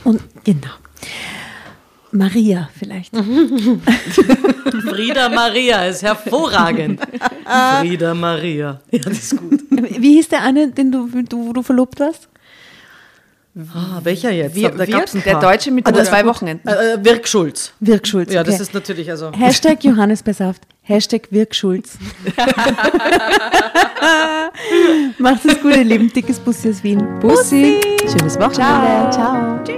Und 0.03 0.21
genau. 0.43 0.71
Maria 2.11 2.69
vielleicht. 2.77 3.15
Frieda 4.89 5.29
Maria 5.29 5.85
ist 5.85 6.01
hervorragend. 6.01 7.01
Frieda 7.81 8.13
Maria. 8.13 8.79
Ja, 8.91 8.99
das 8.99 9.17
ist 9.17 9.37
gut. 9.37 9.61
Wie 9.69 10.15
hieß 10.15 10.29
der 10.29 10.43
eine, 10.43 10.71
den 10.71 10.91
du, 10.91 11.07
du, 11.07 11.47
wo 11.47 11.53
du 11.53 11.61
verlobt 11.61 11.99
warst? 11.99 12.29
Ah, 13.73 13.99
welcher 14.03 14.31
jetzt? 14.31 14.55
Wir, 14.55 14.69
da 14.69 14.85
gab's 14.85 15.15
ein 15.15 15.23
Der 15.23 15.39
Deutsche 15.39 15.71
mit 15.71 15.87
ah, 15.87 16.03
zwei 16.03 16.25
Wochenenden. 16.25 16.67
Äh, 16.67 16.93
äh, 16.93 17.05
Wirk 17.05 17.27
Schulz. 17.27 17.73
Wirk 17.79 18.07
Schulz. 18.07 18.31
Ja, 18.31 18.41
okay. 18.41 18.51
das 18.51 18.59
ist 18.59 18.73
natürlich 18.73 19.09
also. 19.09 19.31
Hashtag 19.31 19.83
Johannes 19.83 20.21
Besaft. 20.21 20.61
Hashtag 20.87 21.27
Wirk 21.31 21.53
Schulz. 21.53 21.97
Macht 25.17 25.43
es 25.45 25.61
gut, 25.61 25.75
ihr 25.75 25.83
Lieben. 25.83 26.11
Dickes 26.11 26.39
Bussi 26.39 26.69
aus 26.69 26.83
Wien. 26.83 27.19
Bussi. 27.19 27.81
Bussi. 27.81 28.17
Schönes 28.17 28.39
Wochenende. 28.39 29.09
Ciao. 29.11 29.11
Ciao. 29.11 29.63
Tschüss. 29.63 29.77